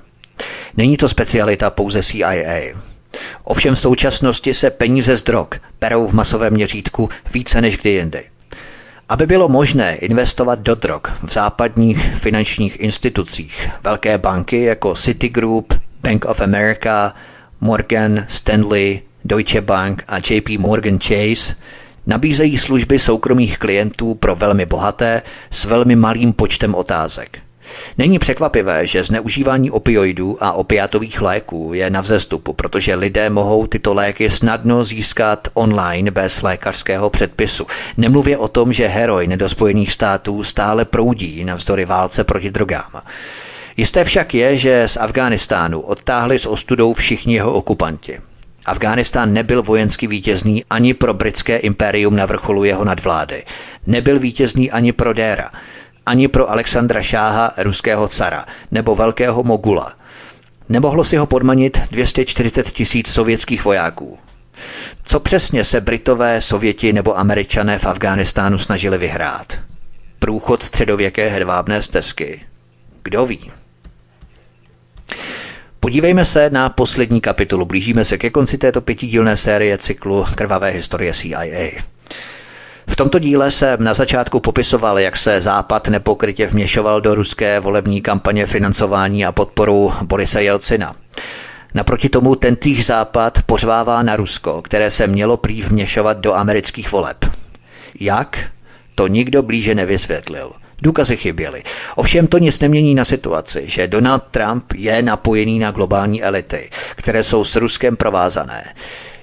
Není 0.76 0.96
to 0.96 1.08
specialita 1.08 1.70
pouze 1.70 2.02
CIA. 2.02 2.74
Ovšem 3.44 3.74
v 3.74 3.78
současnosti 3.78 4.54
se 4.54 4.70
peníze 4.70 5.16
z 5.16 5.22
drog 5.22 5.48
perou 5.78 6.06
v 6.06 6.12
masovém 6.12 6.52
měřítku 6.52 7.08
více 7.34 7.60
než 7.60 7.76
kdy 7.76 7.90
jindy. 7.90 8.24
Aby 9.10 9.26
bylo 9.26 9.48
možné 9.48 9.94
investovat 9.94 10.58
do 10.58 10.74
drog 10.74 11.00
v 11.22 11.32
západních 11.32 12.14
finančních 12.14 12.80
institucích, 12.80 13.68
velké 13.82 14.18
banky 14.18 14.62
jako 14.62 14.94
Citigroup, 14.94 15.74
Bank 16.02 16.24
of 16.24 16.40
America, 16.40 17.14
Morgan, 17.60 18.24
Stanley, 18.28 19.02
Deutsche 19.24 19.60
Bank 19.60 20.04
a 20.08 20.18
JP 20.18 20.48
Morgan 20.58 20.98
Chase 20.98 21.54
nabízejí 22.06 22.58
služby 22.58 22.98
soukromých 22.98 23.58
klientů 23.58 24.14
pro 24.14 24.36
velmi 24.36 24.66
bohaté 24.66 25.22
s 25.50 25.64
velmi 25.64 25.96
malým 25.96 26.32
počtem 26.32 26.74
otázek– 26.74 27.38
Není 27.98 28.18
překvapivé, 28.18 28.86
že 28.86 29.04
zneužívání 29.04 29.70
opioidů 29.70 30.36
a 30.40 30.52
opiátových 30.52 31.22
léků 31.22 31.70
je 31.74 31.90
na 31.90 32.00
vzestupu, 32.00 32.52
protože 32.52 32.94
lidé 32.94 33.30
mohou 33.30 33.66
tyto 33.66 33.94
léky 33.94 34.30
snadno 34.30 34.84
získat 34.84 35.48
online 35.54 36.10
bez 36.10 36.42
lékařského 36.42 37.10
předpisu. 37.10 37.66
Nemluvě 37.96 38.38
o 38.38 38.48
tom, 38.48 38.72
že 38.72 38.86
heroin 38.86 39.38
do 39.38 39.48
Spojených 39.48 39.92
států 39.92 40.42
stále 40.42 40.84
proudí 40.84 41.44
navzdory 41.44 41.84
válce 41.84 42.24
proti 42.24 42.50
drogám. 42.50 43.02
Jisté 43.76 44.04
však 44.04 44.34
je, 44.34 44.56
že 44.56 44.88
z 44.88 44.96
Afghánistánu 44.96 45.80
odtáhli 45.80 46.38
s 46.38 46.46
ostudou 46.46 46.94
všichni 46.94 47.34
jeho 47.34 47.52
okupanti. 47.52 48.18
Afghánistán 48.66 49.32
nebyl 49.32 49.62
vojensky 49.62 50.06
vítězný 50.06 50.64
ani 50.70 50.94
pro 50.94 51.14
britské 51.14 51.56
impérium 51.56 52.16
na 52.16 52.26
vrcholu 52.26 52.64
jeho 52.64 52.84
nadvlády. 52.84 53.44
Nebyl 53.86 54.18
vítězný 54.18 54.70
ani 54.70 54.92
pro 54.92 55.12
Déra 55.12 55.50
ani 56.06 56.28
pro 56.28 56.50
Alexandra 56.50 57.02
Šáha, 57.02 57.54
ruského 57.56 58.08
cara, 58.08 58.46
nebo 58.70 58.96
velkého 58.96 59.42
mogula. 59.42 59.92
Nemohlo 60.68 61.04
si 61.04 61.16
ho 61.16 61.26
podmanit 61.26 61.80
240 61.90 62.70
tisíc 62.70 63.08
sovětských 63.08 63.64
vojáků. 63.64 64.18
Co 65.04 65.20
přesně 65.20 65.64
se 65.64 65.80
Britové, 65.80 66.40
Sověti 66.40 66.92
nebo 66.92 67.18
Američané 67.18 67.78
v 67.78 67.86
Afghánistánu 67.86 68.58
snažili 68.58 68.98
vyhrát? 68.98 69.60
Průchod 70.18 70.62
středověké 70.62 71.28
hedvábné 71.28 71.82
stezky. 71.82 72.42
Kdo 73.02 73.26
ví? 73.26 73.50
Podívejme 75.80 76.24
se 76.24 76.50
na 76.50 76.68
poslední 76.68 77.20
kapitolu. 77.20 77.64
Blížíme 77.64 78.04
se 78.04 78.18
ke 78.18 78.30
konci 78.30 78.58
této 78.58 78.80
pětidílné 78.80 79.36
série 79.36 79.78
cyklu 79.78 80.24
Krvavé 80.34 80.70
historie 80.70 81.12
CIA. 81.12 81.70
V 82.90 82.96
tomto 82.96 83.18
díle 83.18 83.50
se 83.50 83.76
na 83.80 83.94
začátku 83.94 84.40
popisoval, 84.40 84.98
jak 84.98 85.16
se 85.16 85.40
Západ 85.40 85.88
nepokrytě 85.88 86.46
vměšoval 86.46 87.00
do 87.00 87.14
ruské 87.14 87.60
volební 87.60 88.02
kampaně 88.02 88.46
financování 88.46 89.26
a 89.26 89.32
podporu 89.32 89.92
Borise 90.02 90.42
Jelcina. 90.42 90.96
Naproti 91.74 92.08
tomu 92.08 92.34
tentýž 92.34 92.86
Západ 92.86 93.38
pořvává 93.46 94.02
na 94.02 94.16
Rusko, 94.16 94.62
které 94.62 94.90
se 94.90 95.06
mělo 95.06 95.36
prý 95.36 95.62
vměšovat 95.62 96.16
do 96.16 96.34
amerických 96.34 96.92
voleb. 96.92 97.16
Jak? 98.00 98.38
to 98.94 99.06
nikdo 99.06 99.42
blíže 99.42 99.74
nevysvětlil. 99.74 100.52
Důkazy 100.82 101.16
chyběly. 101.16 101.62
Ovšem 101.96 102.26
to 102.26 102.38
nic 102.38 102.60
nemění 102.60 102.94
na 102.94 103.04
situaci, 103.04 103.62
že 103.66 103.86
Donald 103.86 104.22
Trump 104.30 104.64
je 104.74 105.02
napojený 105.02 105.58
na 105.58 105.70
globální 105.70 106.22
elity, 106.22 106.70
které 106.96 107.22
jsou 107.22 107.44
s 107.44 107.56
Ruskem 107.56 107.96
provázané. 107.96 108.74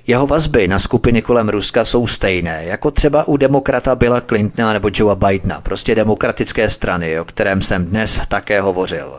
Jeho 0.08 0.28
vazby 0.28 0.68
na 0.68 0.80
skupiny 0.80 1.22
kolem 1.22 1.50
Ruska 1.50 1.86
jsou 1.86 2.08
stejné, 2.08 2.66
jako 2.66 2.92
třeba 2.92 3.28
u 3.28 3.38
demokrata 3.38 3.96
Billa 3.96 4.22
Clintona 4.22 4.74
nebo 4.74 4.90
Joea 4.94 5.16
Bidena, 5.16 5.62
prostě 5.62 5.96
demokratické 5.96 6.70
strany, 6.70 7.20
o 7.20 7.26
kterém 7.26 7.62
jsem 7.62 7.86
dnes 7.86 8.22
také 8.28 8.62
hovořil. 8.62 9.14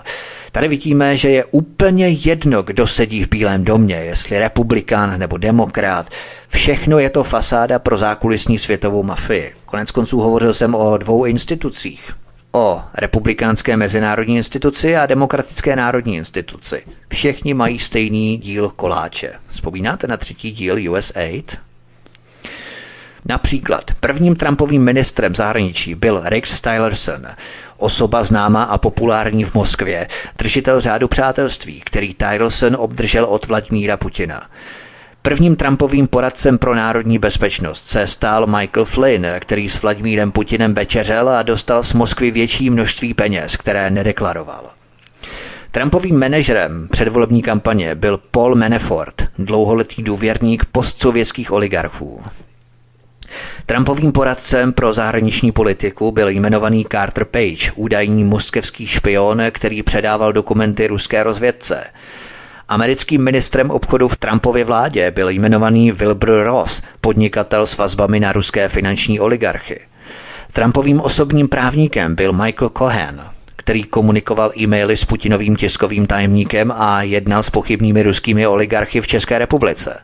Tady 0.52 0.68
vidíme, 0.68 1.16
že 1.16 1.30
je 1.30 1.44
úplně 1.44 2.08
jedno, 2.08 2.62
kdo 2.62 2.86
sedí 2.86 3.24
v 3.24 3.28
Bílém 3.28 3.64
domě, 3.64 3.96
jestli 3.96 4.38
republikán 4.38 5.18
nebo 5.18 5.36
demokrat. 5.36 6.06
Všechno 6.48 6.98
je 6.98 7.10
to 7.10 7.24
fasáda 7.24 7.78
pro 7.78 7.96
zákulisní 7.96 8.58
světovou 8.58 9.02
mafii. 9.02 9.54
Konec 9.66 9.90
konců 9.90 10.20
hovořil 10.20 10.54
jsem 10.54 10.74
o 10.74 10.96
dvou 10.98 11.24
institucích 11.24 12.12
o 12.58 12.82
republikánské 12.94 13.76
mezinárodní 13.76 14.36
instituci 14.36 14.96
a 14.96 15.06
demokratické 15.06 15.76
národní 15.76 16.16
instituci. 16.16 16.82
Všichni 17.08 17.54
mají 17.54 17.78
stejný 17.78 18.38
díl 18.38 18.68
koláče. 18.76 19.32
Vzpomínáte 19.48 20.06
na 20.06 20.16
třetí 20.16 20.50
díl 20.50 20.92
USAID? 20.92 21.58
Například 23.24 23.84
prvním 24.00 24.36
Trumpovým 24.36 24.84
ministrem 24.84 25.34
zahraničí 25.34 25.94
byl 25.94 26.20
Rex 26.24 26.60
Tillerson, 26.60 27.26
osoba 27.76 28.24
známá 28.24 28.62
a 28.62 28.78
populární 28.78 29.44
v 29.44 29.54
Moskvě, 29.54 30.08
držitel 30.38 30.80
řádu 30.80 31.08
přátelství, 31.08 31.82
který 31.84 32.14
Tillerson 32.14 32.76
obdržel 32.76 33.24
od 33.24 33.46
Vladimíra 33.46 33.96
Putina. 33.96 34.50
Prvním 35.22 35.56
Trumpovým 35.56 36.06
poradcem 36.06 36.58
pro 36.58 36.74
národní 36.74 37.18
bezpečnost 37.18 37.86
se 37.86 38.06
stál 38.06 38.46
Michael 38.46 38.84
Flynn, 38.84 39.26
který 39.40 39.68
s 39.68 39.82
Vladimírem 39.82 40.32
Putinem 40.32 40.74
večeřel 40.74 41.28
a 41.28 41.42
dostal 41.42 41.82
z 41.82 41.92
Moskvy 41.92 42.30
větší 42.30 42.70
množství 42.70 43.14
peněz, 43.14 43.56
které 43.56 43.90
nedeklaroval. 43.90 44.70
Trumpovým 45.70 46.18
manažerem 46.18 46.88
předvolební 46.90 47.42
kampaně 47.42 47.94
byl 47.94 48.20
Paul 48.30 48.54
Manafort, 48.54 49.22
dlouholetý 49.38 50.02
důvěrník 50.02 50.64
postsovětských 50.64 51.52
oligarchů. 51.52 52.22
Trumpovým 53.66 54.12
poradcem 54.12 54.72
pro 54.72 54.94
zahraniční 54.94 55.52
politiku 55.52 56.12
byl 56.12 56.28
jmenovaný 56.28 56.86
Carter 56.92 57.24
Page, 57.24 57.72
údajný 57.74 58.24
moskevský 58.24 58.86
špion, 58.86 59.42
který 59.50 59.82
předával 59.82 60.32
dokumenty 60.32 60.86
ruské 60.86 61.22
rozvědce– 61.22 61.84
Americkým 62.70 63.24
ministrem 63.24 63.70
obchodu 63.70 64.08
v 64.08 64.16
Trumpově 64.16 64.64
vládě 64.64 65.10
byl 65.10 65.28
jmenovaný 65.28 65.92
Wilbur 65.92 66.44
Ross, 66.44 66.82
podnikatel 67.00 67.66
s 67.66 67.76
vazbami 67.76 68.20
na 68.20 68.32
ruské 68.32 68.68
finanční 68.68 69.20
oligarchy. 69.20 69.80
Trumpovým 70.52 71.00
osobním 71.00 71.48
právníkem 71.48 72.14
byl 72.14 72.32
Michael 72.32 72.70
Cohen, 72.78 73.24
který 73.56 73.84
komunikoval 73.84 74.52
e-maily 74.58 74.96
s 74.96 75.04
Putinovým 75.04 75.56
tiskovým 75.56 76.06
tajemníkem 76.06 76.72
a 76.76 77.02
jednal 77.02 77.42
s 77.42 77.50
pochybnými 77.50 78.02
ruskými 78.02 78.46
oligarchy 78.46 79.00
v 79.00 79.06
České 79.06 79.38
republice. 79.38 80.00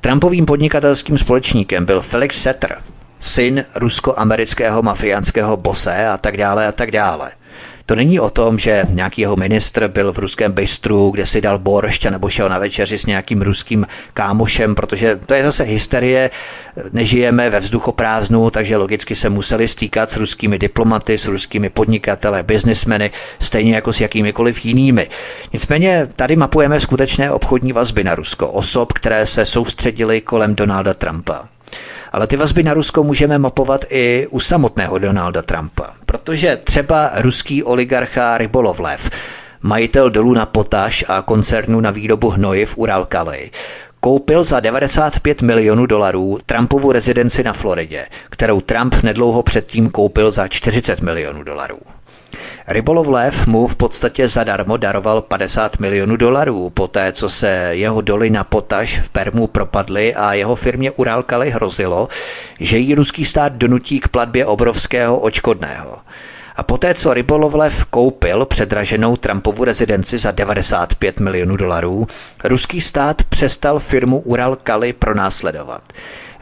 Trumpovým 0.00 0.46
podnikatelským 0.46 1.18
společníkem 1.18 1.84
byl 1.84 2.00
Felix 2.00 2.42
Setter, 2.42 2.78
syn 3.20 3.64
rusko-amerického 3.74 4.82
mafiánského 4.82 5.56
bose 5.56 6.06
a 6.06 6.18
tak 6.18 6.36
dále 6.36 6.66
a 6.66 6.72
tak 6.72 6.90
dále– 6.90 7.30
to 7.86 7.94
není 7.94 8.20
o 8.20 8.30
tom, 8.30 8.58
že 8.58 8.84
nějaký 8.90 9.20
jeho 9.20 9.36
ministr 9.36 9.88
byl 9.88 10.12
v 10.12 10.18
ruském 10.18 10.52
bistru, 10.52 11.10
kde 11.10 11.26
si 11.26 11.40
dal 11.40 11.58
boršť 11.58 12.06
nebo 12.06 12.28
šel 12.28 12.48
na 12.48 12.58
večeři 12.58 12.98
s 12.98 13.06
nějakým 13.06 13.42
ruským 13.42 13.86
kámošem, 14.14 14.74
protože 14.74 15.16
to 15.26 15.34
je 15.34 15.44
zase 15.44 15.64
hysterie, 15.64 16.30
nežijeme 16.92 17.50
ve 17.50 17.60
vzduchoprázdnu, 17.60 18.50
takže 18.50 18.76
logicky 18.76 19.14
se 19.14 19.30
museli 19.30 19.68
stýkat 19.68 20.10
s 20.10 20.16
ruskými 20.16 20.58
diplomaty, 20.58 21.18
s 21.18 21.26
ruskými 21.26 21.70
podnikateli, 21.70 22.42
biznismeny, 22.42 23.10
stejně 23.40 23.74
jako 23.74 23.92
s 23.92 24.00
jakýmikoliv 24.00 24.64
jinými. 24.64 25.08
Nicméně 25.52 26.08
tady 26.16 26.36
mapujeme 26.36 26.80
skutečné 26.80 27.30
obchodní 27.30 27.72
vazby 27.72 28.04
na 28.04 28.14
Rusko, 28.14 28.48
osob, 28.48 28.92
které 28.92 29.26
se 29.26 29.44
soustředily 29.44 30.20
kolem 30.20 30.54
Donalda 30.54 30.94
Trumpa. 30.94 31.51
Ale 32.12 32.26
ty 32.26 32.36
vazby 32.36 32.62
na 32.62 32.74
Rusko 32.74 33.02
můžeme 33.02 33.38
mapovat 33.38 33.84
i 33.88 34.26
u 34.30 34.40
samotného 34.40 34.98
Donalda 34.98 35.42
Trumpa, 35.42 35.90
protože 36.06 36.56
třeba 36.64 37.10
ruský 37.14 37.62
oligarcha 37.62 38.38
Rybolovlev, 38.38 39.10
majitel 39.62 40.10
dolů 40.10 40.34
na 40.34 40.46
potaž 40.46 41.04
a 41.08 41.22
koncernu 41.22 41.80
na 41.80 41.90
výrobu 41.90 42.30
hnojiv 42.30 42.78
Uralkali, 42.78 43.50
koupil 44.00 44.44
za 44.44 44.60
95 44.60 45.42
milionů 45.42 45.86
dolarů 45.86 46.38
Trumpovu 46.46 46.92
rezidenci 46.92 47.44
na 47.44 47.52
Floridě, 47.52 48.06
kterou 48.30 48.60
Trump 48.60 48.94
nedlouho 49.02 49.42
předtím 49.42 49.90
koupil 49.90 50.30
za 50.30 50.48
40 50.48 51.00
milionů 51.00 51.42
dolarů. 51.42 51.78
Rybolov 52.66 53.06
Lev 53.06 53.46
mu 53.46 53.66
v 53.66 53.76
podstatě 53.76 54.28
zadarmo 54.28 54.76
daroval 54.76 55.20
50 55.20 55.78
milionů 55.78 56.16
dolarů, 56.16 56.70
poté 56.70 57.12
co 57.12 57.30
se 57.30 57.48
jeho 57.70 58.00
doly 58.00 58.30
na 58.30 58.44
potaž 58.44 59.00
v 59.00 59.08
Permu 59.08 59.46
propadly 59.46 60.14
a 60.14 60.34
jeho 60.34 60.56
firmě 60.56 60.90
Uralkali 60.90 61.50
hrozilo, 61.50 62.08
že 62.60 62.78
jí 62.78 62.94
ruský 62.94 63.24
stát 63.24 63.52
donutí 63.52 64.00
k 64.00 64.08
platbě 64.08 64.46
obrovského 64.46 65.18
očkodného. 65.18 65.98
A 66.56 66.62
poté, 66.62 66.94
co 66.94 67.14
Rybolovlev 67.14 67.84
koupil 67.84 68.46
předraženou 68.46 69.16
Trumpovu 69.16 69.64
rezidenci 69.64 70.18
za 70.18 70.30
95 70.30 71.20
milionů 71.20 71.56
dolarů, 71.56 72.06
ruský 72.44 72.80
stát 72.80 73.22
přestal 73.22 73.78
firmu 73.78 74.18
Uralkali 74.18 74.92
pronásledovat. 74.92 75.82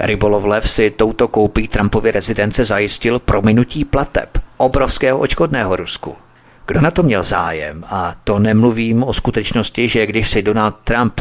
Rybolovlev 0.00 0.70
si 0.70 0.90
touto 0.90 1.28
koupí 1.28 1.68
Trumpovy 1.68 2.10
rezidence 2.10 2.64
zajistil 2.64 3.18
prominutí 3.18 3.84
plateb 3.84 4.49
obrovského 4.60 5.18
očkodného 5.18 5.76
Rusku. 5.76 6.16
Kdo 6.66 6.80
na 6.80 6.90
to 6.90 7.02
měl 7.02 7.22
zájem? 7.22 7.84
A 7.88 8.14
to 8.24 8.38
nemluvím 8.38 9.02
o 9.02 9.12
skutečnosti, 9.12 9.88
že 9.88 10.06
když 10.06 10.28
si 10.28 10.42
Donald 10.42 10.76
Trump 10.84 11.20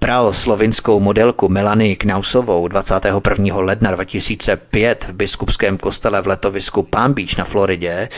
bral 0.00 0.32
slovinskou 0.32 1.00
modelku 1.00 1.48
Melanie 1.48 1.96
Knausovou 1.96 2.68
21. 2.68 3.56
ledna 3.56 3.90
2005 3.90 5.04
v 5.08 5.12
biskupském 5.12 5.78
kostele 5.78 6.22
v 6.22 6.26
letovisku 6.26 6.82
Palm 6.82 7.12
Beach 7.12 7.36
na 7.38 7.44
Floridě, 7.44 8.08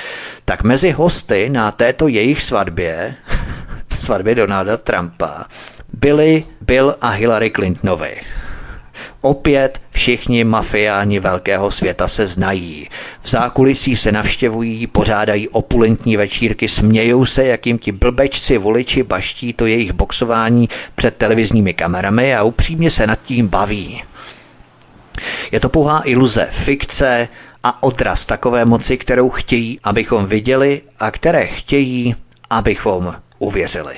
tak 0.44 0.62
mezi 0.62 0.90
hosty 0.90 1.48
na 1.48 1.70
této 1.70 2.08
jejich 2.08 2.42
svatbě, 2.42 3.14
svatbě 3.90 4.34
Donalda 4.34 4.76
Trumpa, 4.76 5.44
byli 5.92 6.44
Bill 6.60 6.96
a 7.00 7.08
Hillary 7.08 7.50
Clintonovi. 7.50 8.20
Opět 9.20 9.80
všichni 9.90 10.44
mafiáni 10.44 11.20
velkého 11.20 11.70
světa 11.70 12.08
se 12.08 12.26
znají. 12.26 12.88
V 13.20 13.28
zákulisí 13.28 13.96
se 13.96 14.12
navštěvují, 14.12 14.86
pořádají 14.86 15.48
opulentní 15.48 16.16
večírky, 16.16 16.68
smějou 16.68 17.24
se, 17.24 17.44
jakým 17.44 17.78
ti 17.78 17.92
blbečci 17.92 18.58
voliči 18.58 19.02
baští 19.02 19.52
to 19.52 19.66
jejich 19.66 19.92
boxování 19.92 20.68
před 20.94 21.16
televizními 21.16 21.74
kamerami 21.74 22.34
a 22.34 22.42
upřímně 22.42 22.90
se 22.90 23.06
nad 23.06 23.22
tím 23.22 23.48
baví. 23.48 24.02
Je 25.52 25.60
to 25.60 25.68
pouhá 25.68 26.02
iluze, 26.04 26.48
fikce 26.50 27.28
a 27.62 27.82
odraz 27.82 28.26
takové 28.26 28.64
moci, 28.64 28.98
kterou 28.98 29.30
chtějí, 29.30 29.80
abychom 29.82 30.26
viděli 30.26 30.82
a 31.00 31.10
které 31.10 31.46
chtějí, 31.46 32.14
abychom 32.50 33.14
uvěřili. 33.38 33.96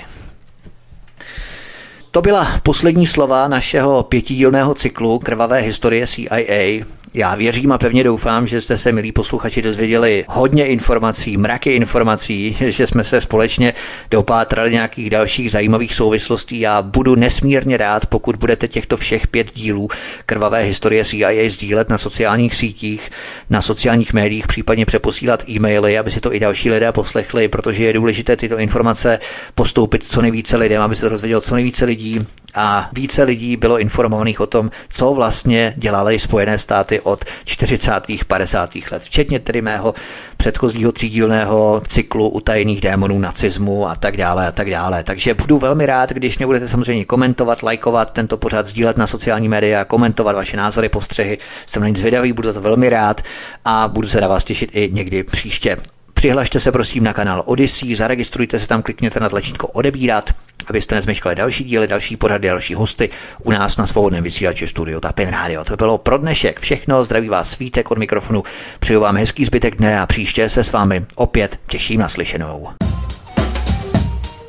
To 2.12 2.22
byla 2.22 2.60
poslední 2.62 3.06
slova 3.06 3.48
našeho 3.48 4.02
pětidílného 4.02 4.74
cyklu 4.74 5.18
Krvavé 5.18 5.60
historie 5.60 6.06
CIA. 6.06 6.84
Já 7.14 7.34
věřím 7.34 7.72
a 7.72 7.78
pevně 7.78 8.04
doufám, 8.04 8.46
že 8.46 8.60
jste 8.60 8.76
se, 8.76 8.92
milí 8.92 9.12
posluchači, 9.12 9.62
dozvěděli 9.62 10.24
hodně 10.28 10.66
informací, 10.66 11.36
mraky 11.36 11.74
informací, 11.74 12.56
že 12.66 12.86
jsme 12.86 13.04
se 13.04 13.20
společně 13.20 13.74
dopátrali 14.10 14.70
nějakých 14.70 15.10
dalších 15.10 15.50
zajímavých 15.50 15.94
souvislostí. 15.94 16.60
Já 16.60 16.82
budu 16.82 17.14
nesmírně 17.14 17.76
rád, 17.76 18.06
pokud 18.06 18.36
budete 18.36 18.68
těchto 18.68 18.96
všech 18.96 19.26
pět 19.26 19.54
dílů 19.54 19.88
krvavé 20.26 20.62
historie 20.62 21.04
CIA 21.04 21.50
sdílet 21.50 21.88
na 21.88 21.98
sociálních 21.98 22.54
sítích, 22.54 23.10
na 23.50 23.60
sociálních 23.60 24.12
médiích, 24.12 24.46
případně 24.46 24.86
přeposílat 24.86 25.48
e-maily, 25.48 25.98
aby 25.98 26.10
si 26.10 26.20
to 26.20 26.34
i 26.34 26.40
další 26.40 26.70
lidé 26.70 26.92
poslechli, 26.92 27.48
protože 27.48 27.84
je 27.84 27.92
důležité 27.92 28.36
tyto 28.36 28.58
informace 28.58 29.18
postoupit 29.54 30.04
co 30.04 30.22
nejvíce 30.22 30.56
lidem, 30.56 30.82
aby 30.82 30.96
se 30.96 31.02
to 31.02 31.08
dozvědělo 31.08 31.40
co 31.40 31.54
nejvíce 31.54 31.84
lidí 31.84 32.26
a 32.54 32.88
více 32.92 33.22
lidí 33.22 33.56
bylo 33.56 33.78
informovaných 33.78 34.40
o 34.40 34.46
tom, 34.46 34.70
co 34.88 35.14
vlastně 35.14 35.74
dělaly 35.76 36.18
Spojené 36.18 36.58
státy 36.58 37.00
od 37.00 37.24
40. 37.44 37.90
50. 38.26 38.70
let, 38.90 39.02
včetně 39.02 39.40
tedy 39.40 39.62
mého 39.62 39.94
předchozího 40.36 40.92
třídílného 40.92 41.82
cyklu 41.88 42.28
utajených 42.28 42.80
démonů 42.80 43.18
nacismu 43.18 43.88
a 43.88 43.94
tak 43.94 44.16
dále 44.16 44.46
a 44.46 44.52
tak 44.52 44.70
dále. 44.70 45.04
Takže 45.04 45.34
budu 45.34 45.58
velmi 45.58 45.86
rád, 45.86 46.10
když 46.10 46.38
mě 46.38 46.46
budete 46.46 46.68
samozřejmě 46.68 47.04
komentovat, 47.04 47.62
lajkovat 47.62 48.12
tento 48.12 48.36
pořad, 48.36 48.66
sdílet 48.66 48.96
na 48.96 49.06
sociální 49.06 49.48
média, 49.48 49.84
komentovat 49.84 50.36
vaše 50.36 50.56
názory, 50.56 50.88
postřehy. 50.88 51.38
Jsem 51.66 51.82
na 51.82 51.88
nic 51.88 51.98
zvědavý, 51.98 52.32
budu 52.32 52.52
to 52.52 52.60
velmi 52.60 52.88
rád 52.88 53.22
a 53.64 53.88
budu 53.88 54.08
se 54.08 54.20
na 54.20 54.28
vás 54.28 54.44
těšit 54.44 54.70
i 54.72 54.90
někdy 54.92 55.22
příště. 55.22 55.76
Přihlašte 56.14 56.60
se 56.60 56.72
prosím 56.72 57.04
na 57.04 57.12
kanál 57.12 57.42
Odyssey, 57.46 57.94
zaregistrujte 57.94 58.58
se 58.58 58.68
tam, 58.68 58.82
klikněte 58.82 59.20
na 59.20 59.28
tlačítko 59.28 59.66
odebírat 59.66 60.30
abyste 60.68 60.94
nezmeškali 60.94 61.34
další 61.34 61.64
díly, 61.64 61.86
další 61.86 62.16
pořady, 62.16 62.48
další 62.48 62.74
hosty 62.74 63.10
u 63.42 63.50
nás 63.50 63.76
na 63.76 63.86
svobodném 63.86 64.24
vysílači 64.24 64.66
Studio 64.66 65.00
Tapin 65.00 65.28
Radio. 65.28 65.64
To 65.64 65.76
bylo 65.76 65.98
pro 65.98 66.18
dnešek 66.18 66.60
všechno. 66.60 67.04
Zdraví 67.04 67.28
vás 67.28 67.50
svítek 67.50 67.90
od 67.90 67.98
mikrofonu. 67.98 68.42
Přeju 68.80 69.00
vám 69.00 69.16
hezký 69.16 69.44
zbytek 69.44 69.76
dne 69.76 70.00
a 70.00 70.06
příště 70.06 70.48
se 70.48 70.64
s 70.64 70.72
vámi 70.72 71.04
opět 71.14 71.58
těším 71.66 72.00
na 72.00 72.08
slyšenou. 72.08 72.68